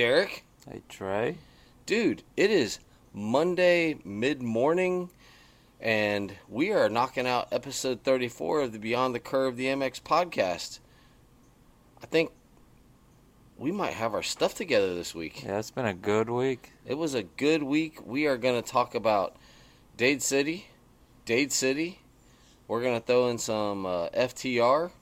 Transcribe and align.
Derek. 0.00 0.44
Hey, 0.66 0.80
Trey. 0.88 1.36
Dude, 1.84 2.22
it 2.34 2.50
is 2.50 2.78
Monday 3.12 3.98
mid 4.02 4.40
morning, 4.40 5.10
and 5.78 6.32
we 6.48 6.72
are 6.72 6.88
knocking 6.88 7.26
out 7.26 7.48
episode 7.52 8.02
34 8.02 8.62
of 8.62 8.72
the 8.72 8.78
Beyond 8.78 9.14
the 9.14 9.20
Curve 9.20 9.58
the 9.58 9.66
MX 9.66 10.00
podcast. 10.00 10.78
I 12.02 12.06
think 12.06 12.30
we 13.58 13.70
might 13.72 13.92
have 13.92 14.14
our 14.14 14.22
stuff 14.22 14.54
together 14.54 14.94
this 14.94 15.14
week. 15.14 15.44
Yeah, 15.44 15.58
it's 15.58 15.70
been 15.70 15.84
a 15.84 15.92
good 15.92 16.30
week. 16.30 16.72
It 16.86 16.96
was 16.96 17.12
a 17.12 17.24
good 17.24 17.62
week. 17.62 17.98
We 18.02 18.26
are 18.26 18.38
going 18.38 18.62
to 18.62 18.66
talk 18.66 18.94
about 18.94 19.36
Dade 19.98 20.22
City, 20.22 20.68
Dade 21.26 21.52
City. 21.52 21.98
We're 22.68 22.80
going 22.80 22.98
to 22.98 23.06
throw 23.06 23.28
in 23.28 23.36
some 23.36 23.84
uh, 23.84 24.08
FTR. 24.16 24.92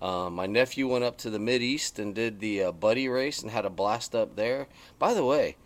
Uh, 0.00 0.28
my 0.30 0.46
nephew 0.46 0.86
went 0.88 1.04
up 1.04 1.16
to 1.18 1.30
the 1.30 1.38
Mid 1.38 1.62
East 1.62 1.98
and 1.98 2.14
did 2.14 2.40
the 2.40 2.64
uh, 2.64 2.72
buddy 2.72 3.08
race 3.08 3.40
and 3.42 3.50
had 3.50 3.64
a 3.64 3.70
blast 3.70 4.14
up 4.14 4.36
there. 4.36 4.66
By 4.98 5.14
the 5.14 5.24
way, 5.24 5.56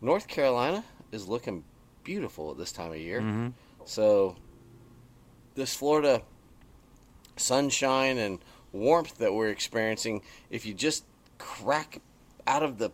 North 0.00 0.26
Carolina 0.28 0.84
is 1.12 1.28
looking 1.28 1.64
beautiful 2.02 2.50
at 2.50 2.58
this 2.58 2.72
time 2.72 2.90
of 2.90 2.98
year. 2.98 3.20
hmm 3.20 3.48
So, 3.84 4.36
this 5.54 5.74
Florida 5.74 6.22
sunshine 7.36 8.18
and 8.18 8.38
warmth 8.72 9.18
that 9.18 9.32
we're 9.34 9.50
experiencing, 9.50 10.22
if 10.50 10.66
you 10.66 10.74
just 10.74 11.04
crack 11.38 12.00
out 12.46 12.62
of 12.62 12.78
the 12.78 12.90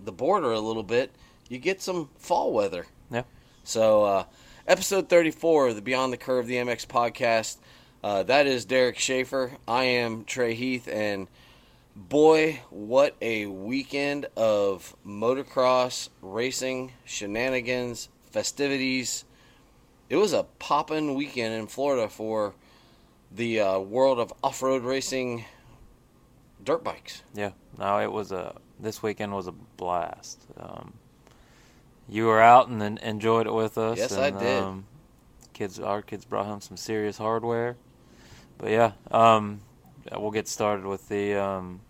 the 0.00 0.12
border 0.12 0.52
a 0.52 0.60
little 0.60 0.82
bit, 0.82 1.12
you 1.48 1.58
get 1.58 1.80
some 1.80 2.10
fall 2.18 2.52
weather. 2.52 2.86
Yeah. 3.10 3.22
So, 3.62 4.04
uh, 4.04 4.24
episode 4.66 5.08
34 5.08 5.68
of 5.68 5.76
the 5.76 5.82
Beyond 5.82 6.12
the 6.12 6.16
Curve, 6.18 6.46
the 6.46 6.56
MX 6.56 6.86
podcast. 6.86 7.56
Uh, 8.04 8.22
that 8.22 8.46
is 8.46 8.66
Derek 8.66 8.98
Schaefer. 8.98 9.52
I 9.66 9.84
am 9.84 10.24
Trey 10.26 10.52
Heath, 10.52 10.86
and 10.92 11.26
boy, 11.96 12.60
what 12.68 13.16
a 13.22 13.46
weekend 13.46 14.26
of 14.36 14.94
motocross 15.06 16.10
racing, 16.20 16.92
shenanigans, 17.06 18.10
festivities. 18.30 19.24
It 20.10 20.16
was 20.16 20.34
a 20.34 20.42
poppin' 20.58 21.14
weekend 21.14 21.54
in 21.54 21.66
Florida 21.66 22.10
for 22.10 22.52
the 23.32 23.60
uh, 23.60 23.78
world 23.78 24.18
of 24.18 24.34
off 24.42 24.62
road 24.62 24.82
racing 24.82 25.46
dirt 26.62 26.84
bikes. 26.84 27.22
Yeah. 27.32 27.52
No, 27.78 28.00
it 28.00 28.12
was 28.12 28.32
a. 28.32 28.54
This 28.78 29.02
weekend 29.02 29.32
was 29.32 29.46
a 29.46 29.52
blast. 29.52 30.42
Um, 30.58 30.92
you 32.06 32.26
were 32.26 32.42
out 32.42 32.68
and 32.68 32.82
en- 32.82 32.98
enjoyed 32.98 33.46
it 33.46 33.54
with 33.54 33.78
us. 33.78 33.96
Yes, 33.96 34.12
and, 34.12 34.20
I 34.20 34.30
did. 34.38 34.62
Um, 34.62 34.84
kids, 35.54 35.80
our 35.80 36.02
kids 36.02 36.26
brought 36.26 36.44
home 36.44 36.60
some 36.60 36.76
serious 36.76 37.16
hardware. 37.16 37.76
But 38.58 38.70
yeah, 38.70 38.92
um, 39.10 39.60
we'll 40.12 40.30
get 40.30 40.48
started 40.48 40.84
with 40.86 41.08
the. 41.08 41.34
Um, 41.34 41.80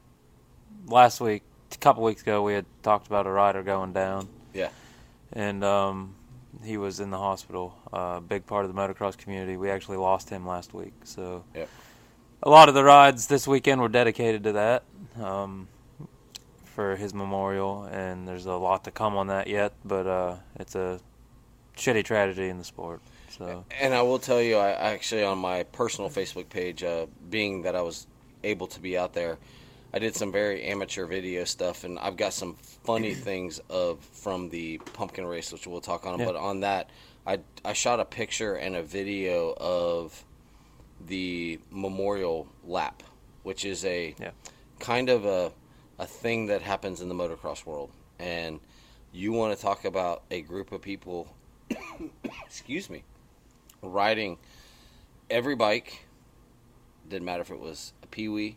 last 0.87 1.21
week, 1.21 1.43
a 1.73 1.77
couple 1.77 2.03
weeks 2.03 2.23
ago, 2.23 2.43
we 2.43 2.55
had 2.55 2.67
talked 2.83 3.07
about 3.07 3.27
a 3.27 3.31
rider 3.31 3.63
going 3.63 3.93
down. 3.93 4.29
Yeah. 4.53 4.69
And 5.33 5.65
um, 5.65 6.15
he 6.63 6.77
was 6.77 7.01
in 7.01 7.11
the 7.11 7.19
hospital. 7.19 7.77
A 7.93 7.97
uh, 7.97 8.21
big 8.21 8.47
part 8.47 8.65
of 8.65 8.75
the 8.75 8.81
motocross 8.81 9.17
community. 9.17 9.57
We 9.57 9.71
actually 9.71 9.97
lost 9.97 10.31
him 10.31 10.47
last 10.47 10.75
week. 10.75 10.93
So. 11.05 11.45
A 12.43 12.51
lot 12.51 12.69
of 12.69 12.75
the 12.75 12.85
rides 12.85 13.27
this 13.27 13.49
weekend 13.49 13.81
were 13.81 13.89
dedicated 13.89 14.45
to 14.45 14.53
that. 14.53 14.85
Um, 15.21 15.69
for 16.75 16.97
his 16.97 17.15
memorial, 17.15 17.85
and 17.85 18.27
there's 18.27 18.47
a 18.47 18.53
lot 18.53 18.83
to 18.85 18.91
come 18.91 19.17
on 19.17 19.29
that 19.29 19.47
yet. 19.47 19.73
But 19.85 20.07
uh, 20.07 20.37
it's 20.57 20.75
a 20.75 21.01
shitty 21.77 22.05
tragedy 22.05 22.49
in 22.49 22.59
the 22.59 22.65
sport. 22.65 23.01
So 23.39 23.65
And 23.81 23.95
I 23.95 24.03
will 24.03 24.19
tell 24.19 24.41
you, 24.41 24.57
I 24.57 24.71
actually 24.71 25.25
on 25.25 25.39
my 25.39 25.65
personal 25.65 26.11
Facebook 26.11 26.49
page, 26.49 26.83
uh, 26.83 27.07
being 27.31 27.63
that 27.63 27.75
I 27.75 27.83
was 27.83 28.07
able 28.43 28.67
to 28.69 28.81
be 28.81 28.97
out 28.97 29.13
there, 29.13 29.39
I 29.93 29.99
did 29.99 30.15
some 30.15 30.33
very 30.33 30.63
amateur 30.65 31.07
video 31.07 31.45
stuff, 31.45 31.85
and 31.85 31.99
I've 31.99 32.17
got 32.17 32.33
some 32.33 32.55
funny 32.55 33.15
things 33.29 33.61
of 33.71 34.01
from 34.01 34.51
the 34.51 34.79
pumpkin 34.79 35.27
race, 35.27 35.53
which 35.53 35.67
we'll 35.67 35.81
talk 35.81 36.07
on. 36.07 36.19
Yeah. 36.19 36.27
But 36.27 36.37
on 36.37 36.61
that, 36.61 36.91
I 37.27 37.41
I 37.65 37.73
shot 37.73 38.01
a 38.01 38.05
picture 38.05 38.55
and 38.55 38.77
a 38.77 38.83
video 38.83 39.55
of 39.57 40.25
the 41.07 41.59
memorial 41.71 42.47
lap, 42.65 43.03
which 43.43 43.65
is 43.65 43.85
a 43.85 44.15
Yeah. 44.21 44.31
kind 44.79 45.09
of 45.09 45.25
a 45.25 45.53
a 45.99 46.07
thing 46.07 46.47
that 46.47 46.61
happens 46.63 47.01
in 47.01 47.09
the 47.09 47.15
motocross 47.15 47.65
world, 47.65 47.91
and 48.19 48.61
you 49.13 49.33
want 49.33 49.57
to 49.57 49.63
talk 49.63 49.85
about 49.85 50.23
a 50.31 50.43
group 50.43 50.73
of 50.73 50.83
people 50.83 51.29
excuse 52.47 52.91
me, 52.91 53.05
riding 53.93 54.39
every 55.31 55.55
bike. 55.55 56.07
Didn't 57.09 57.25
matter 57.25 57.43
if 57.43 57.51
it 57.51 57.61
was 57.61 57.93
a 58.03 58.07
peewee, 58.07 58.57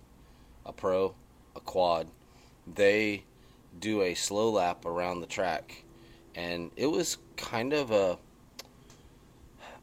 a 0.65 0.71
pro, 0.73 1.15
a 1.55 1.59
quad. 1.59 2.07
They 2.65 3.23
do 3.79 4.01
a 4.01 4.13
slow 4.13 4.49
lap 4.51 4.85
around 4.85 5.21
the 5.21 5.27
track, 5.27 5.83
and 6.35 6.71
it 6.75 6.87
was 6.87 7.17
kind 7.35 7.73
of 7.73 7.91
a. 7.91 8.17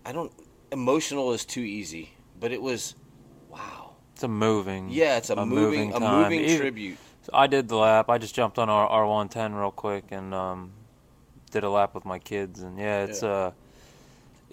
I 0.04 0.12
don't. 0.12 0.32
Emotional 0.72 1.32
is 1.32 1.44
too 1.44 1.60
easy, 1.60 2.10
but 2.40 2.52
it 2.52 2.60
was. 2.60 2.94
Wow. 3.50 3.92
it's 4.12 4.22
a 4.24 4.28
moving. 4.28 4.88
Yeah, 4.90 5.16
it's 5.18 5.30
a, 5.30 5.34
A 5.34 5.46
moving, 5.46 5.90
moving 5.90 5.92
a 5.94 6.00
moving 6.00 6.58
tribute. 6.58 6.98
So 7.22 7.30
I 7.32 7.46
did 7.46 7.68
the 7.68 7.76
lap. 7.76 8.10
I 8.10 8.18
just 8.18 8.34
jumped 8.34 8.58
on 8.58 8.68
our 8.68 8.88
R110 8.88 9.58
real 9.58 9.70
quick 9.70 10.04
and 10.10 10.34
um, 10.34 10.72
did 11.52 11.64
a 11.64 11.70
lap 11.70 11.94
with 11.94 12.04
my 12.04 12.18
kids. 12.18 12.60
And 12.60 12.78
yeah, 12.78 13.04
it's 13.04 13.22
Yeah. 13.22 13.28
uh, 13.28 13.50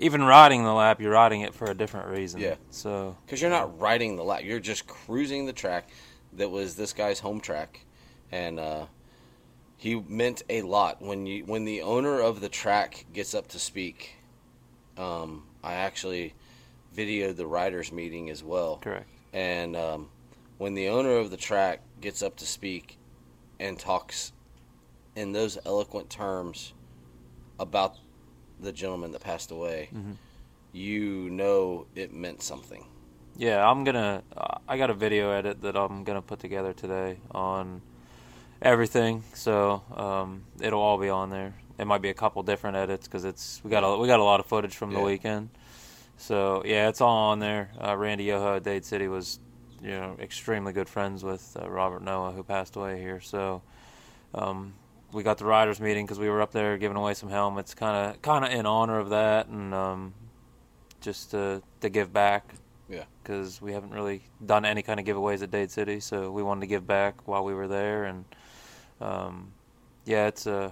even 0.01 0.23
riding 0.23 0.63
the 0.63 0.73
lap, 0.73 0.99
you're 0.99 1.11
riding 1.11 1.41
it 1.41 1.53
for 1.53 1.69
a 1.69 1.73
different 1.73 2.09
reason. 2.09 2.41
Yeah. 2.41 2.55
So 2.69 3.15
because 3.25 3.41
you're 3.41 3.51
not 3.51 3.79
riding 3.79 4.15
the 4.15 4.23
lap 4.23 4.41
you're 4.43 4.59
just 4.59 4.87
cruising 4.87 5.45
the 5.45 5.53
track 5.53 5.89
that 6.33 6.49
was 6.49 6.75
this 6.75 6.93
guy's 6.93 7.19
home 7.19 7.39
track 7.39 7.85
and 8.31 8.59
uh, 8.59 8.85
he 9.77 9.95
meant 10.07 10.43
a 10.49 10.61
lot 10.61 11.01
when 11.01 11.25
you 11.25 11.43
when 11.45 11.65
the 11.65 11.81
owner 11.81 12.19
of 12.19 12.41
the 12.41 12.49
track 12.49 13.05
gets 13.13 13.33
up 13.33 13.47
to 13.49 13.59
speak 13.59 14.15
um, 14.97 15.43
i 15.63 15.73
actually 15.73 16.33
videoed 16.95 17.35
the 17.35 17.45
riders 17.45 17.91
meeting 17.91 18.29
as 18.29 18.43
well 18.43 18.77
correct. 18.77 19.09
and 19.33 19.75
um, 19.75 20.09
when 20.57 20.73
the 20.75 20.87
owner 20.87 21.17
of 21.17 21.31
the 21.31 21.37
track 21.37 21.81
gets 21.99 22.21
up 22.21 22.35
to 22.35 22.45
speak 22.45 22.97
and 23.59 23.79
talks 23.79 24.33
in 25.15 25.31
those 25.31 25.57
eloquent 25.65 26.09
terms 26.09 26.73
about 27.59 27.95
the 28.61 28.71
gentleman 28.71 29.11
that 29.11 29.21
passed 29.21 29.51
away 29.51 29.89
Mhm. 29.93 30.15
you 30.71 31.29
know 31.29 31.85
it 31.95 32.13
meant 32.13 32.41
something 32.41 32.85
Yeah, 33.37 33.65
I'm 33.67 33.85
gonna. 33.85 34.23
I 34.67 34.77
got 34.77 34.89
a 34.89 34.93
video 34.93 35.31
edit 35.31 35.61
that 35.61 35.75
I'm 35.77 36.03
gonna 36.03 36.21
put 36.21 36.39
together 36.39 36.73
today 36.73 37.17
on 37.31 37.81
everything, 38.61 39.23
so 39.33 39.81
um, 39.95 40.43
it'll 40.59 40.81
all 40.81 40.97
be 40.97 41.09
on 41.09 41.29
there. 41.29 41.53
It 41.79 41.85
might 41.85 42.01
be 42.01 42.09
a 42.09 42.13
couple 42.13 42.43
different 42.43 42.75
edits 42.75 43.07
because 43.07 43.23
it's 43.25 43.61
we 43.63 43.71
got 43.71 43.83
a 43.83 43.97
we 43.97 44.05
got 44.07 44.19
a 44.19 44.23
lot 44.23 44.39
of 44.41 44.45
footage 44.47 44.75
from 44.75 44.91
the 44.93 44.99
weekend. 44.99 45.49
So 46.17 46.61
yeah, 46.65 46.89
it's 46.89 46.99
all 47.01 47.31
on 47.31 47.39
there. 47.39 47.71
Uh, 47.81 47.95
Randy 47.95 48.25
Yoho 48.25 48.57
at 48.57 48.63
Dade 48.63 48.83
City 48.85 49.07
was, 49.07 49.39
you 49.81 49.91
know, 49.91 50.17
extremely 50.19 50.73
good 50.73 50.89
friends 50.89 51.23
with 51.23 51.57
uh, 51.59 51.69
Robert 51.69 52.03
Noah, 52.03 52.31
who 52.31 52.43
passed 52.43 52.75
away 52.75 52.99
here. 52.99 53.21
So 53.21 53.61
um, 54.35 54.73
we 55.13 55.23
got 55.23 55.37
the 55.37 55.45
riders 55.45 55.79
meeting 55.79 56.05
because 56.05 56.19
we 56.19 56.29
were 56.29 56.41
up 56.41 56.51
there 56.51 56.77
giving 56.77 56.97
away 56.97 57.13
some 57.13 57.29
helmets, 57.29 57.73
kind 57.73 58.09
of 58.15 58.21
kind 58.21 58.45
of 58.45 58.51
in 58.51 58.65
honor 58.65 58.99
of 58.99 59.09
that, 59.09 59.47
and 59.47 59.73
um, 59.73 60.13
just 61.01 61.31
to 61.31 61.61
to 61.81 61.89
give 61.89 62.11
back 62.13 62.53
Yeah. 62.89 63.03
because 63.23 63.61
we 63.61 63.73
haven't 63.73 63.91
really 63.91 64.21
done 64.45 64.65
any 64.65 64.81
kind 64.81 64.99
of 64.99 65.05
giveaways 65.05 65.41
at 65.43 65.51
Dade 65.51 65.71
City, 65.71 65.99
so 65.99 66.31
we 66.31 66.43
wanted 66.43 66.61
to 66.61 66.67
give 66.67 66.85
back 66.87 67.27
while 67.27 67.43
we 67.43 67.53
were 67.53 67.67
there, 67.67 68.05
and 68.05 68.25
um, 68.99 69.51
yeah, 70.05 70.27
it's 70.27 70.45
a 70.47 70.71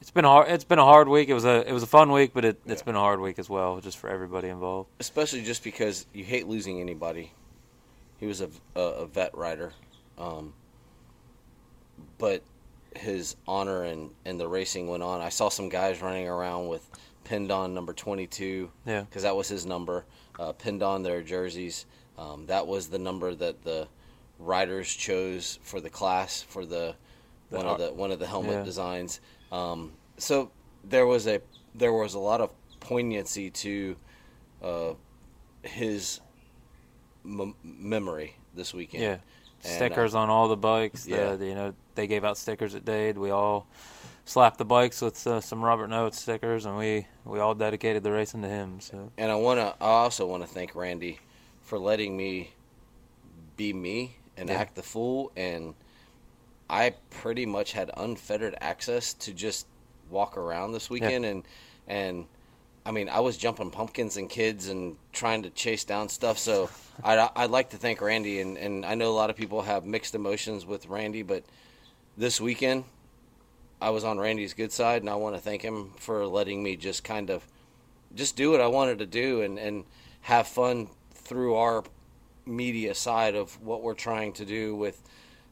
it's 0.00 0.10
been 0.10 0.24
a 0.24 0.28
hard 0.28 0.48
it's 0.50 0.64
been 0.64 0.78
a 0.78 0.84
hard 0.84 1.08
week. 1.08 1.28
It 1.28 1.34
was 1.34 1.44
a 1.46 1.66
it 1.68 1.72
was 1.72 1.82
a 1.82 1.86
fun 1.88 2.12
week, 2.12 2.32
but 2.34 2.44
it, 2.44 2.60
it's 2.66 2.82
Yeah. 2.82 2.86
been 2.86 2.96
a 2.96 3.00
hard 3.00 3.20
week 3.20 3.38
as 3.38 3.48
well, 3.48 3.80
just 3.80 3.96
for 3.98 4.08
everybody 4.10 4.48
involved. 4.48 4.90
especially 5.00 5.42
just 5.42 5.64
because 5.64 6.06
you 6.12 6.24
hate 6.24 6.46
losing 6.46 6.80
anybody. 6.80 7.32
He 8.20 8.26
was 8.26 8.40
a, 8.40 8.48
a, 8.76 8.80
a 8.80 9.06
vet 9.06 9.34
rider, 9.36 9.72
um, 10.18 10.52
but 12.18 12.42
his 12.96 13.36
honor 13.46 13.82
and, 13.84 14.10
and 14.24 14.38
the 14.38 14.48
racing 14.48 14.88
went 14.88 15.02
on. 15.02 15.20
I 15.20 15.28
saw 15.28 15.48
some 15.48 15.68
guys 15.68 16.00
running 16.00 16.28
around 16.28 16.68
with 16.68 16.88
pinned 17.24 17.50
on 17.50 17.74
number 17.74 17.92
22 17.92 18.70
Yeah. 18.86 19.02
because 19.02 19.22
that 19.22 19.34
was 19.36 19.48
his 19.48 19.64
number, 19.66 20.04
uh, 20.38 20.52
pinned 20.52 20.82
on 20.82 21.02
their 21.02 21.22
jerseys. 21.22 21.86
Um, 22.18 22.46
that 22.46 22.66
was 22.66 22.88
the 22.88 22.98
number 22.98 23.34
that 23.34 23.62
the 23.64 23.88
riders 24.38 24.92
chose 24.92 25.58
for 25.62 25.80
the 25.80 25.90
class 25.90 26.42
for 26.42 26.64
the 26.66 26.94
The 27.50 27.56
one 27.56 27.66
ar- 27.66 27.72
of 27.74 27.78
the 27.80 27.92
one 27.92 28.10
of 28.12 28.18
the 28.18 28.26
helmet 28.26 28.52
Yeah. 28.52 28.62
designs. 28.62 29.20
Um, 29.50 29.92
so 30.18 30.50
there 30.84 31.06
was 31.06 31.26
a 31.26 31.40
there 31.74 31.92
was 31.92 32.14
a 32.14 32.18
lot 32.18 32.40
of 32.40 32.50
poignancy 32.80 33.50
to 33.50 33.96
uh, 34.62 34.94
his 35.62 36.20
mem- 37.24 37.56
memory 37.64 38.36
this 38.54 38.72
weekend. 38.74 39.02
Yeah, 39.02 39.10
And, 39.12 39.20
uh, 39.64 39.68
stickers 39.76 40.14
on 40.14 40.30
all 40.30 40.48
the 40.48 40.56
bikes. 40.56 41.06
yeah. 41.06 41.32
The, 41.32 41.36
the, 41.38 41.46
you 41.46 41.54
know, 41.54 41.74
they 41.94 42.06
gave 42.06 42.24
out 42.24 42.36
stickers 42.38 42.74
at 42.74 42.84
Dade. 42.84 43.18
We 43.18 43.30
all 43.30 43.66
slapped 44.24 44.58
the 44.58 44.64
bikes 44.64 45.00
with 45.00 45.26
uh, 45.26 45.40
some 45.40 45.62
Robert 45.64 45.88
Noah 45.88 46.12
stickers, 46.12 46.66
and 46.66 46.76
we 46.76 47.06
we 47.24 47.40
all 47.40 47.54
dedicated 47.54 48.02
the 48.02 48.12
racing 48.12 48.42
to 48.42 48.48
him. 48.48 48.80
So 48.80 49.10
And 49.18 49.30
I 49.30 49.36
want 49.36 49.60
to. 49.60 49.74
I 49.80 49.88
also 49.88 50.26
want 50.26 50.42
to 50.42 50.48
thank 50.48 50.74
Randy 50.74 51.18
for 51.62 51.78
letting 51.78 52.16
me 52.16 52.50
be 53.56 53.72
me 53.72 54.16
and 54.36 54.48
Yeah. 54.48 54.56
act 54.56 54.74
the 54.74 54.82
fool 54.82 55.30
and 55.36 55.74
I 56.68 56.94
pretty 57.10 57.46
much 57.46 57.72
had 57.72 57.90
unfettered 57.96 58.56
access 58.60 59.14
to 59.14 59.32
just 59.32 59.66
walk 60.10 60.36
around 60.36 60.72
this 60.72 60.90
weekend 60.90 61.24
and 61.24 61.44
and 61.86 62.26
I 62.84 62.90
mean 62.90 63.08
I 63.08 63.20
was 63.20 63.36
jumping 63.36 63.70
pumpkins 63.70 64.16
and 64.16 64.28
kids 64.28 64.68
and 64.68 64.96
trying 65.12 65.42
to 65.44 65.50
chase 65.50 65.84
down 65.84 66.08
stuff. 66.08 66.36
So 66.38 66.68
I'd, 67.04 67.30
I'd 67.36 67.50
like 67.50 67.70
to 67.70 67.76
thank 67.76 68.00
Randy 68.00 68.40
and 68.40 68.58
and 68.58 68.84
I 68.84 68.94
know 68.94 69.08
a 69.10 69.14
lot 69.14 69.30
of 69.30 69.36
people 69.36 69.62
have 69.62 69.84
mixed 69.84 70.14
emotions 70.14 70.66
with 70.66 70.86
Randy, 70.88 71.22
but 71.22 71.44
this 72.16 72.40
weekend 72.40 72.84
I 73.80 73.90
was 73.90 74.04
on 74.04 74.18
Randy's 74.18 74.54
good 74.54 74.72
side 74.72 75.02
and 75.02 75.10
I 75.10 75.14
want 75.16 75.34
to 75.34 75.40
thank 75.40 75.62
him 75.62 75.90
for 75.98 76.26
letting 76.26 76.62
me 76.62 76.76
just 76.76 77.04
kind 77.04 77.28
of 77.30 77.46
just 78.14 78.36
do 78.36 78.50
what 78.50 78.60
I 78.60 78.66
wanted 78.68 78.98
to 79.00 79.06
do 79.06 79.42
and 79.42 79.58
and 79.58 79.84
have 80.22 80.46
fun 80.46 80.88
through 81.12 81.54
our 81.56 81.84
media 82.46 82.94
side 82.94 83.34
of 83.34 83.60
what 83.60 83.82
we're 83.82 83.94
trying 83.94 84.32
to 84.34 84.44
do 84.44 84.74
with 84.76 85.02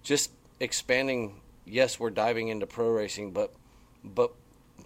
just 0.03 0.31
expanding 0.61 1.41
yes 1.65 1.99
we're 1.99 2.11
diving 2.11 2.49
into 2.49 2.67
pro 2.67 2.91
racing 2.91 3.33
but 3.33 3.53
but 4.05 4.33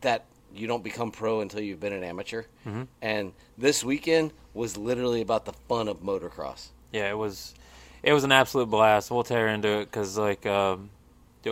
that 0.00 0.24
you 0.54 0.66
don't 0.66 0.82
become 0.84 1.10
pro 1.10 1.40
until 1.40 1.60
you've 1.60 1.80
been 1.80 1.92
an 1.92 2.04
amateur 2.04 2.44
Mm-hmm. 2.66 2.82
and 3.02 3.32
this 3.58 3.84
weekend 3.84 4.32
was 4.54 4.76
literally 4.76 5.20
about 5.20 5.44
the 5.44 5.52
fun 5.68 5.86
of 5.88 5.98
motocross 6.02 6.68
Yeah, 6.92 7.10
it 7.10 7.18
was 7.18 7.54
it 8.02 8.12
was 8.12 8.24
an 8.24 8.30
absolute 8.32 8.70
blast. 8.70 9.10
We'll 9.10 9.24
tear 9.24 9.48
into 9.48 9.68
it 9.80 9.86
because 9.86 10.16
like 10.16 10.46
um, 10.46 10.90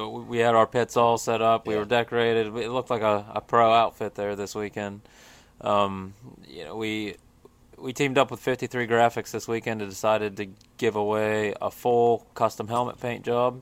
we 0.03 0.39
had 0.39 0.55
our 0.55 0.67
pits 0.67 0.97
all 0.97 1.19
set 1.19 1.41
up. 1.43 1.67
We 1.67 1.75
Yeah. 1.75 1.81
were 1.81 1.87
decorated. 1.87 2.47
It 2.57 2.71
looked 2.71 2.91
like 2.91 3.03
a, 3.03 3.25
a 3.35 3.41
pro 3.41 3.73
outfit 3.73 4.15
there 4.15 4.35
this 4.37 4.55
weekend. 4.55 5.01
Um, 5.61 6.15
you 6.47 6.65
know, 6.65 6.77
we 6.77 7.17
we 7.77 7.93
teamed 7.93 8.17
up 8.19 8.31
with 8.31 8.41
53 8.41 8.87
Graphics 8.87 9.31
this 9.33 9.47
weekend 9.49 9.83
and 9.83 9.91
decided 9.91 10.37
to 10.39 10.47
give 10.79 10.97
away 10.97 11.55
a 11.61 11.71
full 11.71 12.27
custom 12.35 12.69
helmet 12.69 13.01
paint 13.01 13.25
job. 13.25 13.61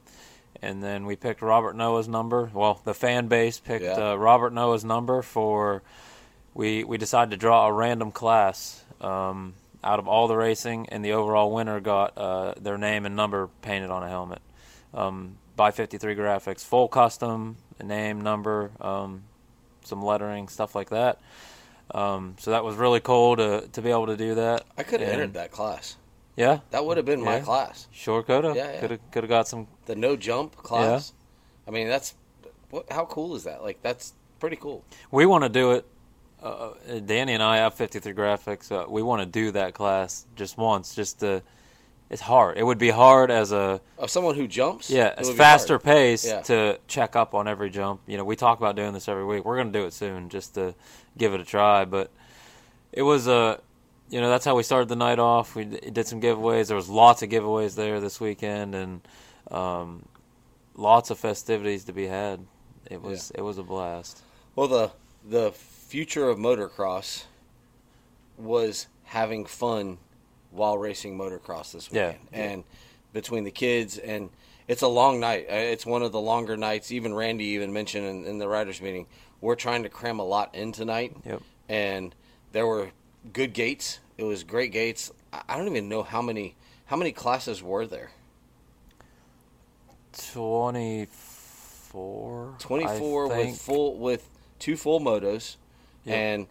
And 0.61 0.83
then 0.83 1.07
we 1.07 1.17
picked 1.17 1.43
Robert 1.43 1.75
Noah's 1.75 2.07
number. 2.09 2.51
Well, 2.55 2.81
the 2.85 2.95
fan 2.95 3.27
base 3.27 3.59
picked 3.59 3.85
Yeah. 3.85 4.13
uh, 4.13 4.15
Robert 4.15 4.53
Noah's 4.53 4.85
number 4.85 5.23
for. 5.23 5.83
We 6.55 6.85
we 6.85 6.99
decided 6.99 7.31
to 7.31 7.37
draw 7.37 7.67
a 7.67 7.73
random 7.73 8.13
class 8.13 8.85
um, 9.01 9.55
out 9.83 9.99
of 9.99 10.07
all 10.07 10.29
the 10.29 10.37
racing, 10.37 10.89
and 10.91 11.05
the 11.05 11.13
overall 11.13 11.51
winner 11.51 11.81
got 11.81 12.17
uh, 12.17 12.55
their 12.61 12.77
name 12.79 13.07
and 13.07 13.17
number 13.17 13.49
painted 13.63 13.91
on 13.91 14.03
a 14.03 14.09
helmet 14.09 14.43
um, 14.95 15.39
by 15.63 15.71
53 15.71 16.17
Graphics, 16.17 16.65
full 16.65 16.89
custom, 16.89 17.57
name, 17.81 18.21
number, 18.21 18.73
um, 18.81 19.23
some 19.85 20.03
lettering, 20.03 20.49
stuff 20.49 20.75
like 20.75 20.91
that. 20.91 21.21
Um, 21.93 22.35
so 22.41 22.51
that 22.51 22.65
was 22.65 22.75
really 22.75 22.99
cool 22.99 23.37
to 23.37 23.69
to 23.69 23.81
be 23.81 23.91
able 23.91 24.07
to 24.07 24.17
do 24.17 24.35
that. 24.35 24.65
i 24.77 24.83
could 24.83 25.01
have 25.01 25.11
entered 25.11 25.35
that 25.35 25.53
class 25.53 25.97
Yeah, 26.37 26.61
that 26.73 26.85
would 26.85 26.97
have 26.97 27.07
been 27.07 27.23
my 27.23 27.39
class 27.39 27.87
sure 27.93 28.25
could 28.25 28.43
have. 28.43 28.57
Yeah, 28.57 28.73
yeah. 28.73 28.81
Could 28.81 28.91
have 28.91 29.11
could 29.13 29.23
have 29.23 29.31
got 29.31 29.47
some. 29.47 29.69
the 29.87 29.95
no 29.95 30.17
jump 30.17 30.57
class 30.57 31.13
i 31.69 31.71
mean 31.71 31.87
that's 31.87 32.15
what 32.71 32.91
how 32.91 33.05
cool 33.05 33.37
is 33.37 33.45
that 33.45 33.63
like 33.63 33.79
that's 33.83 34.15
pretty 34.41 34.57
cool 34.57 34.83
We 35.13 35.27
want 35.27 35.45
to 35.45 35.49
do 35.61 35.73
it. 35.77 35.85
Uh, 36.43 36.71
Danny 37.07 37.35
and 37.35 37.43
I 37.43 37.59
have 37.59 37.75
53 37.75 38.13
Graphics. 38.15 38.73
Uh, 38.73 38.91
we 38.91 39.01
want 39.01 39.21
to 39.23 39.27
do 39.41 39.53
that 39.53 39.75
class 39.75 40.27
just 40.35 40.59
once, 40.59 40.93
just 40.97 41.21
to. 41.21 41.41
It's 42.13 42.21
hard. 42.23 42.59
It 42.59 42.63
would 42.65 42.77
be 42.79 42.91
hard 42.91 43.31
as 43.31 43.53
a 43.53 43.81
of 43.99 44.11
someone 44.11 44.35
who 44.35 44.47
jumps 44.47 44.91
Yeah, 44.91 45.07
it 45.09 45.15
it's 45.21 45.29
would 45.29 45.35
be 45.35 45.39
faster 45.39 45.75
hard. 45.75 45.83
pace 45.85 46.27
Yeah. 46.27 46.43
to 46.43 46.79
check 46.87 47.17
up 47.17 47.35
on 47.35 47.49
every 47.49 47.71
jump. 47.71 48.03
You 48.07 48.19
know, 48.19 48.25
we 48.25 48.37
talk 48.37 48.59
about 48.59 48.77
doing 48.77 48.93
this 48.93 49.09
every 49.09 49.25
week. 49.25 49.47
We're 49.47 49.57
going 49.57 49.73
to 49.73 49.79
do 49.79 49.87
it 49.87 49.95
soon 49.95 50.29
just 50.29 50.55
to 50.55 50.75
give 51.17 51.33
it 51.33 51.41
a 51.41 51.45
try. 51.45 51.87
But 51.87 52.11
it 52.93 53.01
was 53.03 53.27
a, 53.29 53.61
you 54.11 54.21
know, 54.21 54.29
that's 54.29 54.45
how 54.45 54.55
we 54.55 54.63
started 54.63 54.91
the 54.91 54.97
night 54.97 55.19
off. 55.19 55.55
We 55.57 55.65
did 55.65 56.07
some 56.07 56.21
giveaways. 56.21 56.67
There 56.67 56.77
was 56.77 56.91
lots 56.91 57.23
of 57.23 57.31
giveaways 57.31 57.77
there 57.77 57.99
this 57.99 58.21
weekend, 58.21 58.75
and 58.75 59.01
um, 59.51 60.05
lots 60.75 61.09
of 61.11 61.19
festivities 61.19 61.85
to 61.85 61.95
be 61.95 62.09
had. 62.09 62.41
It 62.91 63.01
was 63.01 63.31
it 63.35 63.41
was 63.41 63.57
a 63.57 63.63
blast. 63.63 64.21
Well, 64.55 64.69
the 64.69 64.91
the 65.27 65.53
future 65.53 66.29
of 66.29 66.37
motocross 66.37 67.25
was 68.37 68.87
having 69.05 69.47
fun 69.47 69.97
while 70.53 70.79
racing 70.79 71.17
motocross 71.19 71.73
this 71.73 71.91
weekend, 71.91 72.19
yeah. 72.33 72.39
and 72.39 72.65
between 73.13 73.45
the 73.45 73.51
kids 73.51 73.99
and 73.99 74.31
it's 74.69 74.83
a 74.83 74.89
long 74.89 75.19
night. 75.19 75.47
Uh, 75.51 75.55
It's 75.55 75.85
one 75.85 76.03
of 76.03 76.13
the 76.13 76.21
longer 76.21 76.57
nights. 76.57 76.93
Even 76.93 77.13
Randy 77.15 77.47
even 77.47 77.73
mentioned 77.73 78.07
in, 78.07 78.25
in 78.25 78.39
the 78.39 78.47
riders 78.47 78.81
meeting, 78.81 79.07
we're 79.41 79.57
trying 79.57 79.83
to 79.83 79.89
cram 79.89 80.19
a 80.21 80.25
lot 80.25 80.55
in 80.55 80.71
tonight, 80.73 81.17
Yep. 81.25 81.43
and 81.69 82.15
there 82.53 82.67
were 82.67 82.91
good 83.33 83.53
gates. 83.55 83.99
It 84.19 84.25
was 84.25 84.45
great 84.45 84.71
gates. 84.73 85.11
I 85.33 85.57
don't 85.57 85.67
even 85.69 85.89
know 85.89 86.03
how 86.03 86.23
many 86.23 86.55
how 86.87 86.97
many 86.97 87.13
classes 87.13 87.63
were 87.63 87.87
there. 87.87 88.11
Twenty 90.13 91.07
four. 91.11 92.55
24 92.59 93.29
with 93.29 93.61
full 93.61 93.97
with 93.97 94.29
two 94.59 94.77
full 94.77 95.01
motos 95.01 95.57
Yep. 96.05 96.17
and 96.17 96.47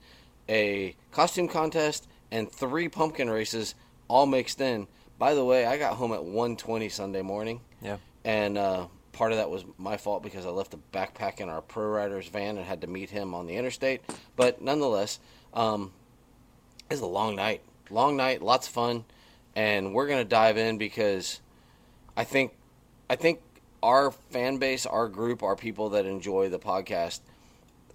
a 0.50 0.95
costume 1.12 1.48
contest 1.48 2.07
and 2.31 2.51
three 2.51 2.88
pumpkin 2.89 3.30
races 3.30 3.74
all 4.11 4.25
mixed 4.25 4.59
in. 4.59 4.87
By 5.17 5.33
the 5.33 5.45
way, 5.45 5.65
I 5.65 5.77
got 5.77 5.95
home 5.95 6.11
at 6.11 6.19
1:20 6.19 6.91
Sunday 6.91 7.21
morning. 7.21 7.61
Yeah. 7.81 7.97
And 8.25 8.57
uh, 8.57 8.87
part 9.13 9.31
of 9.31 9.37
that 9.37 9.49
was 9.49 9.63
my 9.77 9.95
fault 9.95 10.21
because 10.21 10.45
I 10.45 10.49
left 10.49 10.73
a 10.73 10.79
backpack 10.91 11.39
in 11.39 11.47
our 11.47 11.61
pro 11.61 11.87
riders 11.87 12.27
van 12.27 12.57
and 12.57 12.65
had 12.65 12.81
to 12.81 12.87
meet 12.87 13.09
him 13.09 13.33
on 13.33 13.47
the 13.47 13.55
interstate. 13.55 14.01
But 14.35 14.61
nonetheless, 14.61 15.19
um, 15.53 15.93
it 16.89 16.95
was 16.95 16.99
a 16.99 17.05
long 17.05 17.35
night. 17.35 17.61
Long 17.89 18.17
night, 18.17 18.41
lots 18.41 18.67
of 18.67 18.73
fun, 18.73 19.05
and 19.55 19.93
we're 19.93 20.07
gonna 20.07 20.25
dive 20.25 20.57
in 20.57 20.77
because 20.77 21.39
I 22.17 22.25
think 22.25 22.53
I 23.09 23.15
think 23.15 23.39
our 23.81 24.11
fan 24.11 24.57
base, 24.57 24.85
our 24.85 25.07
group, 25.07 25.41
our 25.41 25.55
people 25.55 25.89
that 25.89 26.05
enjoy 26.05 26.49
the 26.49 26.59
podcast, 26.59 27.21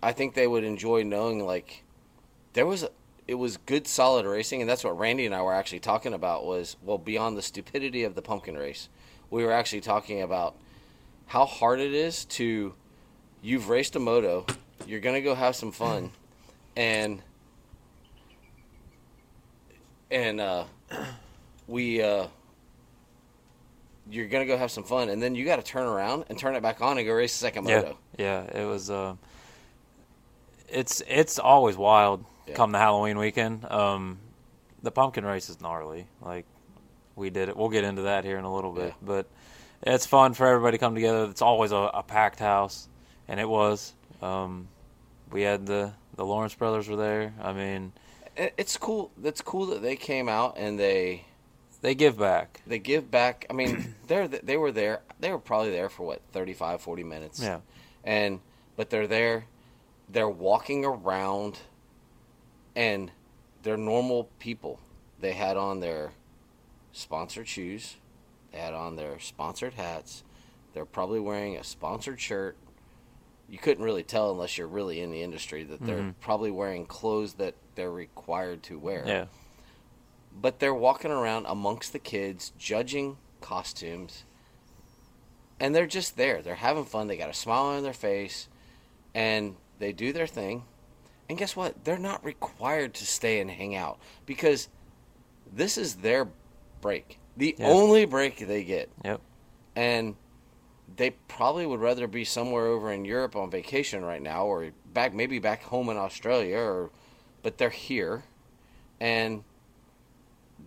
I 0.02 0.12
think 0.12 0.34
they 0.34 0.46
would 0.46 0.64
enjoy 0.64 1.02
knowing 1.02 1.44
like 1.44 1.82
there 2.54 2.66
was 2.66 2.84
a, 2.84 2.90
it 3.28 3.34
was 3.34 3.56
good 3.56 3.86
solid 3.86 4.24
racing 4.26 4.60
and 4.60 4.70
that's 4.70 4.84
what 4.84 4.98
Randy 4.98 5.26
and 5.26 5.34
I 5.34 5.42
were 5.42 5.52
actually 5.52 5.80
talking 5.80 6.14
about 6.14 6.44
was 6.46 6.76
well 6.82 6.98
beyond 6.98 7.36
the 7.36 7.42
stupidity 7.42 8.04
of 8.04 8.14
the 8.14 8.22
pumpkin 8.22 8.56
race. 8.56 8.88
We 9.30 9.44
were 9.44 9.52
actually 9.52 9.80
talking 9.80 10.22
about 10.22 10.54
how 11.26 11.44
hard 11.44 11.80
it 11.80 11.92
is 11.92 12.24
to 12.26 12.74
you've 13.42 13.68
raced 13.68 13.96
a 13.96 13.98
moto, 13.98 14.46
you're 14.86 15.00
going 15.00 15.16
to 15.16 15.20
go 15.22 15.34
have 15.34 15.56
some 15.56 15.72
fun 15.72 16.12
and 16.76 17.20
and 20.10 20.40
uh 20.40 20.64
we 21.66 22.00
uh 22.02 22.26
you're 24.08 24.28
gonna 24.28 24.46
go 24.46 24.56
have 24.56 24.70
some 24.70 24.84
fun, 24.84 25.08
and 25.08 25.20
then 25.20 25.34
you 25.34 25.44
got 25.44 25.56
to 25.56 25.62
turn 25.64 25.84
around 25.84 26.26
and 26.28 26.38
turn 26.38 26.54
it 26.54 26.62
back 26.62 26.80
on 26.80 26.96
and 26.96 27.04
go 27.04 27.12
race 27.12 27.32
the 27.32 27.38
second 27.40 27.66
Yeah, 27.66 27.76
moto. 27.80 27.98
yeah, 28.16 28.42
it 28.44 28.64
was. 28.64 28.88
Uh, 28.88 29.16
it's 30.68 31.02
it's 31.08 31.40
always 31.40 31.76
wild 31.76 32.24
Yeah. 32.46 32.54
come 32.54 32.72
the 32.72 32.78
Halloween 32.78 33.18
weekend. 33.18 33.64
Um, 33.64 34.18
the 34.82 34.90
pumpkin 34.90 35.24
race 35.24 35.48
is 35.48 35.60
gnarly. 35.60 36.06
Like 36.20 36.46
we 37.14 37.30
did 37.30 37.48
it. 37.48 37.56
We'll 37.56 37.68
get 37.70 37.84
into 37.84 38.02
that 38.02 38.24
here 38.24 38.38
in 38.38 38.44
a 38.44 38.54
little 38.54 38.72
bit, 38.72 38.88
Yeah. 38.88 38.94
but 39.02 39.26
it's 39.82 40.06
fun 40.06 40.34
for 40.34 40.46
everybody 40.46 40.76
to 40.78 40.80
come 40.80 40.94
together. 40.94 41.24
It's 41.30 41.42
always 41.42 41.72
a, 41.72 41.76
a 41.76 42.02
packed 42.02 42.38
house, 42.40 42.88
and 43.28 43.40
it 43.40 43.48
was. 43.48 43.92
Um, 44.22 44.68
we 45.30 45.42
had 45.42 45.66
the 45.66 45.92
the 46.14 46.24
Lawrence 46.24 46.54
brothers 46.54 46.88
were 46.88 46.96
there. 46.96 47.34
I 47.42 47.52
mean, 47.52 47.92
It's 48.36 48.76
cool. 48.76 49.10
That's 49.18 49.40
cool 49.42 49.66
that 49.66 49.82
they 49.82 49.96
came 49.96 50.28
out 50.28 50.54
and 50.56 50.78
they 50.78 51.24
they 51.82 51.94
give 51.94 52.18
back. 52.18 52.60
they 52.66 52.78
give 52.78 53.10
back. 53.10 53.46
I 53.50 53.52
mean, 53.52 53.94
they're 54.06 54.28
they 54.28 54.56
were 54.56 54.72
there. 54.72 55.00
They 55.20 55.30
were 55.30 55.38
probably 55.38 55.70
there 55.70 55.88
for 55.88 56.06
what 56.06 56.22
35, 56.32 56.80
40 56.80 57.02
minutes. 57.04 57.40
Yeah, 57.42 57.60
and 58.04 58.40
but 58.76 58.90
they're 58.90 59.06
there 59.08 59.46
they're 60.08 60.28
walking 60.28 60.84
around 60.84 61.58
and 62.76 63.10
they're 63.62 63.76
normal 63.76 64.24
people. 64.38 64.78
They 65.18 65.32
had 65.32 65.56
on 65.56 65.80
their 65.80 66.12
sponsored 66.92 67.48
shoes. 67.48 67.96
They 68.52 68.58
had 68.58 68.74
on 68.74 68.94
their 68.94 69.18
sponsored 69.18 69.74
hats. 69.74 70.22
They're 70.74 70.84
probably 70.84 71.18
wearing 71.18 71.56
a 71.56 71.64
sponsored 71.64 72.20
shirt. 72.20 72.56
You 73.48 73.58
couldn't 73.58 73.82
really 73.84 74.02
tell 74.02 74.30
unless 74.30 74.58
you're 74.58 74.66
really 74.66 75.00
in 75.00 75.10
the 75.10 75.22
industry 75.22 75.64
that 75.64 75.80
they're 75.80 75.98
Mhm. 75.98 76.14
probably 76.20 76.50
wearing 76.50 76.84
clothes 76.86 77.34
that 77.34 77.54
they're 77.74 77.90
required 77.90 78.62
to 78.64 78.78
wear. 78.78 79.04
Yeah, 79.06 79.26
but 80.32 80.58
they're 80.58 80.74
walking 80.74 81.10
around 81.10 81.46
amongst 81.46 81.92
the 81.92 81.98
kids 81.98 82.52
judging 82.58 83.16
costumes. 83.40 84.24
And 85.58 85.74
they're 85.74 85.86
just 85.86 86.16
there. 86.18 86.42
They're 86.42 86.56
having 86.56 86.84
fun. 86.84 87.06
They 87.06 87.16
got 87.16 87.30
a 87.30 87.34
smile 87.34 87.64
on 87.64 87.82
their 87.82 87.94
face. 87.94 88.48
And 89.14 89.56
they 89.78 89.92
do 89.92 90.12
their 90.12 90.26
thing 90.26 90.64
and 91.28 91.36
guess 91.38 91.56
what 91.56 91.84
they're 91.84 91.98
not 91.98 92.24
required 92.24 92.94
to 92.94 93.06
stay 93.06 93.40
and 93.40 93.50
hang 93.50 93.74
out 93.74 93.98
because 94.26 94.68
this 95.52 95.76
is 95.78 95.96
their 95.96 96.28
break 96.80 97.18
the 97.36 97.54
Yeah. 97.58 97.68
only 97.68 98.04
break 98.06 98.38
they 98.38 98.64
get 98.64 98.88
Yep. 99.04 99.20
and 99.74 100.16
they 100.96 101.10
probably 101.10 101.66
would 101.66 101.80
rather 101.80 102.06
be 102.06 102.24
somewhere 102.24 102.66
over 102.66 102.92
in 102.92 103.04
Europe 103.04 103.34
on 103.36 103.50
vacation 103.50 104.04
right 104.04 104.22
now 104.22 104.46
or 104.46 104.70
back 104.94 105.12
maybe 105.12 105.38
back 105.38 105.62
home 105.64 105.88
in 105.90 105.96
Australia 105.96 106.56
or 106.58 106.90
but 107.42 107.58
they're 107.58 107.70
here 107.70 108.24
and 109.00 109.42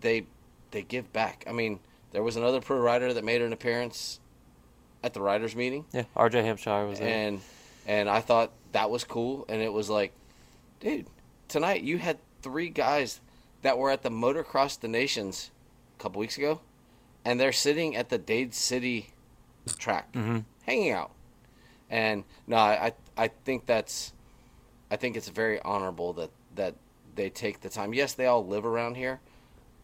they 0.01 0.25
they 0.71 0.83
give 0.83 1.11
back. 1.11 1.43
I 1.47 1.51
mean, 1.51 1.79
there 2.11 2.21
was 2.21 2.35
another 2.35 2.61
pro 2.61 2.77
rider 2.79 3.11
that 3.13 3.23
made 3.23 3.41
an 3.41 3.51
appearance 3.53 4.19
at 5.03 5.13
the 5.13 5.21
riders 5.21 5.55
meeting, 5.55 5.85
Yeah, 5.91 6.03
R.J. 6.15 6.43
Hampshire 6.43 6.85
was 6.85 6.99
there. 6.99 7.07
and 7.07 7.41
and 7.87 8.07
I 8.07 8.19
thought 8.21 8.51
that 8.73 8.89
was 8.91 9.03
cool. 9.03 9.45
And 9.49 9.61
it 9.63 9.73
was 9.73 9.89
like, 9.89 10.11
dude, 10.79 11.07
tonight 11.47 11.81
you 11.83 11.97
had 11.97 12.17
three 12.41 12.69
guys 12.69 13.19
that 13.61 13.77
were 13.77 13.89
at 13.91 14.03
the 14.03 14.09
Motocross 14.09 14.79
the 14.79 14.87
Nations 14.87 15.51
a 15.97 16.01
couple 16.01 16.19
weeks 16.19 16.37
ago, 16.37 16.61
and 17.25 17.39
they're 17.39 17.51
sitting 17.51 17.95
at 17.95 18.09
the 18.09 18.17
Dade 18.17 18.53
City 18.53 19.09
track, 19.77 20.11
Mhm. 20.13 20.45
hanging 20.63 20.91
out. 20.91 21.11
And 21.89 22.23
no, 22.47 22.57
I 22.57 22.93
I 23.17 23.27
think 23.27 23.65
that's, 23.65 24.13
I 24.89 24.95
think 24.95 25.17
it's 25.17 25.27
very 25.29 25.59
honorable 25.61 26.13
that 26.13 26.29
that 26.55 26.75
they 27.15 27.29
take 27.29 27.61
the 27.61 27.69
time. 27.69 27.93
Yes, 27.93 28.13
they 28.13 28.25
all 28.27 28.45
live 28.45 28.65
around 28.65 28.95
here, 28.95 29.19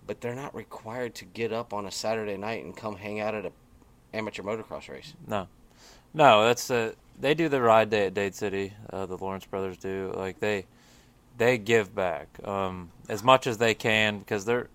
but 0.08 0.22
they're 0.22 0.36
not 0.36 0.56
required 0.56 1.14
to 1.16 1.26
get 1.26 1.52
up 1.52 1.74
on 1.74 1.86
a 1.86 1.92
Saturday 1.92 2.38
night 2.38 2.64
and 2.64 2.76
come 2.78 2.96
hang 2.98 3.20
out 3.20 3.36
at 3.36 3.46
a 3.46 3.52
amateur 4.14 4.44
motocross 4.44 4.88
race. 4.88 5.14
No, 5.28 5.48
no, 6.14 6.46
that's 6.46 6.70
uh, 6.72 6.94
they 7.20 7.34
do 7.34 7.50
the 7.50 7.62
ride 7.62 7.90
day 7.90 8.06
at 8.08 8.14
Dade 8.14 8.36
City. 8.36 8.74
Uh, 8.92 9.06
the 9.06 9.18
Lawrence 9.18 9.46
brothers 9.46 9.78
do. 9.78 10.14
Like 10.16 10.40
they, 10.40 10.66
they 11.38 11.58
give 11.58 11.94
back 11.94 12.28
um, 12.48 12.92
as 13.10 13.24
much 13.24 13.48
as 13.48 13.58
they 13.58 13.74
can 13.74 14.20
because 14.20 14.46
there, 14.46 14.70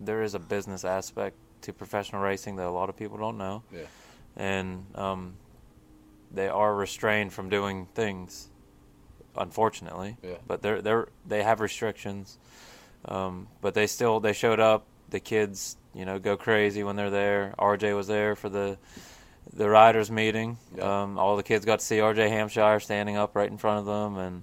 there 0.00 0.22
is 0.22 0.34
a 0.34 0.38
business 0.38 0.84
aspect 0.84 1.36
to 1.62 1.72
professional 1.72 2.20
racing 2.22 2.56
that 2.56 2.66
a 2.66 2.70
lot 2.70 2.88
of 2.88 2.96
people 2.96 3.16
don't 3.18 3.38
know. 3.38 3.62
Yeah. 3.72 3.80
and 4.36 4.84
um, 4.94 5.34
they 6.32 6.48
are 6.48 6.74
restrained 6.74 7.32
from 7.32 7.48
doing 7.48 7.86
things, 7.94 8.48
unfortunately. 9.36 10.16
Yeah. 10.22 10.34
But 10.46 10.62
they're 10.62 10.82
they're 10.82 11.08
they 11.26 11.42
have 11.42 11.60
restrictions, 11.60 12.38
um, 13.06 13.48
but 13.60 13.74
they 13.74 13.86
still 13.86 14.20
they 14.20 14.32
showed 14.32 14.60
up. 14.60 14.86
The 15.10 15.20
kids, 15.20 15.76
you 15.94 16.04
know, 16.06 16.18
go 16.18 16.36
crazy 16.36 16.82
when 16.82 16.96
they're 16.96 17.10
there. 17.10 17.54
RJ 17.58 17.94
was 17.94 18.08
there 18.08 18.34
for 18.34 18.48
the 18.48 18.78
the 19.52 19.68
riders 19.68 20.10
meeting. 20.10 20.58
Yeah. 20.76 21.02
Um, 21.02 21.18
all 21.18 21.36
the 21.36 21.42
kids 21.44 21.64
got 21.64 21.78
to 21.78 21.84
see 21.84 21.98
RJ 21.98 22.28
Hampshire 22.30 22.80
standing 22.80 23.16
up 23.16 23.36
right 23.36 23.48
in 23.48 23.58
front 23.58 23.80
of 23.80 23.86
them, 23.86 24.18
and 24.18 24.42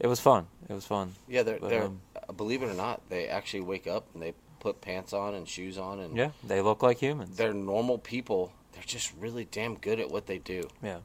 it 0.00 0.06
was 0.06 0.18
fun. 0.20 0.46
It 0.68 0.72
was 0.72 0.84
fun. 0.86 1.14
Yeah, 1.28 1.42
they're, 1.42 1.58
But, 1.60 1.70
they're 1.70 1.84
um, 1.84 2.00
believe 2.36 2.62
it 2.62 2.66
or 2.70 2.74
not, 2.74 3.00
they 3.08 3.28
actually 3.28 3.60
wake 3.60 3.86
up 3.86 4.06
and 4.14 4.22
they 4.22 4.34
put 4.58 4.80
pants 4.80 5.12
on 5.12 5.34
and 5.34 5.48
shoes 5.48 5.78
on 5.78 6.00
and 6.00 6.16
Yeah, 6.16 6.30
they 6.44 6.60
look 6.60 6.82
like 6.82 6.98
humans. 6.98 7.36
they're 7.36 7.52
normal 7.54 7.98
people. 7.98 8.52
They're 8.72 8.82
just 8.84 9.12
really 9.18 9.46
damn 9.50 9.76
good 9.76 10.00
at 10.00 10.10
what 10.10 10.26
they 10.26 10.38
do. 10.38 10.68
Yeah. 10.82 10.98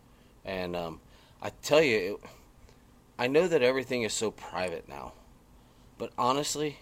And 0.43 0.75
um, 0.75 0.99
I 1.41 1.51
tell 1.61 1.81
you, 1.81 2.19
it, 2.23 2.29
I 3.17 3.27
know 3.27 3.47
that 3.47 3.61
everything 3.61 4.03
is 4.03 4.13
so 4.13 4.29
private 4.31 4.87
now, 4.89 5.13
but 5.97 6.11
honestly, 6.17 6.79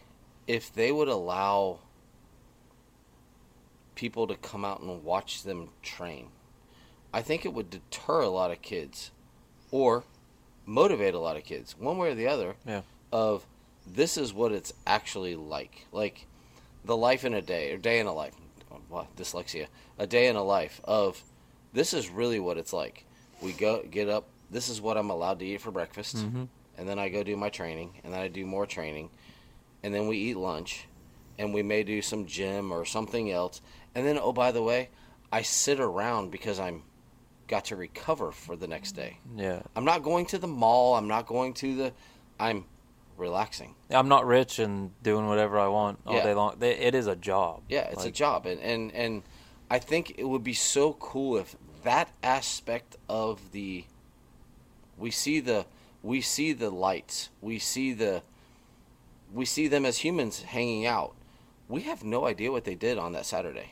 if 0.48 0.74
they 0.74 0.92
would 0.92 1.08
allow 1.08 1.80
people 3.96 4.28
to 4.28 4.36
come 4.36 4.66
out 4.66 4.82
and 4.82 5.04
watch 5.04 5.44
them 5.44 5.70
train, 5.82 6.30
I 7.14 7.22
think 7.22 7.46
it 7.46 7.54
would 7.54 7.70
deter 7.70 8.22
a 8.22 8.30
lot 8.30 8.52
of 8.52 8.62
kids 8.62 9.12
or 9.72 10.04
motivate 10.66 11.14
a 11.14 11.20
lot 11.20 11.38
of 11.38 11.44
kids, 11.44 11.76
one 11.78 11.98
way 11.98 12.12
or 12.12 12.16
the 12.16 12.28
other, 12.28 12.56
Yeah. 12.66 12.82
of 13.12 13.46
this 13.86 14.18
is 14.18 14.34
what 14.34 14.52
it's 14.52 14.74
actually 14.88 15.36
like. 15.36 15.86
Like 15.92 16.26
the 16.86 16.96
life 16.98 17.26
in 17.26 17.34
a 17.34 17.42
day, 17.42 17.72
or 17.74 17.78
day 17.78 18.00
in 18.00 18.08
a 18.08 18.14
life. 18.14 18.34
Wow, 18.90 19.08
dyslexia. 19.18 19.68
A 19.98 20.08
day 20.08 20.28
in 20.28 20.36
a 20.36 20.44
life 20.44 20.82
of 20.84 21.24
this 21.74 21.94
is 21.94 22.10
really 22.10 22.40
what 22.40 22.58
it's 22.58 22.74
like. 22.74 23.06
We 23.42 23.52
go 23.54 23.84
get 23.84 24.10
up. 24.10 24.26
This 24.50 24.70
is 24.70 24.80
what 24.82 24.98
I'm 24.98 25.10
allowed 25.10 25.40
to 25.40 25.46
eat 25.46 25.62
for 25.62 25.72
breakfast, 25.72 26.16
Mhm. 26.18 26.48
and 26.78 26.88
then 26.88 27.00
I 27.00 27.10
go 27.10 27.24
do 27.24 27.36
my 27.36 27.50
training, 27.50 28.00
and 28.04 28.14
then 28.14 28.22
I 28.22 28.28
do 28.28 28.46
more 28.46 28.66
training, 28.66 29.10
and 29.82 29.94
then 29.94 30.08
we 30.08 30.18
eat 30.18 30.38
lunch, 30.38 30.86
and 31.38 31.54
we 31.54 31.64
may 31.64 31.84
do 31.84 32.02
some 32.02 32.26
gym 32.26 32.72
or 32.72 32.86
something 32.86 33.32
else, 33.32 33.62
and 33.96 34.06
then 34.06 34.18
oh 34.20 34.32
by 34.32 34.52
the 34.52 34.62
way, 34.64 34.90
I 35.32 35.42
sit 35.42 35.80
around 35.80 36.30
because 36.32 36.60
I'm 36.60 36.84
got 37.48 37.66
to 37.66 37.76
recover 37.76 38.32
for 38.32 38.56
the 38.56 38.68
next 38.68 38.94
day. 38.94 39.20
Yeah. 39.36 39.62
I'm 39.76 39.86
not 39.86 40.04
going 40.04 40.26
to 40.28 40.38
the 40.38 40.48
mall. 40.48 40.96
I'm 40.96 41.08
not 41.08 41.28
going 41.28 41.54
to 41.56 41.76
the. 41.76 41.94
I'm 42.40 42.66
relaxing. 43.18 43.76
I'm 43.90 44.08
not 44.08 44.26
rich 44.26 44.60
and 44.60 44.92
doing 45.04 45.28
whatever 45.28 45.60
I 45.60 45.68
want 45.68 46.00
all 46.06 46.16
Yeah. 46.16 46.24
day 46.24 46.34
long. 46.34 46.62
It 46.62 46.96
is 46.96 47.08
a 47.08 47.16
job. 47.16 47.62
Yeah, 47.70 47.90
it's 47.92 48.06
a 48.06 48.12
job, 48.12 48.46
and 48.46 48.60
and 48.60 48.92
and 48.94 49.24
I 49.70 49.80
think 49.80 50.16
it 50.18 50.24
would 50.24 50.44
be 50.44 50.54
so 50.54 50.94
cool 50.94 51.38
if 51.38 51.56
that 51.84 52.10
aspect 52.24 52.96
of 53.10 53.52
the. 53.52 53.86
We 54.98 55.12
see 55.12 55.40
the 55.40 55.66
we 56.02 56.22
see 56.22 56.54
the 56.54 56.70
lights. 56.70 57.30
We 57.42 57.60
see 57.60 57.94
the. 57.94 58.24
We 59.34 59.46
see 59.46 59.68
them 59.68 59.86
as 59.86 60.00
humans 60.00 60.44
hanging 60.44 60.86
out. 60.86 61.16
We 61.68 61.82
have 61.84 62.04
no 62.04 62.26
idea 62.28 62.52
what 62.52 62.66
they 62.66 62.76
did 62.76 62.98
on 63.00 63.14
that 63.14 63.26
Saturday. 63.26 63.72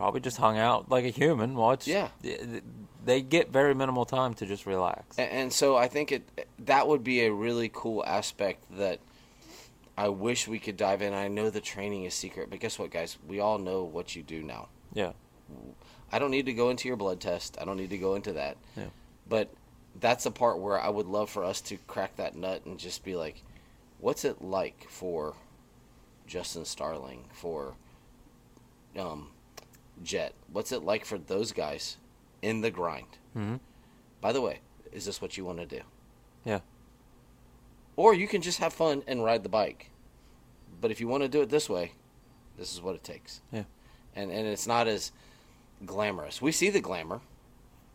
Probably 0.00 0.20
just 0.20 0.38
hung 0.38 0.56
out 0.56 0.90
like 0.90 1.04
a 1.04 1.10
human. 1.10 1.54
Watch. 1.54 1.86
Yeah. 1.86 2.08
They 3.04 3.20
get 3.20 3.50
very 3.50 3.74
minimal 3.74 4.06
time 4.06 4.32
to 4.34 4.46
just 4.46 4.64
relax. 4.64 5.18
And, 5.18 5.30
and 5.30 5.52
so 5.52 5.76
I 5.76 5.88
think 5.88 6.10
it 6.10 6.46
that 6.60 6.88
would 6.88 7.04
be 7.04 7.20
a 7.26 7.32
really 7.32 7.70
cool 7.72 8.02
aspect 8.04 8.64
that 8.78 9.00
I 9.98 10.08
wish 10.08 10.48
we 10.48 10.58
could 10.58 10.78
dive 10.78 11.02
in. 11.02 11.12
I 11.12 11.28
know 11.28 11.50
the 11.50 11.60
training 11.60 12.04
is 12.04 12.14
secret, 12.14 12.48
but 12.48 12.60
guess 12.60 12.78
what, 12.78 12.90
guys? 12.90 13.18
We 13.28 13.40
all 13.40 13.58
know 13.58 13.84
what 13.84 14.16
you 14.16 14.22
do 14.22 14.42
now. 14.42 14.68
Yeah. 14.94 15.12
I 16.10 16.18
don't 16.18 16.30
need 16.30 16.46
to 16.46 16.54
go 16.54 16.70
into 16.70 16.88
your 16.88 16.96
blood 16.96 17.20
test. 17.20 17.58
I 17.60 17.66
don't 17.66 17.76
need 17.76 17.90
to 17.90 17.98
go 17.98 18.14
into 18.14 18.32
that. 18.32 18.56
Yeah. 18.76 18.84
But 19.28 19.50
that's 20.00 20.24
the 20.24 20.30
part 20.30 20.58
where 20.60 20.80
I 20.80 20.88
would 20.88 21.06
love 21.06 21.28
for 21.28 21.44
us 21.44 21.60
to 21.62 21.76
crack 21.86 22.16
that 22.16 22.34
nut 22.34 22.64
and 22.64 22.78
just 22.78 23.04
be 23.04 23.16
like, 23.16 23.42
what's 23.98 24.24
it 24.24 24.40
like 24.40 24.86
for 24.88 25.34
Justin 26.26 26.64
Starling, 26.64 27.24
for 27.32 27.74
um, 28.98 29.28
Jett? 30.02 30.34
What's 30.52 30.72
it 30.72 30.82
like 30.82 31.04
for 31.04 31.18
those 31.18 31.52
guys 31.52 31.96
in 32.42 32.60
the 32.60 32.70
grind? 32.70 33.18
hmm 33.34 33.56
By 34.20 34.32
the 34.32 34.40
way, 34.40 34.60
is 34.92 35.04
this 35.04 35.20
what 35.22 35.36
you 35.36 35.44
want 35.44 35.58
to 35.58 35.66
do? 35.66 35.80
Yeah. 36.44 36.60
Or 37.96 38.14
you 38.14 38.26
can 38.28 38.40
just 38.42 38.58
have 38.58 38.72
fun 38.72 39.02
and 39.06 39.22
ride 39.24 39.42
the 39.42 39.48
bike. 39.48 39.90
But 40.80 40.90
if 40.90 41.00
you 41.00 41.08
want 41.08 41.22
to 41.22 41.28
do 41.28 41.42
it 41.42 41.50
this 41.50 41.68
way, 41.68 41.92
this 42.56 42.72
is 42.72 42.80
what 42.80 42.94
it 42.94 43.04
takes. 43.04 43.40
Yeah. 43.52 43.64
And 44.16 44.30
and 44.30 44.46
it's 44.46 44.66
not 44.66 44.88
as 44.88 45.12
glamorous. 45.84 46.40
We 46.40 46.52
see 46.52 46.70
the 46.70 46.80
glamour. 46.80 47.20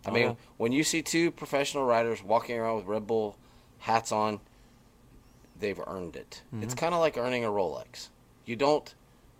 I 0.05 0.09
Oh, 0.09 0.13
mean, 0.13 0.23
yeah. 0.23 0.35
when 0.57 0.71
you 0.71 0.83
see 0.83 1.01
two 1.01 1.31
professional 1.31 1.85
riders 1.85 2.21
walking 2.23 2.57
around 2.59 2.75
with 2.77 2.85
Red 2.85 3.07
Bull 3.07 3.35
hats 3.79 4.11
on, 4.11 4.39
they've 5.59 5.79
earned 5.87 6.15
it. 6.15 6.43
It's 6.61 6.73
Mm-hmm. 6.73 6.79
kind 6.79 6.93
of 6.93 6.99
like 7.01 7.17
earning 7.17 7.43
a 7.43 7.49
Rolex. 7.49 8.09
You 8.45 8.55
don't 8.55 8.93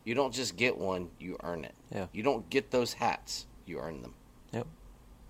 you 0.06 0.16
don't 0.16 0.34
just 0.34 0.56
get 0.56 0.78
one, 0.78 1.10
you 1.20 1.38
earn 1.44 1.66
it. 1.66 1.74
Yeah. 1.94 2.06
You 2.14 2.24
don't 2.24 2.50
get 2.50 2.72
those 2.72 2.94
hats, 2.94 3.46
you 3.66 3.80
earn 3.80 4.02
them. 4.02 4.14
Yep. 4.54 4.68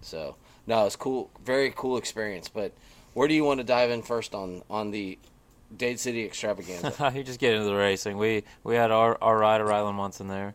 So, 0.01 0.35
no, 0.67 0.85
it's 0.85 0.95
cool, 0.95 1.31
very 1.43 1.73
cool 1.75 1.97
experience, 1.97 2.47
but 2.49 2.73
where 3.13 3.27
do 3.27 3.33
you 3.33 3.43
want 3.43 3.59
to 3.59 3.63
dive 3.63 3.89
in 3.89 4.03
first 4.03 4.35
on 4.35 4.61
on 4.69 4.91
the 4.91 5.17
Dade 5.75 5.99
City 5.99 6.23
extravaganza? 6.25 7.13
you 7.15 7.23
just 7.23 7.39
get 7.39 7.53
into 7.53 7.65
the 7.65 7.75
racing. 7.75 8.17
We 8.17 8.43
we 8.63 8.75
had 8.75 8.91
our 8.91 9.17
our 9.21 9.37
rider 9.37 9.65
Rylan 9.65 9.95
Munson 9.95 10.27
there. 10.27 10.53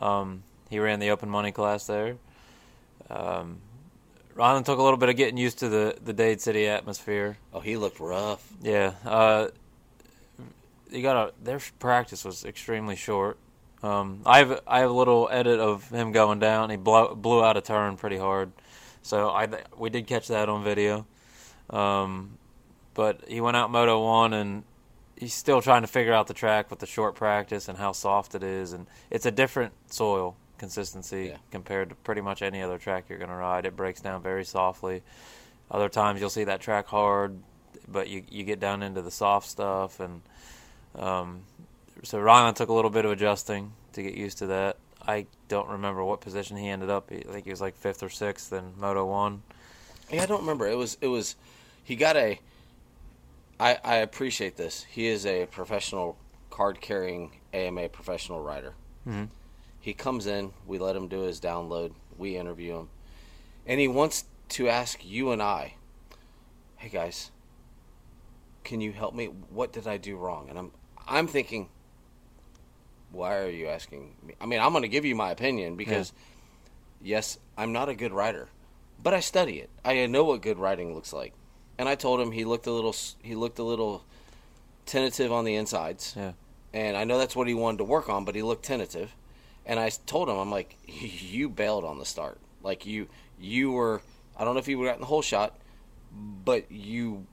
Um, 0.00 0.42
he 0.70 0.78
ran 0.78 0.98
the 0.98 1.10
open 1.10 1.28
money 1.28 1.52
class 1.52 1.86
there. 1.86 2.16
Um, 3.10 3.58
Rylan 4.34 4.64
took 4.64 4.78
a 4.78 4.82
little 4.82 4.96
bit 4.96 5.10
of 5.10 5.16
getting 5.16 5.36
used 5.36 5.58
to 5.58 5.68
the 5.68 5.96
the 6.02 6.14
Dade 6.14 6.40
City 6.40 6.66
atmosphere. 6.66 7.36
oh, 7.52 7.60
he 7.60 7.76
looked 7.76 8.00
rough. 8.00 8.42
Yeah. 8.62 8.94
Uh, 9.04 9.48
you 10.92 11.02
gotta. 11.02 11.32
Their 11.42 11.60
practice 11.78 12.24
was 12.24 12.44
extremely 12.44 12.96
short. 12.96 13.38
Um, 13.82 14.22
I 14.24 14.38
have 14.38 14.60
I 14.66 14.80
have 14.80 14.90
a 14.90 14.92
little 14.92 15.28
edit 15.30 15.58
of 15.58 15.88
him 15.90 16.12
going 16.12 16.38
down. 16.38 16.70
He 16.70 16.76
blew 16.76 17.14
blew 17.14 17.42
out 17.44 17.56
a 17.56 17.60
turn 17.60 17.96
pretty 17.96 18.18
hard, 18.18 18.52
so 19.02 19.30
I 19.30 19.48
we 19.76 19.90
did 19.90 20.06
catch 20.06 20.28
that 20.28 20.48
on 20.48 20.62
video. 20.62 21.06
Um, 21.70 22.38
but 22.94 23.22
he 23.26 23.40
went 23.40 23.56
out 23.56 23.70
Moto 23.70 24.04
one 24.04 24.32
and 24.34 24.64
he's 25.16 25.34
still 25.34 25.62
trying 25.62 25.82
to 25.82 25.88
figure 25.88 26.12
out 26.12 26.26
the 26.26 26.34
track 26.34 26.70
with 26.70 26.78
the 26.80 26.86
short 26.86 27.14
practice 27.14 27.68
and 27.68 27.78
how 27.78 27.92
soft 27.92 28.34
it 28.34 28.42
is, 28.42 28.72
and 28.72 28.86
it's 29.10 29.26
a 29.26 29.30
different 29.30 29.72
soil 29.90 30.36
consistency 30.58 31.28
Yeah. 31.30 31.38
compared 31.50 31.88
to 31.88 31.94
pretty 31.96 32.20
much 32.20 32.40
any 32.42 32.62
other 32.62 32.78
track 32.78 33.06
you're 33.08 33.18
gonna 33.18 33.36
ride. 33.36 33.66
It 33.66 33.74
breaks 33.74 34.00
down 34.00 34.22
very 34.22 34.44
softly. 34.44 35.02
Other 35.70 35.88
times 35.88 36.20
you'll 36.20 36.30
see 36.30 36.44
that 36.44 36.60
track 36.60 36.86
hard, 36.86 37.38
but 37.88 38.08
you 38.08 38.22
you 38.30 38.44
get 38.44 38.60
down 38.60 38.82
into 38.82 39.02
the 39.02 39.10
soft 39.10 39.48
stuff 39.48 39.98
and 39.98 40.22
um, 40.96 41.42
so 42.02 42.18
Rylan 42.18 42.54
took 42.54 42.68
a 42.68 42.72
little 42.72 42.90
bit 42.90 43.04
of 43.04 43.10
adjusting 43.12 43.72
to 43.92 44.02
get 44.02 44.14
used 44.14 44.38
to 44.38 44.46
that. 44.48 44.76
I 45.06 45.26
don't 45.48 45.68
remember 45.68 46.04
what 46.04 46.20
position 46.20 46.56
he 46.56 46.68
ended 46.68 46.90
up. 46.90 47.10
I 47.10 47.20
think 47.22 47.44
he 47.44 47.50
was 47.50 47.60
like 47.60 47.76
fifth 47.76 48.02
or 48.02 48.08
sixth 48.08 48.52
in 48.52 48.72
Moto 48.78 49.04
One. 49.06 49.42
Yeah, 50.10 50.22
I 50.22 50.26
don't 50.26 50.40
remember. 50.40 50.66
It 50.68 50.76
was 50.76 50.96
it 51.00 51.08
was 51.08 51.36
he 51.82 51.96
got 51.96 52.16
a. 52.16 52.38
I 53.58 53.78
I 53.84 53.96
appreciate 53.96 54.56
this. 54.56 54.84
He 54.84 55.06
is 55.06 55.26
a 55.26 55.46
professional 55.46 56.16
card 56.50 56.80
carrying 56.80 57.32
AMA 57.52 57.88
professional 57.88 58.40
rider. 58.42 58.74
Mhm. 59.06 59.28
He 59.80 59.92
comes 59.94 60.26
in. 60.26 60.52
We 60.66 60.78
let 60.78 60.94
him 60.94 61.08
do 61.08 61.20
his 61.22 61.40
download. 61.40 61.92
We 62.16 62.36
interview 62.36 62.76
him, 62.78 62.88
and 63.66 63.80
he 63.80 63.88
wants 63.88 64.24
to 64.50 64.68
ask 64.68 65.04
you 65.04 65.32
and 65.32 65.42
I, 65.42 65.74
"Hey 66.76 66.88
guys, 66.88 67.30
can 68.64 68.80
you 68.80 68.92
help 68.92 69.14
me? 69.14 69.26
What 69.26 69.72
did 69.72 69.88
I 69.88 69.96
do 69.96 70.16
wrong?" 70.16 70.48
And 70.48 70.58
I'm 70.58 70.70
I'm 71.06 71.26
thinking, 71.26 71.68
why 73.10 73.36
are 73.36 73.50
you 73.50 73.68
asking 73.68 74.14
me? 74.26 74.34
I 74.40 74.46
mean, 74.46 74.60
I'm 74.60 74.72
going 74.72 74.82
to 74.82 74.88
give 74.88 75.04
you 75.04 75.14
my 75.14 75.30
opinion 75.30 75.76
because 75.76 76.12
yes, 77.02 77.38
I'm 77.56 77.72
not 77.72 77.88
a 77.88 77.94
good 77.94 78.12
writer, 78.12 78.48
but 79.02 79.14
I 79.14 79.20
study 79.20 79.58
it. 79.58 79.70
I 79.84 80.06
know 80.06 80.24
what 80.24 80.42
good 80.42 80.58
writing 80.58 80.94
looks 80.94 81.12
like. 81.12 81.34
And 81.78 81.88
I 81.88 81.94
told 81.94 82.20
him 82.20 82.32
he 82.32 82.44
looked 82.44 82.66
a 82.66 82.72
little 82.72 82.94
he 83.22 83.34
looked 83.34 83.58
a 83.58 83.62
little 83.62 84.04
tentative 84.86 85.32
on 85.32 85.44
the 85.44 85.56
insides. 85.56 86.14
Yeah. 86.16 86.32
And 86.72 86.96
I 86.96 87.04
know 87.04 87.18
that's 87.18 87.36
what 87.36 87.48
he 87.48 87.54
wanted 87.54 87.78
to 87.78 87.84
work 87.84 88.08
on, 88.08 88.24
but 88.24 88.34
he 88.34 88.42
looked 88.42 88.64
tentative. 88.64 89.14
And 89.66 89.78
I 89.78 89.90
told 90.06 90.28
him, 90.28 90.36
I'm 90.36 90.50
like, 90.50 90.76
you 90.86 91.48
bailed 91.48 91.84
on 91.84 91.98
the 91.98 92.04
start. 92.04 92.38
Like 92.62 92.86
you 92.86 93.08
you 93.38 93.72
were 93.72 94.02
I 94.36 94.44
don't 94.44 94.54
know 94.54 94.60
if 94.60 94.68
you 94.68 94.78
would 94.78 94.86
have 94.86 94.92
gotten 94.94 95.02
the 95.02 95.06
whole 95.06 95.22
shot, 95.22 95.56
but 96.12 96.70
you 96.70 97.26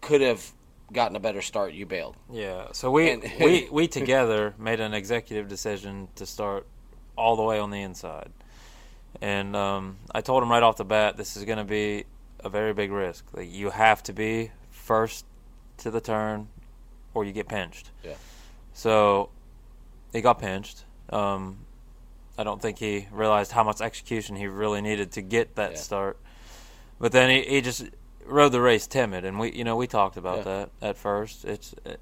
could 0.00 0.20
have 0.20 0.52
gotten 0.92 1.16
a 1.16 1.20
better 1.20 1.42
start. 1.42 1.72
You 1.72 1.86
bailed. 1.86 2.16
Yeah. 2.30 2.68
So 2.72 2.90
we 2.90 3.10
And- 3.10 3.22
we 3.40 3.68
we 3.72 3.88
together 3.88 4.54
made 4.58 4.80
an 4.80 4.94
executive 4.94 5.48
decision 5.48 6.08
to 6.16 6.26
start 6.26 6.66
all 7.16 7.36
the 7.36 7.42
way 7.42 7.58
on 7.58 7.70
the 7.70 7.80
inside, 7.80 8.30
and 9.20 9.56
um, 9.56 9.96
I 10.14 10.20
told 10.20 10.42
him 10.42 10.50
right 10.50 10.62
off 10.62 10.76
the 10.76 10.84
bat, 10.84 11.16
this 11.16 11.36
is 11.36 11.44
going 11.44 11.58
to 11.58 11.64
be 11.64 12.04
a 12.40 12.48
very 12.48 12.74
big 12.74 12.92
risk. 12.92 13.24
Like 13.32 13.50
you 13.52 13.70
have 13.70 14.02
to 14.04 14.12
be 14.12 14.50
first 14.70 15.24
to 15.78 15.90
the 15.90 16.00
turn, 16.00 16.48
or 17.14 17.24
you 17.24 17.32
get 17.32 17.48
pinched. 17.48 17.90
Yeah. 18.04 18.14
So 18.74 19.30
he 20.12 20.20
got 20.20 20.38
pinched. 20.38 20.84
Um, 21.10 21.58
I 22.38 22.44
don't 22.44 22.60
think 22.60 22.78
he 22.78 23.08
realized 23.10 23.52
how 23.52 23.64
much 23.64 23.80
execution 23.80 24.36
he 24.36 24.46
really 24.46 24.82
needed 24.82 25.12
to 25.12 25.22
get 25.22 25.54
that 25.56 25.72
Yeah. 25.72 25.76
start. 25.78 26.18
But 27.00 27.12
then 27.12 27.30
he, 27.30 27.42
he 27.48 27.60
just 27.62 27.84
rode 28.26 28.50
the 28.52 28.60
race 28.60 28.86
timid, 28.86 29.24
and 29.24 29.38
we 29.38 29.52
you 29.52 29.64
know 29.64 29.76
we 29.76 29.86
talked 29.86 30.16
about 30.16 30.38
Yeah. 30.38 30.42
that 30.44 30.70
at 30.82 30.96
first. 30.96 31.44
It's 31.44 31.74
uh, 31.86 31.94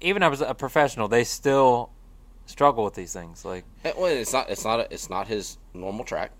even 0.00 0.22
as 0.22 0.40
a 0.40 0.54
professional, 0.54 1.08
they 1.08 1.24
still 1.24 1.90
struggle 2.46 2.84
with 2.84 2.94
these 2.94 3.12
things. 3.12 3.44
Like 3.44 3.64
Eh, 3.84 3.92
Well, 3.96 4.06
it's 4.06 4.32
not 4.32 4.50
it's 4.50 4.64
not 4.64 4.80
a, 4.80 4.92
it's 4.92 5.10
not 5.10 5.26
his 5.28 5.58
normal 5.74 6.04
track. 6.04 6.32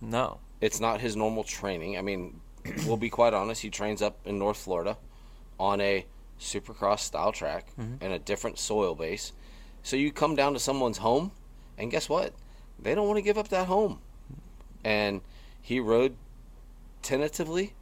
no, 0.00 0.38
It's 0.60 0.80
not 0.80 1.00
his 1.00 1.16
normal 1.16 1.44
training. 1.44 1.96
I 1.98 2.02
mean, 2.02 2.40
we'll 2.86 2.96
be 2.96 3.10
quite 3.10 3.34
honest. 3.34 3.62
He 3.62 3.70
trains 3.70 4.02
up 4.02 4.18
in 4.24 4.38
North 4.38 4.56
Florida 4.58 4.96
on 5.58 5.80
a 5.80 6.06
supercross 6.40 7.00
style 7.00 7.32
track 7.32 7.68
and 7.78 8.12
a 8.12 8.18
different 8.18 8.58
soil 8.58 8.94
base. 8.94 9.32
So 9.84 9.96
you 9.96 10.12
come 10.12 10.34
down 10.36 10.52
to 10.54 10.58
someone's 10.58 10.98
home, 10.98 11.30
and 11.78 11.90
guess 11.90 12.08
what? 12.08 12.34
They 12.78 12.94
don't 12.94 13.06
want 13.06 13.18
to 13.18 13.22
give 13.22 13.38
up 13.38 13.48
that 13.48 13.66
home. 13.68 14.00
And 14.84 15.20
he 15.60 15.78
rode 15.80 16.16
tentatively, 17.02 17.74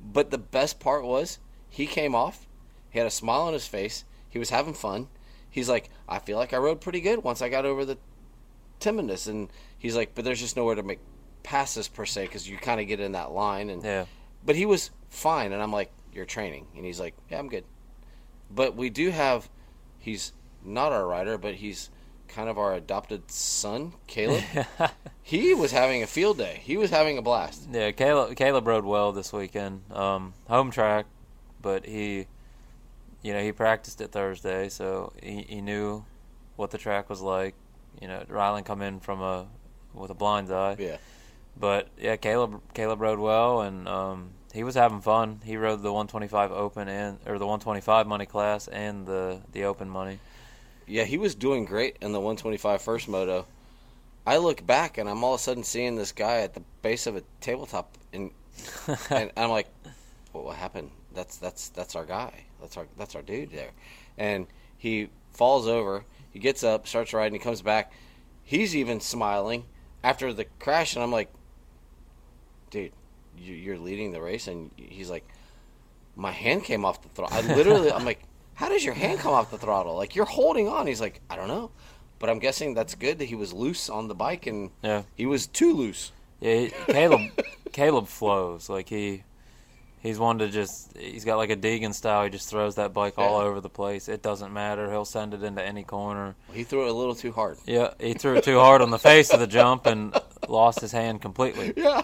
but 0.00 0.30
the 0.30 0.38
best 0.38 0.80
part 0.80 1.04
was 1.04 1.38
he 1.68 1.86
came 1.86 2.14
off. 2.14 2.46
He 2.90 2.98
had 2.98 3.06
a 3.06 3.10
smile 3.10 3.42
on 3.42 3.52
his 3.52 3.66
face. 3.66 4.04
He 4.28 4.38
was 4.38 4.50
having 4.50 4.74
fun. 4.74 5.08
He's 5.50 5.68
like, 5.68 5.90
I 6.08 6.18
feel 6.18 6.38
like 6.38 6.52
I 6.52 6.58
rode 6.58 6.80
pretty 6.80 7.00
good 7.00 7.22
once 7.22 7.42
I 7.42 7.48
got 7.48 7.64
over 7.64 7.84
the 7.84 7.98
timidness. 8.80 9.28
And 9.28 9.48
he's 9.78 9.96
like, 9.96 10.14
but 10.14 10.24
there's 10.24 10.40
just 10.40 10.56
nowhere 10.56 10.74
to 10.74 10.82
make 10.82 11.00
passes 11.42 11.88
per 11.88 12.04
se 12.04 12.24
because 12.24 12.48
you 12.48 12.58
kind 12.58 12.80
of 12.80 12.86
get 12.86 13.00
in 13.00 13.12
that 13.12 13.30
line. 13.30 13.70
And 13.70 13.82
yeah, 13.82 14.04
but 14.44 14.56
he 14.56 14.66
was 14.66 14.90
fine, 15.08 15.52
and 15.52 15.62
I'm 15.62 15.72
like, 15.72 15.90
"You're 16.12 16.26
training," 16.26 16.66
and 16.76 16.84
he's 16.84 17.00
like, 17.00 17.14
"Yeah, 17.30 17.38
I'm 17.38 17.48
good." 17.48 17.64
But 18.50 18.76
we 18.76 18.90
do 18.90 19.10
have, 19.10 19.48
he's 19.98 20.32
not 20.64 20.92
our 20.92 21.06
rider, 21.06 21.38
but 21.38 21.56
he's 21.56 21.90
kind 22.28 22.48
of 22.48 22.58
our 22.58 22.74
adopted 22.74 23.30
son, 23.30 23.92
Caleb. 24.06 24.44
he 25.22 25.54
was 25.54 25.72
having 25.72 26.02
a 26.02 26.06
field 26.06 26.38
day. 26.38 26.60
He 26.62 26.76
was 26.76 26.90
having 26.90 27.18
a 27.18 27.22
blast. 27.22 27.68
yeah. 27.72 27.90
Caleb 27.90 28.36
Caleb 28.36 28.66
rode 28.66 28.84
well 28.84 29.12
this 29.12 29.32
weekend. 29.32 29.82
Um, 29.92 30.34
home 30.48 30.70
track, 30.70 31.06
but 31.60 31.86
he, 31.86 32.26
you 33.22 33.32
know, 33.32 33.42
he 33.42 33.52
practiced 33.52 34.00
it 34.00 34.12
Thursday, 34.12 34.68
so 34.68 35.12
he, 35.22 35.42
he 35.48 35.60
knew 35.60 36.04
what 36.56 36.70
the 36.70 36.78
track 36.78 37.08
was 37.10 37.20
like. 37.20 37.54
You 38.00 38.08
know, 38.08 38.24
Rylan 38.28 38.64
come 38.64 38.82
in 38.82 39.00
from 39.00 39.20
a 39.20 39.46
with 39.94 40.10
a 40.10 40.14
blind 40.14 40.52
eye. 40.52 40.76
Yeah, 40.78 40.98
But 41.58 41.88
yeah, 41.98 42.16
Caleb 42.16 42.60
Caleb 42.74 43.00
rode 43.00 43.18
well, 43.18 43.62
and 43.62 43.88
um, 43.88 44.30
he 44.52 44.62
was 44.62 44.74
having 44.76 45.00
fun. 45.00 45.40
He 45.44 45.56
rode 45.56 45.82
the 45.82 45.92
125 45.92 46.52
Open 46.52 46.88
and 46.88 47.18
or 47.26 47.38
the 47.38 47.46
125 47.46 48.06
money 48.06 48.26
class 48.26 48.68
and 48.68 49.06
the 49.06 49.40
the 49.52 49.64
Open 49.64 49.88
money. 49.90 50.20
Yeah, 50.88 51.04
he 51.04 51.18
was 51.18 51.34
doing 51.34 51.64
great 51.64 51.96
in 52.00 52.12
the 52.12 52.20
125 52.20 52.82
first 52.82 53.08
moto. 53.08 53.46
I 54.26 54.36
look 54.38 54.66
back 54.66 54.98
and 54.98 55.08
I'm 55.08 55.22
all 55.24 55.34
of 55.34 55.40
a 55.40 55.42
sudden 55.42 55.64
seeing 55.64 55.96
this 55.96 56.12
guy 56.12 56.40
at 56.40 56.54
the 56.54 56.62
base 56.82 57.06
of 57.06 57.16
a 57.16 57.22
tabletop, 57.40 57.96
and 58.12 58.30
and 59.10 59.30
I'm 59.36 59.50
like, 59.50 59.68
well, 60.32 60.44
what 60.44 60.56
happened? 60.56 60.90
That's 61.14 61.36
that's 61.38 61.68
that's 61.70 61.94
our 61.96 62.04
guy. 62.04 62.44
That's 62.60 62.76
our 62.76 62.86
that's 62.98 63.14
our 63.14 63.22
dude 63.22 63.50
there. 63.52 63.70
And 64.18 64.46
he 64.76 65.08
falls 65.32 65.66
over. 65.66 66.04
He 66.30 66.38
gets 66.38 66.62
up, 66.62 66.86
starts 66.86 67.12
riding. 67.14 67.32
He 67.38 67.42
comes 67.42 67.62
back. 67.62 67.92
He's 68.44 68.76
even 68.76 69.00
smiling 69.00 69.64
after 70.04 70.32
the 70.32 70.44
crash, 70.58 70.94
and 70.94 71.02
I'm 71.02 71.12
like, 71.12 71.30
dude, 72.70 72.92
you- 73.36 73.54
you're 73.54 73.78
leading 73.78 74.12
the 74.12 74.20
race, 74.20 74.46
and 74.46 74.70
he's 74.76 75.10
like, 75.10 75.26
my 76.16 76.32
hand 76.32 76.64
came 76.64 76.84
off 76.84 77.02
the 77.02 77.08
throttle. 77.10 77.36
I 77.36 77.54
literally, 77.54 77.90
I'm 77.92 78.04
like, 78.04 78.20
how 78.58 78.68
does 78.68 78.84
your 78.84 78.94
hand 78.94 79.20
come 79.20 79.32
off 79.32 79.50
the 79.52 79.58
throttle? 79.58 79.94
Like 79.94 80.16
you're 80.16 80.24
holding 80.24 80.68
on. 80.68 80.86
He's 80.88 81.00
like, 81.00 81.20
I 81.30 81.36
don't 81.36 81.46
know, 81.48 81.70
but 82.18 82.28
I'm 82.28 82.40
guessing 82.40 82.74
that's 82.74 82.94
good 82.96 83.18
that 83.20 83.26
he 83.26 83.36
was 83.36 83.52
loose 83.52 83.88
on 83.88 84.08
the 84.08 84.14
bike, 84.14 84.46
and 84.48 84.70
Yeah, 84.82 85.02
he 85.14 85.26
was 85.26 85.46
too 85.46 85.72
loose. 85.72 86.10
yeah. 86.40 86.54
He, 86.54 86.72
Caleb 86.88 87.20
Caleb 87.72 88.08
flows 88.08 88.68
like 88.68 88.88
he 88.88 89.22
he's 90.00 90.18
one 90.18 90.38
to 90.38 90.48
just 90.48 90.96
he's 90.96 91.24
got 91.24 91.36
like 91.36 91.50
a 91.50 91.56
Deegan 91.56 91.94
style. 91.94 92.24
He 92.24 92.30
just 92.30 92.48
throws 92.50 92.74
that 92.74 92.92
bike 92.92 93.14
all 93.16 93.36
over 93.36 93.60
the 93.60 93.68
place. 93.68 94.08
It 94.08 94.22
doesn't 94.22 94.52
matter. 94.52 94.90
He'll 94.90 95.04
send 95.04 95.34
it 95.34 95.42
into 95.44 95.62
any 95.64 95.84
corner. 95.84 96.34
He 96.52 96.64
threw 96.64 96.84
it 96.86 96.90
a 96.90 96.92
little 96.92 97.14
too 97.14 97.30
hard. 97.32 97.58
Yeah, 97.66 97.92
he 98.00 98.14
threw 98.14 98.36
it 98.36 98.44
too 98.44 98.58
hard 98.58 98.82
on 98.82 98.90
the 98.90 98.98
face 98.98 99.30
of 99.32 99.38
the 99.40 99.46
jump 99.46 99.86
and 99.86 100.14
lost 100.48 100.80
his 100.80 100.92
hand 100.92 101.20
completely. 101.22 101.72
Yeah. 101.88 102.02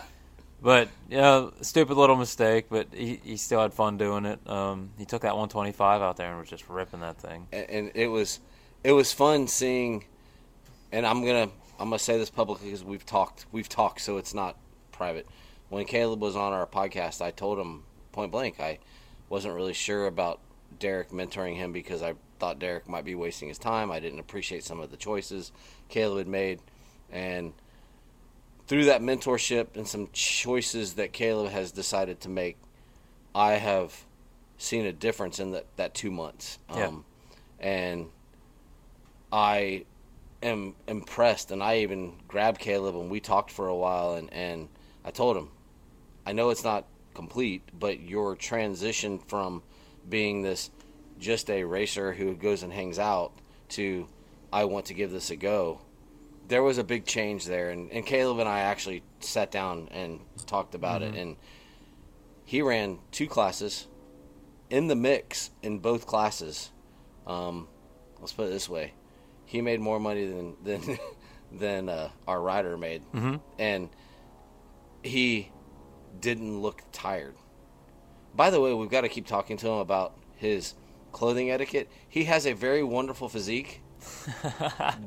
But 0.65 0.89
know, 1.19 1.53
stupid 1.61 1.97
little 1.97 2.17
mistake. 2.17 2.67
But 2.71 2.89
he, 2.93 3.21
he 3.23 3.37
still 3.37 3.61
had 3.61 3.75
fun 3.75 3.99
doing 3.99 4.25
it. 4.25 4.41
Um, 4.49 4.91
he 4.99 5.05
took 5.05 5.23
that 5.23 5.37
125 5.37 6.01
out 6.03 6.17
there 6.17 6.31
and 6.31 6.41
was 6.41 6.49
just 6.49 6.69
ripping 6.69 7.01
that 7.01 7.19
thing. 7.19 7.47
and, 7.53 7.71
and 7.71 7.91
it 7.95 8.09
was 8.09 8.41
it 8.83 8.93
was 8.93 9.13
fun 9.13 9.49
seeing 9.49 10.05
and 10.93 11.07
i'm 11.07 11.25
gonna 11.25 11.51
i'm 11.81 11.89
gonna 11.89 11.99
say 11.99 12.19
this 12.19 12.31
publicly 12.31 12.67
because 12.67 12.85
we've 12.85 13.07
talked 13.07 13.47
we've 13.51 13.69
talked 13.69 14.01
so 14.01 14.19
it's 14.19 14.35
not 14.35 14.57
private 14.93 15.27
when 15.71 15.85
caleb 15.87 16.21
was 16.21 16.37
on 16.37 16.53
our 16.53 16.67
podcast 16.67 17.23
i 17.23 17.31
told 17.31 17.59
him 17.59 17.83
point 18.13 18.31
blank 18.31 18.61
i 18.61 18.79
wasn't 19.31 19.53
really 19.53 19.73
sure 19.73 20.07
about 20.07 20.39
derek 20.79 21.11
mentoring 21.11 21.57
him 21.57 21.73
because 21.73 22.03
i 22.03 22.15
thought 22.39 22.59
derek 22.59 22.87
might 22.89 23.05
be 23.05 23.15
wasting 23.15 23.49
his 23.49 23.59
time 23.59 23.91
i 23.91 23.99
didn't 23.99 24.21
appreciate 24.21 24.63
some 24.63 24.81
of 24.81 24.91
the 24.91 24.97
choices 24.97 25.51
caleb 25.89 26.19
had 26.19 26.29
made 26.29 26.61
and 27.11 27.55
through 28.67 28.87
that 28.87 29.01
mentorship 29.01 29.77
and 29.77 29.87
some 29.87 30.09
choices 30.13 30.95
that 30.95 31.13
caleb 31.13 31.51
has 31.51 31.73
decided 31.73 32.21
to 32.21 32.29
make 32.29 32.57
i 33.35 33.53
have 33.53 34.05
seen 34.59 34.87
a 34.87 34.93
difference 34.93 35.39
in 35.41 35.51
that, 35.53 35.67
that 35.77 35.95
two 35.95 36.11
months 36.11 36.59
Yeah. 36.75 36.87
um, 36.87 37.05
and 37.61 38.07
I 39.33 39.85
am 40.43 40.77
impressed. 40.87 41.51
And 41.51 41.63
I 41.63 41.79
even 41.79 42.13
grabbed 42.29 42.61
Caleb 42.61 42.95
and 42.95 43.11
we 43.11 43.19
talked 43.21 43.51
for 43.51 43.67
a 43.67 43.75
while. 43.75 44.15
And, 44.15 44.33
and 44.33 44.69
I 45.05 45.11
told 45.11 45.37
him, 45.37 45.49
I 46.25 46.33
know 46.33 46.51
it's 46.51 46.63
not 46.63 46.85
complete, 47.15 47.63
but 47.77 48.01
your 48.01 48.37
transition 48.37 49.19
from 49.19 49.63
being 50.09 50.43
this 50.43 50.71
just 51.19 51.51
a 51.51 51.65
racer 51.65 52.13
who 52.13 52.35
goes 52.35 52.63
and 52.63 52.73
hangs 52.73 52.99
out 52.99 53.33
to 53.71 54.07
I 54.53 54.67
want 54.67 54.87
to 54.87 54.95
give 54.95 55.11
this 55.11 55.31
a 55.31 55.37
go. 55.37 55.81
There 56.49 56.63
was 56.63 56.79
a 56.79 56.85
big 56.85 57.07
change 57.07 57.47
there, 57.47 57.71
and, 57.71 57.91
and 57.91 58.05
Caleb 58.05 58.39
and 58.39 58.49
I 58.49 58.61
actually 58.61 59.03
sat 59.21 59.51
down 59.51 59.89
and 59.91 60.21
talked 60.47 60.75
about 60.75 61.03
it. 61.03 61.15
And 61.15 61.37
he 62.45 62.61
ran 62.63 62.99
two 63.11 63.27
classes 63.27 63.87
in 64.71 64.89
the 64.89 64.95
mix 64.97 65.51
in 65.63 65.79
both 65.79 66.07
classes. 66.07 66.71
Um, 67.27 67.69
let's 68.21 68.33
put 68.33 68.49
it 68.49 68.51
this 68.51 68.69
way: 68.69 68.93
he 69.47 69.61
made 69.63 69.81
more 69.81 69.99
money 69.99 70.27
than 70.27 70.57
than 70.63 70.99
than 71.53 71.89
uh, 71.89 72.11
our 72.29 72.41
rider 72.41 72.77
made, 72.77 73.03
Mhm. 73.15 73.41
and 73.59 73.89
he 75.03 75.51
didn't 76.21 76.61
look 76.61 76.83
tired. 76.93 77.35
By 78.35 78.51
the 78.51 78.61
way, 78.61 78.75
we've 78.75 78.91
got 78.91 79.03
to 79.03 79.09
keep 79.09 79.27
talking 79.27 79.57
to 79.59 79.69
him 79.69 79.79
about 79.79 80.15
his 80.37 80.75
clothing 81.13 81.51
etiquette. 81.51 81.89
He 82.09 82.25
has 82.25 82.47
a 82.47 82.53
very 82.53 82.83
wonderful 82.83 83.29
physique, 83.29 83.81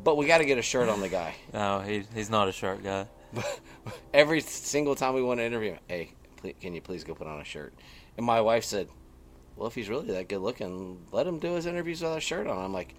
but 0.03 0.17
we 0.17 0.25
got 0.25 0.39
to 0.39 0.45
get 0.45 0.57
a 0.57 0.61
shirt 0.61 0.89
on 0.89 1.01
the 1.01 1.09
guy. 1.09 1.35
no, 1.53 1.81
he, 1.81 2.03
he's 2.13 2.29
not 2.29 2.47
a 2.47 2.51
shirt 2.51 2.83
guy. 2.83 3.07
Every 4.13 4.41
single 4.41 4.95
time 4.95 5.13
we 5.13 5.21
want 5.21 5.39
to 5.39 5.45
interview 5.45 5.71
him, 5.71 5.79
hey, 5.87 6.13
please, 6.37 6.55
can 6.61 6.73
you 6.73 6.81
please 6.81 7.03
go 7.03 7.13
put 7.13 7.27
on 7.27 7.39
a 7.39 7.43
shirt? 7.43 7.73
And 8.15 8.25
my 8.25 8.41
wife 8.41 8.63
said, 8.63 8.87
well, 9.55 9.67
if 9.67 9.75
he's 9.75 9.89
really 9.89 10.07
that 10.07 10.29
good 10.29 10.39
looking, 10.39 11.05
let 11.11 11.27
him 11.27 11.39
do 11.39 11.53
his 11.53 11.65
interviews 11.65 12.01
without 12.01 12.17
a 12.17 12.21
shirt 12.21 12.47
on. 12.47 12.63
I'm 12.63 12.73
like, 12.73 12.93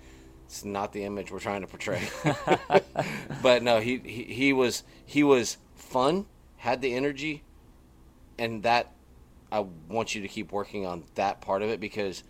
it's 0.47 0.65
not 0.65 0.93
the 0.93 1.05
image 1.05 1.31
we're 1.31 1.39
trying 1.39 1.61
to 1.61 1.67
portray. 1.67 2.09
but 3.43 3.63
no, 3.63 3.81
he, 3.81 3.99
he 3.99 4.23
he 4.25 4.53
was 4.53 4.83
he 5.05 5.23
was 5.23 5.59
fun, 5.77 6.27
had 6.57 6.81
the 6.81 6.95
energy, 6.95 7.45
and 8.39 8.63
that 8.63 8.93
I 9.53 9.67
want 9.89 10.15
you 10.15 10.23
to 10.23 10.29
keep 10.29 10.51
working 10.51 10.87
on 10.87 11.05
that 11.15 11.41
part 11.41 11.63
of 11.63 11.69
it 11.69 11.81
because 11.81 12.25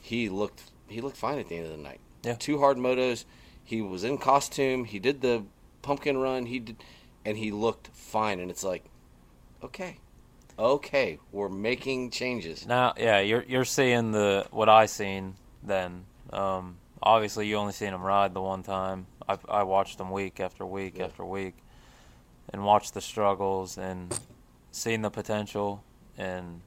he 0.00 0.28
looked 0.28 0.62
he 0.88 1.00
looked 1.00 1.16
fine 1.16 1.38
at 1.38 1.48
the 1.48 1.56
end 1.56 1.66
of 1.66 1.72
the 1.72 1.82
night. 1.82 2.00
Yeah. 2.22 2.34
Two 2.34 2.58
hard 2.58 2.76
motos. 2.76 3.24
He 3.64 3.82
was 3.82 4.04
in 4.04 4.18
costume. 4.18 4.84
He 4.84 4.98
did 4.98 5.20
the 5.20 5.44
pumpkin 5.82 6.16
run. 6.18 6.46
He 6.46 6.58
did, 6.58 6.76
and 7.24 7.36
he 7.36 7.50
looked 7.50 7.88
fine. 7.88 8.40
And 8.40 8.50
it's 8.50 8.64
like, 8.64 8.84
okay, 9.62 9.98
okay, 10.58 11.18
we're 11.32 11.48
making 11.48 12.10
changes. 12.10 12.66
Now, 12.66 12.94
yeah, 12.96 13.20
you're 13.20 13.44
you're 13.46 13.64
seeing 13.64 14.12
the 14.12 14.46
what 14.50 14.68
I 14.68 14.86
seen 14.86 15.34
then. 15.62 16.04
Um, 16.32 16.78
obviously, 17.02 17.46
you 17.46 17.56
only 17.56 17.72
seen 17.72 17.92
him 17.94 18.02
ride 18.02 18.34
the 18.34 18.42
one 18.42 18.62
time. 18.62 19.06
I 19.28 19.38
I 19.48 19.62
watched 19.62 20.00
him 20.00 20.10
week 20.10 20.40
after 20.40 20.64
week 20.66 20.98
Yeah. 20.98 21.04
after 21.04 21.24
week, 21.24 21.54
and 22.52 22.64
watched 22.64 22.94
the 22.94 23.00
struggles 23.00 23.78
and 23.78 24.18
seen 24.72 25.02
the 25.02 25.10
potential. 25.10 25.84
And 26.16 26.62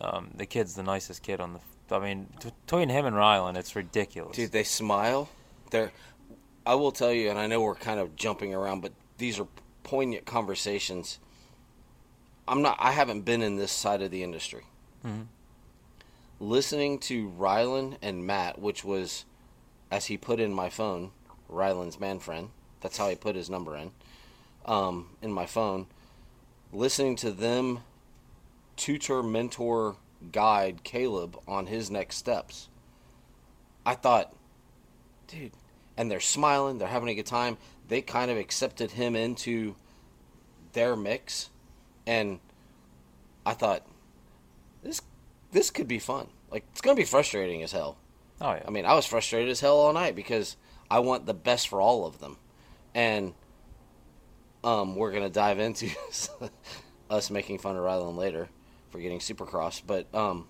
um, 0.00 0.30
the 0.34 0.46
kid's 0.46 0.74
the 0.74 0.82
nicest 0.82 1.22
kid 1.22 1.40
on 1.40 1.52
the. 1.54 1.60
I 1.90 1.98
mean, 1.98 2.28
between 2.42 2.88
him 2.88 3.04
and 3.04 3.14
Rylan, 3.14 3.56
it's 3.56 3.76
ridiculous. 3.76 4.36
Dude, 4.36 4.52
they 4.52 4.64
smile. 4.64 5.28
They're. 5.70 5.92
I 6.66 6.76
will 6.76 6.92
tell 6.92 7.12
you, 7.12 7.28
and 7.28 7.38
I 7.38 7.46
know 7.46 7.60
we're 7.60 7.74
kind 7.74 8.00
of 8.00 8.16
jumping 8.16 8.54
around, 8.54 8.80
but 8.80 8.92
these 9.18 9.38
are 9.38 9.46
poignant 9.82 10.24
conversations. 10.24 11.18
I'm 12.48 12.62
not. 12.62 12.76
I 12.80 12.92
haven't 12.92 13.22
been 13.22 13.42
in 13.42 13.56
this 13.56 13.72
side 13.72 14.02
of 14.02 14.10
the 14.10 14.22
industry. 14.22 14.62
Mm-hmm. 15.04 15.22
Listening 16.40 16.98
to 17.00 17.30
Rylan 17.30 17.96
and 18.02 18.26
Matt, 18.26 18.58
which 18.58 18.84
was, 18.84 19.24
as 19.90 20.06
he 20.06 20.16
put 20.16 20.40
in 20.40 20.52
my 20.52 20.68
phone, 20.68 21.10
Rylan's 21.50 22.00
man 22.00 22.18
friend. 22.18 22.50
That's 22.80 22.98
how 22.98 23.08
he 23.08 23.14
put 23.14 23.36
his 23.36 23.48
number 23.48 23.76
in, 23.76 23.92
um, 24.66 25.10
in 25.22 25.32
my 25.32 25.46
phone. 25.46 25.86
Listening 26.72 27.16
to 27.16 27.30
them, 27.30 27.80
tutor, 28.76 29.22
mentor, 29.22 29.96
guide 30.32 30.84
Caleb 30.84 31.38
on 31.46 31.66
his 31.66 31.90
next 31.90 32.16
steps. 32.16 32.68
I 33.86 33.94
thought, 33.94 34.34
dude, 35.26 35.52
and 35.96 36.10
they're 36.10 36.20
smiling, 36.20 36.78
they're 36.78 36.88
having 36.88 37.08
a 37.08 37.14
good 37.14 37.26
time. 37.26 37.58
They 37.88 38.00
kind 38.00 38.30
of 38.30 38.38
accepted 38.38 38.92
him 38.92 39.14
into 39.14 39.76
their 40.72 40.96
mix, 40.96 41.50
and 42.06 42.40
I 43.44 43.52
thought, 43.52 43.86
this 44.82 45.02
this 45.52 45.70
could 45.70 45.88
be 45.88 45.98
fun. 45.98 46.28
Like 46.50 46.64
it's 46.72 46.80
gonna 46.80 46.96
be 46.96 47.04
frustrating 47.04 47.62
as 47.62 47.72
hell. 47.72 47.96
oh 48.40 48.52
yeah, 48.52 48.62
I 48.66 48.70
mean, 48.70 48.86
I 48.86 48.94
was 48.94 49.06
frustrated 49.06 49.50
as 49.50 49.60
hell 49.60 49.76
all 49.78 49.92
night 49.92 50.16
because 50.16 50.56
I 50.90 51.00
want 51.00 51.26
the 51.26 51.34
best 51.34 51.68
for 51.68 51.80
all 51.80 52.06
of 52.06 52.18
them, 52.20 52.38
and 52.94 53.34
um, 54.62 54.96
we're 54.96 55.12
gonna 55.12 55.28
dive 55.28 55.58
into 55.58 55.90
us 57.10 57.30
making 57.30 57.58
fun 57.58 57.76
of 57.76 57.82
Rylan 57.82 58.16
later 58.16 58.48
for 58.94 59.00
getting 59.00 59.18
Supercross, 59.18 59.82
but 59.84 60.06
um, 60.14 60.46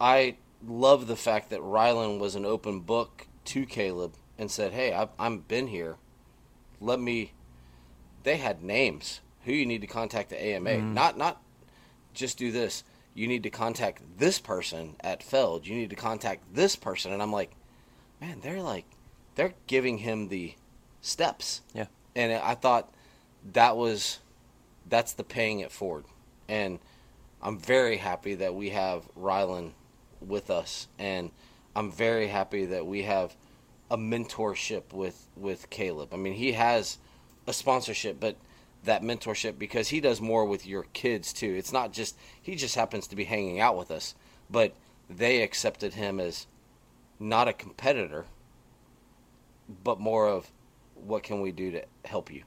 I 0.00 0.34
love 0.66 1.06
the 1.06 1.14
fact 1.14 1.50
that 1.50 1.60
Rylan 1.60 2.18
was 2.18 2.34
an 2.34 2.44
open 2.44 2.80
book 2.80 3.28
to 3.44 3.64
Caleb 3.66 4.14
and 4.36 4.50
said, 4.50 4.72
"Hey, 4.72 4.92
I've 4.92 5.10
I'm 5.16 5.38
been 5.38 5.68
here. 5.68 5.94
Let 6.80 6.98
me." 6.98 7.34
They 8.24 8.38
had 8.38 8.64
names. 8.64 9.20
Who 9.44 9.52
you 9.52 9.64
need 9.64 9.80
to 9.82 9.86
contact 9.86 10.30
the 10.30 10.44
AMA? 10.44 10.78
Not 10.78 11.16
not 11.16 11.40
just 12.14 12.36
do 12.36 12.50
this. 12.50 12.82
You 13.14 13.28
need 13.28 13.44
to 13.44 13.50
contact 13.50 14.02
this 14.18 14.40
person 14.40 14.96
at 14.98 15.22
Feld. 15.22 15.68
You 15.68 15.76
need 15.76 15.90
to 15.90 15.96
contact 15.96 16.52
this 16.52 16.74
person, 16.74 17.12
and 17.12 17.22
I'm 17.22 17.32
like, 17.32 17.52
man, 18.20 18.40
they're 18.40 18.60
like, 18.60 18.86
they're 19.36 19.54
giving 19.68 19.98
him 19.98 20.28
the 20.28 20.56
steps. 21.00 21.62
Yeah. 21.74 21.86
And 22.16 22.32
I 22.32 22.56
thought 22.56 22.92
that 23.52 23.76
was, 23.76 24.18
that's 24.88 25.12
the 25.12 25.22
paying 25.22 25.60
it 25.60 25.70
forward, 25.70 26.06
and 26.48 26.80
I'm 27.42 27.58
very 27.58 27.96
happy 27.96 28.34
that 28.34 28.54
we 28.54 28.70
have 28.70 29.08
Rylan 29.18 29.72
with 30.20 30.50
us, 30.50 30.88
and 30.98 31.30
I'm 31.74 31.90
very 31.90 32.28
happy 32.28 32.66
that 32.66 32.86
we 32.86 33.02
have 33.04 33.34
a 33.90 33.96
mentorship 33.96 34.92
with 34.92 35.26
with 35.36 35.70
Caleb. 35.70 36.12
I 36.12 36.16
mean, 36.16 36.34
he 36.34 36.52
has 36.52 36.98
a 37.46 37.52
sponsorship, 37.52 38.20
but 38.20 38.36
that 38.84 39.02
mentorship 39.02 39.58
because 39.58 39.88
he 39.88 40.00
does 40.00 40.20
more 40.20 40.44
with 40.44 40.66
your 40.66 40.84
kids 40.92 41.32
too. 41.32 41.54
It's 41.54 41.72
not 41.72 41.92
just 41.92 42.16
he 42.40 42.56
just 42.56 42.74
happens 42.74 43.06
to 43.08 43.16
be 43.16 43.24
hanging 43.24 43.60
out 43.60 43.76
with 43.76 43.90
us, 43.90 44.14
but 44.50 44.74
they 45.08 45.42
accepted 45.42 45.94
him 45.94 46.20
as 46.20 46.46
not 47.18 47.48
a 47.48 47.52
competitor, 47.52 48.26
but 49.82 49.98
more 49.98 50.28
of 50.28 50.50
what 50.94 51.22
can 51.22 51.40
we 51.40 51.52
do 51.52 51.70
to 51.72 51.84
help 52.04 52.32
you. 52.32 52.44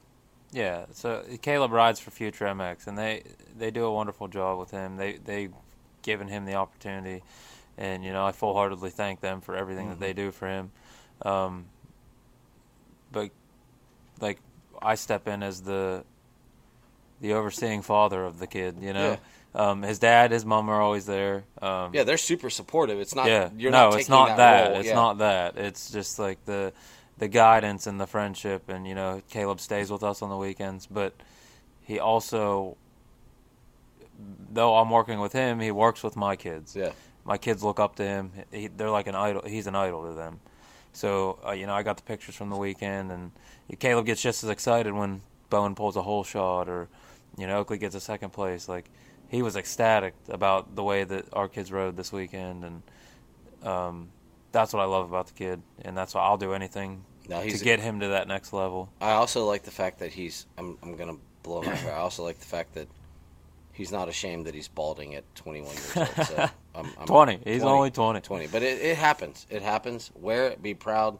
Yeah, 0.54 0.86
so 0.92 1.24
Caleb 1.42 1.72
rides 1.72 1.98
for 1.98 2.12
Future 2.12 2.44
MX, 2.46 2.86
and 2.86 2.96
they 2.96 3.24
they 3.58 3.72
do 3.72 3.84
a 3.84 3.92
wonderful 3.92 4.28
job 4.28 4.58
with 4.60 4.70
him. 4.70 4.96
They 4.96 5.14
they 5.14 5.48
given 6.02 6.28
him 6.28 6.44
the 6.44 6.54
opportunity, 6.54 7.24
and 7.76 8.04
you 8.04 8.12
know 8.12 8.24
I 8.24 8.30
full 8.30 8.54
heartedly 8.54 8.90
thank 8.90 9.20
them 9.20 9.40
for 9.40 9.56
everything 9.56 9.88
that 9.88 9.98
they 9.98 10.12
do 10.12 10.30
for 10.30 10.46
him. 10.48 10.70
Um, 11.22 11.64
but 13.10 13.30
like 14.20 14.38
I 14.80 14.94
step 14.94 15.26
in 15.26 15.42
as 15.42 15.62
the 15.62 16.04
the 17.20 17.32
overseeing 17.32 17.82
father 17.82 18.24
of 18.24 18.38
the 18.38 18.46
kid. 18.46 18.76
You 18.80 18.92
know, 18.92 19.18
um, 19.56 19.82
his 19.82 19.98
dad, 19.98 20.30
his 20.30 20.44
mom 20.44 20.68
are 20.68 20.80
always 20.80 21.06
there. 21.06 21.42
Um, 21.60 21.90
Yeah, 21.94 22.04
they're 22.04 22.16
super 22.16 22.48
supportive. 22.50 23.00
It's 23.00 23.16
not 23.16 23.26
yeah, 23.26 23.50
you're 23.56 23.72
no, 23.72 23.90
not 23.90 23.98
it's 24.00 24.08
not 24.08 24.36
that. 24.36 24.68
role. 24.68 24.78
It's 24.78 24.88
Yeah. 24.88 24.94
not 24.94 25.18
that. 25.18 25.56
It's 25.56 25.90
just 25.90 26.20
like 26.20 26.44
the 26.44 26.72
the 27.18 27.28
guidance 27.28 27.86
and 27.86 28.00
the 28.00 28.06
friendship, 28.06 28.68
and 28.68 28.86
you 28.86 28.94
know, 28.94 29.22
Caleb 29.30 29.60
stays 29.60 29.90
with 29.90 30.02
us 30.02 30.22
on 30.22 30.30
the 30.30 30.36
weekends, 30.36 30.86
but 30.86 31.14
he 31.82 31.98
also, 31.98 32.76
though 34.50 34.76
I'm 34.76 34.90
working 34.90 35.20
with 35.20 35.32
him, 35.32 35.60
he 35.60 35.70
works 35.70 36.02
with 36.02 36.16
my 36.16 36.36
kids. 36.36 36.74
Yeah. 36.74 36.92
My 37.24 37.38
kids 37.38 37.62
look 37.62 37.80
up 37.80 37.96
to 37.96 38.02
him. 38.02 38.32
He, 38.50 38.66
they're 38.68 38.90
like 38.90 39.06
an 39.06 39.14
idol. 39.14 39.42
He's 39.46 39.66
an 39.66 39.74
idol 39.74 40.08
to 40.08 40.14
them. 40.14 40.40
So 40.92 41.38
uh, 41.46 41.52
you 41.52 41.66
know, 41.66 41.74
I 41.74 41.82
got 41.82 41.96
the 41.96 42.02
pictures 42.02 42.34
from 42.34 42.50
the 42.50 42.56
weekend, 42.56 43.10
and 43.10 43.32
Caleb 43.78 44.06
gets 44.06 44.22
just 44.22 44.44
as 44.44 44.50
excited 44.50 44.92
when 44.92 45.22
Bowen 45.50 45.74
pulls 45.74 45.96
a 45.96 46.02
hole 46.02 46.24
shot, 46.24 46.68
or 46.68 46.88
you 47.36 47.46
know, 47.46 47.58
Oakley 47.58 47.78
gets 47.78 47.94
a 47.94 48.00
second 48.00 48.30
place. 48.30 48.68
Like 48.68 48.90
he 49.28 49.42
was 49.42 49.56
ecstatic 49.56 50.14
about 50.28 50.76
the 50.76 50.82
way 50.82 51.04
that 51.04 51.26
our 51.32 51.48
kids 51.48 51.72
rode 51.72 51.96
this 51.96 52.12
weekend, 52.12 52.64
and 52.64 52.82
um, 53.68 54.08
that's 54.54 54.72
what 54.72 54.80
I 54.80 54.86
love 54.86 55.06
about 55.08 55.26
the 55.26 55.34
kid, 55.34 55.60
and 55.82 55.96
that's 55.96 56.14
why 56.14 56.22
I'll 56.22 56.38
do 56.38 56.54
anything 56.54 57.04
No, 57.28 57.42
to 57.42 57.58
get 57.58 57.80
him 57.80 58.00
to 58.00 58.08
that 58.08 58.26
next 58.28 58.52
level. 58.54 58.90
I 59.00 59.10
also 59.12 59.44
like 59.44 59.64
the 59.64 59.70
fact 59.70 59.98
that 59.98 60.12
he's. 60.12 60.46
I'm. 60.56 60.78
I'm 60.82 60.96
gonna 60.96 61.16
blow 61.42 61.60
my 61.60 61.74
hair. 61.74 61.92
I 61.96 61.98
also 61.98 62.24
like 62.24 62.38
the 62.38 62.46
fact 62.46 62.74
that 62.74 62.88
he's 63.72 63.92
not 63.92 64.08
ashamed 64.08 64.46
that 64.46 64.54
he's 64.54 64.68
balding 64.68 65.14
at 65.14 65.24
21 65.34 65.70
years 65.74 65.96
old. 65.96 66.08
So 66.26 66.36
I'm, 66.74 66.90
I'm 66.98 67.06
20. 67.06 67.40
He's 67.44 67.62
only 67.62 67.90
20. 67.90 68.20
20. 68.20 68.46
But 68.46 68.62
it, 68.62 68.80
it 68.80 68.96
happens. 68.96 69.46
It 69.50 69.60
happens. 69.62 70.10
Wear 70.14 70.48
it. 70.48 70.62
Be 70.62 70.72
proud. 70.74 71.18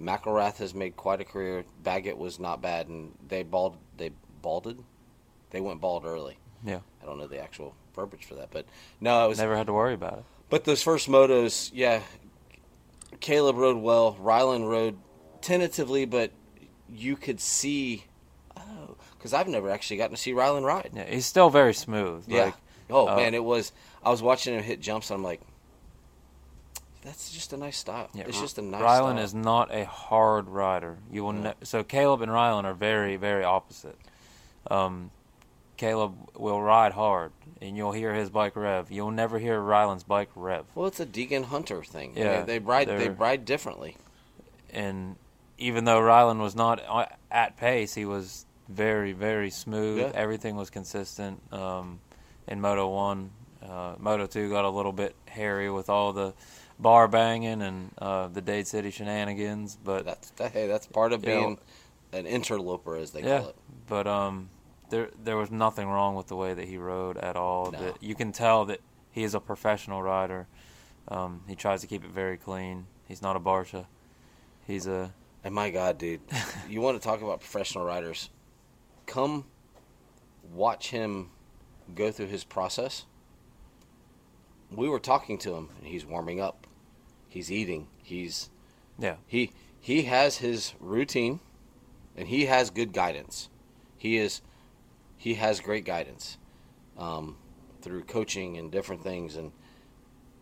McElrath 0.00 0.58
has 0.58 0.74
made 0.74 0.94
quite 0.96 1.20
a 1.20 1.24
career. 1.24 1.64
Baggett 1.82 2.18
was 2.18 2.38
not 2.38 2.60
bad, 2.62 2.88
and 2.88 3.12
they 3.26 3.42
bald. 3.42 3.76
They 3.96 4.10
balded. 4.42 4.78
They 5.50 5.60
went 5.60 5.80
bald 5.80 6.04
early. 6.04 6.38
Yeah. 6.64 6.80
I 7.02 7.06
don't 7.06 7.18
know 7.18 7.26
the 7.26 7.40
actual 7.40 7.74
verbiage 7.94 8.24
for 8.26 8.34
that, 8.34 8.50
but 8.50 8.66
no, 9.00 9.18
I 9.18 9.26
was 9.26 9.38
Never 9.38 9.56
had 9.56 9.66
to 9.68 9.72
worry 9.72 9.94
about 9.94 10.18
it. 10.18 10.24
but 10.50 10.64
those 10.64 10.82
first 10.82 11.08
motos, 11.08 11.70
yeah, 11.72 12.00
Caleb 13.20 13.56
rode 13.56 13.78
well. 13.78 14.16
Rylan 14.20 14.68
rode 14.68 14.98
tentatively, 15.40 16.04
but 16.04 16.32
you 16.88 17.16
could 17.16 17.40
see, 17.40 18.04
oh, 18.56 18.96
because 19.16 19.32
I've 19.32 19.48
never 19.48 19.70
actually 19.70 19.98
gotten 19.98 20.16
to 20.16 20.20
see 20.20 20.32
Rylan 20.32 20.64
ride. 20.64 20.90
Yeah, 20.94 21.04
he's 21.08 21.26
still 21.26 21.50
very 21.50 21.74
smooth. 21.74 22.24
Yeah. 22.26 22.46
Like, 22.46 22.54
oh 22.90 23.08
uh, 23.08 23.16
man, 23.16 23.34
it 23.34 23.44
was. 23.44 23.72
I 24.04 24.10
was 24.10 24.22
watching 24.22 24.54
him 24.54 24.62
hit 24.62 24.80
jumps. 24.80 25.10
And 25.10 25.18
I'm 25.18 25.24
like, 25.24 25.40
that's 27.02 27.30
just 27.32 27.52
a 27.52 27.56
nice 27.56 27.76
style. 27.76 28.08
Yeah, 28.14 28.24
it's 28.26 28.40
just 28.40 28.58
a 28.58 28.62
nice. 28.62 28.80
Rylan 28.80 29.14
style. 29.14 29.18
is 29.18 29.34
not 29.34 29.74
a 29.74 29.84
hard 29.84 30.48
rider. 30.48 30.98
You 31.10 31.24
will 31.24 31.32
ne- 31.32 31.54
so 31.62 31.82
Caleb 31.84 32.22
and 32.22 32.30
Rylan 32.30 32.64
are 32.64 32.74
very 32.74 33.16
very 33.16 33.44
opposite. 33.44 33.96
Um, 34.70 35.10
Caleb 35.76 36.14
will 36.36 36.60
ride 36.60 36.92
hard, 36.92 37.32
and 37.60 37.76
you'll 37.76 37.92
hear 37.92 38.14
his 38.14 38.30
bike 38.30 38.56
rev. 38.56 38.90
You'll 38.90 39.10
never 39.10 39.38
hear 39.38 39.60
Rylan's 39.60 40.04
bike 40.04 40.30
rev. 40.34 40.64
Well, 40.74 40.86
it's 40.86 41.00
a 41.00 41.06
Deegan 41.06 41.44
Hunter 41.44 41.82
thing. 41.84 42.12
Yeah, 42.16 42.38
mean, 42.38 42.46
they 42.46 42.58
ride. 42.58 42.88
They 42.88 43.08
ride 43.08 43.44
differently. 43.44 43.96
And 44.70 45.16
even 45.58 45.84
though 45.84 46.00
Rylan 46.00 46.40
was 46.40 46.54
not 46.54 46.82
at 47.30 47.56
pace, 47.56 47.94
he 47.94 48.04
was 48.04 48.46
very 48.68 49.12
very 49.12 49.50
smooth. 49.50 50.00
Yeah. 50.00 50.12
Everything 50.14 50.56
was 50.56 50.70
consistent. 50.70 51.40
Um, 51.52 52.00
in 52.48 52.60
Moto 52.60 52.88
One, 52.88 53.30
uh, 53.62 53.94
Moto 53.98 54.26
Two 54.26 54.48
got 54.50 54.64
a 54.64 54.70
little 54.70 54.92
bit 54.92 55.14
hairy 55.26 55.70
with 55.70 55.88
all 55.90 56.12
the 56.12 56.34
bar 56.78 57.08
banging 57.08 57.62
and 57.62 57.90
uh, 57.98 58.28
the 58.28 58.40
Dade 58.40 58.66
City 58.66 58.90
shenanigans, 58.90 59.78
but 59.82 60.04
That's 60.04 60.30
that, 60.32 60.52
hey, 60.52 60.66
that's 60.66 60.86
part 60.86 61.12
of 61.12 61.22
being 61.22 61.58
an 62.12 62.26
interloper, 62.26 62.96
as 62.96 63.12
they 63.12 63.22
Yeah. 63.22 63.40
call 63.40 63.48
it. 63.50 63.56
but 63.88 64.06
um, 64.06 64.50
there 64.90 65.10
there 65.22 65.36
was 65.36 65.50
nothing 65.50 65.88
wrong 65.88 66.14
with 66.14 66.28
the 66.28 66.36
way 66.36 66.54
that 66.54 66.66
he 66.66 66.78
rode 66.78 67.16
at 67.16 67.36
all. 67.36 67.70
No. 67.70 67.78
That 67.78 68.02
you 68.02 68.14
can 68.14 68.32
tell 68.32 68.64
that 68.66 68.80
he 69.10 69.22
is 69.22 69.34
a 69.34 69.40
professional 69.40 70.02
rider. 70.02 70.46
Um, 71.08 71.42
he 71.48 71.54
tries 71.54 71.80
to 71.82 71.86
keep 71.86 72.04
it 72.04 72.10
very 72.10 72.36
clean. 72.36 72.86
He's 73.06 73.22
not 73.22 73.36
a 73.36 73.40
Barcia. 73.40 73.86
He's 74.66 74.86
a 74.86 75.12
And 75.44 75.54
my 75.54 75.70
God, 75.70 75.98
dude, 75.98 76.20
you 76.68 76.80
want 76.80 77.00
to 77.00 77.06
talk 77.06 77.22
about 77.22 77.40
professional 77.40 77.84
riders? 77.84 78.30
Come 79.06 79.44
watch 80.52 80.90
him 80.90 81.30
go 81.94 82.10
through 82.10 82.26
his 82.26 82.44
process. 82.44 83.06
We 84.70 84.88
were 84.88 84.98
talking 84.98 85.38
to 85.38 85.54
him, 85.54 85.68
and 85.78 85.86
he's 85.86 86.04
warming 86.04 86.40
up. 86.40 86.66
He's 87.28 87.52
eating. 87.52 87.88
He's 88.02 88.50
yeah 88.98 89.16
he 89.26 89.52
he 89.80 90.02
has 90.02 90.38
his 90.38 90.74
routine, 90.80 91.40
and 92.16 92.28
he 92.28 92.46
has 92.46 92.70
good 92.70 92.92
guidance. 92.92 93.48
He 93.96 94.16
is 94.16 94.42
he 95.16 95.34
has 95.34 95.60
great 95.60 95.84
guidance 95.84 96.38
um, 96.98 97.36
through 97.82 98.02
coaching 98.04 98.56
and 98.58 98.70
different 98.70 99.02
things, 99.02 99.36
and 99.36 99.52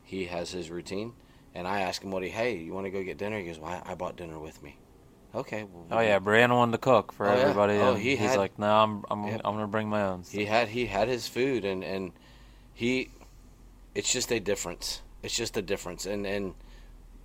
he 0.02 0.26
has 0.26 0.50
his 0.50 0.70
routine. 0.70 1.12
And 1.54 1.68
I 1.68 1.80
ask 1.80 2.02
him 2.02 2.10
what 2.10 2.22
he, 2.22 2.28
hey, 2.30 2.56
you 2.56 2.72
want 2.72 2.86
to 2.86 2.90
go 2.90 3.02
get 3.02 3.16
dinner? 3.16 3.38
He 3.38 3.46
goes, 3.46 3.58
well, 3.60 3.80
I, 3.86 3.92
I 3.92 3.94
brought 3.94 4.16
dinner 4.16 4.38
with 4.38 4.62
me. 4.62 4.76
Okay. 5.34 5.64
Well, 5.64 5.86
Oh 5.92 6.00
yeah, 6.00 6.18
Brianna 6.18 6.54
wanted 6.56 6.72
to 6.72 6.78
cook 6.78 7.12
for 7.12 7.28
Oh, 7.28 7.34
yeah. 7.34 7.40
everybody. 7.42 7.74
Oh, 7.74 7.94
and 7.94 8.02
he 8.02 8.10
he's 8.16 8.30
had- 8.30 8.38
like, 8.38 8.58
no, 8.58 8.66
I'm 8.72 9.04
I'm 9.10 9.26
Yep. 9.26 9.40
I'm 9.44 9.54
gonna 9.54 9.66
bring 9.68 9.88
my 9.88 10.02
own. 10.04 10.24
He 10.30 10.44
had 10.46 10.68
he 10.68 10.86
had 10.86 11.08
his 11.08 11.26
food, 11.28 11.64
and 11.64 11.82
and 11.84 12.12
he, 12.72 13.10
it's 13.94 14.12
just 14.12 14.30
a 14.32 14.38
difference. 14.40 15.02
It's 15.22 15.36
just 15.36 15.56
a 15.56 15.62
difference, 15.62 16.06
and 16.06 16.24
and 16.26 16.54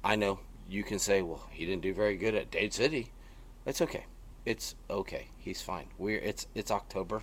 I 0.03 0.15
know 0.15 0.39
you 0.69 0.83
can 0.83 0.97
say, 0.99 1.21
well, 1.21 1.47
he 1.51 1.65
didn't 1.65 1.81
do 1.83 1.93
very 1.93 2.15
good 2.17 2.33
at 2.35 2.49
Dade 2.51 2.73
City. 2.73 3.11
It's 3.65 3.81
okay. 3.81 4.05
It's 4.45 4.75
okay. 4.89 5.27
He's 5.37 5.61
fine. 5.61 5.87
We're 5.99 6.19
it's 6.19 6.47
it's 6.55 6.71
October. 6.71 7.21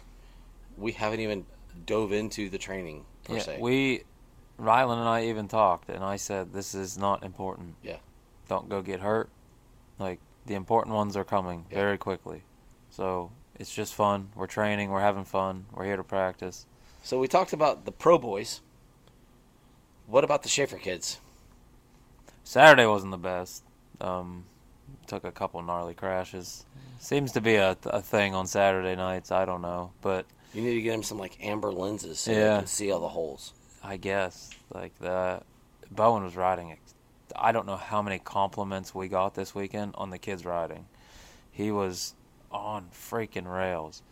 We 0.76 0.92
haven't 0.92 1.20
even 1.20 1.46
dove 1.86 2.12
into 2.12 2.48
the 2.48 2.58
training 2.58 3.04
per 3.24 3.34
yeah, 3.34 3.42
se. 3.42 3.58
we, 3.60 4.02
Rylan 4.58 4.98
and 4.98 5.08
I 5.08 5.24
even 5.24 5.48
talked, 5.48 5.88
and 5.88 6.02
I 6.04 6.16
said, 6.16 6.52
this 6.52 6.74
is 6.74 6.96
not 6.98 7.22
important. 7.22 7.76
Yeah. 7.82 7.96
Don't 8.48 8.68
go 8.68 8.82
get 8.82 9.00
hurt. 9.00 9.28
Like 9.98 10.20
the 10.46 10.54
important 10.54 10.94
ones 10.94 11.16
are 11.16 11.24
coming 11.24 11.66
Yeah. 11.70 11.76
very 11.78 11.98
quickly. 11.98 12.42
So 12.90 13.30
it's 13.58 13.74
just 13.74 13.94
fun. 13.94 14.30
We're 14.34 14.46
training. 14.46 14.90
We're 14.90 15.00
having 15.00 15.24
fun. 15.24 15.66
We're 15.72 15.84
here 15.84 15.96
to 15.96 16.04
practice. 16.04 16.66
so 17.02 17.18
we 17.18 17.28
talked 17.28 17.52
about 17.52 17.84
the 17.84 17.92
pro 17.92 18.18
boys. 18.18 18.60
What 20.06 20.24
about 20.24 20.42
the 20.42 20.48
Schaefer 20.48 20.76
kids? 20.78 21.20
Saturday 22.44 22.86
wasn't 22.86 23.10
the 23.10 23.18
best. 23.18 23.64
Um, 24.00 24.44
took 25.06 25.24
a 25.24 25.32
couple 25.32 25.60
gnarly 25.62 25.94
crashes. 25.94 26.64
Seems 27.00 27.32
to 27.32 27.40
be 27.40 27.56
a, 27.56 27.76
a 27.86 28.00
thing 28.00 28.34
on 28.34 28.46
Saturday 28.46 28.94
nights. 28.94 29.32
I 29.32 29.44
don't 29.44 29.62
know, 29.62 29.92
but 30.00 30.26
You 30.56 30.62
need 30.62 30.74
to 30.74 30.80
get 30.82 30.94
him 30.94 31.02
some 31.02 31.18
like 31.18 31.36
amber 31.42 31.70
lenses 31.70 32.18
so 32.18 32.32
Yeah. 32.32 32.58
can 32.58 32.66
see 32.66 32.90
all 32.90 33.00
the 33.00 33.08
holes. 33.08 33.52
I 33.84 33.98
guess 33.98 34.50
like 34.72 34.98
the 34.98 35.42
Bowen 35.90 36.24
was 36.24 36.34
riding. 36.34 36.76
I 37.36 37.52
don't 37.52 37.66
know 37.66 37.76
how 37.76 38.00
many 38.00 38.18
compliments 38.18 38.94
we 38.94 39.08
got 39.08 39.34
this 39.34 39.54
weekend 39.54 39.94
on 39.96 40.08
the 40.10 40.18
kids 40.18 40.44
riding. 40.46 40.86
He 41.52 41.70
was 41.70 42.14
on 42.50 42.88
freaking 42.92 43.46
rails. 43.52 44.02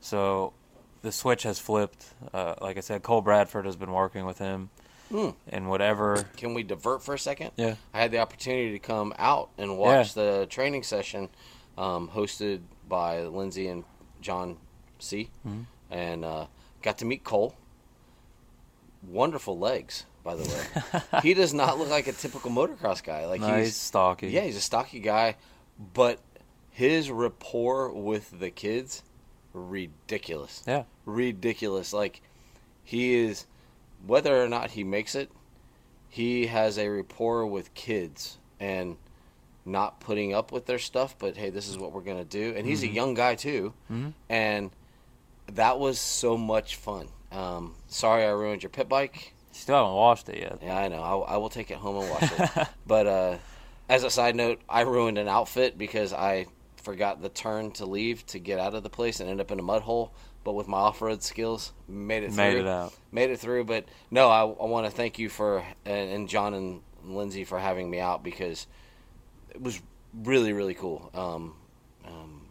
So 0.00 0.52
the 1.00 1.10
switch 1.10 1.44
has 1.44 1.58
flipped. 1.58 2.04
Uh, 2.34 2.54
like 2.60 2.76
I 2.76 2.80
said, 2.80 3.02
Cole 3.02 3.22
Bradford 3.22 3.64
has 3.64 3.76
been 3.76 3.92
working 3.92 4.26
with 4.26 4.38
him, 4.38 4.68
Hmm. 5.08 5.30
and 5.48 5.70
whatever. 5.70 6.26
Can 6.36 6.52
we 6.54 6.62
divert 6.62 7.02
for 7.02 7.14
a 7.14 7.18
second? 7.18 7.52
Yeah. 7.56 7.76
I 7.94 8.00
had 8.00 8.10
the 8.10 8.18
opportunity 8.18 8.72
to 8.72 8.78
come 8.78 9.14
out 9.18 9.50
and 9.56 9.78
watch 9.78 10.12
the 10.14 10.46
training 10.50 10.82
session 10.82 11.30
um, 11.78 12.08
hosted 12.14 12.60
by 12.88 13.22
Lindsay 13.22 13.68
and 13.68 13.84
John 14.20 14.58
C. 14.98 15.30
Mhm. 15.46 15.66
And 15.90 16.24
uh, 16.24 16.46
got 16.82 16.98
to 16.98 17.04
meet 17.04 17.24
Cole. 17.24 17.54
Wonderful 19.06 19.58
legs, 19.58 20.06
by 20.22 20.34
the 20.34 20.44
way. 20.44 21.02
he 21.22 21.34
does 21.34 21.52
not 21.52 21.78
look 21.78 21.90
like 21.90 22.06
a 22.06 22.12
typical 22.12 22.50
motocross 22.50 23.02
guy. 23.04 23.26
Like 23.26 23.40
nice, 23.42 23.66
he's 23.66 23.76
stocky. 23.76 24.28
yeah, 24.28 24.42
he's 24.42 24.56
a 24.56 24.60
stocky 24.62 24.98
guy, 25.00 25.36
but 25.92 26.20
his 26.70 27.10
rapport 27.10 27.90
with 27.92 28.38
the 28.40 28.50
kids, 28.50 29.02
ridiculous. 29.52 30.62
Yeah. 30.66 30.84
ridiculous. 31.04 31.92
Like 31.92 32.22
he 32.82 33.14
is, 33.14 33.44
whether 34.06 34.42
or 34.42 34.48
not 34.48 34.70
he 34.70 34.84
makes 34.84 35.14
it, 35.14 35.30
he 36.08 36.46
has 36.46 36.78
a 36.78 36.88
rapport 36.88 37.44
with 37.46 37.74
kids 37.74 38.38
and 38.58 38.96
not 39.66 40.00
putting 40.00 40.32
up 40.34 40.50
with 40.50 40.64
their 40.64 40.78
stuff. 40.78 41.14
But 41.18 41.36
hey, 41.36 41.50
this 41.50 41.68
is 41.68 41.76
what 41.76 41.92
we're 41.92 42.00
gonna 42.00 42.24
do. 42.24 42.54
And 42.56 42.66
he's 42.66 42.82
a 42.82 42.88
young 42.88 43.12
guy 43.12 43.34
too, 43.34 43.74
Mhm. 43.92 44.14
and 44.30 44.70
that 45.52 45.78
was 45.78 45.98
so 45.98 46.36
much 46.36 46.76
fun. 46.76 47.08
Um, 47.32 47.74
sorry, 47.88 48.24
I 48.24 48.30
ruined 48.30 48.62
your 48.62 48.70
pit 48.70 48.88
bike. 48.88 49.32
Still 49.52 49.76
haven't 49.76 49.94
washed 49.94 50.28
it 50.28 50.38
yet. 50.40 50.58
Yeah, 50.62 50.76
I 50.76 50.88
know. 50.88 51.02
I, 51.02 51.34
I 51.34 51.36
will 51.36 51.48
take 51.48 51.70
it 51.70 51.76
home 51.76 52.02
and 52.02 52.10
wash 52.10 52.32
it. 52.40 52.68
But 52.86 53.06
uh, 53.06 53.36
as 53.88 54.02
a 54.04 54.10
side 54.10 54.34
note, 54.36 54.60
I 54.68 54.82
ruined 54.82 55.18
an 55.18 55.28
outfit 55.28 55.78
because 55.78 56.12
I 56.12 56.46
forgot 56.82 57.22
the 57.22 57.28
turn 57.28 57.70
to 57.72 57.86
leave 57.86 58.26
to 58.26 58.38
get 58.38 58.58
out 58.58 58.74
of 58.74 58.82
the 58.82 58.90
place 58.90 59.20
and 59.20 59.30
end 59.30 59.40
up 59.40 59.50
in 59.50 59.58
a 59.58 59.62
mud 59.62 59.82
hole. 59.82 60.12
But 60.42 60.52
with 60.54 60.68
my 60.68 60.76
off-road 60.76 61.22
skills, 61.22 61.72
made 61.88 62.22
it 62.22 62.32
Made 62.34 62.52
through. 62.52 62.60
it 62.60 62.66
out. 62.66 62.92
Made 63.12 63.30
it 63.30 63.38
through. 63.38 63.64
But 63.64 63.86
no, 64.10 64.28
I, 64.28 64.42
I 64.42 64.66
want 64.66 64.86
to 64.86 64.90
thank 64.92 65.18
you 65.18 65.28
for 65.30 65.64
and, 65.86 66.10
and 66.10 66.28
John 66.28 66.52
and 66.52 66.82
Lindsay 67.04 67.44
for 67.44 67.58
having 67.58 67.88
me 67.88 67.98
out 68.00 68.22
because 68.22 68.66
it 69.50 69.62
was 69.62 69.80
really 70.12 70.52
really 70.52 70.74
cool. 70.74 71.10
Um, 71.14 71.54
um, 72.06 72.42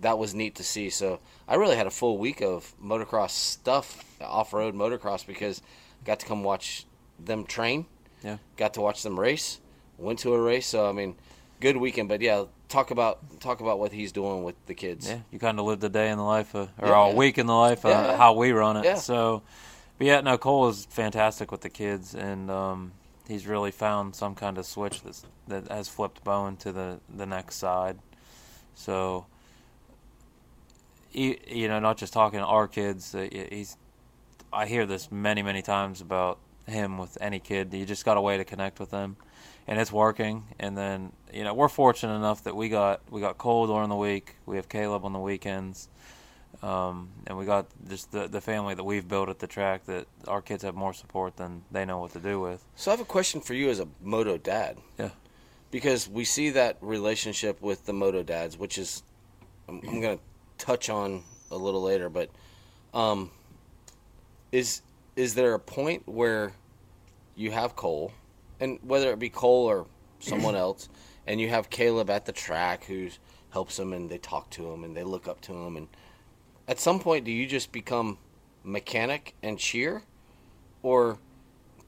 that 0.00 0.18
was 0.18 0.34
neat 0.34 0.56
to 0.56 0.64
see. 0.64 0.90
So 0.90 1.20
I 1.46 1.56
really 1.56 1.76
had 1.76 1.86
a 1.86 1.90
full 1.90 2.18
week 2.18 2.40
of 2.40 2.74
motocross 2.82 3.30
stuff, 3.30 4.04
off-road 4.20 4.74
motocross, 4.74 5.26
because 5.26 5.60
I 6.02 6.06
got 6.06 6.20
to 6.20 6.26
come 6.26 6.42
watch 6.42 6.86
them 7.18 7.44
train. 7.44 7.86
Yeah. 8.22 8.38
Got 8.56 8.74
to 8.74 8.80
watch 8.80 9.02
them 9.02 9.20
race. 9.20 9.60
Went 9.98 10.18
to 10.20 10.34
a 10.34 10.40
race. 10.40 10.66
So 10.66 10.88
I 10.88 10.92
mean, 10.92 11.14
good 11.60 11.76
weekend. 11.76 12.08
But 12.08 12.20
yeah, 12.20 12.44
talk 12.68 12.90
about 12.90 13.40
talk 13.40 13.60
about 13.60 13.78
what 13.78 13.92
he's 13.92 14.10
doing 14.12 14.42
with 14.42 14.56
the 14.66 14.74
kids. 14.74 15.08
Yeah, 15.08 15.18
you 15.30 15.38
kind 15.38 15.58
of 15.60 15.66
lived 15.66 15.84
a 15.84 15.88
day 15.88 16.10
in 16.10 16.18
the 16.18 16.24
life, 16.24 16.54
of, 16.54 16.70
or 16.78 16.88
Yeah. 16.88 17.06
a 17.12 17.14
week 17.14 17.38
in 17.38 17.46
the 17.46 17.54
life 17.54 17.84
of 17.84 17.90
Yeah, 17.90 18.06
yeah. 18.12 18.16
how 18.16 18.32
we 18.32 18.50
run 18.52 18.78
it. 18.78 18.84
Yeah. 18.84 18.94
So, 18.96 19.42
but 19.98 20.06
yeah, 20.06 20.20
no, 20.22 20.38
Cole 20.38 20.68
is 20.68 20.86
fantastic 20.86 21.52
with 21.52 21.60
the 21.60 21.68
kids, 21.70 22.14
and 22.14 22.50
um, 22.50 22.92
he's 23.28 23.46
really 23.46 23.70
found 23.70 24.16
some 24.16 24.34
kind 24.34 24.58
of 24.58 24.66
switch 24.66 25.02
that's, 25.02 25.24
that 25.46 25.68
has 25.68 25.88
flipped 25.88 26.24
Bowen 26.24 26.56
to 26.56 26.72
the 26.72 27.00
the 27.14 27.26
next 27.26 27.56
side. 27.56 27.98
So, 28.74 29.26
you 31.14 31.68
know, 31.68 31.78
not 31.78 31.96
just 31.96 32.12
talking 32.12 32.40
to 32.40 32.46
our 32.46 32.68
kids, 32.68 33.14
uh, 33.14 33.28
he's. 33.30 33.76
I 34.52 34.66
hear 34.66 34.86
this 34.86 35.10
many, 35.10 35.42
many 35.42 35.62
times 35.62 36.00
about 36.00 36.38
him 36.66 36.96
with 36.98 37.18
any 37.20 37.40
kid. 37.40 37.72
You 37.74 37.84
just 37.84 38.04
got 38.04 38.16
a 38.16 38.20
way 38.20 38.36
to 38.36 38.44
connect 38.44 38.78
with 38.78 38.90
them, 38.90 39.16
and 39.66 39.80
it's 39.80 39.92
working. 39.92 40.44
And 40.58 40.76
then 40.76 41.12
you 41.32 41.44
know 41.44 41.54
we're 41.54 41.68
fortunate 41.68 42.14
enough 42.14 42.44
that 42.44 42.56
we 42.56 42.68
got 42.68 43.00
we 43.10 43.20
got 43.20 43.38
Cole 43.38 43.66
during 43.66 43.88
the 43.88 43.96
week. 43.96 44.36
We 44.46 44.56
have 44.56 44.68
Caleb 44.68 45.04
on 45.04 45.12
the 45.12 45.18
weekends, 45.18 45.88
um, 46.62 47.10
and 47.26 47.36
we 47.38 47.44
got 47.44 47.66
just 47.88 48.12
the 48.12 48.28
the 48.28 48.40
family 48.40 48.74
that 48.74 48.84
we've 48.84 49.06
built 49.06 49.28
at 49.28 49.38
the 49.38 49.46
track. 49.46 49.86
That 49.86 50.06
our 50.28 50.42
kids 50.42 50.62
have 50.62 50.74
more 50.74 50.92
support 50.92 51.36
than 51.36 51.62
they 51.70 51.84
know 51.84 51.98
what 51.98 52.12
to 52.12 52.20
do 52.20 52.40
with. 52.40 52.64
So 52.76 52.90
I 52.90 52.92
have 52.92 53.00
a 53.00 53.04
question 53.04 53.40
for 53.40 53.54
you 53.54 53.70
as 53.70 53.80
a 53.80 53.88
moto 54.02 54.36
dad. 54.38 54.78
Yeah. 54.98 55.10
Because 55.70 56.08
we 56.08 56.24
see 56.24 56.50
that 56.50 56.76
relationship 56.80 57.60
with 57.60 57.86
the 57.86 57.92
moto 57.92 58.22
dads, 58.22 58.56
which 58.56 58.78
is 58.78 59.02
I'm, 59.68 59.80
I'm 59.88 60.00
going 60.00 60.18
to 60.18 60.24
touch 60.58 60.88
on 60.88 61.22
a 61.50 61.56
little 61.56 61.82
later, 61.82 62.08
but 62.08 62.30
um, 62.92 63.30
is 64.52 64.82
is 65.16 65.34
there 65.34 65.54
a 65.54 65.58
point 65.58 66.08
where 66.08 66.52
you 67.36 67.50
have 67.50 67.76
Cole, 67.76 68.12
and 68.60 68.78
whether 68.82 69.12
it 69.12 69.18
be 69.18 69.30
Cole 69.30 69.66
or 69.66 69.86
someone 70.20 70.54
else, 70.66 70.88
and 71.26 71.40
you 71.40 71.48
have 71.48 71.70
Caleb 71.70 72.10
at 72.10 72.26
the 72.26 72.32
track 72.32 72.84
who 72.84 73.08
helps 73.50 73.78
him 73.78 73.92
and 73.92 74.10
they 74.10 74.18
talk 74.18 74.50
to 74.50 74.70
him 74.72 74.82
and 74.82 74.96
they 74.96 75.04
look 75.04 75.28
up 75.28 75.40
to 75.42 75.52
him, 75.52 75.76
and 75.76 75.88
at 76.66 76.80
some 76.80 76.98
point, 76.98 77.24
do 77.24 77.30
you 77.30 77.46
just 77.46 77.72
become 77.72 78.18
mechanic 78.62 79.34
and 79.42 79.58
cheer, 79.58 80.02
or 80.82 81.18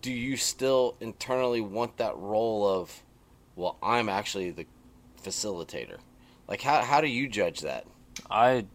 do 0.03 0.13
you 0.13 0.37
still 0.37 0.97
internally 1.01 1.61
want 1.61 1.97
that 1.97 2.17
role 2.17 2.69
of, 2.69 3.03
well, 3.55 3.79
I'm 3.83 4.09
actually 4.09 4.51
the 4.51 4.67
facilitator? 5.23 5.99
Like, 6.47 6.61
how, 6.61 6.83
how 6.83 7.01
do 7.01 7.09
you 7.09 7.27
judge 7.27 7.61
that? 7.61 7.87
I 8.31 8.67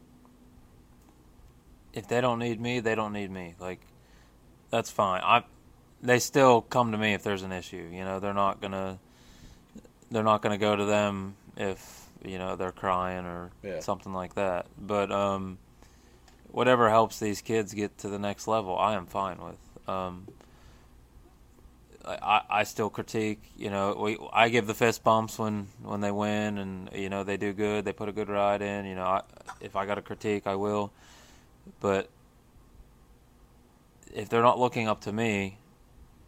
if 1.94 2.08
they 2.08 2.22
don't 2.22 2.40
need 2.40 2.60
me, 2.60 2.80
they 2.80 2.96
don't 2.96 3.14
need 3.14 3.32
me. 3.32 3.56
Like 3.60 3.82
that's 4.70 4.90
fine. 4.90 5.22
I 5.24 5.44
they 6.02 6.20
still 6.20 6.62
come 6.62 6.92
to 6.94 6.98
me 6.98 7.14
if 7.14 7.24
there's 7.24 7.44
an 7.44 7.52
issue. 7.52 7.90
You 7.92 8.04
know, 8.04 8.20
they're 8.20 8.34
not 8.34 8.62
gonna 8.62 9.00
they're 10.10 10.24
not 10.24 10.42
gonna 10.42 10.58
go 10.58 10.76
to 10.76 10.86
them 10.86 11.36
if 11.58 12.08
you 12.24 12.38
know 12.38 12.56
they're 12.56 12.72
crying 12.72 13.26
or 13.26 13.52
Yeah. 13.64 13.80
something 13.80 14.14
like 14.14 14.36
that. 14.36 14.68
But 14.80 15.12
um, 15.12 15.58
whatever 16.52 16.90
helps 16.90 17.20
these 17.20 17.42
kids 17.42 17.74
get 17.74 17.98
to 18.00 18.10
the 18.10 18.20
next 18.20 18.48
level, 18.48 18.78
I 18.78 18.94
am 18.94 19.06
fine 19.06 19.38
with. 19.42 19.90
Um, 19.90 20.28
I, 22.06 22.42
I 22.50 22.64
still 22.64 22.90
critique. 22.90 23.42
You 23.58 23.70
know, 23.70 23.96
we 23.96 24.18
I 24.34 24.50
give 24.50 24.68
the 24.68 24.74
fist 24.74 25.04
bumps 25.04 25.38
when 25.38 25.68
when 25.82 26.02
they 26.02 26.12
win, 26.12 26.58
and 26.58 26.90
you 26.94 27.10
know 27.10 27.24
they 27.24 27.38
do 27.38 27.54
good. 27.54 27.86
They 27.86 27.94
put 27.94 28.10
a 28.10 28.12
good 28.12 28.30
ride 28.30 28.62
in. 28.62 28.86
You 28.86 28.96
know, 28.96 29.04
I, 29.04 29.22
if 29.60 29.76
I 29.76 29.86
got 29.86 29.96
to 29.96 30.02
critique, 30.02 30.48
I 30.48 30.56
will. 30.56 30.92
But 31.80 32.10
if 34.14 34.30
they're 34.30 34.42
not 34.42 34.60
looking 34.60 34.88
up 34.88 35.02
to 35.02 35.12
me, 35.12 35.58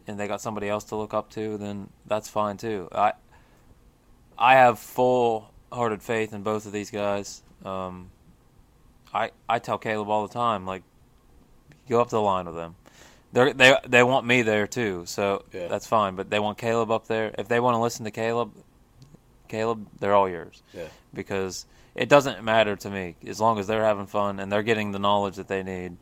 and 0.06 0.18
they 0.18 0.28
got 0.28 0.40
somebody 0.40 0.68
else 0.68 0.84
to 0.84 0.96
look 0.96 1.14
up 1.14 1.30
to, 1.30 1.56
then 1.58 1.90
that's 2.06 2.28
fine 2.28 2.56
too. 2.56 2.88
I 2.92 3.12
I 4.38 4.54
have 4.54 4.78
full 4.78 5.50
hearted 5.72 6.02
faith 6.02 6.32
in 6.32 6.42
both 6.42 6.66
of 6.66 6.72
these 6.72 6.90
guys. 6.90 7.42
Um, 7.64 8.10
I 9.12 9.30
I 9.48 9.58
tell 9.58 9.78
Caleb 9.78 10.08
all 10.08 10.26
the 10.26 10.32
time, 10.32 10.66
like, 10.66 10.82
go 11.88 12.00
up 12.00 12.10
the 12.10 12.20
line 12.20 12.46
with 12.46 12.54
them. 12.54 12.76
They 13.34 13.52
they 13.52 13.76
they 13.86 14.02
want 14.02 14.26
me 14.26 14.42
there 14.42 14.66
too, 14.66 15.04
so 15.06 15.44
Yeah. 15.52 15.68
that's 15.68 15.86
fine. 15.86 16.14
But 16.14 16.30
they 16.30 16.38
want 16.38 16.56
Caleb 16.56 16.90
up 16.90 17.06
there. 17.08 17.34
If 17.36 17.48
they 17.48 17.60
want 17.60 17.74
to 17.74 17.80
listen 17.80 18.04
to 18.04 18.10
Caleb, 18.10 18.52
Caleb, 19.48 19.86
they're 20.00 20.14
all 20.14 20.28
yours. 20.28 20.62
Yeah. 20.72 20.84
Because 21.12 21.66
it 21.94 22.08
doesn't 22.08 22.42
matter 22.44 22.76
to 22.76 22.90
me 22.90 23.16
as 23.26 23.40
long 23.40 23.58
as 23.58 23.66
they're 23.66 23.84
having 23.84 24.06
fun 24.06 24.40
and 24.40 24.50
they're 24.50 24.62
getting 24.62 24.92
the 24.92 24.98
knowledge 24.98 25.36
that 25.36 25.48
they 25.48 25.62
need. 25.62 25.96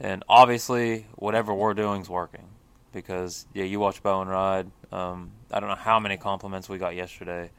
And 0.00 0.22
obviously, 0.28 1.06
whatever 1.16 1.52
we're 1.54 1.74
doing 1.74 2.02
is 2.02 2.08
working 2.08 2.44
because 2.92 3.46
yeah, 3.54 3.64
you 3.64 3.80
watch 3.80 4.02
Bowen 4.02 4.28
ride. 4.28 4.70
Um, 4.92 5.30
I 5.50 5.60
don't 5.60 5.68
know 5.70 5.74
how 5.74 5.98
many 5.98 6.16
compliments 6.18 6.68
we 6.68 6.78
got 6.78 6.94
yesterday. 6.94 7.50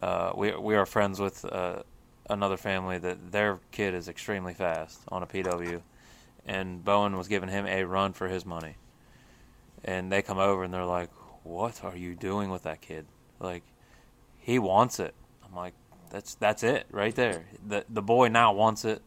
Uh, 0.00 0.32
we 0.34 0.54
we 0.56 0.74
are 0.76 0.86
friends 0.86 1.18
with 1.20 1.44
uh, 1.44 1.82
another 2.28 2.56
family 2.58 2.98
that 2.98 3.32
their 3.32 3.58
kid 3.72 3.94
is 3.94 4.08
extremely 4.08 4.54
fast 4.54 5.00
on 5.08 5.22
a 5.22 5.26
PW, 5.26 5.80
and 6.46 6.84
Bowen 6.84 7.16
was 7.16 7.28
giving 7.28 7.48
him 7.48 7.66
a 7.66 7.84
run 7.84 8.12
for 8.12 8.28
his 8.28 8.44
money. 8.44 8.76
And 9.84 10.10
they 10.10 10.22
come 10.22 10.38
over 10.38 10.62
and 10.64 10.72
they're 10.72 10.84
like, 10.84 11.10
"What 11.42 11.82
are 11.84 11.96
you 11.96 12.14
doing 12.14 12.50
with 12.50 12.62
that 12.64 12.80
kid? 12.80 13.06
Like, 13.40 13.62
he 14.38 14.58
wants 14.58 15.00
it." 15.00 15.14
I'm 15.44 15.54
like, 15.54 15.74
"That's 16.10 16.34
that's 16.34 16.62
it 16.62 16.86
right 16.90 17.14
there. 17.14 17.46
The 17.66 17.84
the 17.88 18.02
boy 18.02 18.28
now 18.28 18.52
wants 18.52 18.84
it. 18.84 19.02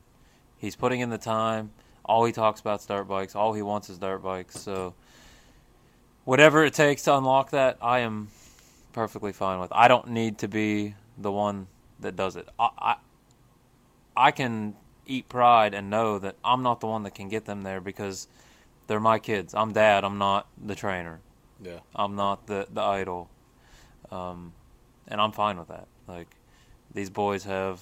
He's 0.57 0.75
putting 0.75 0.99
in 0.99 1.09
the 1.09 1.17
time. 1.17 1.71
All 2.03 2.25
he 2.25 2.31
talks 2.31 2.59
about 2.61 2.81
is 2.81 2.85
dirt 2.85 3.05
bikes. 3.05 3.35
All 3.35 3.53
he 3.53 3.61
wants 3.61 3.89
is 3.89 3.97
dirt 3.97 4.19
bikes. 4.19 4.59
So." 4.59 4.93
Whatever 6.25 6.65
it 6.65 6.73
takes 6.73 7.03
to 7.03 7.15
unlock 7.15 7.51
that, 7.51 7.77
I 7.83 7.99
am 7.99 8.29
perfectly 8.93 9.31
fine 9.31 9.59
with. 9.59 9.71
I 9.71 9.87
don't 9.87 10.07
need 10.07 10.39
to 10.39 10.47
be 10.47 10.95
the 11.19 11.31
one 11.31 11.67
that 11.99 12.15
does 12.15 12.35
it. 12.35 12.49
I, 12.57 12.69
I, 12.79 12.95
I 14.17 14.31
can 14.31 14.75
eat 15.05 15.29
pride 15.29 15.73
and 15.73 15.89
know 15.89 16.19
that 16.19 16.35
I'm 16.43 16.63
not 16.63 16.79
the 16.79 16.87
one 16.87 17.03
that 17.03 17.15
can 17.15 17.29
get 17.29 17.45
them 17.45 17.63
there 17.63 17.81
because 17.81 18.27
they're 18.87 18.99
my 18.99 19.19
kids. 19.19 19.53
I'm 19.53 19.73
dad. 19.73 20.03
I'm 20.03 20.17
not 20.17 20.47
the 20.63 20.75
trainer. 20.75 21.19
Yeah. 21.61 21.79
I'm 21.95 22.15
not 22.15 22.47
the 22.47 22.67
the 22.71 22.81
idol. 22.81 23.29
Um, 24.11 24.53
and 25.07 25.19
I'm 25.19 25.31
fine 25.31 25.57
with 25.57 25.69
that. 25.69 25.87
Like 26.07 26.27
these 26.93 27.09
boys 27.09 27.43
have 27.43 27.81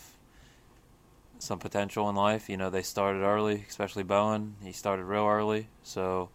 some 1.40 1.60
potential 1.60 2.10
in 2.10 2.16
life. 2.16 2.50
You 2.50 2.58
know, 2.58 2.70
they 2.70 2.82
started 2.82 3.22
early, 3.22 3.66
especially 3.68 4.04
Bowen. 4.04 4.56
He 4.64 4.72
started 4.72 5.04
real 5.04 5.26
early, 5.26 5.68
so 5.84 6.30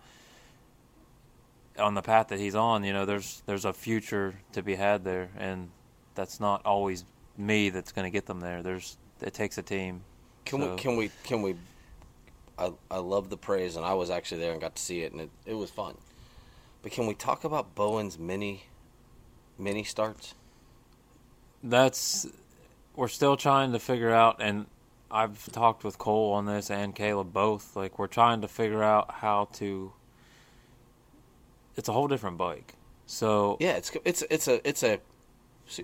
on 1.78 1.94
the 1.94 2.02
path 2.02 2.28
that 2.28 2.38
he's 2.38 2.54
on, 2.54 2.84
you 2.84 2.92
know, 2.92 3.06
there's 3.06 3.42
there's 3.46 3.64
a 3.64 3.72
future 3.72 4.34
to 4.52 4.62
be 4.62 4.74
had 4.74 5.04
there, 5.04 5.28
and 5.38 5.70
that's 6.14 6.40
not 6.40 6.64
always 6.64 7.04
me 7.36 7.70
that's 7.70 7.92
going 7.92 8.04
to 8.04 8.10
get 8.10 8.26
them 8.26 8.40
there. 8.40 8.62
There's 8.62 8.96
it 9.20 9.34
takes 9.34 9.58
a 9.58 9.62
team. 9.62 10.02
Can 10.48 10.60
So- 10.60 10.70
we? 10.70 10.76
Can 10.76 10.96
we? 10.96 11.10
Can 11.24 11.42
we? 11.42 11.54
I 12.58 12.72
I 12.90 12.98
love 12.98 13.28
the 13.30 13.36
praise, 13.36 13.76
and 13.76 13.84
I 13.84 13.94
was 13.94 14.10
actually 14.10 14.40
there 14.40 14.52
and 14.52 14.60
got 14.60 14.74
to 14.76 14.82
see 14.82 15.02
it, 15.02 15.12
and 15.12 15.20
it, 15.20 15.30
it 15.46 15.54
was 15.54 15.70
fun. 15.70 15.96
But 16.82 16.92
can 16.92 17.06
we 17.06 17.14
talk 17.14 17.44
about 17.44 17.74
Bowen's 17.74 18.18
mini, 18.18 18.64
mini 19.58 19.84
starts? 19.84 20.34
That's 21.62 22.26
we're 22.96 23.08
still 23.08 23.36
trying 23.36 23.72
to 23.72 23.78
figure 23.78 24.12
out, 24.12 24.36
and 24.40 24.66
I've 25.10 25.50
talked 25.52 25.84
with 25.84 25.98
Cole 25.98 26.32
on 26.32 26.46
this 26.46 26.70
and 26.70 26.94
Caleb 26.94 27.32
both. 27.32 27.76
Like 27.76 27.98
we're 27.98 28.06
trying 28.06 28.40
to 28.40 28.48
figure 28.48 28.82
out 28.82 29.10
how 29.16 29.48
to. 29.54 29.92
It's 31.76 31.88
a 31.88 31.92
whole 31.92 32.08
different 32.08 32.38
bike, 32.38 32.74
so 33.06 33.56
Yeah, 33.60 33.76
it's 33.76 33.92
it's 34.04 34.24
it's 34.30 34.48
a 34.48 34.68
it's 34.68 34.82
a 34.82 34.98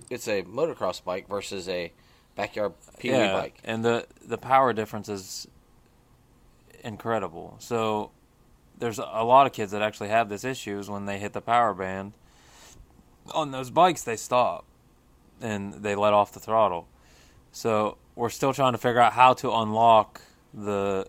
it's 0.09 0.27
a 0.27 0.41
motocross 0.43 1.01
bike 1.03 1.29
versus 1.29 1.69
a 1.69 1.93
backyard 2.35 2.73
peewee 2.99 3.15
yeah, 3.15 3.33
bike. 3.33 3.57
and 3.63 3.83
the 3.83 4.05
the 4.25 4.37
power 4.37 4.73
difference 4.73 5.09
is 5.09 5.47
incredible. 6.83 7.55
So 7.59 8.11
there's 8.77 8.99
a 8.99 9.23
lot 9.23 9.47
of 9.47 9.53
kids 9.53 9.71
that 9.71 9.81
actually 9.81 10.09
have 10.09 10.29
this 10.29 10.43
issue 10.43 10.77
is 10.79 10.89
when 10.89 11.05
they 11.05 11.17
hit 11.17 11.33
the 11.33 11.41
power 11.41 11.73
band 11.73 12.13
on 13.33 13.51
those 13.51 13.69
bikes 13.69 14.03
they 14.03 14.15
stop 14.17 14.65
and 15.41 15.73
they 15.75 15.95
let 15.95 16.13
off 16.13 16.33
the 16.33 16.39
throttle. 16.39 16.87
So 17.51 17.97
we're 18.15 18.29
still 18.29 18.53
trying 18.53 18.73
to 18.73 18.77
figure 18.77 18.99
out 18.99 19.13
how 19.13 19.33
to 19.35 19.51
unlock 19.51 20.21
the 20.53 21.07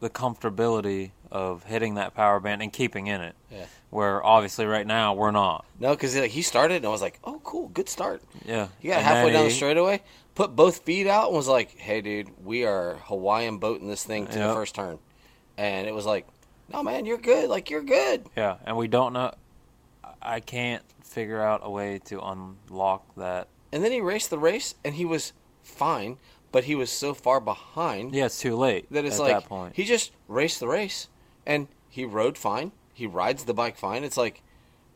the 0.00 0.10
comfortability 0.10 1.12
of 1.30 1.64
hitting 1.64 1.94
that 1.94 2.14
power 2.14 2.38
band 2.38 2.62
and 2.62 2.72
keeping 2.72 3.06
in 3.06 3.20
it. 3.20 3.34
Yeah. 3.50 3.66
Where 3.90 4.24
obviously 4.24 4.66
right 4.66 4.86
now 4.86 5.14
we're 5.14 5.30
not. 5.30 5.64
No, 5.80 5.90
because 5.94 6.14
he 6.14 6.42
started, 6.42 6.76
and 6.76 6.86
I 6.86 6.90
was 6.90 7.00
like, 7.00 7.18
"Oh, 7.24 7.40
cool, 7.42 7.68
good 7.68 7.88
start." 7.88 8.22
Yeah. 8.44 8.68
He 8.78 8.88
got 8.88 8.98
And 8.98 9.06
halfway 9.06 9.32
down 9.32 9.44
the 9.44 9.50
straightaway, 9.50 10.02
put 10.36 10.54
both 10.54 10.84
feet 10.84 11.08
out, 11.08 11.26
and 11.28 11.36
was 11.36 11.48
like, 11.48 11.76
"Hey, 11.76 12.00
dude, 12.00 12.30
we 12.44 12.64
are 12.64 12.94
Hawaiian 13.06 13.58
boating 13.58 13.88
this 13.88 14.04
thing 14.04 14.28
to 14.28 14.38
the 14.38 14.54
first 14.54 14.76
turn," 14.76 15.00
and 15.58 15.88
it 15.88 15.92
was 15.94 16.06
like, 16.06 16.28
"No, 16.72 16.84
man, 16.84 17.04
you're 17.06 17.18
good. 17.18 17.50
Like 17.50 17.68
you're 17.70 17.82
good." 17.82 18.26
Yeah, 18.36 18.58
and 18.64 18.76
we 18.76 18.86
don't 18.86 19.12
know. 19.12 19.32
I 20.22 20.38
can't 20.40 20.84
figure 21.02 21.42
out 21.42 21.60
a 21.64 21.70
way 21.70 21.98
to 22.06 22.20
unlock 22.20 23.14
that. 23.16 23.48
And 23.72 23.82
then 23.84 23.90
he 23.92 24.00
raced 24.00 24.30
the 24.30 24.38
race, 24.38 24.74
and 24.84 24.94
he 24.94 25.04
was 25.04 25.32
fine, 25.62 26.18
but 26.52 26.64
he 26.64 26.74
was 26.74 26.90
so 26.90 27.14
far 27.14 27.40
behind 27.40 28.14
Yeah, 28.14 28.26
it's 28.26 28.38
too 28.40 28.56
late. 28.56 28.86
that 28.92 29.04
it's 29.04 29.16
at 29.16 29.22
like 29.22 29.32
that 29.40 29.48
point. 29.48 29.74
he 29.76 29.84
just 29.84 30.12
raced 30.28 30.60
the 30.60 30.68
race, 30.68 31.08
and 31.44 31.66
he 31.88 32.04
rode 32.04 32.38
fine. 32.38 32.72
He 32.92 33.06
rides 33.06 33.44
the 33.44 33.54
bike 33.54 33.76
fine. 33.76 34.04
It's 34.04 34.16
like, 34.16 34.42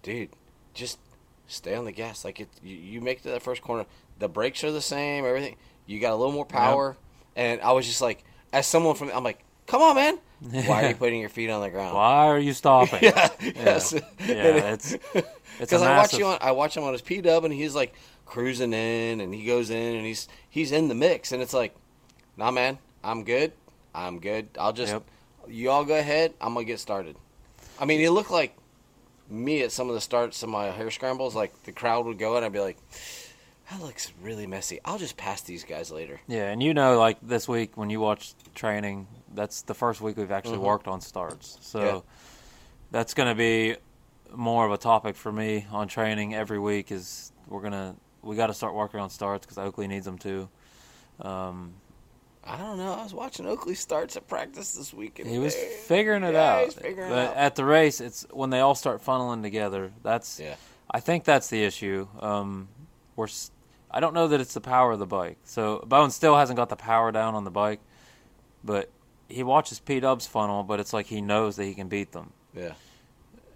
dude, 0.02 0.30
just 0.74 0.98
stay 1.46 1.74
on 1.74 1.84
the 1.84 1.92
gas. 1.92 2.24
Like 2.24 2.40
it, 2.40 2.48
you, 2.62 2.76
you 2.76 3.00
make 3.00 3.18
it 3.18 3.22
to 3.24 3.30
that 3.30 3.42
first 3.42 3.62
corner. 3.62 3.86
The 4.20 4.28
brakes 4.28 4.62
are 4.62 4.70
the 4.70 4.80
same. 4.80 5.24
Everything. 5.24 5.56
You 5.86 5.98
got 5.98 6.12
a 6.12 6.16
little 6.16 6.32
more 6.32 6.46
power. 6.46 6.96
And 7.34 7.60
I 7.60 7.72
was 7.72 7.86
just 7.86 8.00
like, 8.00 8.22
as 8.52 8.66
someone 8.66 8.94
from, 8.94 9.10
I'm 9.12 9.24
like, 9.24 9.44
come 9.66 9.82
on, 9.82 9.96
man. 9.96 10.18
Why 10.66 10.84
are 10.84 10.88
you 10.90 10.94
putting 10.94 11.20
your 11.20 11.28
feet 11.28 11.50
on 11.50 11.60
the 11.60 11.68
ground? 11.70 11.94
Why 11.94 12.26
are 12.28 12.38
you 12.38 12.52
stopping? 12.52 13.00
Yeah, 13.02 13.28
yes. 13.40 13.92
Yeah, 13.92 14.02
it's 14.72 14.96
because 15.58 15.82
I 15.82 15.96
watch 15.98 16.14
you 16.14 16.24
on, 16.26 16.38
I 16.40 16.52
watch 16.52 16.76
him 16.76 16.84
on 16.84 16.92
his 16.92 17.02
P 17.02 17.20
Dub, 17.20 17.44
and 17.44 17.52
he's 17.52 17.74
like 17.74 17.94
cruising 18.24 18.72
in, 18.72 19.20
and 19.20 19.34
he 19.34 19.44
goes 19.44 19.68
in, 19.68 19.96
and 19.96 20.06
he's 20.06 20.28
he's 20.48 20.72
in 20.72 20.88
the 20.88 20.94
mix, 20.94 21.32
and 21.32 21.42
it's 21.42 21.52
like, 21.52 21.74
nah, 22.38 22.50
man, 22.50 22.78
I'm 23.04 23.24
good, 23.24 23.52
I'm 23.94 24.18
good. 24.18 24.48
I'll 24.58 24.72
just 24.72 24.92
Yep. 24.94 25.02
you 25.48 25.70
all 25.70 25.84
go 25.84 25.98
ahead. 25.98 26.32
I'm 26.40 26.54
gonna 26.54 26.64
get 26.64 26.80
started. 26.80 27.16
I 27.78 27.84
mean, 27.84 28.00
it 28.00 28.10
looked 28.10 28.30
like 28.30 28.56
me 29.28 29.60
at 29.62 29.72
some 29.72 29.88
of 29.88 29.94
the 29.94 30.00
starts 30.00 30.42
of 30.42 30.48
my 30.48 30.70
hare 30.70 30.90
scrambles. 30.90 31.34
Like 31.34 31.52
the 31.64 31.72
crowd 31.72 32.06
would 32.06 32.18
go, 32.18 32.36
and 32.36 32.46
I'd 32.46 32.52
be 32.52 32.60
like, 32.60 32.78
that 33.70 33.80
looks 33.80 34.12
really 34.22 34.46
messy. 34.46 34.80
I'll 34.84 34.98
just 34.98 35.16
pass 35.16 35.42
these 35.42 35.64
guys 35.64 35.90
later. 35.90 36.20
yeah, 36.26 36.50
and 36.50 36.62
you 36.62 36.74
know, 36.74 36.98
like 36.98 37.18
this 37.22 37.46
week 37.48 37.76
when 37.76 37.90
you 37.90 38.00
watch 38.00 38.34
training, 38.54 39.06
that's 39.34 39.62
the 39.62 39.74
first 39.74 40.00
week 40.00 40.16
we've 40.16 40.30
actually 40.32 40.58
Mhm. 40.58 40.62
worked 40.62 40.88
on 40.88 41.00
starts. 41.00 41.56
So 41.60 41.80
Yeah. 41.84 42.00
that's 42.90 43.14
going 43.14 43.28
to 43.28 43.34
be 43.34 43.76
more 44.34 44.66
of 44.66 44.72
a 44.72 44.78
topic 44.78 45.16
for 45.16 45.30
me 45.32 45.66
on 45.70 45.88
training 45.88 46.34
every 46.34 46.58
week. 46.58 46.90
Is 46.92 47.32
we're 47.48 47.62
gonna 47.62 47.96
we 48.22 48.36
got 48.36 48.48
to 48.48 48.54
start 48.54 48.74
working 48.74 49.00
on 49.00 49.08
starts 49.10 49.46
because 49.46 49.58
Oakley 49.58 49.86
needs 49.88 50.04
them 50.04 50.18
too. 50.18 50.48
Um, 51.20 51.74
I 52.44 52.56
don't 52.56 52.76
know. 52.78 52.92
I 52.94 53.02
was 53.02 53.12
watching 53.14 53.46
Oakley 53.46 53.74
starts 53.74 54.16
at 54.16 54.26
practice 54.26 54.74
this 54.74 54.92
week. 54.94 55.18
And 55.18 55.28
He 55.28 55.38
was 55.38 55.54
figuring 55.54 56.22
it 56.22 56.32
yeah, 56.34 56.54
out. 56.56 56.72
Figuring 56.72 57.10
but 57.10 57.18
it 57.18 57.28
out. 57.30 57.36
at 57.36 57.54
the 57.56 57.64
race, 57.64 58.00
it's 58.00 58.26
when 58.30 58.50
they 58.50 58.60
all 58.60 58.74
start 58.74 59.04
funneling 59.04 59.42
together. 59.42 59.92
That's 60.02 60.40
Yeah. 60.40 60.56
I 60.90 61.00
think 61.00 61.24
that's 61.24 61.48
the 61.48 61.62
issue. 61.64 62.08
Um, 62.20 62.68
we're 63.16 63.28
I 63.90 64.00
don't 64.00 64.14
know 64.14 64.28
that 64.28 64.40
it's 64.40 64.54
the 64.54 64.60
power 64.60 64.92
of 64.92 64.98
the 64.98 65.06
bike. 65.06 65.38
So 65.44 65.82
Bowen 65.86 66.10
still 66.10 66.36
hasn't 66.36 66.56
got 66.56 66.68
the 66.68 66.76
power 66.76 67.10
down 67.12 67.34
on 67.34 67.44
the 67.44 67.50
bike, 67.50 67.80
but 68.62 68.88
he 69.28 69.42
watches 69.42 69.80
P 69.80 70.00
Dubs 70.00 70.26
funnel, 70.26 70.62
but 70.62 70.80
it's 70.80 70.92
like 70.92 71.06
he 71.06 71.20
knows 71.20 71.56
that 71.56 71.64
he 71.64 71.74
can 71.74 71.88
beat 71.88 72.12
them, 72.12 72.32
Yeah. 72.54 72.72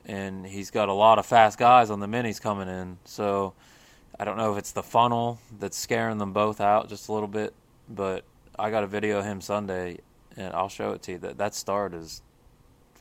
and 0.06 0.46
he's 0.46 0.70
got 0.70 0.88
a 0.88 0.92
lot 0.92 1.18
of 1.18 1.26
fast 1.26 1.58
guys 1.58 1.90
on 1.90 2.00
the 2.00 2.06
minis 2.06 2.40
coming 2.40 2.68
in. 2.68 2.98
So 3.04 3.54
I 4.18 4.24
don't 4.24 4.36
know 4.36 4.52
if 4.52 4.58
it's 4.58 4.72
the 4.72 4.82
funnel 4.82 5.38
that's 5.58 5.76
scaring 5.76 6.18
them 6.18 6.32
both 6.32 6.60
out 6.60 6.88
just 6.88 7.08
a 7.08 7.12
little 7.12 7.28
bit, 7.28 7.52
but 7.88 8.24
I 8.58 8.70
got 8.70 8.84
a 8.84 8.86
video 8.86 9.18
of 9.18 9.24
him 9.24 9.40
Sunday, 9.40 9.98
and 10.36 10.52
I'll 10.54 10.68
show 10.68 10.92
it 10.92 11.02
to 11.02 11.12
you. 11.12 11.18
That 11.18 11.38
that 11.38 11.54
start 11.54 11.94
is 11.94 12.22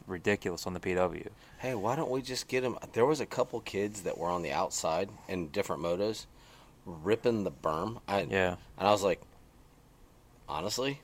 ridiculous 0.07 0.65
on 0.67 0.73
the 0.73 0.79
PW. 0.79 1.27
Hey, 1.59 1.75
why 1.75 1.95
don't 1.95 2.09
we 2.09 2.21
just 2.21 2.47
get 2.47 2.63
him? 2.63 2.77
There 2.93 3.05
was 3.05 3.19
a 3.21 3.25
couple 3.25 3.59
kids 3.61 4.01
that 4.01 4.17
were 4.17 4.29
on 4.29 4.41
the 4.41 4.51
outside 4.51 5.09
in 5.29 5.47
different 5.49 5.81
motos, 5.81 6.25
ripping 6.85 7.43
the 7.43 7.51
berm. 7.51 7.99
I, 8.07 8.21
Yeah. 8.21 8.55
and 8.77 8.87
I 8.87 8.91
was 8.91 9.03
like, 9.03 9.21
honestly, 10.47 11.01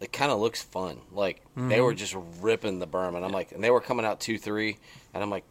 it 0.00 0.12
kind 0.12 0.30
of 0.32 0.40
looks 0.40 0.62
fun. 0.62 1.00
Like 1.12 1.42
they 1.56 1.78
Mhm. 1.78 1.84
were 1.84 1.94
just 1.94 2.16
ripping 2.40 2.78
the 2.78 2.86
berm, 2.86 3.14
and 3.16 3.24
I'm 3.24 3.32
like, 3.32 3.52
and 3.52 3.62
they 3.62 3.70
were 3.70 3.80
coming 3.80 4.04
out 4.06 4.20
two 4.20 4.38
three, 4.38 4.78
and 5.14 5.22
I'm 5.22 5.30
like, 5.30 5.44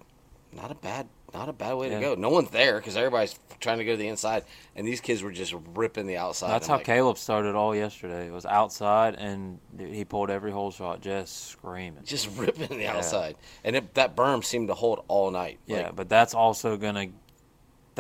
not 0.54 0.70
a 0.72 0.76
bad, 0.76 1.08
not 1.34 1.48
a 1.48 1.54
bad 1.54 1.76
way 1.76 1.90
Yeah. 1.90 1.96
to 2.00 2.02
go. 2.02 2.16
No 2.16 2.28
one's 2.30 2.50
there 2.50 2.78
because 2.78 2.98
everybody's 2.98 3.40
trying 3.62 3.78
to 3.78 3.86
go 3.86 3.92
to 3.92 3.98
the 3.98 4.10
inside, 4.10 4.44
and 4.76 4.86
these 4.86 5.00
kids 5.00 5.24
were 5.24 5.32
just 5.32 5.54
ripping 5.76 6.06
the 6.08 6.18
outside. 6.18 6.50
That's 6.50 6.68
how 6.68 6.76
like, 6.76 6.86
Caleb 6.86 7.18
started 7.18 7.56
all 7.56 7.74
yesterday. 7.74 8.28
It 8.28 8.34
was 8.34 8.46
outside, 8.46 9.16
and 9.16 9.60
he 9.80 10.04
pulled 10.04 10.30
every 10.30 10.52
hole 10.52 10.72
shot, 10.72 11.00
just 11.00 11.48
screaming. 11.48 12.04
just 12.04 12.28
ripping 12.38 12.68
the 12.78 12.84
Yeah. 12.84 12.98
outside, 12.98 13.38
and 13.64 13.78
it, 13.78 13.94
that 13.94 14.16
berm 14.18 14.44
seemed 14.44 14.68
to 14.68 14.74
hold 14.74 15.06
all 15.08 15.32
night. 15.32 15.60
yeah, 15.66 15.84
Like, 15.84 15.96
but 15.96 16.10
that's 16.10 16.34
also 16.34 16.76
gonna. 16.76 17.08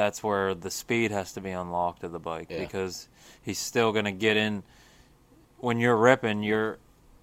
That's 0.01 0.23
where 0.23 0.55
the 0.55 0.71
speed 0.71 1.11
has 1.11 1.31
to 1.33 1.41
be 1.41 1.51
unlocked 1.51 2.03
of 2.03 2.11
the 2.11 2.17
bike 2.19 2.47
Yeah. 2.49 2.57
because 2.57 3.07
he's 3.39 3.59
still 3.59 3.91
gonna 3.91 4.11
get 4.11 4.35
in. 4.35 4.63
When 5.59 5.79
you're 5.79 5.95
ripping, 5.95 6.41
you're 6.41 6.79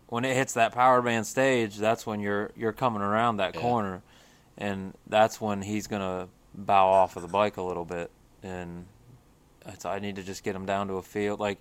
when 0.06 0.24
it 0.24 0.36
hits 0.36 0.52
that 0.54 0.70
power 0.70 1.02
band 1.02 1.26
stage. 1.26 1.76
That's 1.76 2.06
when 2.06 2.20
you're 2.20 2.52
you're 2.54 2.72
coming 2.72 3.02
around 3.02 3.38
that 3.38 3.56
Yeah. 3.56 3.60
corner, 3.62 4.02
and 4.56 4.94
that's 5.08 5.40
when 5.40 5.62
he's 5.62 5.88
gonna 5.88 6.28
bow 6.54 6.86
off 6.86 7.16
of 7.16 7.22
the 7.22 7.28
bike 7.28 7.56
a 7.56 7.62
little 7.62 7.84
bit. 7.84 8.12
And 8.44 8.86
it's, 9.66 9.84
I 9.84 9.98
need 9.98 10.14
to 10.14 10.22
just 10.22 10.44
get 10.44 10.54
him 10.54 10.64
down 10.64 10.86
to 10.86 10.94
a 10.98 11.02
field 11.02 11.40
like 11.40 11.58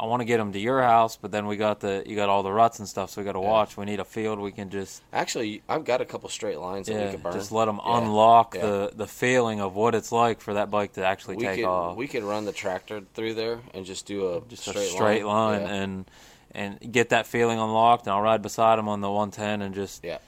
I 0.00 0.04
want 0.06 0.20
to 0.20 0.24
get 0.24 0.36
them 0.38 0.52
to 0.52 0.58
your 0.58 0.80
house, 0.82 1.16
but 1.16 1.32
then 1.32 1.46
we 1.46 1.56
got 1.56 1.80
the 1.80 2.04
you 2.06 2.14
got 2.14 2.28
all 2.28 2.42
the 2.42 2.52
ruts 2.52 2.78
and 2.78 2.88
stuff, 2.88 3.10
so 3.10 3.20
we 3.20 3.24
got 3.24 3.32
to 3.32 3.40
Yeah. 3.40 3.48
watch. 3.50 3.76
We 3.76 3.84
need 3.84 3.98
a 4.00 4.04
field 4.04 4.38
we 4.38 4.52
can 4.52 4.70
just 4.70 5.02
Actually, 5.12 5.62
I've 5.68 5.84
got 5.84 6.00
a 6.00 6.04
couple 6.04 6.28
straight 6.28 6.58
lines 6.60 6.86
that 6.86 7.04
we 7.04 7.10
can 7.12 7.20
burn. 7.20 7.32
just 7.32 7.50
let 7.50 7.64
them 7.66 7.80
Yeah. 7.84 7.98
unlock 7.98 8.54
Yeah. 8.54 8.62
the 8.62 8.92
the 8.94 9.06
feeling 9.06 9.60
of 9.60 9.74
what 9.74 9.94
it's 9.94 10.12
like 10.12 10.40
for 10.40 10.54
that 10.54 10.70
bike 10.70 10.92
to 10.94 11.04
actually 11.04 11.36
we 11.36 11.44
take 11.44 11.56
could 11.56 11.64
off. 11.64 11.96
we 11.96 12.06
could 12.06 12.22
run 12.22 12.44
the 12.44 12.52
tractor 12.52 13.02
through 13.14 13.34
there 13.34 13.58
and 13.74 13.84
just 13.84 14.06
do 14.06 14.34
a 14.36 14.40
just 14.42 14.62
straight 14.62 14.76
a 14.76 14.90
straight 14.90 15.24
line, 15.24 15.62
Yeah. 15.62 15.74
and 15.74 16.10
and 16.52 16.92
get 16.92 17.10
that 17.10 17.26
feeling 17.26 17.58
unlocked. 17.58 18.06
And 18.06 18.14
I'll 18.14 18.22
ride 18.22 18.40
beside 18.42 18.78
him 18.78 18.88
on 18.88 19.00
the 19.00 19.10
110 19.10 19.60
and 19.62 19.74
just 19.74 20.04
Yeah. 20.04 20.18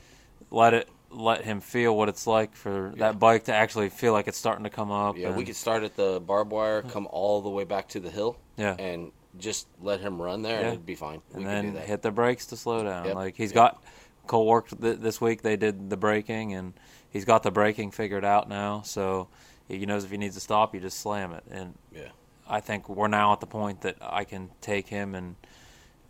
let 0.51 0.75
it 0.75 0.89
let 1.13 1.43
him 1.45 1.61
feel 1.61 1.97
what 1.97 2.09
it's 2.09 2.25
like 2.27 2.55
for 2.55 2.89
Yeah. 2.95 3.07
that 3.07 3.19
bike 3.19 3.45
to 3.45 3.53
actually 3.55 3.89
feel 3.89 4.13
like 4.13 4.29
it's 4.29 4.39
starting 4.39 4.63
to 4.65 4.71
come 4.71 4.91
up. 4.93 5.17
Yeah, 5.17 5.29
and, 5.29 5.37
we 5.37 5.45
could 5.45 5.57
start 5.57 5.83
at 5.83 5.97
the 5.97 6.21
barbed 6.25 6.53
wire, 6.53 6.83
come 6.83 7.09
all 7.11 7.41
the 7.41 7.49
way 7.51 7.65
back 7.65 7.89
to 7.89 8.01
the 8.01 8.11
hill, 8.11 8.37
yeah. 8.57 8.77
and 8.79 9.11
just 9.39 9.67
let 9.81 10.01
him 10.01 10.21
run 10.21 10.43
there, 10.43 10.55
Yeah. 10.55 10.59
and 10.61 10.69
it'd 10.75 10.87
be 10.87 10.95
fine. 10.95 11.23
We 11.31 11.37
and 11.37 11.45
could 11.45 11.47
then 11.47 11.65
do 11.67 11.73
that. 11.79 11.87
hit 11.87 12.03
the 12.03 12.11
brakes 12.11 12.47
to 12.47 12.57
slow 12.57 12.83
down. 12.85 13.07
Yep. 13.07 13.15
Like 13.15 13.37
he's 13.37 13.51
Yep. 13.51 13.55
got 13.55 13.85
Cole 14.27 14.47
worked 14.47 14.81
th- 14.81 14.99
this 14.99 15.21
week. 15.21 15.43
They 15.43 15.57
did 15.57 15.91
the 15.91 15.97
braking, 15.97 16.53
and 16.55 16.75
he's 17.11 17.25
got 17.25 17.43
the 17.43 17.51
braking 17.51 17.91
figured 17.91 18.25
out 18.25 18.49
now. 18.49 18.83
So 18.83 19.29
he 19.69 19.87
knows 19.87 20.05
if 20.05 20.11
he 20.11 20.17
needs 20.19 20.35
to 20.35 20.41
stop, 20.41 20.75
you 20.75 20.81
just 20.81 20.99
slam 21.01 21.33
it. 21.33 21.45
And 21.51 21.75
Yeah. 21.93 22.09
I 22.49 22.61
think 22.61 22.89
we're 22.89 23.09
now 23.09 23.33
at 23.33 23.41
the 23.41 23.47
point 23.47 23.81
that 23.83 23.97
I 24.01 24.25
can 24.25 24.51
take 24.61 24.89
him 24.89 25.15
and 25.15 25.37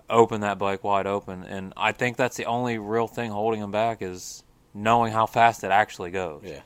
open 0.09 0.41
that 0.41 0.59
bike 0.59 0.83
wide 0.83 1.07
open. 1.07 1.45
And 1.45 1.73
I 1.77 1.93
think 1.93 2.17
that's 2.17 2.37
the 2.37 2.47
only 2.47 2.79
real 2.79 3.07
thing 3.07 3.31
holding 3.31 3.61
him 3.61 3.71
back 3.71 4.03
is 4.03 4.43
knowing 4.75 5.13
how 5.13 5.27
fast 5.27 5.63
it 5.65 5.71
actually 5.71 6.11
goes. 6.11 6.43
Yeah. 6.45 6.61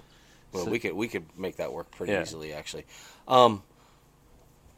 Well, 0.53 0.65
So- 0.65 0.71
we 0.71 0.79
could 0.79 0.93
we 0.95 1.09
could 1.09 1.27
make 1.39 1.57
that 1.57 1.73
work 1.73 1.91
pretty 1.91 2.13
Yeah. 2.13 2.23
easily, 2.23 2.53
actually. 2.53 2.87
Um, 3.29 3.63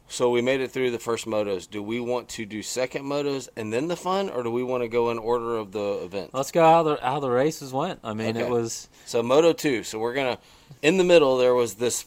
so 0.09 0.29
we 0.29 0.41
made 0.41 0.61
it 0.61 0.71
through 0.71 0.91
the 0.91 0.99
first 0.99 1.25
motos. 1.25 1.69
Do 1.69 1.83
we 1.83 1.99
want 1.99 2.29
to 2.29 2.45
do 2.45 2.63
second 2.63 3.03
motos 3.03 3.49
and 3.55 3.73
then 3.73 3.87
the 3.87 3.95
fun, 3.97 4.29
or 4.29 4.41
do 4.43 4.49
we 4.51 4.63
want 4.63 4.83
to 4.83 4.87
go 4.87 5.11
in 5.11 5.17
order 5.17 5.57
of 5.57 5.71
the 5.71 5.99
event? 6.03 6.33
Let's 6.33 6.51
go 6.51 6.61
how 6.61 6.83
the 6.83 6.95
how 7.01 7.19
the 7.19 7.29
races 7.29 7.73
went. 7.73 7.99
I 8.03 8.13
mean, 8.13 8.37
it 8.37 8.49
was 8.49 8.89
So 9.05 9.21
Moto 9.21 9.53
two. 9.53 9.83
So 9.83 9.99
we're 9.99 10.13
gonna 10.13 10.37
in 10.81 10.97
the 10.97 11.03
middle 11.03 11.37
there 11.37 11.53
was 11.53 11.75
this 11.75 12.05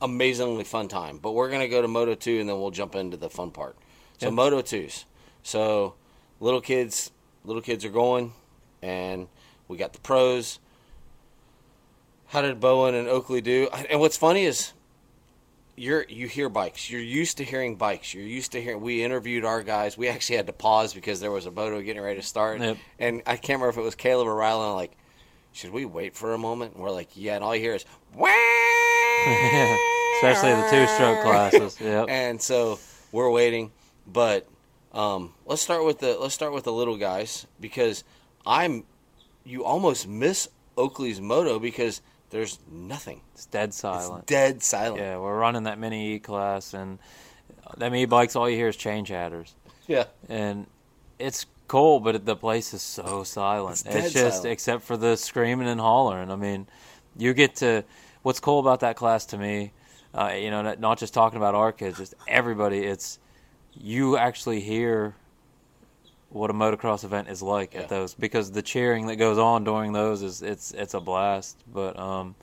amazingly 0.00 0.64
fun 0.64 0.88
time, 0.88 1.18
but 1.18 1.32
we're 1.32 1.50
gonna 1.50 1.68
go 1.68 1.82
to 1.82 1.88
Moto 1.88 2.14
two 2.14 2.40
and 2.40 2.48
then 2.48 2.60
we'll 2.60 2.70
jump 2.70 2.94
into 2.94 3.16
the 3.16 3.28
fun 3.30 3.50
part. 3.50 3.76
So 4.18 4.26
Yeah. 4.26 4.30
Moto 4.30 4.62
twos. 4.62 5.04
So 5.42 5.94
little 6.40 6.60
kids, 6.60 7.10
little 7.44 7.62
kids 7.62 7.84
are 7.84 7.90
going, 7.90 8.32
and 8.80 9.28
we 9.68 9.76
got 9.76 9.92
the 9.92 10.00
pros. 10.00 10.58
How 12.28 12.40
did 12.40 12.60
Bowen 12.60 12.94
and 12.94 13.08
Oakley 13.08 13.42
do? 13.42 13.68
And 13.90 14.00
what's 14.00 14.16
funny 14.16 14.44
is. 14.44 14.72
You're 15.74 16.04
you 16.08 16.28
hear 16.28 16.48
bikes. 16.48 16.90
You're 16.90 17.00
used 17.00 17.38
to 17.38 17.44
hearing 17.44 17.76
bikes. 17.76 18.12
You're 18.12 18.24
used 18.26 18.52
to 18.52 18.60
hearing. 18.62 18.80
We 18.82 19.02
interviewed 19.02 19.44
our 19.44 19.62
guys. 19.62 19.96
We 19.96 20.08
actually 20.08 20.36
had 20.36 20.46
to 20.48 20.52
pause 20.52 20.92
because 20.92 21.20
there 21.20 21.30
was 21.30 21.46
a 21.46 21.50
moto 21.50 21.80
getting 21.80 22.02
ready 22.02 22.20
to 22.20 22.26
start, 22.26 22.60
Yep. 22.60 22.76
and 22.98 23.22
I 23.26 23.36
can't 23.36 23.60
remember 23.60 23.70
if 23.70 23.76
it 23.78 23.82
was 23.82 23.94
Caleb 23.94 24.26
or 24.28 24.34
Rylan. 24.34 24.70
I'm 24.70 24.76
like, 24.76 24.92
should 25.52 25.70
we 25.72 25.84
wait 25.86 26.14
for 26.14 26.34
a 26.34 26.38
moment? 26.38 26.74
And 26.74 26.82
we're 26.82 26.90
like, 26.90 27.08
yeah, 27.14 27.36
and 27.36 27.44
all 27.44 27.54
you 27.56 27.62
hear 27.62 27.74
is 27.74 27.84
wah! 28.14 28.28
especially 30.16 30.50
the 30.50 30.68
two 30.70 30.86
stroke 30.94 31.20
classes. 31.22 31.80
Yep. 31.80 32.06
And 32.08 32.40
so 32.40 32.78
we're 33.10 33.30
waiting, 33.30 33.72
but 34.06 34.46
um, 34.92 35.32
let's 35.46 35.62
start 35.62 35.84
with 35.86 36.00
the 36.00 36.18
let's 36.18 36.34
start 36.34 36.52
with 36.52 36.64
the 36.64 36.72
little 36.72 36.96
guys 36.98 37.46
because 37.60 38.04
I'm 38.46 38.84
you 39.44 39.64
almost 39.64 40.06
miss 40.06 40.48
Oakley's 40.76 41.20
moto 41.20 41.58
because 41.58 42.02
there's 42.32 42.58
nothing. 42.70 43.20
It's 43.34 43.46
dead 43.46 43.68
It's 43.68 43.78
silent. 43.78 44.26
dead 44.26 44.62
silent. 44.62 45.00
Yeah, 45.00 45.18
we're 45.18 45.38
running 45.38 45.62
that 45.64 45.78
mini 45.78 46.14
E 46.14 46.18
class, 46.18 46.74
and 46.74 46.98
them 47.76 47.94
e 47.94 48.04
bikes, 48.06 48.34
all 48.34 48.50
you 48.50 48.56
hear 48.56 48.68
is 48.68 48.76
chain 48.76 49.04
chatters, 49.04 49.54
Yeah. 49.86 50.04
and 50.28 50.66
it's 51.18 51.46
cool, 51.68 52.00
but 52.00 52.26
the 52.26 52.34
place 52.36 52.74
is 52.74 52.82
so 52.82 53.22
silent. 53.22 53.74
It's 53.74 53.82
dead 53.84 54.10
just 54.12 54.36
silent. 54.38 54.52
except 54.52 54.82
for 54.82 54.96
the 54.96 55.16
screaming 55.16 55.68
and 55.68 55.80
hollering. 55.80 56.30
I 56.30 56.36
mean, 56.36 56.66
you 57.16 57.32
get 57.34 57.56
to 57.56 57.84
what's 58.22 58.40
cool 58.40 58.58
about 58.58 58.80
that 58.80 58.96
class 58.96 59.24
to 59.26 59.38
me. 59.38 59.72
Uh, 60.14 60.32
you 60.36 60.50
know, 60.50 60.60
not- 60.62 60.80
not 60.80 60.98
just 60.98 61.14
talking 61.14 61.36
about 61.38 61.54
our 61.54 61.72
kids, 61.72 61.96
just 61.98 62.14
everybody. 62.28 62.80
It's 62.80 63.18
you 63.74 64.18
actually 64.18 64.60
hear 64.60 65.14
what 66.32 66.50
a 66.50 66.54
motocross 66.54 67.04
event 67.04 67.28
is 67.28 67.42
like 67.42 67.74
Yeah. 67.74 67.80
at 67.82 67.88
those 67.88 68.14
because 68.14 68.50
the 68.50 68.62
cheering 68.62 69.06
that 69.08 69.16
goes 69.16 69.38
on 69.38 69.64
during 69.64 69.92
those 69.92 70.22
is 70.22 70.40
it's 70.42 70.72
it's 70.72 70.94
a 70.94 71.00
blast. 71.00 71.56
But 71.72 71.98
um, 71.98 72.34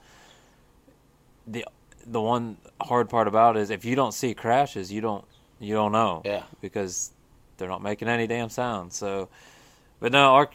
the 1.47 1.65
the 2.05 2.21
one 2.21 2.57
hard 2.81 3.09
part 3.09 3.27
about 3.27 3.57
it 3.57 3.61
is 3.61 3.69
if 3.69 3.85
you 3.85 3.95
don't 3.95 4.13
see 4.13 4.33
crashes, 4.33 4.91
you 4.91 5.01
don't 5.01 5.25
you 5.59 5.73
don't 5.73 5.91
know 5.91 6.21
Yeah. 6.23 6.43
because 6.61 7.11
they're 7.57 7.67
not 7.67 7.81
making 7.83 8.07
any 8.07 8.27
damn 8.27 8.49
sound. 8.49 8.93
So, 8.93 9.27
but 9.99 10.11
no, 10.11 10.33
our 10.35 10.49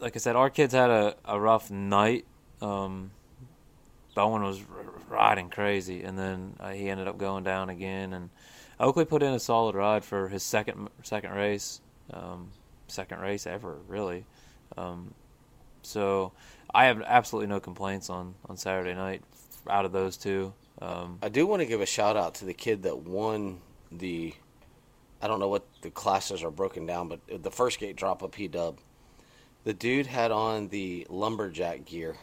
like 0.00 0.16
I 0.16 0.18
said, 0.18 0.34
our 0.36 0.50
kids 0.50 0.72
had 0.74 0.90
a, 0.90 1.14
a 1.24 1.38
rough 1.38 1.70
night. 1.70 2.24
Um, 2.60 3.10
Bowen 4.14 4.42
was 4.42 4.60
r- 4.60 4.84
riding 5.08 5.48
crazy, 5.50 6.02
and 6.02 6.18
then 6.18 6.56
uh, 6.60 6.70
he 6.70 6.88
ended 6.90 7.08
up 7.08 7.18
going 7.18 7.44
down 7.44 7.68
again. 7.70 8.12
And 8.12 8.30
Oakley 8.80 9.04
put 9.04 9.22
in 9.22 9.32
a 9.32 9.38
solid 9.40 9.74
ride 9.74 10.04
for 10.04 10.28
his 10.28 10.42
second 10.42 10.88
second 11.02 11.32
race, 11.32 11.80
um, 12.12 12.50
second 12.88 13.20
race 13.20 13.46
ever, 13.46 13.76
really. 13.88 14.24
Um, 14.76 15.12
so 15.82 16.32
I 16.72 16.86
have 16.86 17.02
absolutely 17.02 17.48
no 17.48 17.60
complaints 17.60 18.08
on 18.10 18.34
on 18.48 18.56
Saturday 18.56 18.94
night 18.94 19.22
out 19.68 19.84
of 19.84 19.92
those 19.92 20.16
two. 20.16 20.52
Um, 20.80 21.18
I 21.22 21.28
do 21.28 21.46
want 21.46 21.60
to 21.60 21.66
give 21.66 21.80
a 21.80 21.86
shout 21.86 22.16
out 22.16 22.34
to 22.36 22.44
the 22.44 22.54
kid 22.54 22.82
that 22.84 22.98
won 22.98 23.60
the. 23.90 24.34
I 25.20 25.28
don't 25.28 25.38
know 25.38 25.48
what 25.48 25.64
the 25.82 25.90
classes 25.90 26.42
are 26.42 26.50
broken 26.50 26.84
down, 26.86 27.08
but 27.08 27.20
the 27.42 27.50
first 27.50 27.78
gate 27.78 27.94
drop 27.96 28.22
up 28.22 28.32
P 28.32 28.48
Dub. 28.48 28.78
The 29.64 29.72
dude 29.72 30.06
had 30.06 30.32
on 30.32 30.68
the 30.68 31.06
lumberjack 31.08 31.84
gear. 31.84 32.16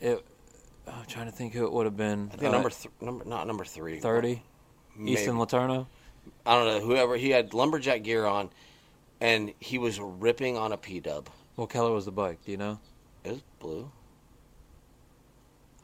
it, 0.00 0.24
I'm 0.86 1.04
trying 1.06 1.26
to 1.26 1.32
think 1.32 1.52
who 1.52 1.66
it 1.66 1.72
would 1.72 1.84
have 1.84 1.96
been. 1.98 2.30
I 2.32 2.36
think 2.36 2.44
Uh, 2.48 2.52
number 2.52 2.70
th- 2.70 2.94
number 3.02 3.24
not 3.26 3.46
number 3.46 3.64
three. 3.64 3.98
thirty. 4.00 4.42
Easton 4.98 5.38
Laterno. 5.38 5.86
I 6.46 6.54
don't 6.54 6.66
know 6.66 6.80
whoever 6.86 7.16
he 7.18 7.28
had 7.30 7.52
lumberjack 7.52 8.02
gear 8.02 8.24
on, 8.24 8.48
and 9.20 9.52
he 9.60 9.78
was 9.78 9.98
ripping 10.00 10.56
on 10.56 10.72
a 10.72 10.76
P 10.76 11.00
Dub. 11.00 11.28
What 11.56 11.70
color 11.70 11.92
was 11.92 12.04
the 12.04 12.12
bike? 12.12 12.44
Do 12.44 12.50
you 12.50 12.56
know? 12.58 12.78
It 13.24 13.32
was 13.32 13.42
blue. 13.60 13.90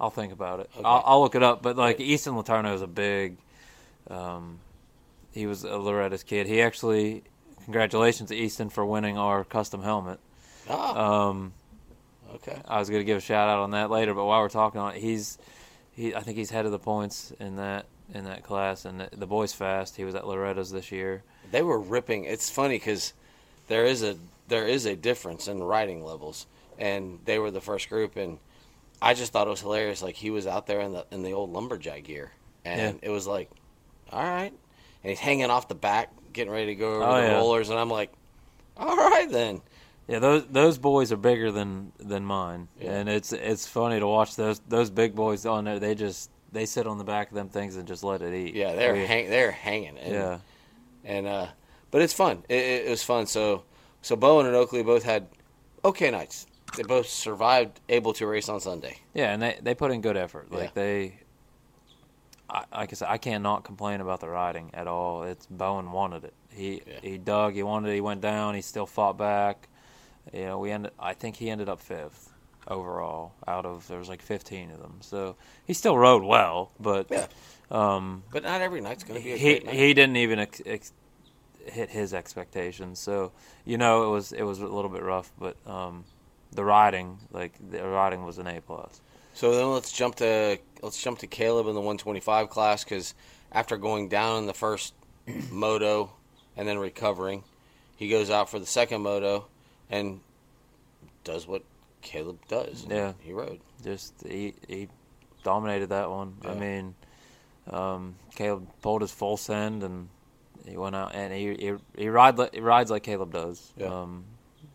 I'll 0.00 0.10
think 0.10 0.32
about 0.32 0.60
it. 0.60 0.70
Okay. 0.74 0.84
I'll, 0.84 1.02
I'll 1.06 1.20
look 1.22 1.34
it 1.34 1.42
up. 1.42 1.62
But 1.62 1.76
like 1.76 2.00
Easton 2.00 2.36
Laterno 2.36 2.74
is 2.74 2.82
a 2.82 2.86
big. 2.86 3.36
Um, 4.10 4.58
he 5.32 5.46
was 5.46 5.64
a 5.64 5.78
Loretta's 5.78 6.24
kid. 6.24 6.46
He 6.46 6.60
actually, 6.60 7.22
congratulations 7.64 8.28
to 8.30 8.36
Easton 8.36 8.68
for 8.68 8.84
winning 8.84 9.16
our 9.16 9.44
custom 9.44 9.82
helmet. 9.82 10.18
Ah, 10.68 11.28
Um, 11.28 11.52
okay. 12.34 12.60
I 12.66 12.78
was 12.80 12.90
going 12.90 13.00
to 13.00 13.04
give 13.04 13.16
a 13.16 13.20
shout 13.20 13.48
out 13.48 13.60
on 13.60 13.70
that 13.70 13.90
later, 13.90 14.12
but 14.12 14.24
while 14.24 14.40
we're 14.40 14.48
talking 14.48 14.80
on 14.80 14.94
it, 14.94 15.00
he's 15.00 15.38
he. 15.92 16.14
I 16.14 16.20
think 16.20 16.36
he's 16.36 16.50
head 16.50 16.66
of 16.66 16.72
the 16.72 16.78
points 16.78 17.32
in 17.38 17.56
that 17.56 17.86
in 18.12 18.24
that 18.24 18.42
class, 18.42 18.84
and 18.84 19.00
the, 19.00 19.08
the 19.16 19.26
boy's 19.26 19.52
fast. 19.52 19.96
He 19.96 20.04
was 20.04 20.14
at 20.14 20.26
Loretta's 20.26 20.70
this 20.70 20.90
year. 20.92 21.22
They 21.50 21.62
were 21.62 21.78
ripping. 21.78 22.24
It's 22.24 22.50
funny 22.50 22.76
because 22.76 23.14
there 23.72 23.86
is 23.86 24.02
a 24.02 24.16
there 24.48 24.66
is 24.68 24.84
a 24.86 24.94
difference 24.94 25.48
in 25.48 25.62
riding 25.62 26.04
levels, 26.04 26.46
and 26.78 27.18
they 27.24 27.38
were 27.38 27.50
the 27.50 27.60
first 27.60 27.88
group, 27.88 28.16
and 28.16 28.38
I 29.00 29.14
just 29.14 29.32
thought 29.32 29.46
it 29.46 29.50
was 29.50 29.60
hilarious. 29.62 30.02
Like 30.02 30.14
he 30.14 30.30
was 30.30 30.46
out 30.46 30.66
there 30.66 30.80
in 30.80 30.92
the 30.92 31.06
in 31.10 31.22
the 31.22 31.32
old 31.32 31.50
lumberjack 31.52 32.04
gear, 32.04 32.32
and 32.64 32.98
it 33.02 33.08
was 33.10 33.26
like, 33.26 33.50
all 34.12 34.22
right, 34.22 34.52
and 35.02 35.10
he's 35.10 35.18
hanging 35.18 35.50
off 35.50 35.68
the 35.68 35.74
back, 35.74 36.10
getting 36.32 36.52
ready 36.52 36.66
to 36.66 36.74
go 36.74 36.94
over 36.96 37.04
Oh, 37.04 37.20
the 37.20 37.26
yeah. 37.28 37.32
rollers, 37.38 37.70
and 37.70 37.78
I'm 37.78 37.88
like, 37.90 38.12
all 38.76 38.96
right 38.96 39.30
then. 39.30 39.62
Yeah, 40.08 40.18
those 40.18 40.44
those 40.46 40.78
boys 40.78 41.12
are 41.12 41.16
bigger 41.16 41.50
than 41.52 41.92
than 41.98 42.24
mine, 42.24 42.68
Yeah. 42.80 42.92
and 42.98 43.08
it's 43.08 43.32
it's 43.32 43.66
funny 43.66 44.00
to 44.00 44.06
watch 44.06 44.36
those 44.36 44.58
those 44.68 44.90
big 44.90 45.14
boys 45.14 45.46
on 45.46 45.64
there. 45.64 45.78
They 45.78 45.94
just 45.94 46.30
they 46.50 46.66
sit 46.66 46.86
on 46.86 46.98
the 46.98 47.04
back 47.04 47.28
of 47.30 47.34
them 47.36 47.48
things 47.48 47.76
and 47.76 47.88
just 47.88 48.04
let 48.04 48.20
it 48.20 48.34
eat. 48.34 48.54
Yeah, 48.54 48.74
they're 48.74 48.92
We- 48.94 49.06
hang, 49.06 49.30
they're 49.30 49.52
hanging. 49.52 49.96
And, 49.96 50.12
yeah, 50.12 50.38
and 51.04 51.26
uh, 51.26 51.46
but 51.92 52.02
it's 52.02 52.12
fun. 52.12 52.42
It, 52.48 52.56
it, 52.56 52.86
it 52.86 52.90
was 52.90 53.04
fun. 53.04 53.26
So 53.26 53.62
so 54.02 54.16
Bowen 54.16 54.46
and 54.46 54.56
Oakley 54.56 54.82
both 54.82 55.04
had 55.04 55.28
okay 55.84 56.10
nights. 56.10 56.46
They 56.76 56.82
both 56.82 57.06
survived, 57.06 57.80
able 57.88 58.12
to 58.14 58.26
race 58.26 58.48
on 58.48 58.58
Sunday. 58.60 58.96
yeah, 59.14 59.32
and 59.32 59.40
they 59.40 59.58
they 59.62 59.74
put 59.76 59.90
in 59.92 60.00
good 60.00 60.16
effort. 60.16 60.50
Like 60.50 60.64
Yeah. 60.74 60.82
they, 60.82 61.14
I, 62.50 62.64
like 62.72 62.92
I 62.92 62.94
said, 62.94 63.08
I 63.08 63.18
cannot 63.18 63.64
complain 63.64 64.00
about 64.00 64.20
the 64.20 64.28
riding 64.28 64.70
at 64.74 64.86
all. 64.86 65.22
It's 65.22 65.46
Bowen 65.46 65.92
wanted 65.92 66.24
it. 66.24 66.34
He 66.50 66.82
Yeah. 66.86 66.98
he 67.02 67.18
dug. 67.18 67.54
He 67.54 67.62
wanted. 67.62 67.90
it, 67.90 67.94
He 67.94 68.00
went 68.00 68.20
down. 68.20 68.54
He 68.54 68.62
still 68.62 68.86
fought 68.86 69.16
back. 69.16 69.68
You 70.32 70.44
know, 70.46 70.58
we 70.58 70.70
ended. 70.70 70.92
I 70.98 71.14
think 71.14 71.36
he 71.36 71.50
ended 71.50 71.68
up 71.68 71.80
fifth 71.80 72.30
overall 72.68 73.32
out 73.48 73.66
of 73.66 73.88
there 73.88 73.98
was 73.98 74.08
like 74.08 74.22
15 74.22 74.70
of 74.70 74.78
them. 74.80 74.98
So 75.00 75.34
he 75.66 75.72
still 75.74 75.98
rode 75.98 76.22
well, 76.22 76.70
but 76.78 77.08
Yeah. 77.10 77.26
um, 77.72 78.22
But 78.30 78.44
not 78.44 78.60
every 78.60 78.80
night's 78.80 79.02
going 79.02 79.18
to 79.20 79.24
be 79.24 79.32
a 79.32 79.36
he 79.36 79.50
great 79.54 79.66
night. 79.66 79.74
he 79.74 79.94
didn't 79.94 80.16
even 80.16 80.38
ex- 80.38 80.62
ex- 80.64 80.92
hit 81.66 81.90
his 81.90 82.14
expectations. 82.14 82.98
So 82.98 83.32
you 83.64 83.78
know 83.78 84.04
it 84.04 84.10
was 84.10 84.32
it 84.32 84.42
was 84.42 84.60
a 84.60 84.66
little 84.66 84.90
bit 84.90 85.02
rough, 85.02 85.30
but 85.38 85.56
um, 85.66 86.04
the 86.52 86.64
riding 86.64 87.18
like 87.32 87.52
the 87.70 87.86
riding 87.86 88.24
was 88.24 88.38
an 88.38 88.46
A 88.46 88.60
plus. 88.60 89.00
So 89.34 89.54
then 89.54 89.70
let's 89.70 89.92
jump 89.92 90.16
to 90.16 90.58
let's 90.82 91.02
jump 91.02 91.18
to 91.20 91.26
Caleb 91.26 91.66
in 91.66 91.74
the 91.74 91.80
125 91.80 92.50
class 92.50 92.84
because 92.84 93.14
after 93.50 93.76
going 93.76 94.08
down 94.08 94.38
in 94.38 94.46
the 94.46 94.54
first 94.54 94.94
moto, 95.50 96.12
and 96.56 96.68
then 96.68 96.78
recovering. 96.78 97.44
He 97.96 98.08
goes 98.08 98.30
out 98.30 98.50
for 98.50 98.58
the 98.58 98.66
second 98.66 99.02
moto 99.02 99.46
and 99.90 100.20
does 101.24 101.46
what 101.46 101.62
Caleb 102.00 102.38
does. 102.48 102.84
Yeah. 102.88 103.12
he 103.20 103.32
rode. 103.32 103.60
Just 103.84 104.14
he 104.26 104.54
he 104.66 104.88
dominated 105.44 105.88
that 105.90 106.10
one. 106.10 106.36
I 106.44 106.54
mean, 106.54 106.94
um, 107.70 108.16
Caleb 108.34 108.66
pulled 108.80 109.02
his 109.02 109.12
full 109.12 109.36
send 109.36 109.82
and 109.82 110.08
he 110.66 110.76
went 110.76 110.94
out 110.94 111.14
and 111.14 111.32
he 111.32 111.54
he, 111.54 111.72
he 111.96 112.08
ride 112.08 112.38
he 112.52 112.60
rides 112.60 112.90
like 112.90 113.02
Caleb 113.02 113.32
does. 113.32 113.72
Yeah. 113.76 113.86
Um, 113.86 114.24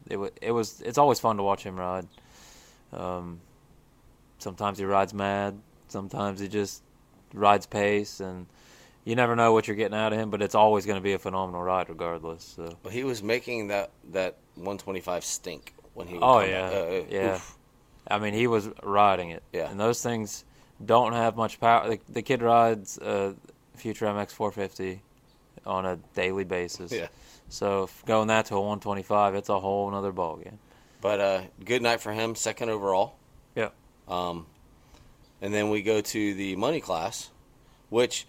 it 0.10 0.18
it 0.42 0.52
was 0.52 0.82
it's 0.82 0.98
always 0.98 1.20
fun 1.20 1.38
to 1.38 1.44
watch 1.44 1.64
him 1.64 1.78
ride. 1.78 2.08
Um, 2.94 3.42
sometimes 4.40 4.78
he 4.78 4.86
rides 4.86 5.14
mad. 5.14 5.60
Sometimes 5.88 6.40
he 6.40 6.48
just 6.48 6.84
rides 7.34 7.66
pace, 7.66 8.20
and 8.20 8.48
you 9.06 9.16
never 9.16 9.36
know 9.36 9.54
what 9.54 9.68
you're 9.68 9.76
getting 9.78 9.98
out 9.98 10.14
of 10.14 10.20
him. 10.20 10.30
But 10.30 10.42
it's 10.42 10.56
always 10.56 10.86
going 10.86 10.98
to 10.98 11.04
be 11.04 11.14
a 11.14 11.20
phenomenal 11.20 11.62
ride, 11.62 11.90
regardless. 11.90 12.56
So. 12.56 12.78
But 12.84 12.94
he 12.94 13.04
was 13.04 13.24
making 13.24 13.68
that 13.68 13.92
that 14.12 14.38
125 14.56 15.24
stink 15.24 15.74
when 15.94 16.08
he. 16.08 16.16
Would 16.16 16.24
Oh 16.24 16.40
yeah. 16.40 16.70
Uh, 16.70 16.76
uh, 16.76 17.04
yeah. 17.10 17.36
oof. 17.36 17.58
I 18.10 18.20
mean, 18.20 18.34
he 18.34 18.48
was 18.48 18.70
riding 18.84 19.32
it. 19.32 19.44
Yeah. 19.52 19.70
And 19.70 19.80
those 19.80 20.02
things 20.02 20.46
don't 20.84 21.14
have 21.14 21.36
much 21.36 21.60
power. 21.60 21.90
The, 21.90 22.00
the 22.08 22.22
kid 22.22 22.42
rides 22.42 22.98
a 23.00 23.36
Future 23.76 24.06
MX 24.06 24.32
450 24.32 25.02
on 25.68 25.86
a 25.86 25.98
daily 26.16 26.44
basis. 26.44 26.92
Yeah. 26.92 27.08
So 27.50 27.84
if 27.84 28.06
going 28.06 28.28
that 28.30 28.48
to 28.48 28.56
a 28.56 28.60
125, 28.60 29.36
it's 29.36 29.50
a 29.50 29.60
whole 29.60 29.88
another 29.90 30.12
ballgame. 30.12 30.58
But 31.02 31.20
uh, 31.20 31.42
good 31.64 31.82
night 31.82 32.02
for 32.02 32.12
him, 32.12 32.36
second 32.36 32.70
overall. 32.70 33.16
Yeah. 33.56 33.70
Um, 34.08 34.48
and 35.42 35.54
then 35.54 35.70
we 35.70 35.82
go 35.84 36.02
to 36.02 36.34
the 36.34 36.56
money 36.56 36.82
class, 36.82 37.30
which 37.90 38.26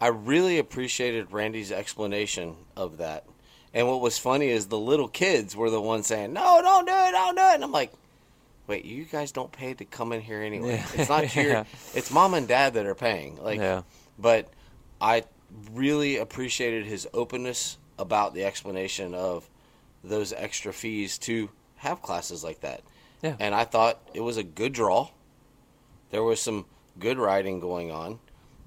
I 0.00 0.08
really 0.08 0.58
appreciated 0.58 1.32
Randy's 1.32 1.72
explanation 1.72 2.54
of 2.76 2.98
that. 2.98 3.24
And 3.72 3.88
what 3.88 4.00
was 4.00 4.16
funny 4.18 4.48
is 4.48 4.66
the 4.68 4.78
little 4.78 5.08
kids 5.08 5.56
were 5.56 5.68
the 5.70 5.80
ones 5.80 6.06
saying, 6.06 6.32
"No, 6.32 6.60
don't 6.62 6.86
do 6.86 6.92
it, 6.92 7.10
don't 7.10 7.34
do 7.34 7.42
it." 7.42 7.54
And 7.56 7.64
I'm 7.64 7.72
like, 7.72 7.92
"Wait, 8.68 8.84
you 8.84 9.04
guys 9.04 9.32
don't 9.32 9.50
pay 9.50 9.74
to 9.74 9.84
come 9.84 10.12
in 10.12 10.20
here 10.20 10.40
anyway. 10.40 10.76
Yeah. 10.76 11.00
It's 11.00 11.08
not 11.08 11.34
your, 11.34 11.44
Yeah. 11.44 11.64
it's 11.92 12.12
mom 12.12 12.34
and 12.34 12.46
dad 12.46 12.74
that 12.74 12.86
are 12.86 12.94
paying." 12.94 13.36
Like, 13.42 13.58
yeah. 13.58 13.82
but 14.16 14.48
I 15.00 15.24
really 15.72 16.16
appreciated 16.16 16.86
his 16.86 17.06
openness 17.14 17.78
about 17.98 18.34
the 18.34 18.44
explanation 18.44 19.14
of 19.14 19.48
those 20.02 20.32
extra 20.32 20.72
fees 20.72 21.18
to 21.18 21.50
have 21.76 22.02
classes 22.02 22.42
like 22.44 22.60
that. 22.60 22.82
Yeah. 23.22 23.36
And 23.38 23.54
I 23.54 23.64
thought 23.64 24.00
it 24.12 24.20
was 24.20 24.36
a 24.36 24.42
good 24.42 24.72
draw. 24.72 25.08
There 26.10 26.22
was 26.22 26.40
some 26.40 26.66
good 26.98 27.18
riding 27.18 27.60
going 27.60 27.90
on. 27.90 28.18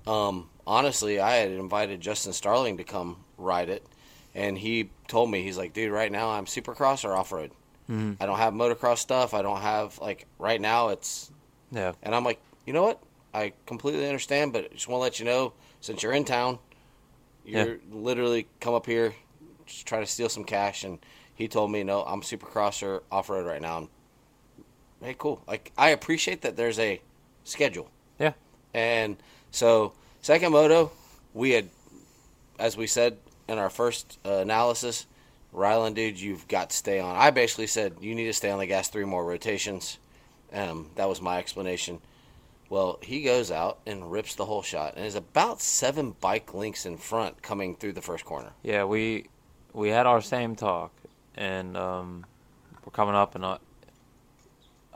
Um, 0.05 0.49
honestly, 0.65 1.19
I 1.19 1.35
had 1.35 1.51
invited 1.51 2.01
Justin 2.01 2.33
Starling 2.33 2.77
to 2.77 2.83
come 2.83 3.17
ride 3.37 3.69
it, 3.69 3.85
and 4.33 4.57
he 4.57 4.89
told 5.07 5.29
me 5.29 5.43
he's 5.43 5.57
like, 5.57 5.73
"Dude, 5.73 5.91
right 5.91 6.11
now 6.11 6.29
I'm 6.29 6.45
Supercross 6.45 7.05
or 7.05 7.15
off 7.15 7.31
road. 7.31 7.51
Mhm. 7.89 8.17
I 8.19 8.25
don't 8.25 8.37
have 8.37 8.53
motocross 8.53 8.97
stuff. 8.97 9.33
I 9.33 9.41
don't 9.41 9.61
have 9.61 9.99
like 9.99 10.25
right 10.39 10.59
now 10.59 10.89
it's." 10.89 11.31
Yeah. 11.71 11.93
And 12.01 12.15
I'm 12.15 12.23
like, 12.23 12.39
you 12.65 12.73
know 12.73 12.83
what? 12.83 13.01
I 13.33 13.53
completely 13.65 14.05
understand, 14.07 14.53
but 14.53 14.71
just 14.73 14.87
want 14.87 14.99
to 14.99 15.03
let 15.03 15.19
you 15.19 15.25
know, 15.25 15.53
since 15.81 16.01
you're 16.01 16.13
in 16.13 16.25
town, 16.25 16.59
you're 17.47 17.79
literally 17.91 18.47
come 18.59 18.73
up 18.73 18.85
here, 18.85 19.13
just 19.65 19.85
try 19.85 19.99
to 19.99 20.05
steal 20.05 20.29
some 20.29 20.43
cash. 20.43 20.83
And 20.83 20.99
he 21.33 21.47
told 21.47 21.71
me, 21.71 21.83
no, 21.83 22.03
I'm 22.03 22.21
Supercross 22.21 22.83
or 22.83 23.03
off 23.11 23.29
road 23.29 23.45
right 23.45 23.61
now. 23.61 23.77
And, 23.79 23.87
hey, 25.01 25.15
cool. 25.17 25.41
Like 25.47 25.71
I 25.77 25.89
appreciate 25.89 26.41
that 26.41 26.57
there's 26.57 26.79
a 26.79 27.01
schedule. 27.43 27.89
Yeah. 28.19 28.33
And 28.73 29.17
so 29.51 29.93
second 30.21 30.51
moto, 30.51 30.91
we 31.33 31.51
had, 31.51 31.69
as 32.59 32.75
we 32.75 32.87
said 32.87 33.17
in 33.47 33.57
our 33.57 33.69
first 33.69 34.19
uh, 34.25 34.39
analysis, 34.39 35.05
Rylan, 35.53 35.95
dude, 35.95 36.19
you've 36.19 36.47
got 36.47 36.71
to 36.71 36.75
stay 36.75 36.99
on. 36.99 37.15
I 37.15 37.31
basically 37.31 37.67
said 37.67 37.95
you 38.01 38.13
need 38.13 38.25
to 38.25 38.33
stay 38.33 38.51
on 38.51 38.59
the 38.59 38.67
gas 38.67 38.89
three 38.89 39.05
more 39.05 39.25
rotations. 39.25 39.97
Um, 40.53 40.89
that 40.95 41.07
was 41.07 41.21
my 41.21 41.37
explanation. 41.39 42.01
Well, 42.69 42.99
he 43.01 43.23
goes 43.23 43.49
out 43.49 43.79
and 43.85 44.11
rips 44.11 44.35
the 44.35 44.45
whole 44.45 44.61
shot, 44.61 44.95
and 44.97 45.05
is 45.05 45.15
about 45.15 45.61
seven 45.61 46.15
bike 46.19 46.53
links 46.53 46.85
in 46.85 46.97
front 46.97 47.41
coming 47.41 47.75
through 47.75 47.93
the 47.93 48.01
first 48.01 48.25
corner. 48.25 48.51
Yeah, 48.63 48.83
we 48.83 49.27
we 49.73 49.89
had 49.89 50.05
our 50.05 50.21
same 50.21 50.55
talk, 50.55 50.91
and 51.35 51.77
um, 51.77 52.25
we're 52.83 52.91
coming 52.91 53.15
up, 53.15 53.35
and 53.35 53.45
I, 53.45 53.57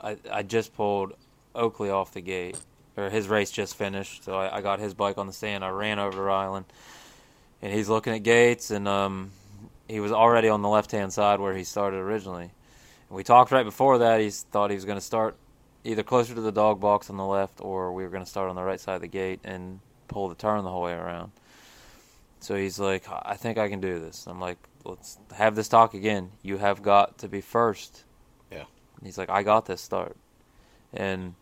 I 0.02 0.16
I 0.30 0.42
just 0.42 0.74
pulled 0.74 1.14
Oakley 1.54 1.88
off 1.88 2.12
the 2.12 2.20
gate, 2.20 2.58
or 2.96 3.08
his 3.08 3.28
race 3.28 3.50
just 3.50 3.76
finished, 3.76 4.24
so 4.24 4.34
I, 4.34 4.58
I 4.58 4.60
got 4.60 4.78
his 4.78 4.92
bike 4.92 5.16
on 5.16 5.26
the 5.26 5.32
stand. 5.32 5.64
I 5.64 5.70
ran 5.70 5.98
over 5.98 6.12
to 6.12 6.18
Rylan, 6.18 6.64
and 7.62 7.72
he's 7.72 7.88
looking 7.88 8.12
at 8.12 8.22
Gates, 8.22 8.70
and 8.70 8.86
um, 8.86 9.30
he 9.88 10.00
was 10.00 10.12
already 10.12 10.48
on 10.48 10.60
the 10.60 10.68
left 10.68 10.90
hand 10.92 11.12
side 11.12 11.40
where 11.40 11.54
he 11.54 11.64
started 11.64 11.98
originally. 11.98 12.50
And 13.08 13.16
we 13.16 13.24
talked 13.24 13.50
right 13.50 13.64
before 13.64 13.98
that. 13.98 14.20
He 14.20 14.30
thought 14.30 14.70
he 14.70 14.76
was 14.76 14.84
going 14.84 14.98
to 14.98 15.04
start 15.04 15.36
either 15.84 16.02
closer 16.02 16.34
to 16.34 16.40
the 16.40 16.52
dog 16.52 16.80
box 16.80 17.10
on 17.10 17.16
the 17.16 17.24
left, 17.24 17.60
or 17.60 17.92
we 17.92 18.02
were 18.04 18.10
going 18.10 18.24
to 18.24 18.30
start 18.30 18.48
on 18.48 18.56
the 18.56 18.62
right 18.62 18.80
side 18.80 18.96
of 18.96 19.00
the 19.00 19.08
gate 19.08 19.40
and 19.44 19.80
pull 20.08 20.28
the 20.28 20.34
turn 20.34 20.62
the 20.64 20.70
whole 20.70 20.82
way 20.82 20.92
around. 20.92 21.32
So 22.40 22.56
he's 22.56 22.78
like, 22.78 23.04
I 23.08 23.36
think 23.36 23.58
I 23.58 23.68
can 23.68 23.80
do 23.80 24.00
this. 24.00 24.26
I'm 24.26 24.40
like, 24.40 24.58
let's 24.84 25.18
have 25.34 25.54
this 25.54 25.68
talk 25.68 25.94
again. 25.94 26.30
You 26.42 26.58
have 26.58 26.82
got 26.82 27.18
to 27.18 27.28
be 27.28 27.40
first. 27.40 28.04
Yeah. 28.50 28.64
He's 29.02 29.16
like, 29.16 29.30
I 29.30 29.42
got 29.42 29.66
this 29.66 29.80
start. 29.80 30.16
And 30.92 31.34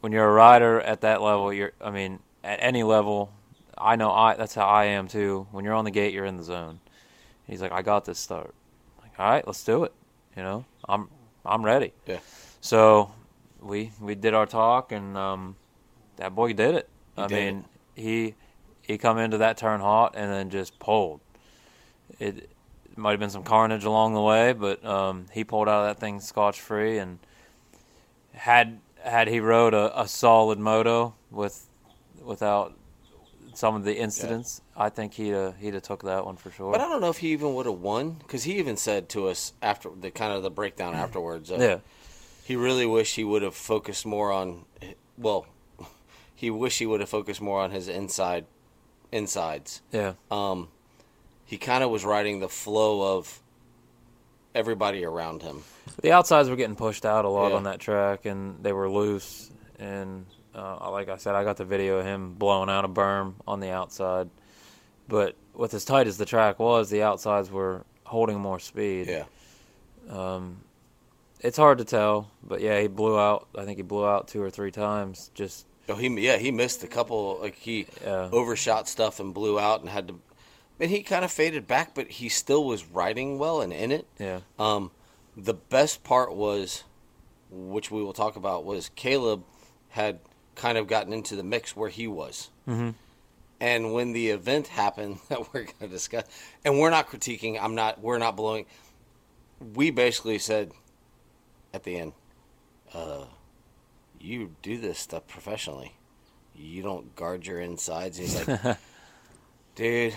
when 0.00 0.12
you're 0.12 0.28
a 0.28 0.32
rider 0.32 0.80
at 0.80 1.02
that 1.02 1.22
level, 1.22 1.52
you're, 1.52 1.72
I 1.80 1.90
mean, 1.90 2.18
at 2.42 2.58
any 2.60 2.82
level, 2.82 3.32
I 3.78 3.96
know 3.96 4.10
I, 4.10 4.34
that's 4.34 4.54
how 4.54 4.66
I 4.66 4.86
am 4.86 5.06
too. 5.08 5.46
When 5.52 5.64
you're 5.64 5.74
on 5.74 5.84
the 5.84 5.90
gate, 5.90 6.12
you're 6.12 6.24
in 6.24 6.36
the 6.36 6.44
zone. 6.44 6.80
He's 7.46 7.62
like, 7.62 7.72
I 7.72 7.82
got 7.82 8.04
this 8.04 8.18
start. 8.18 8.54
I'm 8.98 9.04
like, 9.04 9.20
all 9.20 9.30
right, 9.30 9.46
let's 9.46 9.62
do 9.64 9.84
it. 9.84 9.92
You 10.36 10.42
know, 10.42 10.64
I'm, 10.88 11.08
I'm 11.46 11.64
ready. 11.64 11.92
Yeah. 12.06 12.18
So 12.60 13.12
we, 13.62 13.92
we 14.00 14.14
did 14.14 14.34
our 14.34 14.46
talk 14.46 14.92
and, 14.92 15.16
um, 15.16 15.56
that 16.16 16.34
boy 16.34 16.52
did 16.52 16.74
it. 16.74 16.88
He 17.16 17.22
I 17.22 17.26
did 17.26 17.54
mean, 17.54 17.64
he, 17.94 18.34
he 18.82 18.98
come 18.98 19.18
into 19.18 19.38
that 19.38 19.56
turn 19.56 19.80
hot 19.80 20.14
and 20.16 20.30
then 20.30 20.50
just 20.50 20.78
pulled. 20.78 21.20
It, 22.18 22.50
might 22.96 23.12
have 23.12 23.20
been 23.20 23.30
some 23.30 23.44
carnage 23.44 23.84
along 23.84 24.14
the 24.14 24.20
way, 24.20 24.52
but 24.52 24.84
um, 24.84 25.26
he 25.32 25.44
pulled 25.44 25.68
out 25.68 25.84
of 25.84 25.94
that 25.94 26.00
thing 26.00 26.20
scotch 26.20 26.60
free. 26.60 26.98
And 26.98 27.18
had 28.32 28.80
had 29.02 29.28
he 29.28 29.40
rode 29.40 29.74
a, 29.74 30.00
a 30.00 30.08
solid 30.08 30.58
moto 30.58 31.14
with 31.30 31.68
without 32.22 32.76
some 33.54 33.74
of 33.74 33.84
the 33.84 33.96
incidents, 33.96 34.62
I 34.76 34.88
think 34.88 35.14
he'd 35.14 35.34
uh, 35.34 35.52
he'd 35.52 35.74
have 35.74 35.82
took 35.82 36.02
that 36.04 36.24
one 36.24 36.36
for 36.36 36.50
sure. 36.50 36.72
But 36.72 36.80
I 36.80 36.88
don't 36.88 37.00
know 37.00 37.10
if 37.10 37.18
he 37.18 37.32
even 37.32 37.54
would 37.54 37.66
have 37.66 37.80
won 37.80 38.12
because 38.12 38.44
he 38.44 38.58
even 38.58 38.76
said 38.76 39.08
to 39.10 39.28
us 39.28 39.52
after 39.62 39.90
the 39.98 40.10
kind 40.10 40.32
of 40.32 40.42
the 40.42 40.50
breakdown 40.50 40.94
afterwards. 40.94 41.50
Uh, 41.50 41.58
yeah, 41.60 41.78
he 42.44 42.56
really 42.56 42.86
wished 42.86 43.16
he 43.16 43.24
would 43.24 43.42
have 43.42 43.54
focused 43.54 44.04
more 44.06 44.32
on. 44.32 44.64
Well, 45.18 45.46
he 46.34 46.50
wished 46.50 46.78
he 46.78 46.86
would 46.86 47.00
have 47.00 47.08
focused 47.08 47.40
more 47.40 47.60
on 47.60 47.70
his 47.70 47.88
inside 47.88 48.46
insides. 49.12 49.82
yeah, 49.92 50.14
Um, 50.30 50.68
he 51.44 51.58
kind 51.58 51.84
of 51.84 51.90
was 51.90 52.04
riding 52.04 52.40
the 52.40 52.48
flow 52.48 53.16
of 53.18 53.40
everybody 54.54 55.04
around 55.04 55.42
him. 55.42 55.62
the 56.02 56.12
outsides 56.12 56.48
were 56.48 56.56
getting 56.56 56.76
pushed 56.76 57.04
out 57.04 57.24
a 57.24 57.28
lot 57.28 57.50
Yeah. 57.50 57.56
on 57.56 57.64
that 57.64 57.78
track, 57.80 58.24
and 58.26 58.62
they 58.62 58.72
were 58.72 58.88
loose. 58.90 59.50
And 59.78 60.26
uh, 60.54 60.90
like 60.90 61.08
I 61.08 61.16
said, 61.16 61.34
I 61.34 61.44
got 61.44 61.56
the 61.58 61.64
video 61.64 61.98
of 61.98 62.06
him 62.06 62.34
blowing 62.34 62.68
out 62.70 62.84
a 62.84 62.88
berm 62.88 63.34
on 63.46 63.60
the 63.60 63.70
outside. 63.70 64.30
But 65.08 65.34
with 65.54 65.74
as 65.74 65.84
tight 65.84 66.06
as 66.06 66.16
the 66.18 66.24
track 66.26 66.58
was, 66.58 66.88
the 66.90 67.02
outsides 67.02 67.50
were 67.50 67.84
holding 68.04 68.38
more 68.40 68.58
speed. 68.58 69.08
Yeah, 69.08 69.24
Um, 70.10 70.58
it's 71.42 71.56
hard 71.56 71.78
to 71.78 71.84
tell, 71.84 72.30
but 72.42 72.60
yeah, 72.60 72.80
he 72.80 72.86
blew 72.88 73.18
out. 73.18 73.48
I 73.56 73.64
think 73.64 73.76
he 73.78 73.82
blew 73.82 74.06
out 74.06 74.28
two 74.28 74.42
or 74.42 74.50
three 74.50 74.70
times. 74.70 75.30
Just 75.34 75.66
oh, 75.88 75.94
he 75.94 76.08
yeah 76.20 76.36
he 76.38 76.50
missed 76.50 76.82
a 76.84 76.88
couple. 76.88 77.38
Like 77.40 77.56
he 77.56 77.86
uh, 78.06 78.28
overshot 78.32 78.88
stuff 78.88 79.20
and 79.20 79.34
blew 79.34 79.58
out 79.58 79.80
and 79.80 79.88
had 79.88 80.08
to. 80.08 80.20
And 80.80 80.90
he 80.90 81.02
kind 81.02 81.24
of 81.24 81.30
faded 81.30 81.66
back, 81.68 81.94
but 81.94 82.08
he 82.08 82.28
still 82.28 82.64
was 82.64 82.84
riding 82.86 83.38
well 83.38 83.60
and 83.60 83.72
in 83.72 83.92
it. 83.92 84.06
yeah, 84.18 84.40
Um, 84.58 84.90
the 85.36 85.54
best 85.54 86.02
part 86.02 86.34
was, 86.34 86.82
which 87.50 87.88
we 87.90 88.02
will 88.02 88.14
talk 88.14 88.34
about, 88.34 88.64
was 88.64 88.90
Caleb 88.96 89.44
had 89.90 90.18
kind 90.56 90.76
of 90.78 90.88
gotten 90.88 91.12
into 91.12 91.36
the 91.36 91.44
mix 91.44 91.76
where 91.76 91.90
he 91.90 92.08
was. 92.08 92.50
hmm 92.64 92.90
And 93.60 93.92
when 93.92 94.12
the 94.12 94.30
event 94.30 94.66
happened 94.68 95.18
that 95.28 95.52
we're 95.52 95.64
going 95.64 95.74
to 95.82 95.88
discuss, 95.88 96.24
and 96.64 96.80
we're 96.80 96.90
not 96.90 97.08
critiquing, 97.08 97.58
I'm 97.62 97.76
not, 97.76 98.00
we're 98.00 98.18
not 98.18 98.34
blowing. 98.34 98.66
We 99.74 99.90
basically 99.90 100.38
said 100.38 100.72
at 101.74 101.82
the 101.84 101.96
end, 101.96 102.12
uh, 102.94 103.24
"You 104.20 104.54
do 104.62 104.78
this 104.78 104.98
stuff 104.98 105.26
professionally. 105.26 105.96
You 106.54 106.82
don't 106.82 107.14
guard 107.16 107.46
your 107.46 107.60
insides." 107.60 108.18
And 108.18 108.28
he's 108.28 108.46
like, 108.48 108.78
"Dude, 109.74 110.14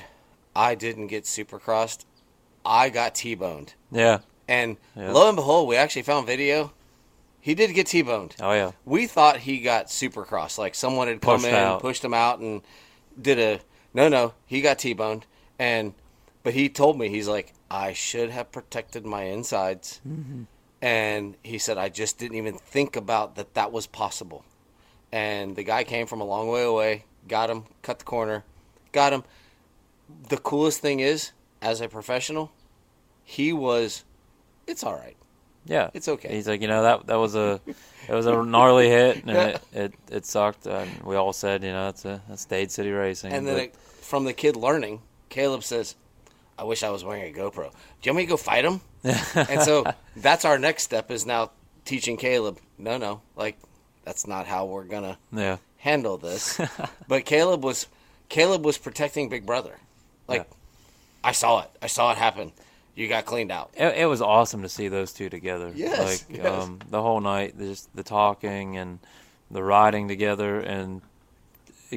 I 0.56 0.76
didn't 0.76 1.08
get 1.08 1.24
supercrossed. 1.24 2.06
I 2.66 2.90
got 2.90 3.16
T-boned." 3.16 3.74
yeah, 3.92 4.20
And 4.48 4.78
Yeah. 4.96 5.12
lo 5.12 5.28
and 5.28 5.36
behold, 5.36 5.68
we 5.68 5.76
actually 5.76 6.02
found 6.04 6.28
video. 6.28 6.74
He 7.40 7.54
did 7.54 7.74
get 7.76 7.88
T-boned. 7.88 8.36
oh 8.42 8.54
yeah, 8.54 8.72
We 8.86 9.06
thought 9.08 9.38
he 9.42 9.60
got 9.60 9.88
supercross, 9.88 10.58
like 10.58 10.74
someone 10.76 11.08
had 11.08 11.22
come 11.22 11.36
Pushed 11.42 11.48
in, 11.48 11.54
out. 11.54 11.80
pushed 11.82 12.04
him 12.04 12.14
out, 12.14 12.40
and 12.40 12.62
did 13.20 13.40
a 13.40 13.60
no, 13.94 14.10
no. 14.10 14.34
He 14.46 14.62
got 14.62 14.80
T-boned, 14.80 15.26
and 15.60 15.94
but 16.44 16.54
he 16.54 16.70
told 16.70 16.98
me 17.00 17.08
he's 17.10 17.28
like 17.28 17.54
I 17.70 17.94
should 17.94 18.30
have 18.32 18.52
protected 18.52 19.06
my 19.06 19.24
insides, 19.24 20.02
and 20.86 21.36
he 21.42 21.58
said 21.58 21.80
I 21.80 21.90
just 21.90 22.20
didn't 22.20 22.38
even 22.38 22.60
think 22.60 22.96
about 22.96 23.38
that 23.38 23.56
that 23.56 23.72
was 23.72 23.88
possible. 23.88 24.46
And 25.12 25.56
the 25.56 25.64
guy 25.64 25.84
came 25.84 26.06
from 26.06 26.22
a 26.22 26.24
long 26.24 26.48
way 26.48 26.64
away, 26.64 27.06
got 27.28 27.50
him, 27.50 27.64
cut 27.82 27.98
the 27.98 28.06
corner, 28.06 28.44
got 28.92 29.12
him. 29.12 29.24
The 30.30 30.38
coolest 30.38 30.82
thing 30.82 31.00
is, 31.00 31.32
as 31.60 31.82
a 31.82 31.88
professional, 31.90 32.52
he 33.24 33.52
was. 33.52 34.04
It's 34.68 34.84
all 34.84 34.94
right. 34.94 35.18
Yeah, 35.66 35.90
It's 35.96 36.08
okay. 36.08 36.30
He's 36.36 36.48
like, 36.48 36.62
you 36.62 36.68
know, 36.68 36.84
that 36.84 37.08
that 37.08 37.16
was 37.16 37.34
a 37.36 37.60
it 38.08 38.14
was 38.14 38.28
a 38.28 38.44
gnarly 38.44 38.88
hit, 38.88 39.24
and 39.26 39.32
it, 39.32 39.62
it 39.74 39.94
it 40.12 40.26
sucked. 40.28 40.68
And 40.68 41.02
we 41.02 41.16
all 41.16 41.34
said, 41.34 41.64
you 41.64 41.72
know, 41.72 41.90
it's 41.90 42.06
a 42.06 42.22
that's 42.30 42.46
Dade 42.46 42.72
City 42.72 42.92
Racing. 42.92 43.34
And 43.34 43.48
then 43.48 43.58
it, 43.58 43.76
from 43.76 44.26
the 44.26 44.34
kid 44.34 44.56
learning, 44.56 45.02
Caleb 45.30 45.64
says, 45.64 45.96
"I 46.60 46.64
wish 46.64 46.84
I 46.84 46.92
was 46.92 47.04
wearing 47.04 47.24
a 47.34 47.36
GoPro. 47.36 47.72
Do 47.72 47.78
you 48.04 48.12
want 48.12 48.18
me 48.18 48.24
to 48.26 48.30
go 48.30 48.38
fight 48.38 48.64
him?" 48.64 48.82
And 49.06 49.62
so 49.62 49.86
that's 50.16 50.46
our 50.46 50.58
next 50.58 50.84
step 50.84 51.12
is 51.12 51.26
now 51.26 51.52
teaching 51.86 52.18
Caleb. 52.18 52.58
No, 52.78 52.98
no, 52.98 53.22
like 53.36 53.58
that's 54.04 54.28
not 54.28 54.48
how 54.48 54.66
we're 54.66 54.84
gonna 54.86 55.18
yeah, 55.32 55.58
handle 55.78 56.18
this. 56.18 56.60
but 57.08 57.26
Caleb 57.26 57.64
was 57.64 57.88
Caleb 58.30 58.66
was 58.66 58.78
protecting 58.78 59.30
Big 59.30 59.46
Brother. 59.46 59.78
Like 60.28 60.42
Yeah. 60.42 60.56
I 61.24 61.32
saw 61.32 61.62
it. 61.62 61.70
I 61.82 61.88
saw 61.88 62.12
it 62.12 62.18
happen. 62.18 62.52
You 62.96 63.08
got 63.10 63.26
cleaned 63.26 63.52
out. 63.52 63.72
it, 63.76 63.98
it 63.98 64.06
was 64.06 64.22
awesome 64.22 64.62
to 64.62 64.70
see 64.70 64.88
those 64.88 65.12
two 65.12 65.30
together. 65.30 65.72
Yes, 65.76 66.26
like 66.30 66.38
yes. 66.38 66.64
Um, 66.64 66.80
the 66.90 67.02
whole 67.02 67.20
night, 67.20 67.58
just 67.58 67.94
the 67.96 68.04
talking 68.04 68.78
and 68.78 69.00
the 69.52 69.62
riding 69.62 70.08
together 70.08 70.60
and 70.60 71.02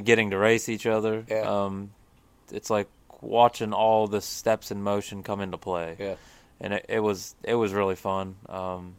getting 0.05 0.31
to 0.31 0.39
race 0.39 0.69
each 0.69 0.87
other. 0.87 1.25
Yeah. 1.29 1.43
Um, 1.65 1.91
it's 2.51 2.69
like 2.71 2.89
watching 3.21 3.73
all 3.73 4.07
the 4.07 4.21
steps 4.21 4.71
in 4.71 4.83
motion 4.83 5.23
come 5.23 5.41
into 5.41 5.57
play. 5.57 5.97
Yeah. 5.99 6.15
And 6.61 6.75
it, 6.75 6.87
it 6.89 7.01
was 7.01 7.35
it 7.43 7.55
was 7.55 7.73
really 7.73 7.97
fun. 7.97 8.37
Um, 8.49 8.97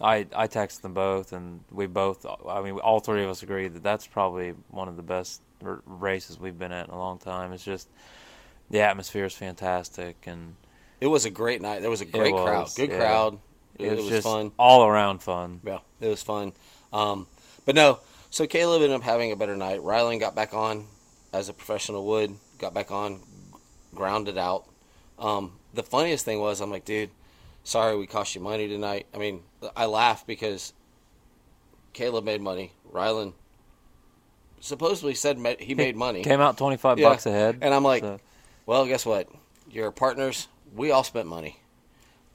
I 0.00 0.26
I 0.34 0.48
texted 0.48 0.82
them 0.82 0.94
both, 0.94 1.32
and 1.32 1.60
we 1.70 1.86
both. 1.86 2.26
I 2.48 2.62
mean, 2.62 2.78
all 2.78 3.00
three 3.00 3.24
of 3.24 3.30
us 3.30 3.42
agreed 3.42 3.74
that 3.74 3.82
that's 3.82 4.06
probably 4.06 4.54
one 4.70 4.88
of 4.88 4.96
the 4.96 5.02
best 5.02 5.40
r- 5.64 5.82
races 5.86 6.38
we've 6.38 6.58
been 6.58 6.72
at 6.72 6.88
in 6.88 6.94
a 6.94 6.98
long 6.98 7.18
time. 7.18 7.52
It's 7.52 7.64
just 7.64 7.88
the 8.70 8.80
atmosphere 8.80 9.24
is 9.24 9.34
fantastic, 9.34 10.16
and 10.26 10.56
It 11.00 11.06
was 11.06 11.24
a 11.24 11.30
great 11.30 11.60
night. 11.62 11.80
There 11.80 11.90
was 11.90 12.00
a 12.00 12.06
great 12.06 12.34
was, 12.34 12.44
crowd. 12.44 12.68
Good 12.76 12.90
yeah. 12.90 12.98
crowd. 12.98 13.38
It, 13.78 13.86
it 13.86 13.90
was, 13.90 13.98
it 13.98 14.02
was 14.02 14.10
just 14.10 14.26
fun. 14.26 14.52
all 14.58 14.86
around 14.86 15.22
fun. 15.22 15.60
Yeah, 15.64 15.78
it 16.00 16.08
was 16.08 16.22
fun. 16.22 16.52
Um, 16.92 17.26
but 17.66 17.74
no, 17.74 18.00
so 18.30 18.46
Caleb 18.46 18.82
ended 18.82 18.96
up 18.96 19.02
having 19.02 19.32
a 19.32 19.36
better 19.36 19.56
night. 19.56 19.80
Rylan 19.80 20.18
got 20.20 20.34
back 20.34 20.54
on 20.54 20.86
as 21.32 21.48
a 21.48 21.52
professional 21.52 22.06
would, 22.06 22.34
got 22.58 22.72
back 22.72 22.90
on, 22.90 23.20
grounded 23.94 24.38
out. 24.38 24.64
Um, 25.18 25.52
the 25.74 25.82
funniest 25.82 26.24
thing 26.24 26.40
was, 26.40 26.60
I'm 26.60 26.70
like, 26.70 26.84
dude, 26.84 27.10
sorry 27.64 27.96
we 27.96 28.06
cost 28.06 28.34
you 28.34 28.40
money 28.40 28.68
tonight. 28.68 29.06
I 29.14 29.18
mean, 29.18 29.42
I 29.76 29.86
laugh 29.86 30.26
because 30.26 30.72
Caleb 31.92 32.24
made 32.24 32.40
money. 32.40 32.72
Rylan 32.92 33.32
supposedly 34.60 35.14
said 35.14 35.38
ma- 35.38 35.54
he 35.58 35.74
made 35.74 35.96
money. 35.96 36.22
Came 36.22 36.40
out 36.40 36.56
twenty 36.56 36.76
five 36.76 36.98
Yeah. 36.98 37.10
bucks 37.10 37.26
ahead, 37.26 37.58
And 37.62 37.72
I'm 37.74 37.84
like, 37.84 38.02
so- 38.02 38.18
well, 38.64 38.86
guess 38.86 39.04
what? 39.06 39.28
Your 39.70 39.90
partners, 39.90 40.48
we 40.74 40.90
all 40.90 41.04
spent 41.04 41.26
money, 41.28 41.58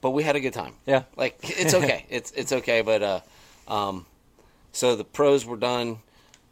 but 0.00 0.10
we 0.10 0.22
had 0.22 0.36
a 0.36 0.40
good 0.40 0.52
time. 0.54 0.74
yeah, 0.86 1.04
Like 1.16 1.38
it's 1.42 1.74
okay. 1.74 2.06
it's 2.10 2.30
it's 2.32 2.52
okay. 2.52 2.82
But 2.82 3.02
uh, 3.02 3.20
um, 3.68 4.06
so 4.72 4.96
the 4.96 5.04
pros 5.04 5.44
were 5.44 5.56
done. 5.56 5.98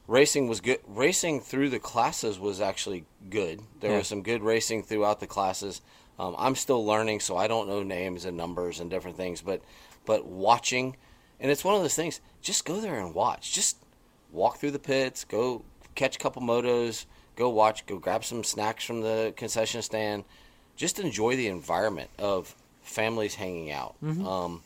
Racing 0.07 0.49
was 0.49 0.61
good. 0.61 0.81
Racing 0.89 1.41
through 1.41 1.69
the 1.71 1.79
classes 1.79 2.39
was 2.39 2.61
actually 2.61 3.05
good. 3.31 3.61
There 3.81 3.93
Yeah. 3.93 3.99
was 3.99 4.09
some 4.09 4.23
good 4.23 4.43
racing 4.43 4.83
throughout 4.83 5.21
the 5.21 5.27
classes. 5.29 5.81
Um, 6.21 6.35
I'm 6.39 6.55
still 6.55 6.85
learning, 6.85 7.21
so 7.21 7.37
I 7.39 7.47
don't 7.47 7.67
know 7.67 7.83
names 7.83 8.27
and 8.27 8.37
numbers 8.37 8.79
and 8.79 8.91
different 8.91 9.17
things. 9.17 9.41
But 9.41 9.63
but 10.05 10.27
watching, 10.27 10.97
and 11.41 11.51
it's 11.51 11.65
one 11.65 11.75
of 11.75 11.81
those 11.81 11.95
things. 11.95 12.21
Just 12.43 12.67
go 12.67 12.79
there 12.79 12.99
and 13.01 13.15
watch. 13.15 13.53
Just 13.53 13.79
walk 14.31 14.59
through 14.59 14.73
the 14.73 14.79
pits. 14.79 15.25
Go 15.25 15.65
catch 15.95 16.17
a 16.17 16.19
couple 16.19 16.43
motos. 16.43 17.07
Go 17.37 17.49
watch. 17.49 17.87
Go 17.87 17.97
grab 17.99 18.23
some 18.25 18.45
snacks 18.45 18.85
from 18.85 19.01
the 19.01 19.33
concession 19.35 19.81
stand. 19.81 20.25
Just 20.77 20.99
enjoy 20.99 21.37
the 21.37 21.49
environment 21.49 22.11
of 22.19 22.55
families 22.83 23.35
hanging 23.37 23.71
out. 23.71 23.95
Um, 24.27 24.63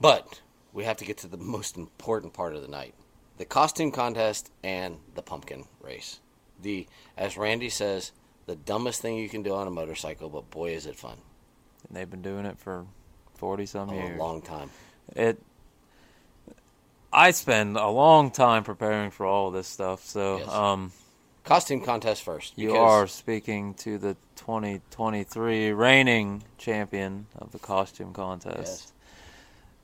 but 0.00 0.40
we 0.72 0.84
have 0.84 0.96
to 0.98 1.04
get 1.04 1.18
to 1.18 1.26
the 1.26 1.36
most 1.36 1.76
important 1.76 2.32
part 2.32 2.54
of 2.54 2.62
the 2.62 2.68
night 2.68 2.94
the 3.36 3.44
costume 3.44 3.90
contest 3.90 4.50
and 4.62 4.96
the 5.14 5.22
pumpkin 5.22 5.64
race. 5.82 6.20
The, 6.62 6.86
as 7.16 7.36
Randy 7.38 7.70
says, 7.70 8.12
the 8.50 8.56
dumbest 8.56 9.00
thing 9.00 9.16
you 9.16 9.28
can 9.28 9.42
do 9.44 9.54
on 9.54 9.66
a 9.68 9.70
motorcycle, 9.70 10.28
but 10.28 10.50
boy, 10.50 10.70
is 10.72 10.86
it 10.86 10.96
fun. 10.96 11.16
and 11.88 11.96
they've 11.96 12.10
been 12.10 12.22
doing 12.22 12.44
it 12.46 12.58
for 12.58 12.84
forty 13.34 13.64
some 13.66 13.90
A 13.90 13.94
years. 13.94 14.18
long 14.18 14.42
time. 14.42 14.70
it 15.14 15.40
I 17.12 17.30
spend 17.32 17.76
a 17.76 17.88
long 17.88 18.30
time 18.30 18.62
preparing 18.64 19.10
for 19.10 19.26
all 19.26 19.48
of 19.48 19.54
this 19.54 19.66
stuff, 19.68 20.04
so 20.04 20.38
Yes. 20.38 20.48
um, 20.48 20.92
Costume 21.44 21.80
contest 21.80 22.22
first. 22.22 22.56
you 22.56 22.76
are 22.76 23.06
speaking 23.06 23.74
to 23.74 23.98
the 23.98 24.16
2023 24.36 25.72
reigning 25.72 26.42
champion 26.58 27.26
of 27.38 27.50
the 27.52 27.58
costume 27.58 28.12
contest. 28.12 28.56
Yes. 28.58 28.92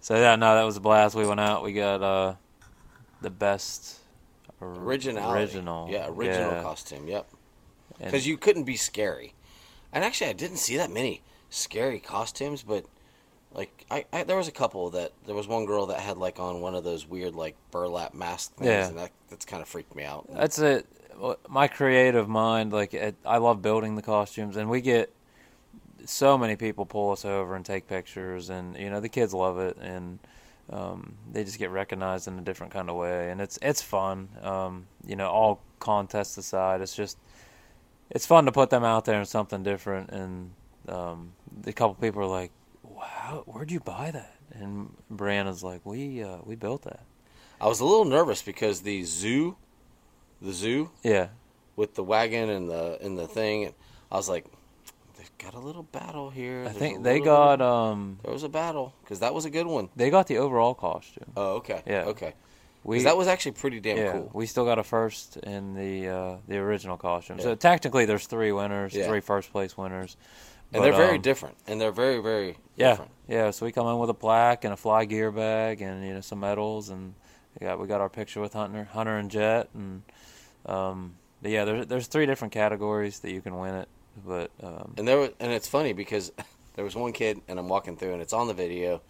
So 0.00 0.16
yeah, 0.16 0.36
no, 0.36 0.54
that 0.54 0.62
was 0.64 0.76
a 0.76 0.80
blast. 0.80 1.14
We 1.16 1.26
went 1.26 1.40
out. 1.40 1.64
We 1.64 1.72
got 1.72 2.02
uh, 2.02 2.34
the 3.22 3.30
best 3.30 3.98
or- 4.60 4.68
Originality. 4.74 5.40
original, 5.40 5.88
Yeah, 5.90 6.06
original 6.08 6.52
yeah. 6.52 6.62
costume. 6.62 7.08
Yep. 7.08 7.28
Because 7.98 8.26
you 8.26 8.36
couldn't 8.36 8.64
be 8.64 8.76
scary. 8.76 9.34
And 9.92 10.04
actually, 10.04 10.30
I 10.30 10.34
didn't 10.34 10.58
see 10.58 10.76
that 10.76 10.90
many 10.90 11.22
scary 11.50 11.98
costumes, 11.98 12.62
but 12.62 12.84
like 13.52 13.86
I, 13.90 14.04
I 14.12 14.24
there 14.24 14.36
was 14.36 14.48
a 14.48 14.52
couple 14.52 14.90
that 14.90 15.12
there 15.26 15.34
was 15.34 15.48
one 15.48 15.64
girl 15.64 15.86
that 15.86 16.00
had 16.00 16.18
like 16.18 16.38
on 16.38 16.60
one 16.60 16.74
of 16.74 16.84
those 16.84 17.06
weird 17.08 17.34
like 17.34 17.56
burlap 17.70 18.12
mask 18.14 18.54
things, 18.56 18.68
Yeah. 18.68 18.88
and 18.88 18.98
that 18.98 19.12
that's 19.30 19.44
kind 19.46 19.62
of 19.62 19.68
freaked 19.68 19.94
me 19.96 20.04
out. 20.04 20.26
That's 20.30 20.58
it. 20.58 20.86
My 21.48 21.66
creative 21.66 22.28
mind, 22.28 22.72
like 22.72 22.92
it, 22.92 23.14
I 23.24 23.38
love 23.38 23.62
building 23.62 23.94
the 23.96 24.02
costumes, 24.02 24.56
and 24.56 24.68
we 24.68 24.82
get 24.82 25.10
so 26.04 26.36
many 26.36 26.56
people 26.56 26.84
pull 26.84 27.12
us 27.12 27.24
over 27.24 27.54
and 27.56 27.64
take 27.64 27.88
pictures, 27.88 28.50
and 28.50 28.76
you 28.76 28.90
know 28.90 29.00
the 29.00 29.08
kids 29.08 29.32
love 29.32 29.58
it, 29.58 29.78
and 29.80 30.18
um, 30.70 31.14
they 31.32 31.42
just 31.42 31.58
get 31.58 31.70
recognized 31.70 32.28
in 32.28 32.38
a 32.38 32.42
different 32.42 32.72
kind 32.72 32.90
of 32.90 32.96
way, 32.96 33.30
and 33.30 33.40
it's 33.40 33.58
it's 33.62 33.80
fun. 33.80 34.28
Um, 34.42 34.86
you 35.06 35.16
know, 35.16 35.30
all 35.30 35.60
contests 35.78 36.36
aside, 36.36 36.82
it's 36.82 36.94
just 36.94 37.16
it's 38.10 38.26
fun 38.26 38.46
to 38.46 38.52
put 38.52 38.70
them 38.70 38.84
out 38.84 39.04
there 39.04 39.18
in 39.18 39.26
something 39.26 39.62
different, 39.62 40.10
and 40.10 40.52
um, 40.88 41.32
a 41.66 41.72
couple 41.72 41.94
people 41.94 42.22
are 42.22 42.26
like, 42.26 42.52
"Wow, 42.82 43.42
where'd 43.46 43.70
you 43.70 43.80
buy 43.80 44.10
that?" 44.10 44.34
And 44.52 44.90
Brianna's 45.12 45.62
like, 45.62 45.84
"We 45.84 46.22
uh, 46.22 46.38
we 46.44 46.54
built 46.56 46.82
that." 46.82 47.00
I 47.60 47.66
was 47.66 47.80
a 47.80 47.84
little 47.84 48.04
nervous 48.04 48.42
because 48.42 48.82
the 48.82 49.02
zoo, 49.04 49.56
the 50.42 50.52
zoo 50.52 50.90
Yeah, 51.02 51.28
with 51.74 51.94
the 51.94 52.04
wagon 52.04 52.50
and 52.50 52.68
the 52.68 52.98
and 53.02 53.18
the 53.18 53.26
thing, 53.26 53.72
I 54.12 54.16
was 54.16 54.28
like, 54.28 54.46
they've 55.16 55.38
got 55.38 55.54
a 55.54 55.58
little 55.58 55.82
battle 55.84 56.30
here. 56.30 56.60
I 56.60 56.64
There's 56.64 56.76
think 56.76 57.02
they 57.02 57.18
little 57.18 57.24
got 57.24 57.60
um 57.62 58.18
there 58.22 58.32
was 58.32 58.42
a 58.42 58.48
battle 58.48 58.94
because 59.02 59.20
that 59.20 59.34
was 59.34 59.44
a 59.44 59.50
good 59.50 59.66
one. 59.66 59.88
they 59.96 60.10
got 60.10 60.26
the 60.26 60.38
overall 60.38 60.74
costume. 60.74 61.32
Oh, 61.36 61.54
okay. 61.56 61.82
Yeah. 61.86 62.04
Okay. 62.04 62.34
We 62.86 63.02
that 63.02 63.16
was 63.16 63.26
actually 63.26 63.52
pretty 63.52 63.80
damn 63.80 63.96
yeah, 63.96 64.12
cool. 64.12 64.30
we 64.32 64.46
still 64.46 64.64
got 64.64 64.78
a 64.78 64.84
first 64.84 65.36
in 65.38 65.74
the 65.74 66.08
uh, 66.08 66.36
the 66.46 66.58
original 66.58 66.96
costume. 66.96 67.40
So 67.40 67.54
technically, 67.54 68.04
there's 68.04 68.26
three 68.26 68.52
winners, 68.52 68.94
Yeah. 68.94 69.06
three 69.08 69.20
first 69.20 69.50
place 69.50 69.76
winners. 69.76 70.16
And 70.72 70.80
But, 70.80 70.82
they're 70.82 70.92
very 71.06 71.16
um, 71.16 71.22
different. 71.22 71.56
And 71.68 71.80
they're 71.80 71.92
very, 71.92 72.20
very 72.20 72.56
Yeah, 72.76 72.90
different. 72.90 73.10
yeah. 73.28 73.50
So 73.50 73.66
we 73.66 73.72
come 73.72 73.86
in 73.88 73.98
with 73.98 74.10
a 74.10 74.14
plaque 74.14 74.64
and 74.64 74.72
a 74.72 74.76
fly 74.76 75.04
gear 75.04 75.30
bag 75.30 75.80
and 75.80 76.04
you 76.06 76.14
know 76.14 76.20
some 76.20 76.40
medals 76.40 76.88
and 76.90 77.14
we 77.58 77.66
got 77.66 77.80
we 77.80 77.86
got 77.86 78.00
our 78.00 78.08
picture 78.08 78.40
with 78.40 78.52
Hunter, 78.52 78.84
Hunter 78.92 79.16
and 79.16 79.30
Jett 79.30 79.68
and 79.74 80.02
um, 80.66 81.14
yeah, 81.42 81.64
there's 81.64 81.86
there's 81.86 82.06
three 82.06 82.26
different 82.26 82.52
categories 82.52 83.20
that 83.20 83.30
you 83.30 83.40
can 83.40 83.58
win 83.58 83.74
it. 83.74 83.88
But 84.26 84.50
um, 84.62 84.94
And 84.96 85.06
there 85.06 85.18
was, 85.18 85.30
and 85.40 85.52
it's 85.52 85.68
funny 85.68 85.92
because 85.92 86.32
there 86.74 86.84
was 86.84 86.94
one 86.96 87.12
kid, 87.12 87.40
and 87.48 87.58
I'm 87.58 87.68
walking 87.68 87.96
through, 87.96 88.12
and 88.14 88.22
it's 88.22 88.32
on 88.32 88.46
the 88.48 88.54
video, 88.54 89.02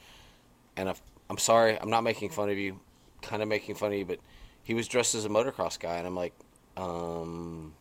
and 0.77 0.89
if, 0.89 1.01
I'm 1.31 1.39
sorry, 1.39 1.79
I'm 1.81 1.91
not 1.91 2.03
making 2.03 2.31
fun 2.31 2.51
of 2.51 2.59
you, 2.59 2.81
kind 3.27 3.43
of 3.43 3.49
making 3.49 3.75
fun 3.75 3.93
of 3.93 3.99
you, 3.99 4.05
but 4.05 4.19
he 4.63 4.75
was 4.75 4.89
dressed 4.89 5.15
as 5.15 5.25
a 5.25 5.29
motocross 5.29 5.79
guy, 5.79 5.97
and 5.97 6.07
I'm 6.07 6.17
like, 6.17 6.35
um, 6.77 7.75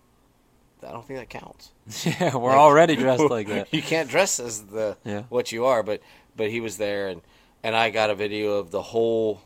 I 0.88 0.92
don't 0.92 1.06
think 1.06 1.20
that 1.20 1.30
counts. 1.30 1.72
yeah, 2.06 2.36
we're 2.36 2.50
Like- 2.50 2.58
already 2.60 2.96
dressed 2.96 3.24
like 3.30 3.48
that. 3.48 3.74
you 3.74 3.82
can't 3.82 4.10
dress 4.10 4.40
as 4.40 4.64
the 4.66 4.98
Yeah. 5.04 5.24
what 5.30 5.52
you 5.52 5.66
are, 5.66 5.82
but 5.84 6.02
but 6.36 6.50
he 6.50 6.60
was 6.60 6.78
there, 6.78 7.08
and 7.10 7.22
and 7.64 7.76
I 7.76 7.90
got 7.90 8.10
a 8.10 8.16
video 8.16 8.54
of 8.60 8.72
the 8.72 8.82
whole. 8.82 9.42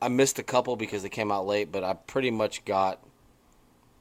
I 0.00 0.08
missed 0.08 0.38
a 0.38 0.42
couple 0.42 0.76
because 0.76 1.02
they 1.02 1.08
came 1.08 1.32
out 1.32 1.46
late, 1.46 1.72
but 1.72 1.82
I 1.82 1.94
pretty 1.94 2.30
much 2.30 2.64
got 2.64 3.00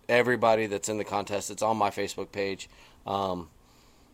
everybody 0.07 0.67
that's 0.67 0.89
in 0.89 0.97
the 0.97 1.03
contest. 1.03 1.49
It's 1.49 1.61
on 1.63 1.77
my 1.77 1.89
Facebook 1.89 2.31
page. 2.31 2.69
Um, 3.07 3.49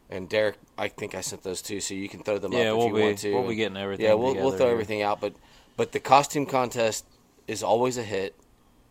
and 0.10 0.30
Derek, 0.30 0.58
I 0.78 0.89
think 0.89 1.16
I 1.16 1.22
sent 1.22 1.44
those 1.44 1.62
too, 1.62 1.80
so 1.80 1.94
you 1.94 2.08
can 2.10 2.22
throw 2.24 2.38
them 2.38 2.52
Yeah, 2.54 2.72
up 2.72 2.78
we'll 2.78 2.86
if 2.88 2.89
you 2.92 2.96
be 2.98 3.02
want 3.04 3.18
to. 3.20 3.34
we'll 3.34 3.48
be 3.48 3.56
getting 3.56 3.78
everything. 3.78 4.06
yeah, 4.06 4.14
we'll 4.14 4.36
we'll 4.36 4.52
throw 4.52 4.68
everything 4.70 5.02
out, 5.02 5.20
but 5.22 5.34
but 5.78 5.91
the 5.91 5.99
costume 5.99 6.45
contest 6.45 7.05
is 7.47 7.63
always 7.63 7.97
a 7.97 8.03
hit. 8.03 8.36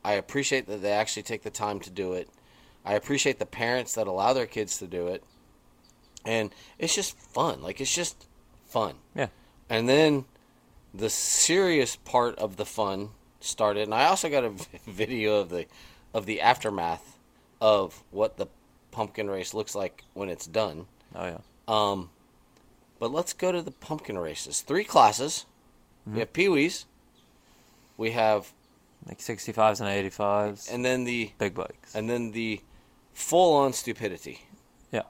I 0.04 0.14
appreciate 0.14 0.66
that 0.66 0.82
they 0.82 0.92
actually 0.92 1.22
take 1.22 1.42
the 1.42 1.50
time 1.50 1.80
to 1.80 1.90
do 1.90 2.12
it. 2.14 2.28
I 2.84 2.94
appreciate 2.94 3.38
the 3.38 3.46
parents 3.46 3.94
that 3.94 4.06
allow 4.06 4.32
their 4.32 4.46
kids 4.46 4.78
to 4.78 4.86
do 4.86 5.08
it. 5.08 5.22
and 6.24 6.54
it's 6.78 6.94
just 6.94 7.16
fun. 7.16 7.62
Like 7.62 7.80
it's 7.80 7.94
just 7.94 8.26
fun. 8.66 8.94
Yeah. 9.14 9.28
And 9.68 9.88
then 9.88 10.24
the 10.92 11.10
serious 11.10 11.96
part 11.96 12.36
of 12.38 12.56
the 12.56 12.66
fun 12.66 13.10
started, 13.40 13.84
and 13.84 13.94
I 13.94 14.06
also 14.06 14.28
got 14.28 14.44
a 14.44 14.52
video 14.86 15.36
of 15.40 15.48
the 15.50 15.66
of 16.12 16.26
the 16.26 16.40
aftermath 16.40 17.18
of 17.60 18.02
what 18.10 18.36
the 18.36 18.46
pumpkin 18.90 19.30
race 19.30 19.54
looks 19.54 19.74
like 19.74 20.04
when 20.14 20.28
it's 20.28 20.46
done. 20.46 20.86
Oh 21.14 21.24
yeah. 21.26 21.38
Um, 21.68 22.10
but 22.98 23.12
let's 23.12 23.32
go 23.32 23.52
to 23.52 23.62
the 23.62 23.70
pumpkin 23.70 24.18
races. 24.18 24.60
Three 24.60 24.84
classes. 24.84 25.46
Mm-hmm. 26.02 26.14
We 26.14 26.20
have 26.20 26.32
peewees. 26.32 26.84
We 27.96 28.10
have, 28.12 28.52
Like 29.06 29.18
65s 29.18 29.80
and 29.80 30.10
85s. 30.10 30.72
and 30.72 30.84
then 30.84 31.04
the 31.04 31.30
big 31.38 31.54
bikes. 31.54 31.94
and 31.94 32.08
then 32.08 32.32
the 32.32 32.60
full 33.12 33.54
on 33.56 33.72
stupidity. 33.72 34.40
Yeah. 34.92 35.02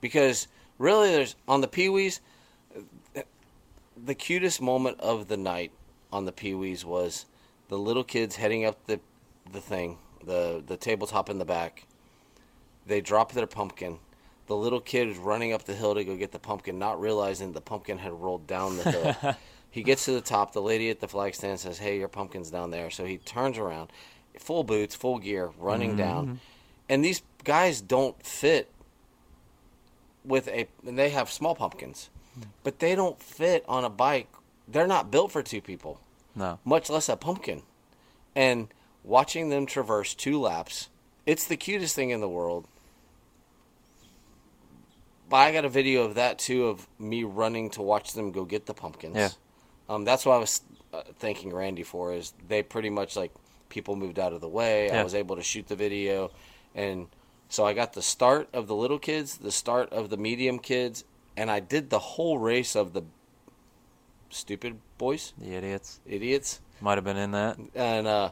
Because 0.00 0.48
really, 0.78 1.10
there's 1.10 1.36
on 1.46 1.60
the 1.60 1.68
peewees, 1.68 2.20
the 3.96 4.14
cutest 4.14 4.60
moment 4.60 4.98
of 5.00 5.28
the 5.28 5.36
night 5.36 5.70
on 6.12 6.24
the 6.24 6.32
peewees 6.32 6.84
was 6.84 7.26
the 7.68 7.78
little 7.78 8.04
kids 8.04 8.36
heading 8.36 8.64
up 8.64 8.86
the 8.86 9.00
the 9.52 9.60
thing, 9.60 9.98
the 10.24 10.62
the 10.66 10.76
tabletop 10.76 11.30
in 11.30 11.38
the 11.38 11.44
back. 11.44 11.86
They 12.86 13.00
drop 13.00 13.32
their 13.32 13.46
pumpkin. 13.46 13.98
The 14.46 14.56
little 14.56 14.80
kid 14.80 15.08
is 15.08 15.16
running 15.16 15.52
up 15.54 15.64
the 15.64 15.74
hill 15.74 15.94
to 15.94 16.04
go 16.04 16.16
get 16.16 16.32
the 16.32 16.38
pumpkin, 16.38 16.78
not 16.78 17.00
realizing 17.00 17.52
the 17.52 17.60
pumpkin 17.62 17.96
had 17.98 18.12
rolled 18.12 18.46
down 18.46 18.76
the 18.76 18.90
hill. 18.90 19.36
he 19.74 19.82
gets 19.82 20.04
to 20.04 20.12
the 20.12 20.20
top. 20.20 20.52
The 20.52 20.62
lady 20.62 20.88
at 20.88 21.00
the 21.00 21.08
flag 21.08 21.34
stand 21.34 21.58
says, 21.58 21.78
"Hey, 21.78 21.98
your 21.98 22.06
pumpkin's 22.06 22.48
down 22.48 22.70
there." 22.70 22.90
So 22.90 23.04
he 23.04 23.18
turns 23.18 23.58
around, 23.58 23.90
full 24.38 24.62
boots, 24.62 24.94
full 24.94 25.18
gear, 25.18 25.50
running 25.58 25.90
mm-hmm. 25.90 25.98
down. 25.98 26.40
And 26.88 27.04
these 27.04 27.22
guys 27.42 27.80
don't 27.80 28.24
fit 28.24 28.70
with 30.24 30.46
a. 30.46 30.68
And 30.86 30.96
they 30.96 31.10
have 31.10 31.28
small 31.28 31.56
pumpkins, 31.56 32.08
but 32.62 32.78
they 32.78 32.94
don't 32.94 33.20
fit 33.20 33.64
on 33.66 33.82
a 33.82 33.90
bike. 33.90 34.28
They're 34.68 34.86
not 34.86 35.10
built 35.10 35.32
for 35.32 35.42
two 35.42 35.60
people 35.60 35.98
No. 36.36 36.60
much 36.64 36.88
less 36.88 37.08
a 37.08 37.16
pumpkin. 37.16 37.62
And 38.36 38.68
watching 39.02 39.48
them 39.48 39.66
traverse 39.66 40.14
two 40.14 40.40
laps, 40.40 40.88
it's 41.26 41.48
the 41.48 41.56
cutest 41.56 41.96
thing 41.96 42.10
in 42.10 42.20
the 42.20 42.28
world. 42.28 42.68
But 45.28 45.36
I 45.38 45.52
got 45.52 45.64
a 45.64 45.68
video 45.68 46.04
of 46.04 46.14
that 46.14 46.38
too 46.38 46.68
of 46.68 46.86
me 46.96 47.24
running 47.24 47.70
to 47.70 47.82
watch 47.82 48.12
them 48.12 48.30
go 48.30 48.44
get 48.44 48.66
the 48.66 48.74
pumpkins. 48.74 49.16
Yeah. 49.16 49.30
Um, 49.88 50.04
that's 50.04 50.24
what 50.24 50.34
I 50.34 50.38
was 50.38 50.62
uh, 50.92 51.02
thanking 51.18 51.52
Randy 51.52 51.82
for 51.82 52.12
is 52.14 52.32
they 52.48 52.62
pretty 52.62 52.90
much 52.90 53.16
like 53.16 53.32
people 53.68 53.96
moved 53.96 54.18
out 54.18 54.32
of 54.32 54.40
the 54.40 54.48
way. 54.48 54.90
I 54.90 55.02
was 55.02 55.14
able 55.14 55.36
to 55.36 55.42
shoot 55.42 55.66
the 55.68 55.76
video, 55.76 56.30
and 56.74 57.08
so 57.48 57.66
I 57.66 57.72
got 57.74 57.92
the 57.92 58.02
start 58.02 58.48
of 58.52 58.66
the 58.66 58.74
little 58.74 58.98
kids, 58.98 59.38
the 59.38 59.52
start 59.52 59.92
of 59.92 60.10
the 60.10 60.16
medium 60.16 60.58
kids, 60.58 61.04
and 61.36 61.50
I 61.50 61.60
did 61.60 61.90
the 61.90 61.98
whole 61.98 62.38
race 62.38 62.74
of 62.76 62.92
the 62.92 63.02
stupid 64.30 64.78
boys, 64.98 65.32
The 65.38 65.54
idiots. 65.54 66.00
idiots. 66.06 66.60
Might 66.80 66.96
have 66.98 67.04
been 67.04 67.16
in 67.16 67.32
that. 67.32 67.58
And 67.74 68.06
uh, 68.06 68.30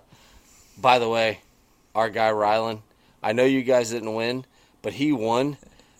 by 0.80 0.98
the 0.98 1.08
way, 1.08 1.40
our 1.94 2.10
guy 2.10 2.30
Rylan, 2.30 2.80
I 3.22 3.32
know 3.32 3.44
you 3.44 3.62
guys 3.62 3.90
didn't 3.90 4.14
win, 4.14 4.44
but 4.82 4.94
he 4.94 5.12
won 5.12 5.56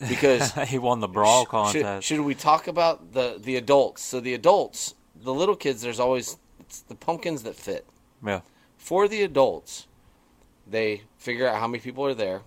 because 0.08 0.52
he 0.68 0.78
won 0.78 1.00
the 1.00 1.08
brawl 1.08 1.44
Sh- 1.44 1.48
contest. 1.48 2.06
Should, 2.06 2.16
should 2.16 2.24
we 2.24 2.34
talk 2.34 2.66
about 2.66 3.12
the 3.12 3.38
the 3.40 3.56
adults? 3.56 4.02
So 4.02 4.18
the 4.20 4.34
adults, 4.34 4.94
the 5.22 5.34
little 5.34 5.56
kids, 5.56 5.82
there's 5.82 6.00
always 6.00 6.36
it's 6.60 6.80
the 6.80 6.94
pumpkins 6.94 7.42
that 7.42 7.56
fit. 7.56 7.86
Yeah. 8.24 8.40
For 8.76 9.08
the 9.08 9.22
adults, 9.22 9.86
they 10.66 11.02
figure 11.18 11.46
out 11.48 11.58
how 11.60 11.68
many 11.68 11.82
people 11.82 12.04
are 12.04 12.14
there. 12.14 12.42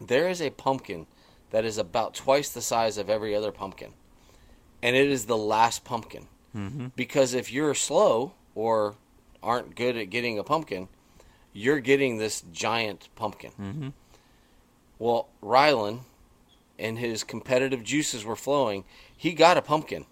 There 0.00 0.28
is 0.28 0.40
a 0.40 0.50
pumpkin 0.50 1.06
that 1.50 1.64
is 1.64 1.78
about 1.78 2.14
twice 2.14 2.50
the 2.50 2.62
size 2.62 2.98
of 2.98 3.10
every 3.10 3.34
other 3.34 3.52
pumpkin, 3.52 3.92
and 4.82 4.96
it 4.96 5.08
is 5.08 5.26
the 5.26 5.36
last 5.36 5.84
pumpkin. 5.84 6.28
Mm-hmm. 6.56 6.88
Because 6.96 7.34
if 7.34 7.52
you're 7.52 7.74
slow 7.74 8.32
or 8.54 8.94
aren't 9.42 9.76
good 9.76 9.96
at 9.96 10.10
getting 10.10 10.38
a 10.38 10.44
pumpkin, 10.44 10.88
you're 11.52 11.80
getting 11.80 12.18
this 12.18 12.42
giant 12.52 13.08
pumpkin. 13.16 13.52
Mm-hmm. 13.60 13.88
Well, 14.98 15.28
Rylan 15.42 16.00
and 16.78 16.98
his 16.98 17.24
competitive 17.24 17.82
juices 17.82 18.24
were 18.24 18.36
flowing. 18.36 18.84
He 19.16 19.32
got 19.32 19.56
a 19.56 19.62
pumpkin. 19.62 20.06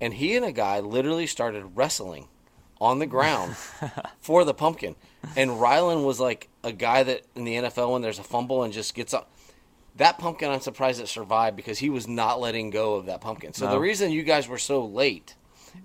And 0.00 0.14
he 0.14 0.36
and 0.36 0.44
a 0.44 0.52
guy 0.52 0.80
literally 0.80 1.26
started 1.26 1.76
wrestling 1.76 2.28
on 2.80 2.98
the 2.98 3.06
ground 3.06 3.54
for 4.20 4.44
the 4.44 4.54
pumpkin. 4.54 4.96
And 5.36 5.50
Rylan 5.50 6.04
was 6.04 6.18
like 6.18 6.48
a 6.64 6.72
guy 6.72 7.02
that 7.02 7.22
in 7.34 7.44
the 7.44 7.54
NFL 7.56 7.92
when 7.92 8.02
there's 8.02 8.18
a 8.18 8.22
fumble 8.24 8.62
and 8.62 8.72
just 8.72 8.94
gets 8.94 9.12
up. 9.12 9.30
That 9.96 10.18
pumpkin, 10.18 10.50
I'm 10.50 10.60
surprised 10.60 11.00
it 11.00 11.08
survived 11.08 11.56
because 11.56 11.78
he 11.78 11.90
was 11.90 12.08
not 12.08 12.40
letting 12.40 12.70
go 12.70 12.94
of 12.94 13.06
that 13.06 13.20
pumpkin. 13.20 13.52
So 13.52 13.66
No. 13.66 13.72
the 13.72 13.80
reason 13.80 14.10
you 14.12 14.22
guys 14.22 14.48
were 14.48 14.56
so 14.58 14.84
late 14.84 15.34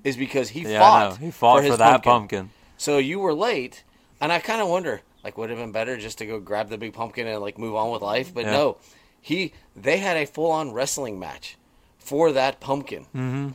is 0.04 0.16
because 0.16 0.50
he 0.50 0.62
Yeah, 0.62 0.80
fought. 0.80 1.18
He 1.18 1.32
fought 1.32 1.58
for, 1.58 1.64
his 1.64 1.78
that 1.80 2.04
pumpkin. 2.04 2.52
so 2.78 2.98
you 2.98 3.20
were 3.20 3.34
late, 3.34 3.84
and 4.22 4.32
I 4.32 4.40
kind 4.40 4.62
of 4.62 4.70
wonder, 4.70 5.02
like, 5.24 5.38
would 5.38 5.50
it 5.50 5.58
have 5.58 5.60
been 5.64 5.72
better 5.74 5.98
just 5.98 6.20
to 6.20 6.26
go 6.26 6.40
grab 6.40 6.70
the 6.70 6.78
big 6.78 6.94
pumpkin 6.94 7.28
and 7.28 7.42
like 7.42 7.58
move 7.58 7.76
on 7.76 7.92
with 7.92 8.02
life? 8.02 8.34
But 8.34 8.46
Yeah. 8.46 8.52
no, 8.52 8.78
he 9.20 9.52
they 9.76 9.98
had 9.98 10.16
a 10.16 10.26
full 10.26 10.52
on 10.52 10.72
wrestling 10.72 11.20
match 11.20 11.58
for 11.98 12.32
that 12.32 12.60
pumpkin. 12.62 13.06
Mm-hmm. 13.14 13.50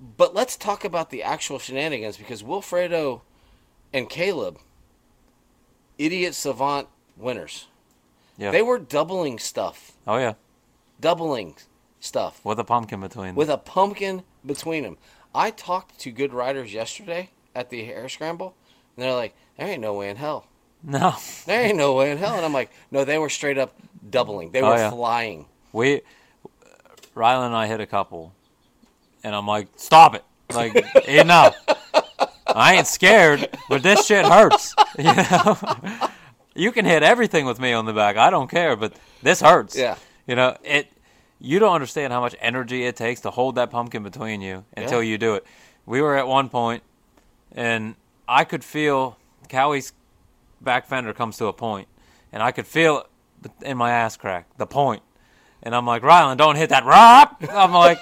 But 0.00 0.34
let's 0.34 0.56
talk 0.56 0.84
about 0.84 1.10
the 1.10 1.22
actual 1.22 1.58
shenanigans 1.58 2.16
because 2.16 2.42
Wilfredo 2.42 3.22
and 3.92 4.08
Caleb, 4.10 4.58
idiot 5.98 6.34
savant 6.34 6.88
winners, 7.16 7.66
Yeah. 8.36 8.50
they 8.50 8.62
were 8.62 8.78
doubling 8.78 9.38
stuff, 9.38 9.92
oh 10.06 10.18
yeah. 10.18 10.34
doubling 11.00 11.56
stuff 12.00 12.44
With 12.44 12.58
a 12.58 12.64
pumpkin 12.64 13.00
between 13.00 13.28
them. 13.28 13.34
with 13.36 13.48
a 13.48 13.56
pumpkin 13.58 14.22
between 14.44 14.82
them. 14.82 14.98
I 15.34 15.50
talked 15.50 15.98
to 16.00 16.10
good 16.10 16.32
riders 16.32 16.72
yesterday 16.74 17.30
at 17.54 17.70
the 17.70 17.84
hare 17.84 18.08
scramble, 18.08 18.54
and 18.96 19.04
they're 19.04 19.14
like, 19.14 19.34
"There 19.56 19.66
ain't 19.66 19.80
no 19.82 19.94
way 19.94 20.10
in 20.10 20.16
hell." 20.16 20.46
no. 20.82 21.14
There 21.46 21.62
ain't 21.64 21.76
no 21.78 21.94
way 21.94 22.10
in 22.10 22.18
hell. 22.18 22.36
And 22.36 22.44
I'm 22.44 22.52
like, 22.52 22.70
no, 22.90 23.04
they 23.04 23.18
were 23.18 23.30
straight 23.30 23.56
up 23.58 23.74
doubling. 24.08 24.50
They 24.52 24.60
Oh, 24.60 24.68
were 24.70 24.76
yeah. 24.76 24.90
flying. 24.90 25.46
We 25.72 26.02
Rylan 27.14 27.46
and 27.46 27.56
I 27.56 27.66
hit 27.66 27.80
a 27.80 27.86
couple 27.86 28.34
and 29.26 29.34
I'm 29.34 29.46
like, 29.46 29.68
Stop 29.76 30.14
it. 30.14 30.24
Like 30.54 30.76
eh, 31.08 31.20
enough. 31.20 31.56
I 32.46 32.74
ain't 32.76 32.86
scared, 32.86 33.48
but 33.68 33.82
this 33.82 34.06
shit 34.06 34.24
hurts. 34.24 34.74
You 34.98 35.12
know? 35.12 35.58
you 36.54 36.72
can 36.72 36.86
hit 36.86 37.02
everything 37.02 37.44
with 37.44 37.60
me 37.60 37.72
on 37.74 37.84
the 37.84 37.92
back. 37.92 38.16
I 38.16 38.30
don't 38.30 38.48
care, 38.48 38.76
but 38.76 38.94
this 39.22 39.40
hurts. 39.42 39.76
Yeah. 39.76 39.96
You 40.26 40.36
know, 40.36 40.56
it 40.64 40.90
you 41.38 41.58
don't 41.58 41.74
understand 41.74 42.12
how 42.14 42.20
much 42.20 42.34
energy 42.40 42.84
it 42.84 42.96
takes 42.96 43.20
to 43.22 43.30
hold 43.30 43.56
that 43.56 43.70
pumpkin 43.70 44.02
between 44.02 44.40
you 44.40 44.64
until 44.76 45.02
Yeah. 45.02 45.10
you 45.10 45.18
do 45.18 45.34
it. 45.34 45.44
We 45.84 46.00
were 46.00 46.16
at 46.16 46.26
one 46.26 46.48
point 46.48 46.82
and 47.52 47.94
I 48.28 48.44
could 48.44 48.64
feel 48.64 49.18
Cowie's 49.48 49.92
back 50.60 50.86
fender 50.86 51.12
comes 51.12 51.36
to 51.38 51.46
a 51.46 51.52
point, 51.52 51.88
and 52.32 52.42
I 52.42 52.52
could 52.52 52.66
feel 52.66 53.06
it 53.44 53.50
in 53.62 53.76
my 53.76 53.90
ass 53.90 54.16
crack, 54.16 54.46
the 54.56 54.66
point. 54.66 55.02
And 55.66 55.74
I'm 55.74 55.84
like, 55.84 56.02
Rylan, 56.02 56.36
don't 56.36 56.54
hit 56.54 56.70
that 56.70 56.84
rock. 56.84 57.42
I'm 57.50 57.72
like, 57.72 57.98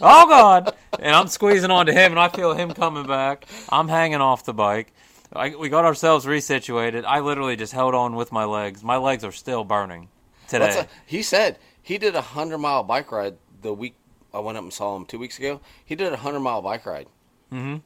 oh 0.00 0.28
God. 0.28 0.72
And 1.00 1.14
I'm 1.14 1.26
squeezing 1.26 1.70
onto 1.72 1.90
him, 1.90 2.12
and 2.12 2.18
I 2.20 2.28
feel 2.28 2.54
him 2.54 2.72
coming 2.72 3.06
back. 3.06 3.44
I'm 3.68 3.88
hanging 3.88 4.20
off 4.20 4.44
the 4.44 4.54
bike. 4.54 4.92
I, 5.32 5.54
we 5.56 5.68
got 5.68 5.84
ourselves 5.84 6.26
resituated. 6.26 7.04
I 7.04 7.18
literally 7.20 7.56
just 7.56 7.72
held 7.72 7.94
on 7.96 8.14
with 8.14 8.30
my 8.30 8.44
legs. 8.44 8.84
My 8.84 8.96
legs 8.98 9.24
are 9.24 9.32
still 9.32 9.64
burning 9.64 10.10
today. 10.46 10.78
A, 10.78 10.86
he 11.06 11.22
said 11.22 11.58
he 11.82 11.98
did 11.98 12.14
a 12.14 12.22
hundred 12.22 12.58
mile 12.58 12.84
bike 12.84 13.10
ride 13.10 13.36
the 13.62 13.74
week 13.74 13.96
I 14.32 14.38
went 14.38 14.56
up 14.56 14.62
and 14.62 14.72
saw 14.72 14.94
him 14.96 15.04
two 15.04 15.18
weeks 15.18 15.38
ago. 15.40 15.60
He 15.84 15.96
did 15.96 16.12
a 16.12 16.16
hundred 16.18 16.40
mile 16.40 16.62
bike 16.62 16.86
ride, 16.86 17.08
hmm 17.50 17.78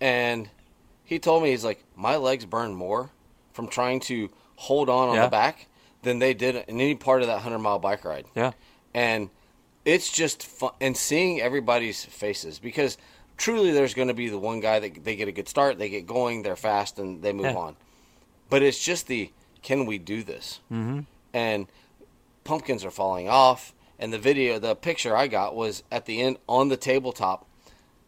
and 0.00 0.50
he 1.04 1.18
told 1.18 1.42
me 1.42 1.50
he's 1.50 1.64
like, 1.64 1.84
my 1.96 2.16
legs 2.16 2.44
burn 2.44 2.74
more 2.74 3.10
from 3.52 3.68
trying 3.68 4.00
to 4.00 4.30
hold 4.56 4.88
on 4.88 5.08
on 5.10 5.14
Yeah. 5.14 5.24
the 5.26 5.30
back 5.30 5.66
than 6.02 6.18
they 6.18 6.34
did 6.34 6.54
in 6.56 6.80
any 6.80 6.94
part 6.94 7.22
of 7.22 7.28
that 7.28 7.40
hundred 7.40 7.58
mile 7.58 7.78
bike 7.78 8.04
ride. 8.04 8.26
Yeah. 8.34 8.52
and 8.94 9.30
it's 9.84 10.10
just 10.10 10.44
fun 10.44 10.72
and 10.80 10.96
seeing 10.96 11.40
everybody's 11.40 12.04
faces 12.04 12.58
because 12.58 12.98
truly 13.36 13.70
there's 13.70 13.94
going 13.94 14.08
to 14.08 14.14
be 14.14 14.28
the 14.28 14.38
one 14.38 14.60
guy 14.60 14.78
that 14.80 15.04
they 15.04 15.16
get 15.16 15.28
a 15.28 15.32
good 15.32 15.48
start 15.48 15.78
they 15.78 15.88
get 15.88 16.06
going 16.06 16.42
they're 16.42 16.56
fast 16.56 16.98
and 16.98 17.22
they 17.22 17.32
move 17.32 17.46
Yeah. 17.46 17.54
on 17.56 17.76
but 18.50 18.62
it's 18.62 18.82
just 18.84 19.06
the 19.06 19.30
can 19.62 19.86
we 19.86 19.98
do 19.98 20.22
this 20.22 20.60
hmm 20.68 21.00
and 21.32 21.66
pumpkins 22.44 22.84
are 22.84 22.90
falling 22.90 23.28
off 23.28 23.72
and 23.98 24.12
the 24.12 24.18
video 24.18 24.58
the 24.58 24.74
picture 24.74 25.16
i 25.16 25.26
got 25.26 25.54
was 25.54 25.82
at 25.90 26.06
the 26.06 26.20
end 26.20 26.38
on 26.48 26.68
the 26.68 26.76
tabletop 26.76 27.46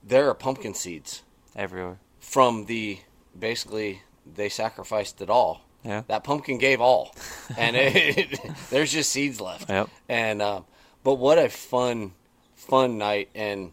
there 0.03 0.28
are 0.28 0.34
pumpkin 0.34 0.74
seeds 0.74 1.22
Everywhere. 1.57 1.99
from 2.18 2.66
the 2.66 2.99
basically 3.38 4.03
they 4.26 4.49
sacrificed 4.49 5.20
it 5.20 5.30
all 5.30 5.62
Yeah. 5.84 6.02
that 6.08 6.24
pumpkin 6.24 6.58
gave 6.58 6.80
all 6.80 7.14
and 7.56 7.74
it, 7.76 8.38
there's 8.70 8.92
just 8.92 9.10
seeds 9.10 9.40
left 9.40 9.68
Yep. 9.70 9.88
and 10.08 10.42
um, 10.42 10.64
but 11.02 11.14
what 11.14 11.38
a 11.38 11.48
fun 11.48 12.12
fun 12.54 12.98
night 12.98 13.30
and 13.34 13.72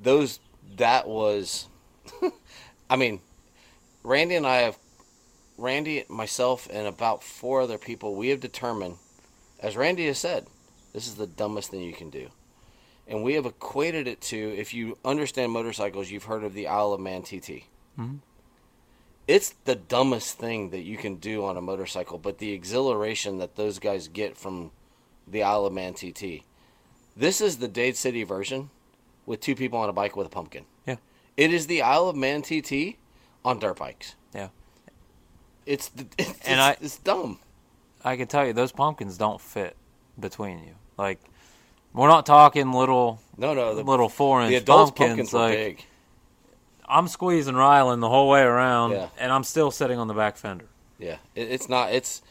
those 0.00 0.40
that 0.76 1.06
was 1.06 1.68
i 2.90 2.96
mean 2.96 3.20
randy 4.02 4.34
and 4.34 4.46
i 4.46 4.56
have 4.56 4.76
randy 5.56 6.04
myself 6.08 6.68
and 6.72 6.86
about 6.86 7.22
four 7.22 7.60
other 7.60 7.78
people 7.78 8.14
we 8.16 8.28
have 8.30 8.40
determined 8.40 8.96
as 9.60 9.76
randy 9.76 10.06
has 10.06 10.18
said 10.18 10.46
This 10.92 11.06
is 11.06 11.14
the 11.14 11.26
dumbest 11.28 11.70
thing 11.70 11.82
you 11.82 11.92
can 11.92 12.10
do. 12.10 12.28
And 13.08 13.22
we 13.22 13.34
have 13.34 13.46
equated 13.46 14.08
it 14.08 14.20
to, 14.32 14.36
if 14.36 14.74
you 14.74 14.96
understand 15.04 15.52
motorcycles, 15.52 16.10
you've 16.10 16.24
heard 16.24 16.42
of 16.42 16.54
the 16.54 16.66
Isle 16.66 16.92
of 16.94 17.00
Man 17.00 17.22
TT. 17.22 17.62
Mhm. 17.98 18.18
It's 19.28 19.50
the 19.64 19.74
dumbest 19.74 20.38
thing 20.38 20.70
that 20.70 20.82
you 20.82 20.96
can 20.96 21.16
do 21.16 21.44
on 21.44 21.56
a 21.56 21.60
motorcycle, 21.60 22.18
but 22.18 22.38
the 22.38 22.52
exhilaration 22.52 23.38
that 23.38 23.56
those 23.56 23.78
guys 23.78 24.06
get 24.08 24.36
from 24.36 24.70
the 25.26 25.42
Isle 25.42 25.66
of 25.66 25.72
Man 25.72 25.94
TT. 25.94 26.44
This 27.16 27.40
is 27.40 27.56
the 27.56 27.66
Dade 27.68 27.96
City 27.96 28.22
version 28.22 28.70
with 29.24 29.40
two 29.40 29.56
people 29.56 29.78
on 29.80 29.88
a 29.88 29.92
bike 29.92 30.14
with 30.16 30.26
a 30.28 30.30
pumpkin. 30.30 30.64
Yeah. 30.86 30.96
It 31.36 31.52
is 31.52 31.66
the 31.66 31.82
Isle 31.82 32.08
of 32.08 32.16
Man 32.16 32.42
TT 32.42 32.96
on 33.44 33.58
dirt 33.58 33.78
bikes. 33.78 34.14
Yeah. 34.34 34.48
It's 35.64 35.90
it's, 36.18 36.28
And 36.46 36.60
it's, 36.60 36.60
I- 36.60 36.76
it's 36.80 36.98
dumb. 36.98 37.40
I 38.04 38.16
can 38.16 38.28
tell 38.28 38.46
you 38.46 38.52
those 38.52 38.70
pumpkins 38.70 39.18
don't 39.18 39.40
fit 39.40 39.74
between 40.20 40.60
you. 40.60 40.74
Like 40.96 41.18
we're 41.92 42.06
not 42.08 42.24
talking 42.26 42.70
little 42.72 43.20
No, 43.36 43.54
no, 43.54 43.74
the, 43.74 43.82
little 43.82 44.08
four 44.08 44.42
inch 44.42 44.50
the 44.50 44.56
adults 44.56 44.92
pumpkins. 44.92 45.30
pumpkins 45.30 45.32
were 45.32 45.38
like 45.40 45.54
big. 45.78 45.84
I'm 46.88 47.08
squeezing 47.08 47.54
Rylan 47.54 48.00
the 48.00 48.08
whole 48.08 48.28
way 48.28 48.42
around, 48.42 48.92
Yeah. 48.92 49.08
and 49.18 49.32
I'm 49.32 49.44
still 49.44 49.70
sitting 49.70 49.98
on 49.98 50.06
the 50.08 50.14
back 50.14 50.36
fender. 50.36 50.66
Yeah, 50.98 51.16
it, 51.34 51.50
it's 51.50 51.68
not. 51.68 51.92
It's. 51.92 52.22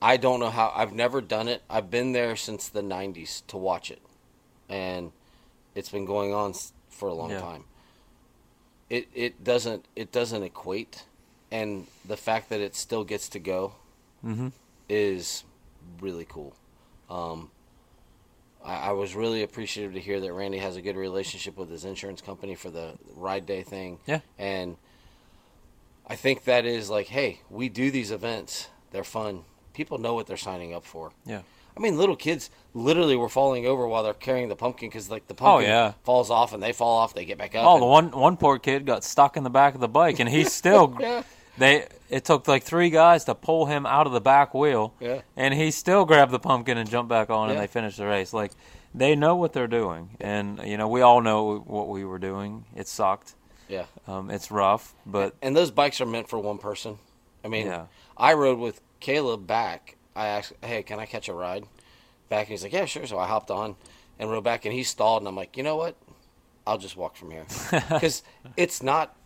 I 0.00 0.16
don't 0.16 0.40
know 0.40 0.50
how. 0.50 0.72
I've 0.74 0.92
never 0.92 1.20
done 1.20 1.48
it. 1.48 1.62
I've 1.70 1.90
been 1.90 2.12
there 2.12 2.36
since 2.36 2.68
the 2.68 2.82
'90s 2.82 3.42
to 3.48 3.56
watch 3.56 3.90
it, 3.90 4.02
and 4.68 5.12
it's 5.74 5.88
been 5.88 6.04
going 6.04 6.32
on 6.34 6.54
for 6.90 7.08
a 7.08 7.14
long 7.14 7.30
Yeah. 7.30 7.40
time. 7.40 7.64
It 8.90 9.08
it 9.14 9.42
doesn't 9.44 9.86
it 9.96 10.12
doesn't 10.12 10.42
equate, 10.42 11.04
and 11.50 11.86
the 12.04 12.16
fact 12.16 12.48
that 12.50 12.60
it 12.60 12.74
still 12.76 13.04
gets 13.04 13.28
to 13.30 13.38
go 13.38 13.74
Mm-hmm. 14.24 14.48
is 14.88 15.42
really 16.00 16.24
cool. 16.28 16.54
Um, 17.10 17.50
I, 18.64 18.88
I 18.88 18.92
was 18.92 19.14
really 19.14 19.42
appreciative 19.42 19.92
to 19.94 20.00
hear 20.00 20.20
that 20.20 20.32
Randy 20.32 20.58
has 20.58 20.76
a 20.76 20.82
good 20.82 20.96
relationship 20.96 21.56
with 21.56 21.70
his 21.70 21.84
insurance 21.84 22.20
company 22.20 22.54
for 22.54 22.70
the 22.70 22.94
ride 23.16 23.46
day 23.46 23.62
thing. 23.62 23.98
Yeah. 24.06 24.20
And 24.38 24.76
I 26.06 26.16
think 26.16 26.44
that 26.44 26.64
is 26.64 26.90
like, 26.90 27.06
hey, 27.08 27.40
we 27.50 27.68
do 27.68 27.90
these 27.90 28.10
events. 28.10 28.68
They're 28.90 29.04
fun. 29.04 29.42
People 29.72 29.98
know 29.98 30.14
what 30.14 30.26
they're 30.26 30.36
signing 30.36 30.74
up 30.74 30.84
for. 30.84 31.12
Yeah. 31.24 31.42
I 31.74 31.80
mean, 31.80 31.96
little 31.96 32.16
kids 32.16 32.50
literally 32.74 33.16
were 33.16 33.30
falling 33.30 33.66
over 33.66 33.86
while 33.86 34.02
they're 34.02 34.12
carrying 34.12 34.50
the 34.50 34.56
pumpkin 34.56 34.90
because, 34.90 35.08
like, 35.10 35.26
the 35.26 35.32
pumpkin 35.34 35.64
Oh, 35.64 35.66
yeah. 35.66 35.92
falls 36.04 36.28
off 36.30 36.52
and 36.52 36.62
they 36.62 36.72
fall 36.72 36.98
off, 36.98 37.14
they 37.14 37.24
get 37.24 37.38
back 37.38 37.54
up. 37.54 37.64
Oh, 37.64 37.74
and- 37.74 37.82
the 37.82 37.86
one 37.86 38.10
one 38.10 38.36
poor 38.36 38.58
kid 38.58 38.84
got 38.84 39.04
stuck 39.04 39.38
in 39.38 39.42
the 39.44 39.48
back 39.50 39.74
of 39.74 39.80
the 39.80 39.88
bike, 39.88 40.20
and 40.20 40.28
he's 40.28 40.52
still. 40.52 40.94
Yeah. 41.00 41.22
They 41.58 41.86
it 42.08 42.24
took 42.24 42.48
like 42.48 42.62
three 42.64 42.90
guys 42.90 43.24
to 43.24 43.34
pull 43.34 43.66
him 43.66 43.84
out 43.86 44.06
of 44.06 44.12
the 44.12 44.20
back 44.20 44.54
wheel, 44.54 44.94
Yeah. 45.00 45.20
and 45.36 45.52
he 45.54 45.70
still 45.70 46.04
grabbed 46.04 46.32
the 46.32 46.38
pumpkin 46.38 46.78
and 46.78 46.88
jumped 46.88 47.08
back 47.10 47.30
on, 47.30 47.50
and 47.50 47.58
they 47.58 47.66
finished 47.66 47.98
the 47.98 48.06
race. 48.06 48.32
Like 48.32 48.52
they 48.94 49.14
know 49.14 49.36
what 49.36 49.52
they're 49.52 49.66
doing, 49.66 50.16
and 50.20 50.60
you 50.64 50.76
know 50.76 50.88
we 50.88 51.02
all 51.02 51.20
know 51.20 51.58
what 51.58 51.88
we 51.88 52.04
were 52.04 52.18
doing. 52.18 52.64
It 52.74 52.88
sucked. 52.88 53.34
Yeah. 53.68 53.84
Um, 54.06 54.30
it's 54.30 54.50
rough, 54.50 54.94
but 55.06 55.34
And 55.42 55.56
those 55.56 55.70
bikes 55.70 56.00
are 56.00 56.06
meant 56.06 56.28
for 56.28 56.38
one 56.38 56.58
person. 56.58 56.98
I 57.44 57.48
mean, 57.48 57.66
yeah, 57.66 57.86
I 58.16 58.34
rode 58.34 58.58
with 58.58 58.80
Caleb 59.00 59.46
back. 59.46 59.96
I 60.14 60.26
asked, 60.28 60.52
"Hey, 60.62 60.82
can 60.82 60.98
I 61.00 61.06
catch 61.06 61.28
a 61.28 61.34
ride?" 61.34 61.64
Back, 62.28 62.46
and 62.46 62.48
he's 62.48 62.62
like, 62.62 62.72
"Yeah, 62.72 62.84
sure." 62.86 63.06
So 63.06 63.18
I 63.18 63.26
hopped 63.26 63.50
on 63.50 63.76
and 64.18 64.30
rode 64.30 64.44
back, 64.44 64.64
and 64.64 64.74
he 64.74 64.82
stalled, 64.84 65.22
and 65.22 65.28
I'm 65.28 65.36
like, 65.36 65.56
"You 65.56 65.62
know 65.62 65.76
what? 65.76 65.96
I'll 66.66 66.78
just 66.78 66.96
walk 66.96 67.16
from 67.16 67.30
here 67.30 67.44
because 67.70 68.22
it's 68.56 68.82
not. 68.82 69.16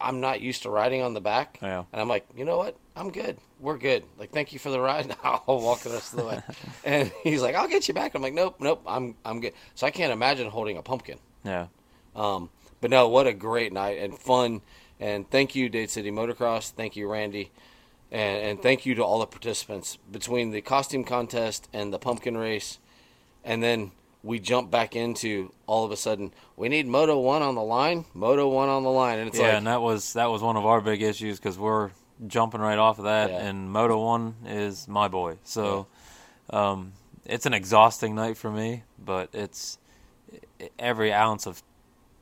I'm 0.00 0.20
not 0.20 0.40
used 0.40 0.62
to 0.62 0.70
riding 0.70 1.02
on 1.02 1.14
the 1.14 1.20
back, 1.20 1.58
Yeah. 1.62 1.84
and 1.92 2.00
I'm 2.00 2.08
like, 2.08 2.26
you 2.36 2.44
know 2.44 2.56
what? 2.58 2.76
I'm 2.96 3.10
good. 3.10 3.38
We're 3.60 3.78
good. 3.78 4.04
Like, 4.18 4.30
thank 4.32 4.52
you 4.52 4.58
for 4.58 4.70
the 4.70 4.80
ride. 4.80 5.14
I'll 5.24 5.42
walk 5.60 5.80
the 5.80 5.90
rest 5.90 6.12
of 6.14 6.20
the 6.20 6.26
way. 6.26 6.42
and 6.84 7.12
he's 7.22 7.42
like, 7.42 7.54
"I'll 7.54 7.68
get 7.68 7.88
you 7.88 7.94
back." 7.94 8.14
I'm 8.14 8.22
like, 8.22 8.34
"Nope, 8.34 8.56
nope. 8.60 8.82
I'm 8.86 9.14
I'm 9.24 9.40
good." 9.40 9.52
So 9.74 9.86
I 9.86 9.90
can't 9.90 10.12
imagine 10.12 10.48
holding 10.50 10.76
a 10.78 10.82
pumpkin. 10.82 11.18
yeah, 11.44 11.66
Um, 12.16 12.50
but 12.80 12.90
no, 12.90 13.08
what 13.08 13.26
a 13.26 13.32
great 13.34 13.72
night 13.72 13.98
and 13.98 14.18
fun. 14.18 14.62
And 14.98 15.28
thank 15.30 15.54
you, 15.54 15.68
Dade 15.68 15.90
City 15.90 16.10
Motocross. 16.10 16.70
Thank 16.72 16.96
you, 16.96 17.08
Randy. 17.10 17.50
And, 18.12 18.44
and 18.48 18.62
thank 18.62 18.84
you 18.86 18.94
to 18.96 19.04
all 19.04 19.20
the 19.20 19.26
participants 19.26 19.96
between 20.10 20.50
the 20.50 20.60
costume 20.60 21.04
contest 21.04 21.68
and 21.72 21.92
the 21.92 21.98
pumpkin 21.98 22.36
race. 22.36 22.78
And 23.44 23.62
then 23.62 23.92
we 24.22 24.38
jump 24.38 24.70
back 24.70 24.96
into 24.96 25.52
all 25.66 25.84
of 25.84 25.90
a 25.92 25.96
sudden, 25.96 26.32
we 26.56 26.68
need 26.68 26.86
Moto 26.86 27.18
1 27.18 27.42
on 27.42 27.54
the 27.54 27.62
line, 27.62 28.04
Moto 28.14 28.48
1 28.48 28.68
on 28.68 28.82
the 28.82 28.90
line. 28.90 29.18
And 29.18 29.28
it's 29.28 29.38
yeah. 29.38 29.46
like, 29.46 29.54
and 29.54 29.66
that 29.66 29.80
was 29.80 30.12
that 30.14 30.30
was 30.30 30.42
one 30.42 30.56
of 30.56 30.66
our 30.66 30.80
big 30.80 31.02
issues 31.02 31.38
because 31.38 31.58
we're 31.58 31.90
jumping 32.26 32.60
right 32.60 32.78
off 32.78 32.98
of 32.98 33.04
that, 33.04 33.30
Yeah. 33.30 33.46
and 33.46 33.70
Moto 33.72 33.98
One 34.04 34.34
is 34.46 34.86
my 34.86 35.08
boy. 35.08 35.38
So 35.44 35.86
um, 36.50 36.92
it's 37.24 37.46
an 37.46 37.54
exhausting 37.54 38.14
night 38.14 38.36
for 38.36 38.50
me, 38.50 38.82
but 38.98 39.30
it's 39.32 39.78
every 40.78 41.12
ounce 41.12 41.46
of 41.46 41.62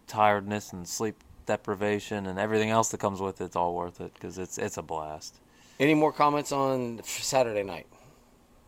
tiredness 0.06 0.72
and 0.72 0.88
sleep 0.88 1.16
deprivation 1.46 2.26
and 2.26 2.38
everything 2.38 2.70
else 2.70 2.90
that 2.90 2.98
comes 3.00 3.20
with 3.20 3.40
it, 3.40 3.44
it's 3.46 3.56
all 3.56 3.74
worth 3.74 4.00
it 4.00 4.12
because 4.14 4.38
it's 4.38 4.58
it's 4.58 4.76
a 4.76 4.82
blast. 4.82 5.34
any 5.80 5.94
more 5.94 6.12
comments 6.12 6.52
on 6.52 7.00
Saturday 7.04 7.62
night? 7.62 7.86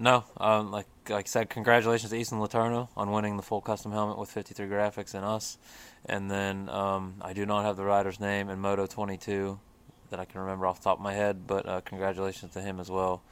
No, 0.00 0.24
um, 0.38 0.72
like 0.72 0.86
like 1.10 1.26
I 1.26 1.28
said, 1.28 1.50
congratulations 1.50 2.10
to 2.10 2.16
Easton 2.16 2.40
Laterno 2.40 2.88
on 2.96 3.10
winning 3.12 3.36
the 3.36 3.42
full 3.42 3.60
custom 3.60 3.92
helmet 3.92 4.16
with 4.16 4.30
53 4.30 4.66
graphics 4.66 5.12
and 5.12 5.26
us. 5.26 5.58
And 6.06 6.30
then 6.30 6.70
um, 6.70 7.16
I 7.20 7.34
do 7.34 7.44
not 7.44 7.64
have 7.66 7.76
the 7.76 7.84
rider's 7.84 8.18
name 8.18 8.48
in 8.48 8.58
Moto 8.60 8.86
22 8.86 9.60
that 10.08 10.18
I 10.18 10.24
can 10.24 10.40
remember 10.40 10.66
off 10.66 10.78
the 10.78 10.84
top 10.84 10.96
of 10.96 11.02
my 11.02 11.12
head, 11.12 11.46
but 11.46 11.68
uh, 11.68 11.82
congratulations 11.82 12.54
to 12.54 12.62
him 12.62 12.80
as 12.80 12.90
well. 12.90 13.22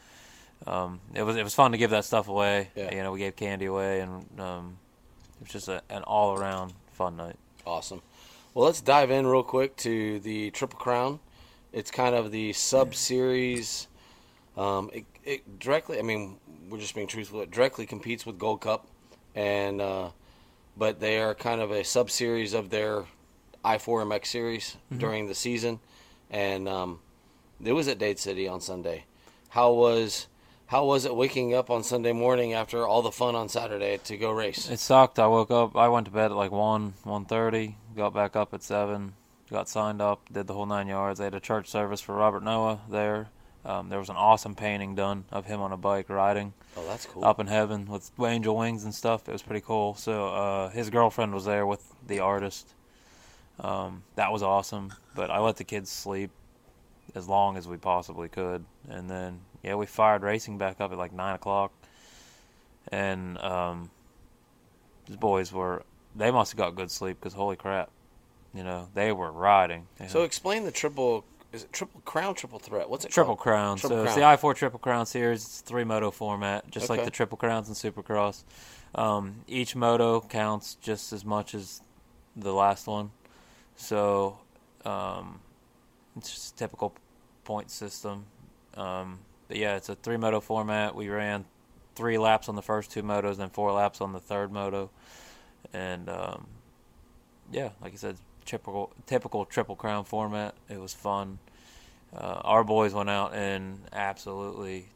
Um, 0.66 1.00
it 1.14 1.22
was 1.22 1.36
it 1.36 1.42
was 1.42 1.54
fun 1.54 1.72
to 1.72 1.78
give 1.78 1.90
that 1.90 2.04
stuff 2.04 2.28
away. 2.28 2.68
Yeah. 2.76 2.94
You 2.94 3.02
know, 3.02 3.12
we 3.12 3.20
gave 3.20 3.34
candy 3.34 3.64
away, 3.64 4.00
and 4.00 4.26
um, 4.38 4.76
it 5.40 5.44
was 5.44 5.50
just 5.50 5.68
a, 5.68 5.80
an 5.88 6.02
all 6.02 6.38
around 6.38 6.74
fun 6.92 7.16
night. 7.16 7.36
Awesome. 7.66 8.02
Well, 8.52 8.66
let's 8.66 8.82
dive 8.82 9.10
in 9.10 9.26
real 9.26 9.42
quick 9.42 9.74
to 9.78 10.20
the 10.20 10.50
Triple 10.50 10.78
Crown. 10.78 11.20
It's 11.72 11.90
kind 11.90 12.14
of 12.14 12.30
the 12.30 12.52
sub 12.52 12.94
series. 12.94 13.88
Um, 14.56 14.90
it, 14.92 15.04
it 15.28 15.58
directly, 15.58 15.98
I 15.98 16.02
mean, 16.02 16.36
we're 16.68 16.78
just 16.78 16.94
being 16.94 17.06
truthful. 17.06 17.42
It 17.42 17.50
directly 17.50 17.84
competes 17.86 18.24
with 18.24 18.38
Gold 18.38 18.62
Cup, 18.62 18.86
and 19.34 19.80
uh, 19.80 20.08
but 20.76 21.00
they 21.00 21.20
are 21.20 21.34
kind 21.34 21.60
of 21.60 21.70
a 21.70 21.84
sub 21.84 22.10
series 22.10 22.54
of 22.54 22.70
their 22.70 23.04
i4MX 23.64 24.26
series 24.26 24.76
during 24.96 25.26
the 25.26 25.34
season. 25.34 25.80
And 26.30 26.68
um, 26.68 27.00
it 27.62 27.72
was 27.72 27.88
at 27.88 27.98
Dade 27.98 28.18
City 28.18 28.48
on 28.48 28.60
Sunday. 28.60 29.04
How 29.50 29.72
was 29.72 30.28
how 30.66 30.84
was 30.84 31.04
it 31.04 31.14
waking 31.14 31.54
up 31.54 31.70
on 31.70 31.82
Sunday 31.82 32.12
morning 32.12 32.54
after 32.54 32.86
all 32.86 33.02
the 33.02 33.10
fun 33.10 33.34
on 33.34 33.48
Saturday 33.48 33.98
to 34.04 34.16
go 34.16 34.30
race? 34.30 34.68
It 34.70 34.78
sucked. 34.78 35.18
I 35.18 35.26
woke 35.26 35.50
up. 35.50 35.76
I 35.76 35.88
went 35.88 36.06
to 36.06 36.12
bed 36.12 36.30
at 36.30 36.36
like 36.36 36.52
one, 36.52 36.94
one 37.04 37.26
thirty. 37.26 37.76
Got 37.96 38.14
back 38.14 38.34
up 38.34 38.54
at 38.54 38.62
seven. 38.62 39.14
Got 39.50 39.68
signed 39.68 40.00
up. 40.00 40.20
Did 40.32 40.46
the 40.46 40.54
whole 40.54 40.66
nine 40.66 40.88
yards. 40.88 41.18
They 41.18 41.24
had 41.24 41.34
a 41.34 41.40
church 41.40 41.68
service 41.68 42.00
for 42.00 42.14
Robert 42.14 42.42
Noah 42.42 42.80
there. 42.88 43.28
Um, 43.64 43.88
there 43.88 43.98
was 43.98 44.08
an 44.08 44.16
awesome 44.16 44.54
painting 44.54 44.94
done 44.94 45.24
of 45.32 45.46
him 45.46 45.60
on 45.60 45.72
a 45.72 45.76
bike 45.76 46.08
riding 46.08 46.52
Oh, 46.76 46.86
that's 46.86 47.06
cool. 47.06 47.24
up 47.24 47.40
in 47.40 47.48
heaven 47.48 47.86
with 47.86 48.10
angel 48.20 48.56
wings 48.56 48.84
and 48.84 48.94
stuff. 48.94 49.28
It 49.28 49.32
was 49.32 49.42
pretty 49.42 49.60
cool. 49.60 49.94
So 49.96 50.28
uh, 50.28 50.68
his 50.70 50.90
girlfriend 50.90 51.34
was 51.34 51.44
there 51.44 51.66
with 51.66 51.82
the 52.06 52.20
artist. 52.20 52.68
Um, 53.60 54.04
that 54.14 54.30
was 54.32 54.42
awesome. 54.42 54.94
But 55.14 55.30
I 55.30 55.40
let 55.40 55.56
the 55.56 55.64
kids 55.64 55.90
sleep 55.90 56.30
as 57.14 57.28
long 57.28 57.56
as 57.56 57.66
we 57.66 57.76
possibly 57.76 58.28
could, 58.28 58.64
and 58.88 59.10
then 59.10 59.40
yeah, 59.64 59.74
we 59.74 59.86
fired 59.86 60.22
racing 60.22 60.56
back 60.58 60.80
up 60.80 60.92
at 60.92 60.98
like 60.98 61.12
nine 61.12 61.34
o'clock, 61.34 61.72
and 62.92 63.38
um, 63.38 63.90
the 65.08 65.16
boys 65.16 65.52
were 65.52 65.82
they 66.14 66.30
must 66.30 66.52
have 66.52 66.58
got 66.58 66.76
good 66.76 66.90
sleep 66.90 67.18
because 67.18 67.32
holy 67.34 67.56
crap, 67.56 67.90
you 68.54 68.62
know 68.62 68.88
they 68.94 69.10
were 69.10 69.32
riding. 69.32 69.86
So 70.06 70.22
explain 70.22 70.64
the 70.64 70.70
triple. 70.70 71.24
Is 71.52 71.64
it 71.64 71.72
triple 71.72 72.00
crown, 72.04 72.34
triple 72.34 72.58
threat? 72.58 72.90
What's 72.90 73.04
it 73.04 73.10
Triple 73.10 73.36
called? 73.36 73.38
Crown. 73.38 73.76
Triple 73.78 73.98
so 73.98 74.04
it's 74.04 74.14
the 74.14 74.20
I4 74.20 74.54
Triple 74.54 74.78
Crown 74.78 75.06
series. 75.06 75.42
It's 75.44 75.60
three 75.60 75.84
moto 75.84 76.10
format, 76.10 76.70
just 76.70 76.90
like 76.90 77.04
the 77.04 77.10
Triple 77.10 77.38
Crowns 77.38 77.68
and 77.68 77.76
Supercross. 77.76 78.44
Um, 78.94 79.36
each 79.46 79.74
moto 79.74 80.20
counts 80.20 80.74
just 80.74 81.12
as 81.12 81.24
much 81.24 81.54
as 81.54 81.80
the 82.36 82.52
last 82.52 82.86
one. 82.86 83.10
So 83.76 84.38
um, 84.84 85.40
it's 86.16 86.30
just 86.30 86.54
a 86.54 86.56
typical 86.56 86.94
point 87.44 87.70
system. 87.70 88.26
Um, 88.74 89.20
but 89.48 89.56
yeah, 89.56 89.76
it's 89.76 89.88
a 89.88 89.94
three 89.94 90.18
moto 90.18 90.40
format. 90.40 90.94
We 90.94 91.08
ran 91.08 91.46
three 91.94 92.18
laps 92.18 92.48
on 92.48 92.54
the 92.54 92.62
first 92.62 92.90
two 92.90 93.02
motos, 93.02 93.38
then 93.38 93.50
four 93.50 93.72
laps 93.72 94.00
on 94.00 94.12
the 94.12 94.20
third 94.20 94.52
moto, 94.52 94.90
and 95.72 96.08
um, 96.08 96.46
yeah, 97.50 97.70
like 97.82 97.92
I 97.92 97.96
said, 97.96 98.16
typical 98.48 98.90
typical 99.06 99.44
triple 99.44 99.76
crown 99.76 100.04
format. 100.04 100.54
It 100.68 100.80
was 100.80 100.94
fun. 100.94 101.38
Uh, 102.16 102.40
our 102.42 102.64
boys 102.64 102.94
went 102.94 103.10
out 103.10 103.34
and 103.34 103.80
absolutely 103.92 104.86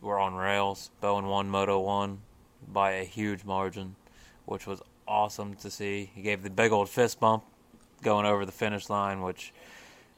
were 0.00 0.18
on 0.18 0.34
rails. 0.34 0.90
Bowen 1.00 1.26
won 1.26 1.50
Moto 1.50 1.78
one 1.78 2.20
by 2.66 2.92
a 2.92 3.04
huge 3.04 3.44
margin, 3.44 3.96
which 4.46 4.66
was 4.66 4.80
awesome 5.06 5.54
to 5.56 5.70
see. 5.70 6.10
He 6.14 6.22
gave 6.22 6.42
the 6.42 6.48
big 6.48 6.72
old 6.72 6.88
fist 6.88 7.20
bump 7.20 7.44
going 8.02 8.24
over 8.24 8.46
the 8.46 8.52
finish 8.52 8.88
line, 8.88 9.20
which 9.20 9.52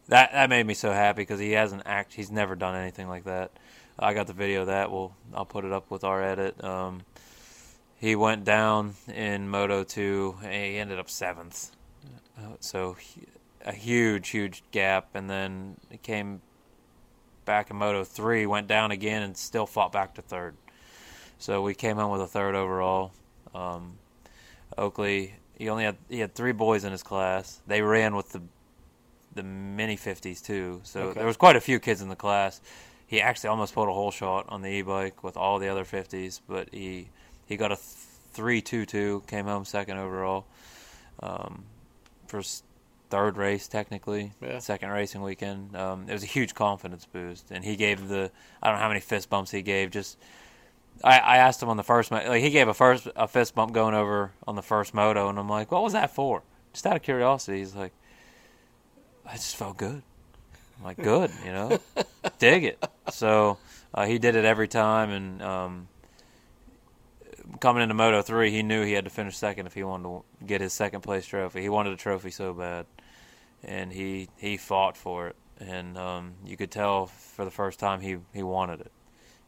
that 0.07 0.31
that 0.33 0.49
made 0.49 0.67
me 0.67 0.75
so 0.75 0.93
happy 0.93 1.23
because 1.23 1.41
he 1.41 1.53
hasn't 1.53 1.83
act. 1.85 2.15
He's 2.15 2.31
never 2.31 2.55
done 2.55 2.77
anything 2.77 3.09
like 3.09 3.25
that. 3.25 3.51
I 3.99 4.15
got 4.15 4.29
the 4.29 4.33
video 4.33 4.61
of 4.61 4.69
that. 4.69 4.93
We'll 4.93 5.13
I'll 5.35 5.45
put 5.45 5.65
it 5.65 5.73
up 5.73 5.91
with 5.91 6.05
our 6.05 6.23
edit. 6.23 6.63
Um, 6.63 7.03
he 7.99 8.15
went 8.15 8.45
down 8.45 8.95
in 9.13 9.49
Moto 9.49 9.83
2 9.83 10.37
and 10.45 10.53
he 10.53 10.77
ended 10.77 11.01
up 11.01 11.11
seventh. 11.11 11.76
Uh, 12.39 12.57
so 12.61 12.97
a 13.65 13.73
huge, 13.73 14.29
huge 14.29 14.63
gap. 14.71 15.09
And 15.15 15.29
then 15.29 15.77
he 15.91 15.99
came 15.99 16.41
back 17.45 17.71
in 17.71 17.77
Moto 17.77 18.05
3, 18.05 18.47
went 18.47 18.67
down 18.67 18.91
again, 18.91 19.23
and 19.23 19.37
still 19.37 19.67
fought 19.67 19.93
back 19.93 20.15
to 20.15 20.23
third. 20.23 20.57
So 21.39 21.63
we 21.63 21.75
came 21.75 21.97
home 21.97 22.11
with 22.13 22.21
a 22.21 22.27
third 22.27 22.55
overall. 22.55 23.13
Um, 23.55 23.99
Oakley, 24.77 25.35
he 25.59 25.69
only 25.69 25.85
had 25.85 25.97
he 26.09 26.19
had 26.21 26.35
three 26.35 26.53
boys 26.53 26.85
in 26.85 26.93
his 26.93 27.03
class. 27.03 27.61
They 27.67 27.83
ran 27.83 28.17
with 28.17 28.33
the 28.33 28.43
the 29.35 29.43
mini 29.43 29.97
50s 29.97 30.43
too. 30.43 30.81
So 30.83 31.01
Okay. 31.01 31.19
there 31.19 31.27
was 31.27 31.37
quite 31.37 31.57
a 31.57 31.61
few 31.61 31.79
kids 31.79 32.01
in 32.01 32.09
the 32.09 32.17
class. 32.17 32.61
He 33.07 33.21
actually 33.21 33.49
almost 33.51 33.75
pulled 33.75 33.89
a 33.89 33.93
whole 33.93 34.11
shot 34.11 34.47
on 34.49 34.63
the 34.63 34.69
e-bike 34.71 35.23
with 35.23 35.37
all 35.37 35.59
the 35.59 35.69
other 35.69 35.85
50s, 35.85 36.41
but 36.49 36.69
he 36.73 37.11
he 37.47 37.57
got 37.57 37.71
a 37.71 37.77
three 37.77 38.61
two 38.63 38.87
two, 38.87 39.23
came 39.27 39.45
home 39.45 39.65
second 39.65 39.99
overall. 39.99 40.47
Um, 41.23 41.65
first 42.29 42.65
third 43.11 43.37
race 43.37 43.69
technically, 43.69 44.33
Yeah. 44.43 44.59
second 44.59 44.91
racing 44.91 45.23
weekend. 45.23 45.77
Um, 45.77 46.09
it 46.09 46.13
was 46.13 46.23
a 46.23 46.27
huge 46.27 46.55
confidence 46.55 47.07
boost, 47.07 47.51
and 47.51 47.65
he 47.65 47.77
gave 47.77 48.09
the 48.09 48.31
I 48.63 48.69
don't 48.69 48.77
know 48.77 48.83
how 48.83 48.89
many 48.89 49.01
fist 49.01 49.31
bumps 49.31 49.51
he 49.51 49.63
gave. 49.63 49.91
Just 49.91 50.19
I, 51.05 51.19
I 51.19 51.37
asked 51.37 51.63
him 51.63 51.69
on 51.69 51.77
the 51.77 51.85
first 51.85 52.11
mo- 52.11 52.25
like 52.27 52.43
he 52.43 52.51
gave 52.51 52.69
a 52.69 52.75
first 52.75 53.07
a 53.17 53.29
fist 53.29 53.55
bump 53.55 53.73
going 53.73 53.95
over 53.95 54.33
on 54.47 54.57
the 54.57 54.63
first 54.63 54.93
moto, 54.95 55.29
and 55.29 55.39
I'm 55.39 55.49
like, 55.49 55.71
what 55.71 55.83
was 55.83 55.93
that 55.93 56.15
for? 56.15 56.43
Just 56.73 56.87
out 56.87 56.97
of 56.97 57.03
curiosity. 57.03 57.59
He's 57.59 57.75
like, 57.75 57.93
I 59.25 59.33
just 59.35 59.57
felt 59.57 59.77
good. 59.77 60.03
I'm 60.79 60.85
like, 60.85 60.97
good, 60.99 61.31
you 61.45 61.53
know, 61.53 61.79
dig 62.39 62.65
it. 62.65 62.85
So 63.11 63.57
uh, 63.95 64.05
he 64.07 64.19
did 64.19 64.37
it 64.37 64.45
every 64.45 64.69
time, 64.69 65.11
and 65.11 65.43
um, 65.43 65.89
coming 67.61 67.83
into 67.83 67.95
Moto 67.95 68.23
three, 68.23 68.51
he 68.51 68.63
knew 68.63 68.85
he 68.85 68.93
had 68.93 69.05
to 69.05 69.11
finish 69.11 69.37
second 69.37 69.67
if 69.67 69.75
he 69.75 69.83
wanted 69.83 70.05
to 70.05 70.25
get 70.47 70.61
his 70.61 70.73
second 70.73 71.01
place 71.03 71.27
trophy. 71.27 71.63
He 71.63 71.69
wanted 71.69 71.93
a 71.93 71.97
trophy 71.97 72.31
so 72.31 72.53
bad, 72.55 72.87
and 73.65 73.93
he 73.93 74.29
he 74.39 74.57
fought 74.57 74.97
for 74.97 75.29
it, 75.29 75.37
and 75.61 75.97
um, 75.99 76.35
you 76.45 76.57
could 76.57 76.71
tell 76.71 77.07
for 77.07 77.45
the 77.45 77.51
first 77.51 77.79
time 77.79 78.01
he 78.01 78.17
he 78.35 78.43
wanted 78.43 78.81
it, 78.81 78.93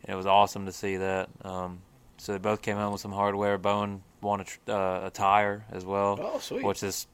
and 0.05 0.13
it 0.15 0.17
was 0.17 0.27
awesome 0.27 0.67
to 0.67 0.73
see 0.73 0.97
that. 0.97 1.29
Um, 1.45 1.81
so 2.17 2.33
they 2.33 2.39
both 2.39 2.63
came 2.63 2.77
home 2.77 2.93
with 2.93 3.01
some 3.01 3.13
hardware. 3.13 3.59
Bowen 3.59 4.03
won 4.21 4.41
a, 4.41 4.45
tr- 4.45 4.59
uh, 4.69 5.07
a 5.07 5.11
tire 5.13 5.65
as 5.71 5.85
well, 5.85 6.19
Oh, 6.21 6.39
sweet. 6.41 6.65
which 6.65 6.83
is 6.83 7.07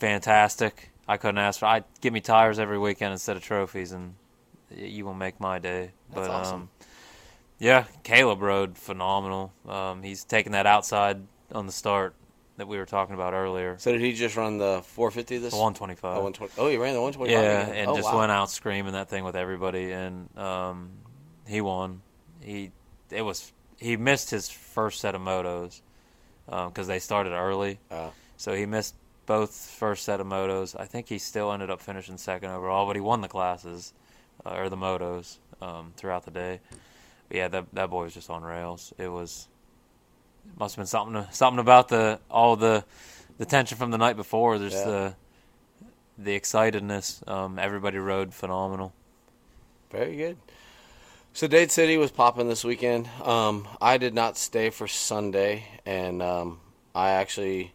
fantastic. 0.00 0.90
I 1.08 1.16
couldn't 1.16 1.38
ask 1.38 1.60
for. 1.60 1.66
I 1.66 1.84
give 2.00 2.12
me 2.12 2.20
tires 2.20 2.58
every 2.58 2.78
weekend 2.78 3.12
instead 3.12 3.36
of 3.36 3.42
trophies, 3.42 3.92
and 3.92 4.14
you 4.76 5.04
will 5.04 5.14
make 5.14 5.40
my 5.40 5.58
day. 5.58 5.92
That's 6.10 6.28
but 6.28 6.30
awesome. 6.30 6.54
um, 6.62 6.68
yeah, 7.58 7.84
Caleb 8.02 8.42
rode 8.42 8.76
phenomenal. 8.76 9.52
Um, 9.68 10.02
he's 10.02 10.24
taking 10.24 10.52
that 10.52 10.66
outside 10.66 11.18
on 11.52 11.66
the 11.66 11.72
start 11.72 12.14
that 12.56 12.68
we 12.68 12.78
were 12.78 12.86
talking 12.86 13.14
about 13.14 13.34
earlier. 13.34 13.76
So 13.78 13.92
did 13.92 14.00
he 14.00 14.12
just 14.12 14.36
run 14.36 14.58
the 14.58 14.82
450 14.84 15.38
this? 15.38 15.52
The 15.52 15.56
125. 15.58 16.04
Oh, 16.04 16.22
120 16.22 16.52
oh, 16.58 16.70
he 16.70 16.76
ran 16.76 16.94
the 16.94 17.00
125. 17.00 17.30
Yeah, 17.30 17.62
again. 17.62 17.76
and 17.76 17.90
oh, 17.90 17.96
just 17.96 18.12
wow. 18.12 18.20
went 18.20 18.32
out 18.32 18.50
screaming 18.50 18.92
that 18.92 19.08
thing 19.08 19.24
with 19.24 19.36
everybody, 19.36 19.92
and 19.92 20.36
um, 20.38 20.90
he 21.46 21.60
won. 21.60 22.02
He 22.40 22.72
it 23.10 23.22
was 23.22 23.52
he 23.78 23.96
missed 23.96 24.30
his 24.30 24.48
first 24.48 25.00
set 25.00 25.14
of 25.14 25.20
motos 25.20 25.80
because 26.46 26.86
they 26.86 26.98
started 26.98 27.32
early, 27.32 27.78
Oh. 27.90 28.12
so 28.36 28.54
he 28.54 28.66
missed 28.66 28.94
both 29.26 29.54
first 29.54 30.04
set 30.04 30.20
of 30.20 30.26
motos. 30.26 30.78
I 30.78 30.86
think 30.86 31.08
he 31.08 31.18
still 31.18 31.52
ended 31.52 31.70
up 31.70 31.80
finishing 31.80 32.16
second 32.16 32.50
overall, 32.50 32.86
but 32.86 32.96
he 32.96 33.00
won 33.00 33.20
the 33.20 33.28
classes 33.28 33.92
uh, 34.44 34.50
or 34.50 34.68
the 34.68 34.76
motos 34.76 35.38
um, 35.60 35.92
throughout 35.96 36.24
the 36.24 36.30
day. 36.30 36.60
But 37.28 37.36
yeah, 37.36 37.48
that 37.48 37.66
that 37.72 37.90
boy 37.90 38.04
was 38.04 38.14
just 38.14 38.30
on 38.30 38.42
rails. 38.42 38.92
It 38.98 39.08
was 39.08 39.48
must 40.58 40.76
have 40.76 40.82
been 40.82 40.86
something 40.86 41.26
something 41.32 41.58
about 41.58 41.88
the 41.88 42.20
all 42.30 42.56
the 42.56 42.84
the 43.38 43.44
tension 43.46 43.76
from 43.76 43.90
the 43.90 43.98
night 43.98 44.16
before. 44.16 44.58
There's 44.58 44.74
Yeah. 44.74 44.84
the 44.84 45.14
the 46.18 46.40
excitedness. 46.40 47.26
Um, 47.28 47.58
everybody 47.58 47.98
rode 47.98 48.32
phenomenal. 48.32 48.92
Very 49.90 50.16
good. 50.16 50.36
So 51.32 51.46
Dade 51.46 51.70
City 51.70 51.98
was 51.98 52.10
popping 52.10 52.48
this 52.48 52.64
weekend. 52.64 53.08
Um, 53.22 53.68
I 53.80 53.98
did 53.98 54.14
not 54.14 54.38
stay 54.38 54.70
for 54.70 54.88
Sunday, 54.88 55.64
and 55.84 56.22
um, 56.22 56.60
I 56.94 57.10
actually 57.10 57.72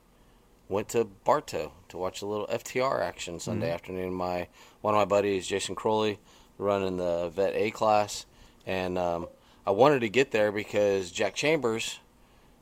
went 0.67 0.89
to 0.89 1.03
Bartow 1.05 1.71
to 1.89 1.97
watch 1.97 2.23
a 2.23 2.25
little 2.25 2.47
FTR 2.47 3.01
action 3.01 3.39
Sunday 3.39 3.69
afternoon. 3.69 4.13
My 4.13 4.47
one 4.81 4.95
of 4.95 4.97
my 4.99 5.05
buddies, 5.05 5.45
Jason 5.45 5.75
Crowley, 5.75 6.17
running 6.57 6.97
the 6.97 7.29
Vet 7.29 7.53
A 7.53 7.69
class, 7.69 8.25
and 8.65 8.97
um, 8.97 9.27
I 9.65 9.71
wanted 9.71 10.01
to 10.01 10.09
get 10.09 10.31
there 10.31 10.51
because 10.51 11.11
Jack 11.11 11.35
Chambers, 11.35 11.99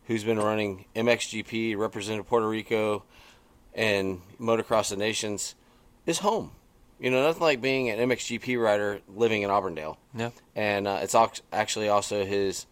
who's 0.06 0.24
been 0.24 0.40
running 0.40 0.86
MXGP, 0.96 1.78
represented 1.78 2.28
Puerto 2.28 2.48
Rico, 2.48 3.04
and 3.74 4.22
Motocross 4.40 4.92
of 4.92 4.98
Nations, 4.98 5.56
is 6.06 6.20
home. 6.20 6.52
You 7.00 7.10
know, 7.10 7.24
nothing 7.24 7.42
like 7.42 7.62
being 7.62 7.90
an 7.90 8.10
MXGP 8.10 8.62
rider 8.62 9.00
living 9.08 9.44
in 9.44 9.50
Auburndale 9.50 9.98
Yeah, 10.14 10.32
and 10.54 10.86
uh, 10.86 11.00
it's 11.02 11.16
actually 11.54 11.88
also 11.88 12.26
his 12.26 12.66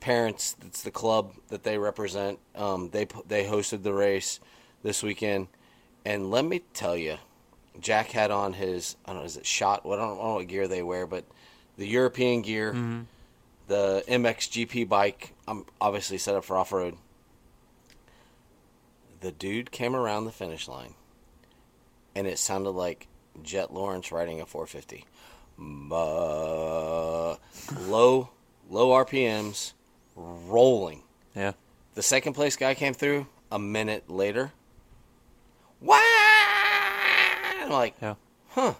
parents. 0.00 0.56
It's 0.66 0.82
the 0.82 0.90
club 0.90 1.34
that 1.48 1.62
they 1.62 1.78
represent. 1.78 2.40
Um, 2.56 2.90
they 2.90 3.06
they 3.28 3.44
hosted 3.44 3.84
the 3.84 3.92
race 3.92 4.40
this 4.82 5.04
weekend, 5.04 5.46
and 6.04 6.32
let 6.32 6.44
me 6.44 6.62
tell 6.74 6.96
you, 6.96 7.18
Jack 7.78 8.08
had 8.08 8.32
on 8.32 8.54
his 8.54 8.96
I 9.06 9.12
don't 9.12 9.20
know 9.20 9.26
is 9.26 9.36
it 9.36 9.46
shot? 9.46 9.86
What 9.86 10.00
I 10.00 10.02
don't, 10.02 10.14
I 10.14 10.16
don't 10.16 10.26
know 10.26 10.34
what 10.34 10.48
gear 10.48 10.66
they 10.66 10.82
wear, 10.82 11.06
but 11.06 11.24
the 11.76 11.86
European 11.86 12.42
gear, 12.42 12.72
the 13.70 14.02
MXGP 14.08 14.88
bike. 14.88 15.32
I'm 15.46 15.64
obviously 15.80 16.18
set 16.18 16.34
up 16.34 16.44
for 16.44 16.56
off 16.56 16.72
road. 16.72 16.96
The 19.20 19.30
dude 19.30 19.70
came 19.70 19.94
around 19.94 20.24
the 20.24 20.32
finish 20.32 20.66
line, 20.66 20.94
and 22.16 22.26
it 22.26 22.36
sounded 22.40 22.70
like 22.70 23.06
Jett 23.44 23.72
Lawrence 23.72 24.10
riding 24.10 24.40
a 24.40 24.46
450 24.46 25.06
uh, 25.92 27.36
low 27.86 28.30
low 28.68 28.88
RPMs, 29.04 29.72
rolling. 30.16 31.02
yeah, 31.36 31.52
The 31.94 32.02
second 32.02 32.32
place 32.32 32.56
guy 32.56 32.74
came 32.74 32.94
through 32.94 33.26
a 33.52 33.58
minute 33.58 34.10
later. 34.10 34.50
Wow! 35.80 35.96
I'm 37.62 37.70
like, 37.70 37.94
Yeah. 38.02 38.14
huh. 38.48 38.74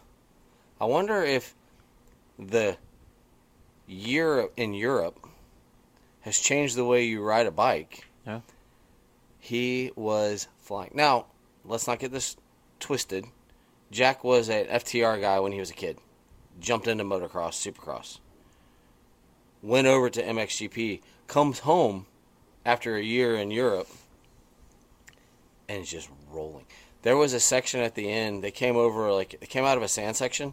I 0.81 0.85
wonder 0.87 1.23
if 1.23 1.55
the 2.39 2.77
year 3.91 4.49
in 4.57 4.75
Europe 4.75 5.27
has 6.21 6.39
changed 6.39 6.77
the 6.77 6.85
way 6.85 7.05
you 7.05 7.23
ride 7.23 7.47
a 7.47 7.51
bike. 7.51 8.07
Yeah. 8.27 8.41
He 9.39 9.91
was 9.97 10.49
flying. 10.59 10.93
Now, 10.95 11.27
let's 11.65 11.87
not 11.87 11.99
get 11.99 12.13
this 12.13 12.37
twisted. 12.79 13.25
Jack 13.91 14.23
was 14.23 14.49
an 14.49 14.67
FTR 14.67 15.21
guy 15.21 15.41
when 15.41 15.53
he 15.53 15.61
was 15.61 15.71
a 15.71 15.75
kid. 15.75 15.99
Jumped 16.61 16.87
into 16.87 17.05
motocross, 17.05 17.55
supercross. 17.55 18.19
Went 19.63 19.87
over 19.87 20.11
to 20.11 20.23
MXGP. 20.23 21.01
Comes 21.27 21.61
home 21.61 22.07
after 22.65 22.97
a 22.97 23.03
year 23.03 23.35
in 23.35 23.51
Europe 23.51 23.89
and 25.69 25.83
is 25.83 25.91
just 25.91 26.11
rolling. 26.31 26.65
There 27.03 27.17
was 27.17 27.33
a 27.33 27.41
section 27.41 27.81
at 27.81 27.95
the 27.95 28.11
end. 28.11 28.45
They 28.45 28.51
came 28.51 28.77
over 28.77 29.11
like 29.13 29.37
they 29.41 29.47
came 29.47 29.65
out 29.65 29.79
of 29.79 29.83
a 29.83 29.89
sand 29.89 30.17
section 30.17 30.53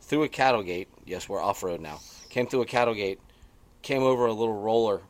through 0.00 0.24
a 0.24 0.28
cattle 0.28 0.62
gate. 0.62 0.88
Yes, 1.06 1.28
we're 1.28 1.40
off 1.40 1.62
road 1.62 1.80
now. 1.80 2.00
Came 2.30 2.46
through 2.46 2.62
a 2.62 2.66
cattle 2.66 2.94
gate, 2.94 3.20
came 3.82 4.02
over 4.02 4.26
a 4.26 4.32
little 4.32 4.58
roller, 4.58 5.02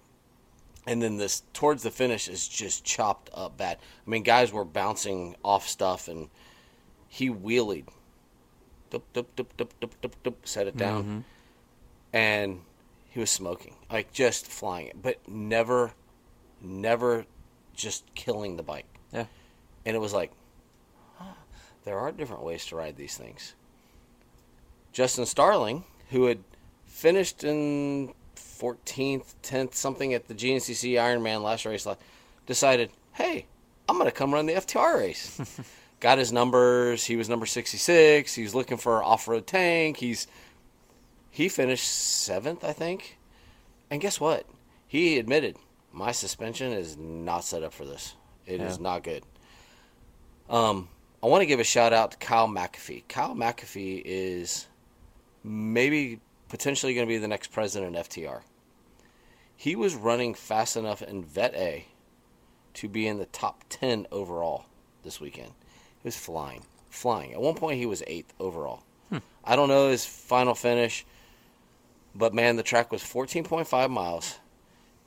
and 0.86 1.00
then 1.02 1.18
this 1.18 1.42
towards 1.52 1.82
the 1.82 1.90
finish 1.90 2.26
is 2.28 2.48
just 2.48 2.84
chopped 2.84 3.30
up 3.32 3.56
bad. 3.56 3.78
I 4.06 4.10
mean, 4.10 4.22
guys 4.22 4.52
were 4.52 4.64
bouncing 4.64 5.36
off 5.44 5.68
stuff, 5.68 6.08
and 6.08 6.30
he 7.08 7.30
wheelied, 7.30 7.86
dup, 8.90 9.04
dup, 9.12 9.36
dup, 9.36 9.56
dup, 9.56 9.80
dup, 9.80 10.00
dup, 10.00 10.22
dup, 10.22 10.34
set 10.44 10.66
it 10.66 10.76
down, 10.76 11.02
mm-hmm. 11.02 11.18
and 12.12 12.62
he 13.10 13.20
was 13.20 13.30
smoking, 13.30 13.74
like 13.90 14.12
just 14.12 14.46
flying 14.46 14.86
it, 14.86 15.02
but 15.02 15.16
never, 15.28 15.92
never 16.60 17.26
just 17.74 18.04
killing 18.14 18.56
the 18.56 18.62
bike. 18.62 18.86
Yeah. 19.12 19.26
And 19.84 19.96
it 19.96 19.98
was 19.98 20.12
like, 20.12 20.32
there 21.84 21.98
are 21.98 22.12
different 22.12 22.44
ways 22.44 22.64
to 22.66 22.76
ride 22.76 22.96
these 22.96 23.16
things. 23.16 23.54
Justin 24.92 25.26
Starling, 25.26 25.84
who 26.10 26.26
had 26.26 26.38
finished 26.90 27.44
in 27.44 28.12
14th, 28.36 29.34
10th, 29.42 29.74
something 29.74 30.12
at 30.12 30.28
the 30.28 30.34
GNCC 30.34 30.92
Ironman 30.94 31.42
last 31.42 31.64
race, 31.64 31.86
decided, 32.46 32.90
hey, 33.14 33.46
I'm 33.88 33.96
going 33.96 34.10
to 34.10 34.14
come 34.16 34.32
run 34.34 34.46
the 34.46 34.54
FTR 34.54 34.98
race. 34.98 35.40
Got 36.00 36.18
his 36.18 36.32
numbers. 36.32 37.04
He 37.04 37.16
was 37.16 37.28
number 37.28 37.46
66. 37.46 38.34
He's 38.34 38.54
looking 38.54 38.76
for 38.78 38.98
an 38.98 39.04
off-road 39.04 39.46
tank. 39.46 39.98
He's 39.98 40.26
he 41.32 41.48
finished 41.48 41.86
seventh, 41.86 42.64
I 42.64 42.72
think. 42.72 43.18
And 43.90 44.00
guess 44.00 44.18
what? 44.18 44.46
He 44.88 45.18
admitted 45.18 45.56
my 45.92 46.10
suspension 46.12 46.72
is 46.72 46.96
not 46.96 47.44
set 47.44 47.62
up 47.62 47.72
for 47.72 47.84
this. 47.84 48.14
It 48.46 48.60
is 48.60 48.78
Yeah. 48.78 48.82
not 48.82 49.04
good. 49.04 49.22
Um, 50.48 50.88
I 51.22 51.26
want 51.26 51.42
to 51.42 51.46
give 51.46 51.60
a 51.60 51.64
shout 51.64 51.92
out 51.92 52.12
to 52.12 52.16
Kyle 52.16 52.48
McAfee. 52.48 53.04
Kyle 53.08 53.34
McAfee 53.34 54.02
is 54.04 54.66
maybe 55.44 56.18
potentially 56.50 56.92
going 56.92 57.06
to 57.06 57.12
be 57.12 57.18
the 57.18 57.28
next 57.28 57.52
president 57.52 57.96
of 57.96 58.08
FTR. 58.08 58.42
He 59.56 59.76
was 59.76 59.94
running 59.94 60.34
fast 60.34 60.76
enough 60.76 61.00
in 61.00 61.24
Vet 61.24 61.54
A 61.54 61.86
to 62.74 62.88
be 62.88 63.06
in 63.06 63.18
the 63.18 63.26
top 63.26 63.64
10 63.68 64.06
overall 64.12 64.66
this 65.04 65.20
weekend. 65.20 65.52
He 66.02 66.08
was 66.08 66.16
flying, 66.16 66.64
flying. 66.90 67.32
At 67.32 67.40
one 67.40 67.54
point, 67.54 67.78
he 67.78 67.86
was 67.86 68.02
eighth 68.06 68.34
overall. 68.40 68.82
Hmm. 69.10 69.18
I 69.44 69.56
don't 69.56 69.68
know 69.68 69.90
his 69.90 70.04
final 70.04 70.54
finish, 70.54 71.04
but 72.14 72.34
man, 72.34 72.56
the 72.56 72.62
track 72.62 72.90
was 72.90 73.02
14.5 73.02 73.90
miles. 73.90 74.38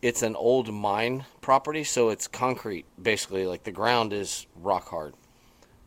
It's 0.01 0.21
an 0.21 0.35
old 0.35 0.73
mine 0.73 1.25
property, 1.41 1.83
so 1.83 2.09
it's 2.09 2.27
concrete, 2.27 2.85
basically. 3.01 3.45
Like 3.45 3.63
the 3.63 3.71
ground 3.71 4.13
is 4.13 4.47
rock 4.55 4.89
hard. 4.89 5.13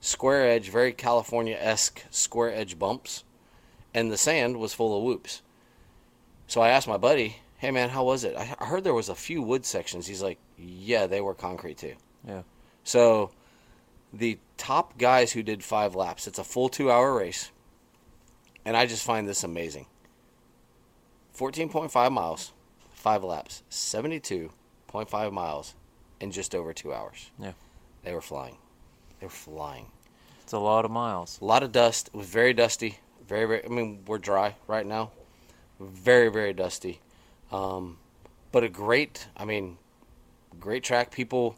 Square 0.00 0.50
edge, 0.50 0.70
very 0.70 0.92
California 0.92 1.56
esque 1.58 2.02
square 2.10 2.52
edge 2.52 2.78
bumps, 2.78 3.24
and 3.94 4.10
the 4.10 4.18
sand 4.18 4.58
was 4.58 4.74
full 4.74 4.96
of 4.96 5.02
whoops. 5.02 5.42
So 6.46 6.60
I 6.60 6.68
asked 6.70 6.88
my 6.88 6.96
buddy, 6.96 7.36
hey 7.58 7.70
man, 7.70 7.88
how 7.88 8.04
was 8.04 8.24
it? 8.24 8.36
I 8.36 8.44
heard 8.64 8.84
there 8.84 8.94
was 8.94 9.08
a 9.08 9.14
few 9.14 9.42
wood 9.42 9.64
sections. 9.64 10.06
He's 10.06 10.22
like, 10.22 10.38
yeah, 10.58 11.06
they 11.06 11.20
were 11.20 11.34
concrete 11.34 11.78
too. 11.78 11.94
Yeah. 12.26 12.42
So 12.84 13.30
the 14.12 14.38
top 14.56 14.98
guys 14.98 15.32
who 15.32 15.42
did 15.42 15.64
five 15.64 15.94
laps, 15.94 16.26
it's 16.26 16.38
a 16.38 16.44
full 16.44 16.68
two 16.68 16.90
hour 16.90 17.16
race. 17.16 17.50
And 18.64 18.76
I 18.76 18.86
just 18.86 19.04
find 19.04 19.28
this 19.28 19.44
amazing. 19.44 19.86
14.5 21.36 22.12
miles, 22.12 22.52
five 22.94 23.22
laps, 23.22 23.62
72.5 23.70 25.32
miles 25.32 25.74
in 26.20 26.32
just 26.32 26.54
over 26.54 26.72
two 26.72 26.92
hours. 26.92 27.30
Yeah. 27.38 27.52
They 28.02 28.12
were 28.12 28.22
flying. 28.22 28.56
They 29.20 29.26
were 29.26 29.30
flying. 29.30 29.86
It's 30.42 30.52
a 30.52 30.58
lot 30.58 30.84
of 30.84 30.90
miles. 30.90 31.38
A 31.40 31.44
lot 31.44 31.62
of 31.62 31.72
dust. 31.72 32.08
It 32.08 32.16
was 32.16 32.28
very 32.28 32.52
dusty. 32.52 32.98
Very, 33.28 33.46
very. 33.46 33.64
I 33.64 33.68
mean, 33.68 34.00
we're 34.06 34.18
dry 34.18 34.54
right 34.66 34.86
now. 34.86 35.10
Very, 35.80 36.28
very 36.28 36.52
dusty. 36.52 37.00
Um, 37.52 37.98
but 38.52 38.64
a 38.64 38.68
great. 38.68 39.26
I 39.36 39.44
mean, 39.44 39.78
great 40.58 40.82
track. 40.82 41.10
People, 41.10 41.56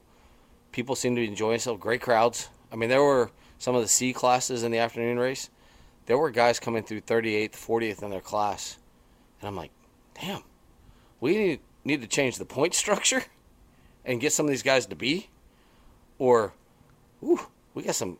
people 0.72 0.94
seem 0.94 1.14
to 1.14 1.20
be 1.20 1.28
enjoying 1.28 1.52
themselves. 1.52 1.80
Great 1.80 2.00
crowds. 2.00 2.48
I 2.72 2.76
mean, 2.76 2.88
there 2.88 3.02
were 3.02 3.30
some 3.58 3.74
of 3.74 3.82
the 3.82 3.88
C 3.88 4.12
classes 4.12 4.62
in 4.62 4.72
the 4.72 4.78
afternoon 4.78 5.18
race. 5.18 5.50
There 6.06 6.18
were 6.18 6.30
guys 6.30 6.58
coming 6.58 6.82
through 6.82 7.02
38th, 7.02 7.52
40th 7.52 8.02
in 8.02 8.10
their 8.10 8.20
class, 8.20 8.78
and 9.40 9.48
I'm 9.48 9.56
like, 9.56 9.70
damn, 10.18 10.42
we 11.20 11.36
need, 11.36 11.60
need 11.84 12.00
to 12.00 12.06
change 12.06 12.38
the 12.38 12.46
point 12.46 12.72
structure 12.74 13.24
and 14.06 14.20
get 14.20 14.32
some 14.32 14.46
of 14.46 14.50
these 14.50 14.62
guys 14.62 14.86
to 14.86 14.96
be, 14.96 15.28
or, 16.18 16.54
ooh, 17.22 17.40
we 17.74 17.82
got 17.82 17.94
some 17.94 18.16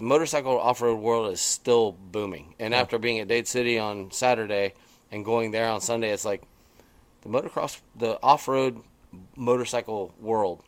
the 0.00 0.06
motorcycle 0.06 0.58
off-road 0.58 0.98
world 0.98 1.30
is 1.30 1.40
still 1.40 1.92
booming. 1.92 2.54
And 2.58 2.74
after 2.74 2.98
being 2.98 3.18
at 3.18 3.28
Dade 3.28 3.46
City 3.46 3.78
on 3.78 4.10
Saturday 4.10 4.72
and 5.10 5.24
going 5.24 5.50
there 5.50 5.68
on 5.68 5.80
Sunday, 5.80 6.10
it's 6.10 6.24
like 6.24 6.42
the 7.22 7.28
motocross, 7.28 7.80
the 7.96 8.20
off-road 8.22 8.82
motorcycle 9.36 10.14
world, 10.20 10.62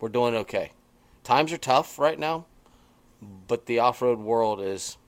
we're 0.00 0.08
doing 0.08 0.34
okay. 0.34 0.72
Times 1.24 1.52
are 1.52 1.58
tough 1.58 1.98
right 1.98 2.18
now, 2.18 2.46
but 3.48 3.66
the 3.66 3.78
off-road 3.78 4.18
world 4.18 4.60
is 4.60 4.98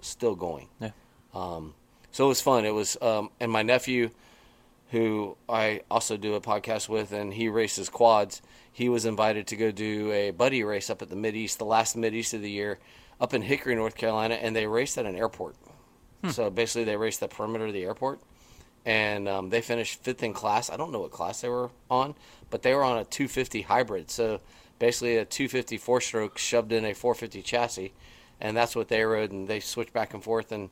still 0.00 0.34
going. 0.34 0.68
Yeah. 0.80 0.90
Um, 1.34 1.74
so 2.12 2.26
it 2.26 2.28
was 2.28 2.40
fun. 2.40 2.64
It 2.64 2.72
was, 2.74 2.96
um, 3.02 3.30
and 3.40 3.50
my 3.50 3.62
nephew, 3.62 4.10
who 4.90 5.36
I 5.48 5.82
also 5.90 6.16
do 6.16 6.34
a 6.34 6.40
podcast 6.40 6.88
with, 6.88 7.12
and 7.12 7.34
he 7.34 7.48
races 7.48 7.88
quads. 7.88 8.40
He 8.72 8.88
was 8.88 9.04
invited 9.04 9.48
to 9.48 9.56
go 9.56 9.70
do 9.72 10.12
a 10.12 10.30
buddy 10.30 10.62
race 10.62 10.88
up 10.88 11.02
at 11.02 11.10
the 11.10 11.16
Mid 11.16 11.34
East, 11.34 11.58
the 11.58 11.64
last 11.64 11.96
Mid 11.96 12.14
East 12.14 12.32
of 12.34 12.42
the 12.42 12.50
year, 12.50 12.78
up 13.20 13.34
in 13.34 13.42
Hickory, 13.42 13.74
North 13.74 13.96
Carolina, 13.96 14.34
and 14.34 14.54
they 14.54 14.66
raced 14.66 14.96
at 14.96 15.06
an 15.06 15.16
airport. 15.16 15.56
So 16.30 16.50
basically, 16.50 16.84
they 16.84 16.96
raced 16.96 17.20
the 17.20 17.28
perimeter 17.28 17.66
of 17.66 17.72
the 17.72 17.84
airport, 17.84 18.20
and 18.86 19.28
um, 19.28 19.50
they 19.50 19.60
finished 19.60 20.00
fifth 20.02 20.22
in 20.22 20.32
class. 20.32 20.70
I 20.70 20.76
don't 20.76 20.92
know 20.92 21.00
what 21.00 21.10
class 21.10 21.40
they 21.40 21.48
were 21.48 21.70
on, 21.90 22.14
but 22.50 22.62
they 22.62 22.72
were 22.72 22.84
on 22.84 22.98
a 22.98 23.04
250 23.04 23.62
hybrid. 23.62 24.10
So 24.12 24.40
basically, 24.78 25.16
a 25.16 25.24
250 25.24 25.76
four 25.76 26.00
stroke 26.00 26.38
shoved 26.38 26.72
in 26.72 26.84
a 26.84 26.94
450 26.94 27.42
chassis, 27.42 27.92
and 28.40 28.56
that's 28.56 28.76
what 28.76 28.86
they 28.88 29.02
rode. 29.02 29.32
And 29.32 29.48
they 29.48 29.58
switched 29.58 29.92
back 29.92 30.14
and 30.14 30.22
forth, 30.22 30.52
and 30.52 30.70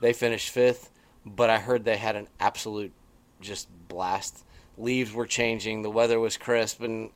they 0.00 0.12
finished 0.12 0.50
fifth. 0.50 0.90
But 1.24 1.48
I 1.48 1.60
heard 1.60 1.84
they 1.84 1.96
had 1.96 2.16
an 2.16 2.26
absolute 2.40 2.92
just 3.40 3.68
blast. 3.88 4.44
Leaves 4.76 5.12
were 5.12 5.26
changing, 5.26 5.82
the 5.82 5.90
weather 5.90 6.18
was 6.18 6.36
crisp, 6.36 6.82
and 6.82 7.10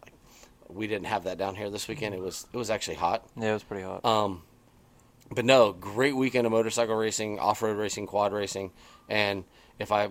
we 0.69 0.87
didn't 0.87 1.07
have 1.07 1.25
that 1.25 1.37
down 1.37 1.57
here 1.57 1.69
this 1.69 1.89
weekend. 1.89 2.15
It 2.15 2.21
was 2.21 2.47
it 2.53 2.57
was 2.57 2.71
actually 2.71 2.95
hot. 2.95 3.27
Yeah, 3.37 3.51
it 3.51 3.55
was 3.55 3.65
pretty 3.65 3.83
hot. 3.83 4.05
Um, 4.05 4.43
but 5.33 5.45
no, 5.45 5.73
great 5.73 6.15
weekend 6.15 6.47
of 6.47 6.53
motorcycle 6.53 6.95
racing, 6.95 7.41
off-road 7.41 7.77
racing, 7.77 8.07
quad 8.07 8.33
racing, 8.33 8.71
and 9.09 9.43
if 9.81 9.91
I 9.91 10.11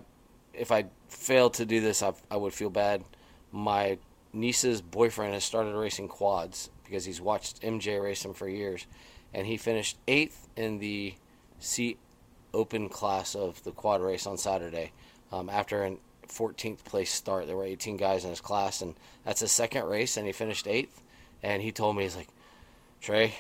if 0.58 0.72
I 0.72 0.86
failed 1.10 1.55
to 1.55 1.66
do 1.66 1.80
this, 1.82 2.01
I, 2.03 2.14
I 2.32 2.38
would 2.38 2.53
feel 2.53 2.70
bad. 2.70 3.03
My 3.51 3.97
niece's 4.34 4.82
boyfriend 4.82 5.34
has 5.34 5.43
started 5.43 5.76
racing 5.76 6.08
quads 6.10 6.70
because 6.84 7.05
he's 7.05 7.22
watched 7.22 7.62
MJ 7.62 8.01
race 8.01 8.24
them 8.24 8.34
for 8.34 8.47
years, 8.47 8.86
and 9.34 9.45
he 9.47 9.58
finished 9.58 9.97
eighth 10.08 10.47
in 10.55 10.80
the 10.80 11.14
C 11.60 11.97
Open 12.53 12.89
class 12.89 13.36
of 13.36 13.62
the 13.64 13.72
quad 13.72 14.01
race 14.01 14.26
on 14.26 14.38
Saturday 14.38 14.91
um, 15.32 15.49
after 15.49 15.84
an 15.84 15.97
14th 16.28 16.84
place 16.86 17.12
start. 17.12 17.45
There 17.45 17.58
were 17.58 17.66
18 17.66 17.97
guys 17.97 18.24
in 18.24 18.30
his 18.30 18.41
class, 18.41 18.82
and 18.82 18.95
that's 19.26 19.41
his 19.41 19.51
second 19.51 19.86
race, 19.86 20.18
and 20.18 20.26
he 20.26 20.32
finished 20.34 20.66
eighth. 20.68 21.01
And 21.43 21.62
he 21.62 21.72
told 21.72 21.95
me 21.95 22.03
he's 22.03 22.16
like, 22.16 22.30
Trey, 23.01 23.36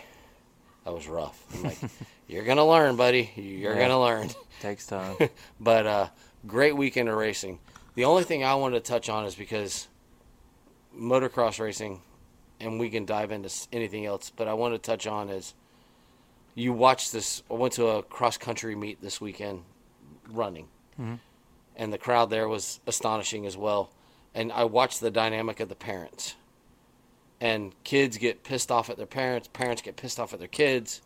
that 0.83 0.93
was 0.93 1.07
rough. 1.07 1.41
I'm 1.55 1.63
like, 1.63 1.77
you're 2.27 2.43
gonna 2.45 2.67
learn, 2.67 2.95
buddy. 2.95 3.31
You're 3.35 3.73
Yeah. 3.73 3.79
gonna 3.87 3.99
learn. 3.99 4.29
Takes 4.61 4.85
time. 4.85 5.15
but 5.59 5.87
uh, 5.87 6.07
great 6.45 6.75
weekend 6.75 7.09
of 7.09 7.15
racing. 7.15 7.59
The 7.95 8.05
only 8.05 8.23
thing 8.23 8.43
I 8.43 8.55
wanted 8.55 8.83
to 8.83 8.91
touch 8.91 9.09
on 9.09 9.25
is 9.25 9.35
because 9.35 9.87
motocross 10.95 11.59
racing, 11.59 12.01
and 12.59 12.79
we 12.79 12.89
can 12.89 13.05
dive 13.05 13.31
into 13.31 13.49
anything 13.71 14.05
else. 14.05 14.31
But 14.35 14.47
I 14.47 14.53
want 14.53 14.73
to 14.73 14.79
touch 14.79 15.07
on 15.07 15.29
is 15.29 15.53
you 16.55 16.73
watched 16.73 17.11
this. 17.11 17.43
I 17.49 17.53
went 17.53 17.73
to 17.73 17.87
a 17.87 18.03
cross 18.03 18.37
country 18.37 18.75
meet 18.75 19.01
this 19.01 19.21
weekend, 19.21 19.63
running, 20.29 20.67
mm-hmm. 20.99 21.15
and 21.75 21.93
the 21.93 21.97
crowd 21.97 22.29
there 22.29 22.47
was 22.47 22.79
astonishing 22.87 23.45
as 23.45 23.57
well. 23.57 23.91
And 24.33 24.51
I 24.51 24.65
watched 24.65 25.01
the 25.01 25.11
dynamic 25.11 25.59
of 25.59 25.69
the 25.69 25.75
parents. 25.75 26.35
And 27.39 27.73
kids 27.83 28.17
get 28.17 28.43
pissed 28.43 28.71
off 28.71 28.89
at 28.89 28.97
their 28.97 29.05
parents. 29.05 29.47
Parents 29.53 29.81
get 29.81 29.95
pissed 29.95 30.19
off 30.19 30.33
at 30.33 30.39
their 30.39 30.47
kids. 30.47 31.01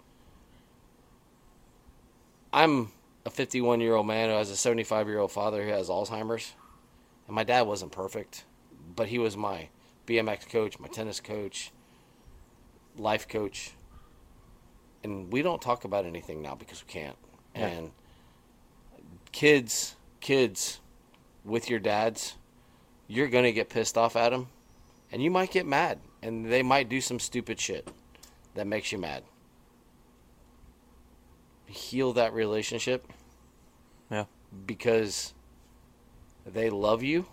I'm 2.53 2.91
a 3.25 3.29
51 3.29 3.81
year 3.81 3.95
old 3.95 4.07
man 4.07 4.29
who 4.29 4.35
has 4.35 4.49
a 4.49 4.55
75 4.55 5.07
year 5.07 5.19
old 5.19 5.31
father 5.31 5.63
who 5.63 5.69
has 5.69 5.89
Alzheimer's. 5.89 6.53
And 7.27 7.35
my 7.35 7.43
dad 7.43 7.61
wasn't 7.61 7.91
perfect, 7.91 8.45
but 8.95 9.07
he 9.07 9.19
was 9.19 9.37
my 9.37 9.69
BMX 10.07 10.49
coach, 10.49 10.79
my 10.79 10.87
tennis 10.87 11.19
coach, 11.19 11.71
life 12.97 13.27
coach. 13.27 13.71
And 15.03 15.31
we 15.31 15.41
don't 15.41 15.61
talk 15.61 15.83
about 15.83 16.05
anything 16.05 16.41
now 16.41 16.55
because 16.55 16.83
we 16.85 16.91
can't. 16.91 17.15
Yeah. 17.55 17.67
And 17.67 17.91
kids, 19.31 19.95
kids 20.19 20.79
with 21.43 21.69
your 21.69 21.79
dads, 21.79 22.35
you're 23.07 23.29
going 23.29 23.45
to 23.45 23.51
get 23.51 23.69
pissed 23.69 23.97
off 23.97 24.15
at 24.15 24.29
them. 24.29 24.47
And 25.11 25.21
you 25.21 25.31
might 25.31 25.51
get 25.51 25.65
mad. 25.65 25.99
And 26.21 26.51
they 26.51 26.61
might 26.61 26.87
do 26.87 27.01
some 27.01 27.19
stupid 27.19 27.59
shit 27.59 27.87
that 28.53 28.67
makes 28.67 28.91
you 28.91 28.97
mad. 28.97 29.23
Heal 31.71 32.13
that 32.13 32.33
relationship 32.33 33.07
Yeah. 34.09 34.25
because 34.65 35.33
they 36.45 36.69
love 36.69 37.01
you. 37.01 37.27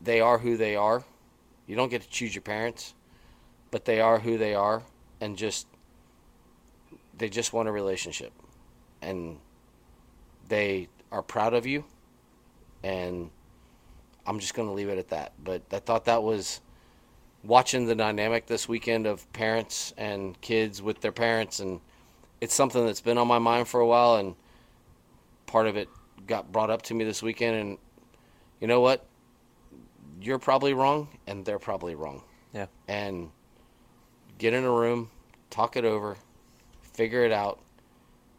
They 0.00 0.20
are 0.20 0.38
who 0.38 0.56
they 0.56 0.76
are. 0.76 1.04
You 1.66 1.76
don't 1.76 1.88
get 1.88 2.02
to 2.02 2.08
choose 2.08 2.34
your 2.34 2.42
parents, 2.42 2.94
but 3.70 3.86
they 3.86 4.00
are 4.00 4.18
who 4.18 4.36
they 4.36 4.54
are 4.54 4.82
and 5.20 5.36
just 5.36 5.66
they 7.16 7.28
just 7.28 7.52
want 7.52 7.68
a 7.68 7.72
relationship. 7.72 8.32
And 9.00 9.38
they 10.48 10.88
are 11.12 11.22
proud 11.22 11.54
of 11.54 11.64
you 11.64 11.84
and 12.82 13.30
I'm 14.26 14.38
just 14.40 14.54
going 14.54 14.68
to 14.68 14.74
leave 14.74 14.88
it 14.88 14.98
at 14.98 15.08
that. 15.08 15.32
But 15.42 15.62
I 15.72 15.78
thought 15.78 16.04
that 16.06 16.22
was 16.22 16.60
watching 17.42 17.86
the 17.86 17.94
dynamic 17.94 18.46
this 18.46 18.68
weekend 18.68 19.06
of 19.06 19.30
parents 19.32 19.92
and 19.96 20.38
kids 20.40 20.82
with 20.82 21.00
their 21.00 21.12
parents 21.12 21.60
and 21.60 21.80
it's 22.40 22.54
something 22.54 22.84
that's 22.86 23.00
been 23.00 23.18
on 23.18 23.26
my 23.26 23.38
mind 23.38 23.68
for 23.68 23.80
a 23.80 23.86
while 23.86 24.16
and 24.16 24.34
part 25.46 25.66
of 25.66 25.76
it 25.76 25.88
got 26.26 26.50
brought 26.52 26.70
up 26.70 26.82
to 26.82 26.94
me 26.94 27.04
this 27.04 27.22
weekend 27.22 27.56
and 27.56 27.78
you 28.60 28.66
know 28.66 28.80
what? 28.80 29.04
You're 30.20 30.38
probably 30.38 30.74
wrong 30.74 31.08
and 31.26 31.44
they're 31.44 31.58
probably 31.58 31.94
wrong. 31.94 32.22
Yeah. 32.52 32.66
and 32.86 33.30
get 34.38 34.54
in 34.54 34.62
a 34.64 34.70
room 34.70 35.10
talk 35.50 35.76
it 35.76 35.84
over 35.84 36.16
figure 36.82 37.24
it 37.24 37.32
out 37.32 37.60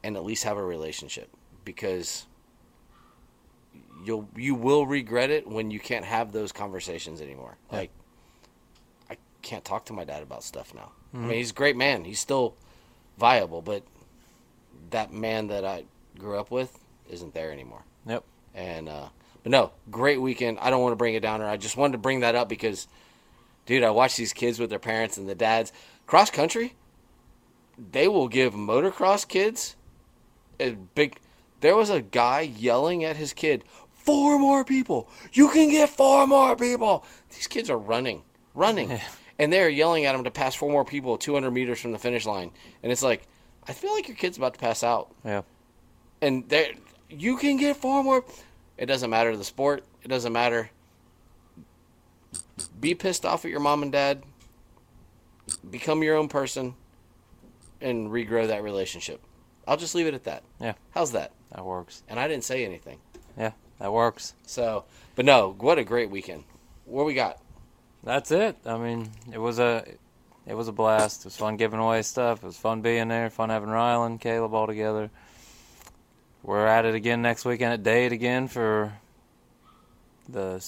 and 0.03 0.15
at 0.15 0.23
least 0.23 0.43
have 0.43 0.57
a 0.57 0.63
relationship 0.63 1.30
because 1.65 2.26
you'll 4.05 4.30
you 4.35 4.55
will 4.55 4.85
regret 4.85 5.30
it 5.30 5.47
when 5.47 5.72
you 5.72 5.80
can't 5.80 6.05
have 6.05 6.31
those 6.31 6.51
conversations 6.51 7.22
anymore. 7.22 7.57
Yeah. 7.72 7.77
like 7.77 7.91
i 9.09 9.17
can't 9.41 9.65
talk 9.65 9.85
to 9.85 9.93
my 9.93 10.03
dad 10.03 10.23
about 10.23 10.43
stuff 10.43 10.73
now. 10.73 10.91
I 11.13 11.17
mm-hmm. 11.17 11.27
mean 11.27 11.38
he's 11.38 11.51
a 11.51 11.53
great 11.53 11.76
man. 11.76 12.05
He's 12.05 12.19
still 12.19 12.55
viable 13.18 13.62
but 13.62 13.84
that 14.92 15.12
man 15.12 15.48
that 15.48 15.66
i 15.66 15.84
grew 16.20 16.38
up 16.38 16.52
with 16.52 16.78
isn't 17.10 17.34
there 17.34 17.52
anymore 17.52 17.84
Yep. 18.08 18.24
and 18.54 18.88
uh, 18.90 19.10
But 19.44 19.52
no, 19.52 19.72
great 19.90 20.22
weekend. 20.22 20.60
I 20.60 20.70
don't 20.70 20.82
want 20.82 20.92
to 20.94 20.96
bring 20.98 21.16
it 21.16 21.22
down, 21.22 21.42
or 21.42 21.48
I 21.48 21.58
just 21.58 21.76
wanted 21.78 21.94
to 21.94 21.98
bring 21.98 22.20
that 22.22 22.36
up 22.36 22.48
because, 22.50 22.88
dude, 23.66 23.84
I 23.84 23.90
watch 23.90 24.16
these 24.16 24.32
kids 24.34 24.60
with 24.60 24.70
their 24.70 24.80
parents 24.80 25.18
and 25.18 25.28
the 25.28 25.34
dads 25.36 25.72
cross 26.06 26.30
country. 26.30 26.76
They 27.92 28.08
will 28.08 28.28
give 28.28 28.54
motocross 28.54 29.28
kids 29.28 29.76
a 30.60 30.72
big. 30.72 31.18
There 31.62 31.76
was 31.76 31.90
a 31.90 32.02
guy 32.02 32.42
yelling 32.42 33.04
at 33.04 33.18
his 33.18 33.34
kid, 33.34 33.64
four 33.92 34.38
more 34.40 34.64
people. 34.64 35.10
You 35.34 35.50
can 35.50 35.70
get 35.70 35.90
four 35.90 36.26
more 36.28 36.56
people. 36.56 37.06
These 37.36 37.48
kids 37.48 37.70
are 37.72 37.78
running, 37.78 38.22
running, 38.54 39.00
and 39.40 39.52
they're 39.52 39.70
yelling 39.70 40.06
at 40.06 40.16
him 40.16 40.24
to 40.24 40.32
pass 40.32 40.56
four 40.56 40.72
more 40.72 40.86
people 40.86 41.18
200 41.18 41.52
meters 41.52 41.80
from 41.80 41.91
the 41.91 41.99
finish 41.99 42.26
line. 42.26 42.52
And 42.84 42.91
it's 42.91 43.03
like, 43.03 43.28
I 43.68 43.74
feel 43.74 43.94
like 43.94 44.07
your 44.07 44.18
kid's 44.18 44.38
about 44.38 44.53
to 44.53 44.60
pass 44.60 44.84
out. 44.84 45.14
Yeah. 45.24 45.41
And 46.22 46.48
there, 46.49 46.72
you 47.10 47.38
can 47.38 47.57
get 47.57 47.78
four 47.78 48.03
more. 48.03 48.24
It 48.78 48.86
doesn't 48.88 49.10
matter 49.10 49.36
the 49.36 49.44
sport. 49.44 49.84
It 50.03 50.07
doesn't 50.07 50.34
matter. 50.34 50.70
Be 52.80 52.95
pissed 52.95 53.26
off 53.26 53.45
at 53.45 53.52
your 53.52 53.60
mom 53.60 53.84
and 53.84 53.91
dad. 53.91 54.24
Become 55.70 56.02
your 56.02 56.16
own 56.16 56.28
person, 56.28 56.74
and 57.82 58.10
regrow 58.10 58.48
that 58.48 58.64
relationship. 58.64 59.22
I'll 59.68 59.78
just 59.78 59.95
leave 59.95 60.07
it 60.07 60.14
at 60.14 60.24
that. 60.24 60.44
Yeah. 60.60 60.74
How's 60.91 61.12
that? 61.12 61.32
That 61.52 61.64
works. 61.64 62.03
And 62.07 62.20
I 62.20 62.28
didn't 62.28 62.44
say 62.44 62.66
anything. 62.66 62.98
Yeah, 63.38 63.52
that 63.80 63.94
works. 63.94 64.34
So, 64.45 64.86
but 65.16 65.26
no, 65.26 65.56
what 65.60 65.78
a 65.78 65.84
great 65.84 66.10
weekend. 66.10 66.44
What 66.86 67.06
we 67.06 67.14
got? 67.14 67.40
That's 68.06 68.32
it. 68.32 68.56
I 68.65 68.77
mean, 68.77 69.10
it 69.34 69.40
was 69.40 69.60
a 69.60 69.84
it 70.45 70.53
was 70.53 70.68
a 70.68 70.72
blast. 70.72 71.22
It 71.22 71.26
was 71.26 71.36
fun 71.38 71.57
giving 71.57 71.80
away 71.80 72.03
stuff. 72.03 72.44
It 72.44 72.45
was 72.45 72.57
fun 72.57 72.82
being 72.82 73.07
there. 73.07 73.30
Fun 73.30 73.49
having 73.49 73.69
Rylan, 73.69 74.22
Caleb 74.22 74.53
all 74.53 74.68
together. 74.68 75.10
We're 76.44 76.68
at 76.68 76.86
it 76.86 76.94
again 76.94 77.23
next 77.23 77.44
weekend 77.45 77.73
at 77.73 77.84
Dade 77.84 78.11
again 78.14 78.48
for 78.48 78.94
the. 80.30 80.64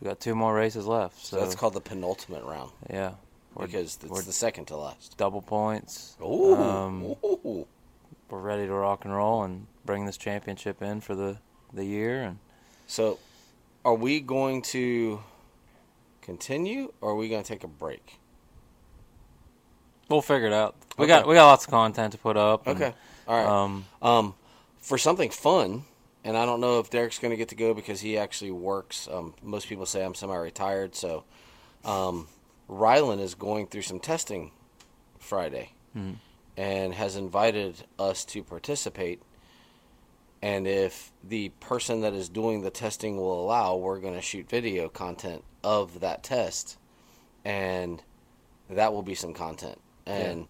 We 0.00 0.06
got 0.06 0.18
two 0.20 0.34
more 0.34 0.54
races 0.54 0.86
left. 0.86 1.24
So 1.24 1.36
So, 1.36 1.42
that's 1.42 1.54
called 1.54 1.74
the 1.74 1.80
penultimate 1.80 2.44
round 2.44 2.70
yeah, 2.90 3.12
we're, 3.54 3.66
because 3.66 3.98
it's 4.02 4.24
the 4.26 4.32
second 4.32 4.66
to 4.66 4.76
last. 4.76 5.16
double 5.16 5.42
points. 5.42 6.16
Ooh, 6.22 6.54
Um, 6.56 7.04
ooh. 7.24 7.66
We're 8.30 8.38
ready 8.40 8.66
to 8.66 8.72
rock 8.72 9.04
and 9.04 9.14
roll 9.14 9.42
and 9.42 9.66
bring 9.84 10.06
this 10.06 10.16
championship 10.16 10.80
in 10.82 11.00
for 11.02 11.14
the 11.14 11.36
the 11.72 11.84
year. 11.84 12.22
And 12.22 12.38
So, 12.86 13.18
are 13.84 13.94
we 13.94 14.20
going 14.20 14.62
to 14.62 15.22
continue 16.22 16.92
or 17.00 17.10
are 17.10 17.14
we 17.16 17.28
going 17.28 17.42
to 17.42 17.48
take 17.48 17.64
a 17.64 17.68
break? 17.68 18.18
we'll 20.08 20.20
figure 20.22 20.46
it 20.46 20.52
out. 20.52 20.74
We 20.98 21.04
Okay. 21.04 21.08
got 21.20 21.26
we 21.26 21.34
got 21.34 21.46
lots 21.46 21.64
of 21.64 21.70
content 21.70 22.12
to 22.12 22.18
put 22.18 22.36
up. 22.36 22.66
and, 22.66 22.76
Okay. 22.76 22.94
All 23.26 23.36
right. 23.36 23.46
Um, 23.46 23.84
Um, 24.02 24.34
for 24.78 24.98
something 24.98 25.30
fun, 25.30 25.84
and 26.24 26.36
I 26.36 26.44
don't 26.44 26.60
know 26.60 26.80
if 26.80 26.90
Derek's 26.90 27.18
going 27.18 27.30
to 27.30 27.36
get 27.36 27.48
to 27.48 27.54
go 27.54 27.72
because 27.72 28.00
he 28.00 28.18
actually 28.18 28.50
works. 28.50 29.08
Um, 29.10 29.34
most 29.42 29.68
people 29.68 29.86
say 29.86 30.04
I'm 30.04 30.14
semi-retired, 30.14 30.94
so 30.94 31.24
um, 31.84 32.28
Rylan 32.68 33.20
is 33.20 33.34
going 33.34 33.68
through 33.68 33.82
some 33.82 34.00
testing 34.00 34.50
Friday, 35.18 35.70
Mhm. 35.96 36.16
and 36.58 36.94
has 36.94 37.16
invited 37.16 37.84
us 37.98 38.24
to 38.26 38.42
participate. 38.42 39.22
And 40.42 40.66
if 40.66 41.12
the 41.22 41.50
person 41.60 42.00
that 42.00 42.14
is 42.14 42.28
doing 42.28 42.62
the 42.62 42.70
testing 42.70 43.16
will 43.16 43.40
allow, 43.40 43.76
we're 43.76 44.00
going 44.00 44.14
to 44.14 44.20
shoot 44.20 44.48
video 44.48 44.88
content 44.88 45.44
of 45.62 46.00
that 46.00 46.24
test, 46.24 46.76
and 47.44 48.02
that 48.68 48.92
will 48.92 49.02
be 49.02 49.14
some 49.14 49.34
content. 49.34 49.78
And 50.04 50.48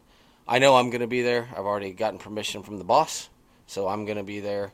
I 0.48 0.59
know 0.59 0.77
I'm 0.77 0.89
going 0.89 1.02
to 1.02 1.06
be 1.06 1.20
there. 1.20 1.48
I've 1.52 1.66
already 1.66 1.93
gotten 1.93 2.19
permission 2.19 2.62
from 2.62 2.78
the 2.78 2.85
boss, 2.85 3.28
so 3.66 3.86
I'm 3.86 4.06
going 4.06 4.16
to 4.16 4.23
be 4.24 4.40
there. 4.40 4.73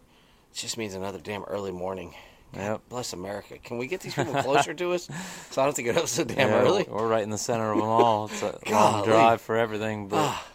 It 0.53 0.57
just 0.57 0.79
means 0.79 0.95
another 0.95 1.19
damn 1.19 1.43
early 1.45 1.73
morning. 1.73 2.15
God 2.55 2.61
Yep. 2.63 2.81
bless 2.89 3.13
America. 3.13 3.59
Can 3.59 3.77
we 3.77 3.89
get 3.89 4.01
these 4.01 4.15
people 4.15 4.33
closer 4.43 4.73
to 4.73 4.93
us 4.93 5.09
so 5.51 5.61
I 5.61 5.65
don't 5.65 5.67
have 5.67 5.75
to 5.75 5.83
get 5.83 5.97
up 5.97 6.07
so 6.09 6.23
damn 6.25 6.49
yeah, 6.49 6.61
early? 6.61 6.87
We're 6.89 7.09
right 7.09 7.23
in 7.25 7.31
the 7.31 7.39
center 7.39 7.73
of 7.73 7.79
them 7.79 7.89
all. 7.89 8.27
It's 8.27 8.41
a 8.43 8.57
long 8.71 9.05
drive 9.05 9.41
for 9.41 9.57
everything, 9.57 10.07
but 10.09 10.19
Ah, 10.19 10.47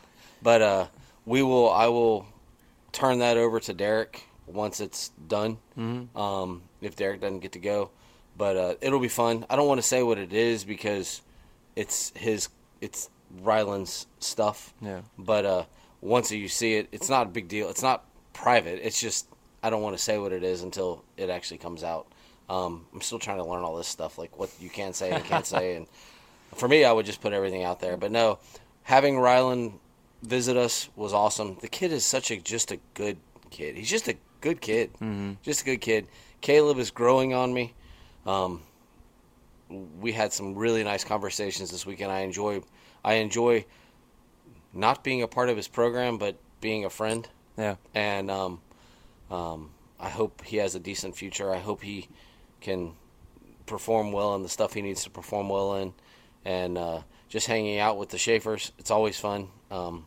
but 0.41 0.61
uh, 0.61 0.87
we 1.25 1.43
will. 1.43 1.69
I 1.69 1.87
will 1.87 2.25
turn 2.93 3.19
that 3.19 3.35
over 3.37 3.59
to 3.59 3.73
Derek 3.73 4.23
once 4.47 4.79
it's 4.79 5.09
done. 5.27 5.57
Mhm. 5.77 6.15
Um, 6.15 6.63
if 6.81 6.95
Derek 6.95 7.21
doesn't 7.21 7.39
get 7.39 7.51
to 7.53 7.59
go, 7.59 7.89
but 8.37 8.57
uh, 8.57 8.75
it'll 8.81 8.99
be 8.99 9.07
fun. 9.09 9.45
I 9.49 9.55
don't 9.55 9.67
want 9.67 9.79
to 9.79 9.87
say 9.87 10.03
what 10.03 10.17
it 10.17 10.33
is 10.33 10.63
because 10.63 11.21
it's 11.75 12.11
his. 12.15 12.49
It's 12.81 13.09
Rylan's 13.41 14.05
stuff. 14.19 14.73
yeah, 14.81 15.01
But 15.17 15.45
uh, 15.45 15.63
once 16.01 16.31
you 16.31 16.47
see 16.47 16.75
it, 16.75 16.87
it's 16.91 17.09
not 17.09 17.27
a 17.27 17.29
big 17.29 17.47
deal. 17.47 17.69
It's 17.69 17.81
not 17.81 18.05
private. 18.33 18.79
It's 18.85 18.99
just 18.99 19.27
I 19.63 19.69
don't 19.69 19.81
want 19.81 19.95
to 19.97 20.03
say 20.03 20.17
what 20.17 20.31
it 20.33 20.43
is 20.43 20.61
until 20.61 21.03
it 21.17 21.29
actually 21.29 21.57
comes 21.59 21.83
out. 21.83 22.07
Um, 22.49 22.85
I'm 22.93 23.01
still 23.01 23.19
trying 23.19 23.37
to 23.37 23.45
learn 23.45 23.63
all 23.63 23.75
this 23.77 23.87
stuff, 23.87 24.17
like 24.17 24.37
what 24.37 24.49
you 24.59 24.69
can 24.69 24.93
say 24.93 25.11
and 25.11 25.23
can't 25.23 25.45
say. 25.45 25.75
And 25.77 25.87
for 26.59 26.67
me, 26.67 26.83
I 26.83 26.91
would 26.91 27.05
just 27.07 27.21
put 27.21 27.33
everything 27.33 27.63
out 27.63 27.79
there. 27.79 27.97
But 27.97 28.11
no, 28.11 28.37
having 28.83 29.15
Rylan 29.15 29.73
visit 30.21 30.55
us 30.57 30.89
was 30.95 31.13
awesome. 31.13 31.57
The 31.61 31.67
kid 31.69 31.91
is 31.91 32.05
such 32.05 32.29
a 32.29 32.37
just 32.37 32.71
a 32.71 32.79
good 32.93 33.17
kid. 33.49 33.75
He's 33.77 33.89
just 33.89 34.07
a 34.09 34.15
good 34.43 34.59
kid. 34.61 34.91
Mhm. 35.01 35.37
Just 35.41 35.61
a 35.61 35.65
good 35.65 35.79
kid. 35.81 36.07
Caleb 36.41 36.77
is 36.77 36.91
growing 36.91 37.33
on 37.33 37.53
me. 37.53 37.73
Um, 38.25 38.61
we 39.99 40.11
had 40.11 40.33
some 40.33 40.53
really 40.55 40.83
nice 40.83 41.03
conversations 41.03 41.71
this 41.71 41.85
weekend. 41.85 42.11
I 42.11 42.19
enjoy 42.19 42.61
I 43.05 43.15
enjoy 43.15 43.65
not 44.73 45.03
being 45.03 45.21
a 45.21 45.27
part 45.27 45.49
of 45.49 45.57
his 45.57 45.67
program, 45.67 46.17
but 46.17 46.35
being 46.61 46.83
a 46.85 46.89
friend. 46.89 47.27
yeah, 47.57 47.75
And 47.93 48.29
um, 48.31 48.61
um, 49.29 49.71
I 49.99 50.09
hope 50.09 50.43
he 50.45 50.57
has 50.57 50.73
a 50.75 50.79
decent 50.79 51.15
future. 51.15 51.53
I 51.53 51.59
hope 51.59 51.81
he 51.83 52.07
can 52.61 52.93
perform 53.65 54.11
well 54.11 54.35
in 54.35 54.41
the 54.43 54.49
stuff 54.49 54.73
he 54.73 54.81
needs 54.81 55.03
to 55.03 55.09
perform 55.09 55.49
well 55.49 55.75
in. 55.75 55.93
And 56.45 56.77
uh, 56.77 57.01
just 57.29 57.47
hanging 57.47 57.77
out 57.79 57.97
with 57.97 58.09
the 58.09 58.17
Schaefers, 58.17 58.71
it's 58.79 58.89
always 58.91 59.19
fun. 59.19 59.49
Um, 59.69 60.05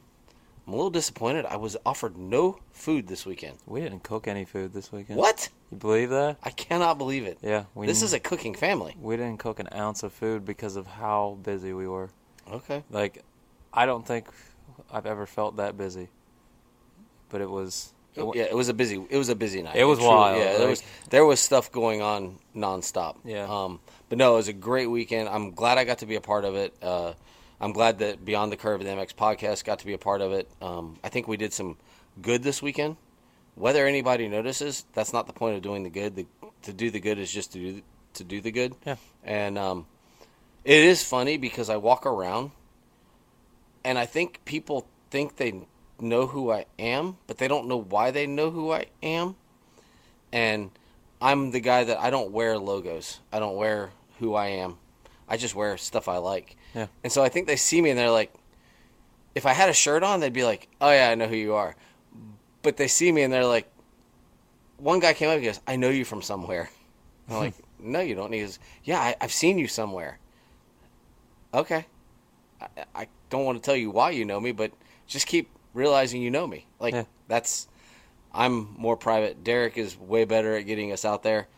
I'm 0.66 0.72
a 0.72 0.76
little 0.76 0.90
disappointed. 0.90 1.46
I 1.46 1.56
was 1.56 1.76
offered 1.86 2.16
no 2.16 2.58
food 2.72 3.06
this 3.06 3.24
weekend. 3.24 3.58
we 3.66 3.80
didn't 3.80 4.02
cook 4.02 4.26
any 4.26 4.44
food 4.44 4.72
this 4.72 4.90
weekend. 4.90 5.16
What? 5.18 5.48
You 5.70 5.78
believe 5.78 6.10
that? 6.10 6.38
I 6.42 6.50
cannot 6.50 6.98
believe 6.98 7.24
it. 7.24 7.38
Yeah, 7.42 7.64
we 7.74 7.86
This 7.86 8.02
is 8.02 8.12
a 8.12 8.18
cooking 8.20 8.54
family. 8.54 8.96
we 9.00 9.16
didn't 9.16 9.38
cook 9.38 9.60
an 9.60 9.68
ounce 9.72 10.02
of 10.02 10.12
food 10.12 10.44
because 10.44 10.74
of 10.76 10.86
how 10.86 11.38
busy 11.42 11.72
we 11.72 11.86
were. 11.86 12.10
Okay. 12.50 12.82
Like, 12.90 13.22
I 13.72 13.86
don't 13.86 14.04
think 14.06 14.26
I've 14.92 15.06
ever 15.06 15.26
felt 15.26 15.56
that 15.58 15.76
busy. 15.76 16.08
But 17.28 17.40
it 17.40 17.50
was. 17.50 17.92
It, 18.14 18.24
wa- 18.24 18.32
Yeah, 18.34 18.44
it 18.44 18.54
was 18.56 18.68
a 18.68 18.74
busy. 18.74 19.04
It 19.10 19.18
was 19.18 19.28
a 19.28 19.34
busy 19.36 19.62
night. 19.62 19.76
It 19.76 19.84
was 19.84 19.98
truly- 19.98 20.14
wild, 20.14 20.38
Yeah, 20.38 20.44
there 20.52 20.58
like- 20.60 20.68
was 20.70 20.82
there 21.10 21.26
was 21.26 21.40
stuff 21.40 21.70
going 21.70 22.02
on 22.02 22.38
nonstop. 22.56 23.16
Yeah. 23.24 23.46
Um, 23.48 23.80
but 24.08 24.18
no, 24.18 24.34
it 24.34 24.36
was 24.36 24.48
a 24.48 24.52
great 24.52 24.86
weekend. 24.86 25.28
I'm 25.28 25.52
glad 25.52 25.78
I 25.78 25.84
got 25.84 25.98
to 25.98 26.06
be 26.06 26.14
a 26.16 26.20
part 26.20 26.44
of 26.44 26.54
it. 26.54 26.74
Uh, 26.82 27.12
I'm 27.60 27.72
glad 27.72 27.98
that 28.00 28.24
Beyond 28.24 28.52
the 28.52 28.56
Curve, 28.56 28.82
the 28.82 28.90
MX 28.90 29.14
podcast, 29.14 29.64
got 29.64 29.78
to 29.78 29.86
be 29.86 29.94
a 29.94 29.98
part 29.98 30.20
of 30.20 30.32
it. 30.32 30.48
Um, 30.60 30.98
I 31.02 31.08
think 31.08 31.26
we 31.26 31.36
did 31.36 31.52
some 31.52 31.76
good 32.20 32.42
this 32.42 32.60
weekend. 32.60 32.96
Whether 33.54 33.86
anybody 33.86 34.28
notices, 34.28 34.84
that's 34.92 35.12
not 35.12 35.26
the 35.26 35.32
point 35.32 35.56
of 35.56 35.62
doing 35.62 35.82
the 35.82 35.90
good. 35.90 36.16
The, 36.16 36.26
to 36.62 36.72
do 36.72 36.90
the 36.90 37.00
good 37.00 37.18
is 37.18 37.32
just 37.32 37.52
to 37.52 37.58
do 37.58 37.82
to 38.14 38.24
do 38.24 38.40
the 38.40 38.50
good. 38.50 38.74
Yeah. 38.84 38.96
And 39.24 39.56
um, 39.56 39.86
it 40.64 40.82
is 40.82 41.02
funny 41.02 41.38
because 41.38 41.70
I 41.70 41.76
walk 41.76 42.04
around, 42.04 42.50
and 43.84 43.98
I 43.98 44.04
think 44.04 44.44
people 44.44 44.86
think 45.10 45.36
they 45.36 45.66
know 45.98 46.26
who 46.26 46.50
I 46.50 46.66
am, 46.78 47.16
but 47.26 47.38
they 47.38 47.48
don't 47.48 47.68
know 47.68 47.80
why 47.80 48.10
they 48.10 48.26
know 48.26 48.50
who 48.50 48.72
I 48.72 48.86
am. 49.02 49.36
And 50.32 50.70
I'm 51.20 51.50
the 51.52 51.60
guy 51.60 51.84
that 51.84 51.98
I 51.98 52.10
don't 52.10 52.32
wear 52.32 52.58
logos. 52.58 53.20
I 53.32 53.38
don't 53.38 53.56
wear 53.56 53.90
who 54.18 54.34
I 54.34 54.48
am. 54.48 54.76
I 55.28 55.36
just 55.36 55.54
wear 55.54 55.76
stuff 55.78 56.08
I 56.08 56.18
like. 56.18 56.56
Yeah. 56.76 56.86
And 57.02 57.10
so 57.12 57.24
I 57.24 57.30
think 57.30 57.46
they 57.46 57.56
see 57.56 57.80
me 57.80 57.90
and 57.90 57.98
they're 57.98 58.10
like, 58.10 58.32
if 59.34 59.46
I 59.46 59.52
had 59.54 59.68
a 59.70 59.72
shirt 59.72 60.02
on, 60.02 60.20
they'd 60.20 60.32
be 60.32 60.44
like, 60.44 60.68
oh 60.80 60.90
yeah, 60.90 61.08
I 61.08 61.14
know 61.14 61.26
who 61.26 61.36
you 61.36 61.54
are. 61.54 61.74
But 62.62 62.76
they 62.76 62.86
see 62.86 63.10
me 63.10 63.22
and 63.22 63.32
they're 63.32 63.46
like, 63.46 63.68
one 64.76 65.00
guy 65.00 65.14
came 65.14 65.30
up 65.30 65.36
and 65.36 65.44
goes, 65.44 65.60
I 65.66 65.76
know 65.76 65.88
you 65.88 66.04
from 66.04 66.20
somewhere. 66.20 66.70
I'm 67.28 67.36
like, 67.36 67.54
no, 67.78 68.00
you 68.00 68.14
don't. 68.14 68.26
And 68.26 68.34
he 68.34 68.40
goes, 68.40 68.58
yeah, 68.84 69.00
I, 69.00 69.16
I've 69.20 69.32
seen 69.32 69.58
you 69.58 69.66
somewhere. 69.68 70.18
Okay. 71.54 71.86
I, 72.60 72.66
I 72.94 73.08
don't 73.30 73.44
want 73.44 73.60
to 73.60 73.64
tell 73.64 73.76
you 73.76 73.90
why 73.90 74.10
you 74.10 74.24
know 74.26 74.38
me, 74.38 74.52
but 74.52 74.72
just 75.06 75.26
keep 75.26 75.48
realizing 75.72 76.20
you 76.20 76.30
know 76.30 76.46
me. 76.46 76.66
Like 76.78 76.94
Yeah. 76.94 77.04
that's 77.26 77.68
I'm 78.34 78.74
more 78.76 78.98
private. 78.98 79.44
Derek 79.44 79.78
is 79.78 79.98
way 79.98 80.26
better 80.26 80.56
at 80.56 80.66
getting 80.66 80.92
us 80.92 81.06
out 81.06 81.22
there. 81.22 81.48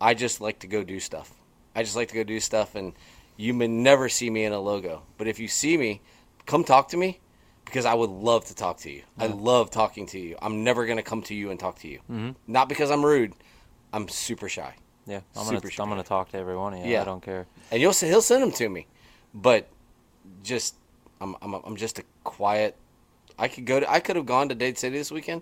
I 0.00 0.14
just 0.14 0.40
like 0.40 0.60
to 0.60 0.66
go 0.66 0.82
do 0.82 0.98
stuff. 0.98 1.32
I 1.76 1.84
just 1.84 1.94
like 1.94 2.08
to 2.08 2.14
go 2.14 2.24
do 2.24 2.40
stuff 2.40 2.74
and 2.74 2.92
you 3.38 3.54
may 3.54 3.66
never 3.68 4.10
see 4.10 4.28
me 4.28 4.44
in 4.44 4.52
a 4.52 4.60
logo. 4.60 5.02
But 5.16 5.26
if 5.28 5.38
you 5.38 5.48
see 5.48 5.78
me, 5.78 6.02
come 6.44 6.64
talk 6.64 6.88
to 6.88 6.96
me 6.98 7.20
because 7.64 7.86
I 7.86 7.94
would 7.94 8.10
love 8.10 8.44
to 8.46 8.54
talk 8.54 8.78
to 8.80 8.90
you. 8.90 9.02
I 9.18 9.26
love 9.26 9.70
talking 9.70 10.06
to 10.08 10.18
you. 10.18 10.36
I'm 10.42 10.64
never 10.64 10.84
going 10.84 10.96
to 10.98 11.02
come 11.02 11.22
to 11.22 11.34
you 11.34 11.50
and 11.50 11.58
talk 11.60 11.78
to 11.80 11.88
you. 11.88 12.00
Mhm. 12.10 12.34
Not 12.46 12.68
because 12.68 12.90
I'm 12.90 13.04
rude. 13.04 13.32
I'm 13.92 14.08
super 14.08 14.48
shy. 14.50 14.74
Yeah, 15.06 15.20
I'm 15.34 15.46
gonna 15.46 15.60
Super 15.62 15.82
I'm 15.82 15.88
gonna 15.88 16.02
talk 16.02 16.28
to 16.32 16.36
every 16.36 16.54
one 16.54 16.74
of 16.74 16.80
you. 16.84 16.92
Yeah. 16.92 17.00
I 17.00 17.04
don't 17.06 17.22
care. 17.22 17.46
and 17.70 17.80
you'll 17.80 17.94
he'll 17.94 18.20
send 18.20 18.42
them 18.42 18.52
to 18.52 18.68
me, 18.68 18.86
but 19.32 19.66
just 20.42 20.74
I'm 21.20 21.34
I'm 21.40 21.54
I'm 21.54 21.76
just 21.76 21.98
a 21.98 22.04
quiet. 22.24 22.76
I 23.38 23.48
could 23.48 23.64
go 23.64 23.80
to 23.80 23.90
I 23.90 24.00
could 24.00 24.16
have 24.16 24.26
gone 24.26 24.50
to 24.50 24.54
Dade 24.54 24.76
City 24.76 24.98
this 24.98 25.10
weekend, 25.10 25.40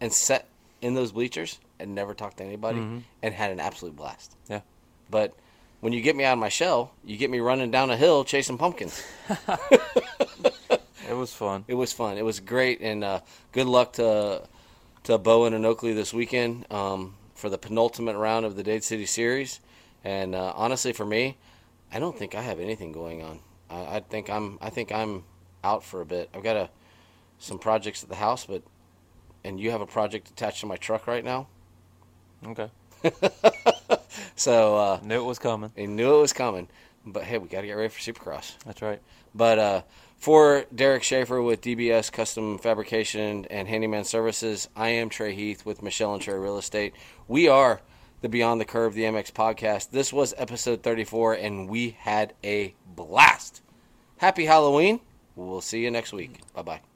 and 0.00 0.12
sat 0.12 0.48
in 0.80 0.94
those 0.94 1.12
bleachers 1.12 1.60
and 1.78 1.94
never 1.94 2.14
talked 2.14 2.38
to 2.38 2.44
anybody 2.44 2.80
Mhm. 2.80 3.02
and 3.22 3.32
had 3.32 3.52
an 3.52 3.60
absolute 3.60 3.94
blast. 3.94 4.34
Yeah. 4.48 4.62
But 5.08 5.34
when 5.80 5.92
you 5.92 6.00
get 6.00 6.16
me 6.16 6.24
out 6.24 6.34
of 6.34 6.38
my 6.38 6.48
shell, 6.48 6.92
you 7.04 7.16
get 7.16 7.30
me 7.30 7.40
running 7.40 7.70
down 7.70 7.90
a 7.90 7.96
hill 7.96 8.24
chasing 8.24 8.58
pumpkins. 8.58 9.02
It 11.10 11.16
was 11.16 11.34
fun. 11.34 11.64
It 11.66 11.74
was 11.74 11.92
fun. 11.92 12.18
It 12.18 12.24
was 12.24 12.38
great, 12.38 12.80
and 12.80 13.02
uh, 13.02 13.20
good 13.50 13.66
luck 13.66 13.94
to 13.94 14.42
to 15.02 15.18
Bowen 15.18 15.54
and 15.54 15.66
Oakley 15.66 15.92
this 15.92 16.14
weekend 16.14 16.70
um, 16.70 17.16
for 17.34 17.50
the 17.50 17.58
penultimate 17.58 18.14
round 18.14 18.46
of 18.46 18.54
the 18.54 18.62
Dade 18.62 18.84
City 18.84 19.06
Series. 19.06 19.58
And 20.04 20.36
uh, 20.36 20.52
honestly, 20.54 20.92
for 20.92 21.04
me, 21.04 21.36
I 21.90 21.98
don't 21.98 22.16
think 22.16 22.36
I 22.36 22.42
have 22.42 22.60
anything 22.60 22.92
going 22.92 23.24
on. 23.24 23.40
I, 23.68 23.96
I 23.96 24.00
think 24.00 24.30
I'm 24.30 24.56
I 24.60 24.70
think 24.70 24.92
I'm 24.92 25.24
out 25.64 25.82
for 25.82 26.00
a 26.00 26.06
bit. 26.06 26.30
I've 26.32 26.44
got 26.44 26.56
a 26.56 26.70
some 27.40 27.58
projects 27.58 28.04
at 28.04 28.08
the 28.08 28.14
house, 28.14 28.46
but 28.46 28.62
and 29.42 29.58
you 29.58 29.72
have 29.72 29.80
a 29.80 29.86
project 29.86 30.30
attached 30.30 30.60
to 30.60 30.66
my 30.66 30.76
truck 30.76 31.08
right 31.08 31.24
now. 31.24 31.48
Okay. 32.46 32.70
So 34.40 34.76
uh, 34.76 35.00
Knew 35.02 35.20
it 35.20 35.24
was 35.26 35.38
coming. 35.38 35.70
He 35.76 35.86
knew 35.86 36.16
it 36.16 36.20
was 36.20 36.32
coming. 36.32 36.68
But 37.04 37.24
hey, 37.24 37.36
we 37.36 37.46
got 37.48 37.60
to 37.60 37.66
get 37.66 37.74
ready 37.74 37.90
for 37.90 38.00
Supercross. 38.00 38.54
That's 38.64 38.80
right. 38.80 39.00
But 39.34 39.58
uh, 39.58 39.82
for 40.16 40.64
Derek 40.74 41.02
Schaefer 41.02 41.42
with 41.42 41.60
DBS 41.60 42.10
Custom 42.10 42.56
Fabrication 42.56 43.46
and 43.50 43.68
Handyman 43.68 44.04
Services, 44.04 44.68
I 44.74 44.88
am 44.88 45.10
Trey 45.10 45.34
Heath 45.34 45.66
with 45.66 45.82
Michelle 45.82 46.14
and 46.14 46.22
Trey 46.22 46.38
Real 46.38 46.56
Estate. 46.56 46.94
We 47.28 47.48
are 47.48 47.82
the 48.22 48.28
Beyond 48.30 48.60
the 48.60 48.66
Curve, 48.66 48.94
the 48.94 49.04
MX 49.04 49.32
podcast. 49.32 49.90
This 49.90 50.10
was 50.10 50.34
episode 50.38 50.82
34, 50.82 51.34
and 51.34 51.68
we 51.68 51.96
had 51.98 52.32
a 52.42 52.74
blast. 52.86 53.62
Happy 54.18 54.46
Halloween. 54.46 55.00
We'll 55.36 55.60
see 55.60 55.82
you 55.82 55.90
next 55.90 56.12
week. 56.14 56.40
Bye 56.54 56.62
bye. 56.62 56.89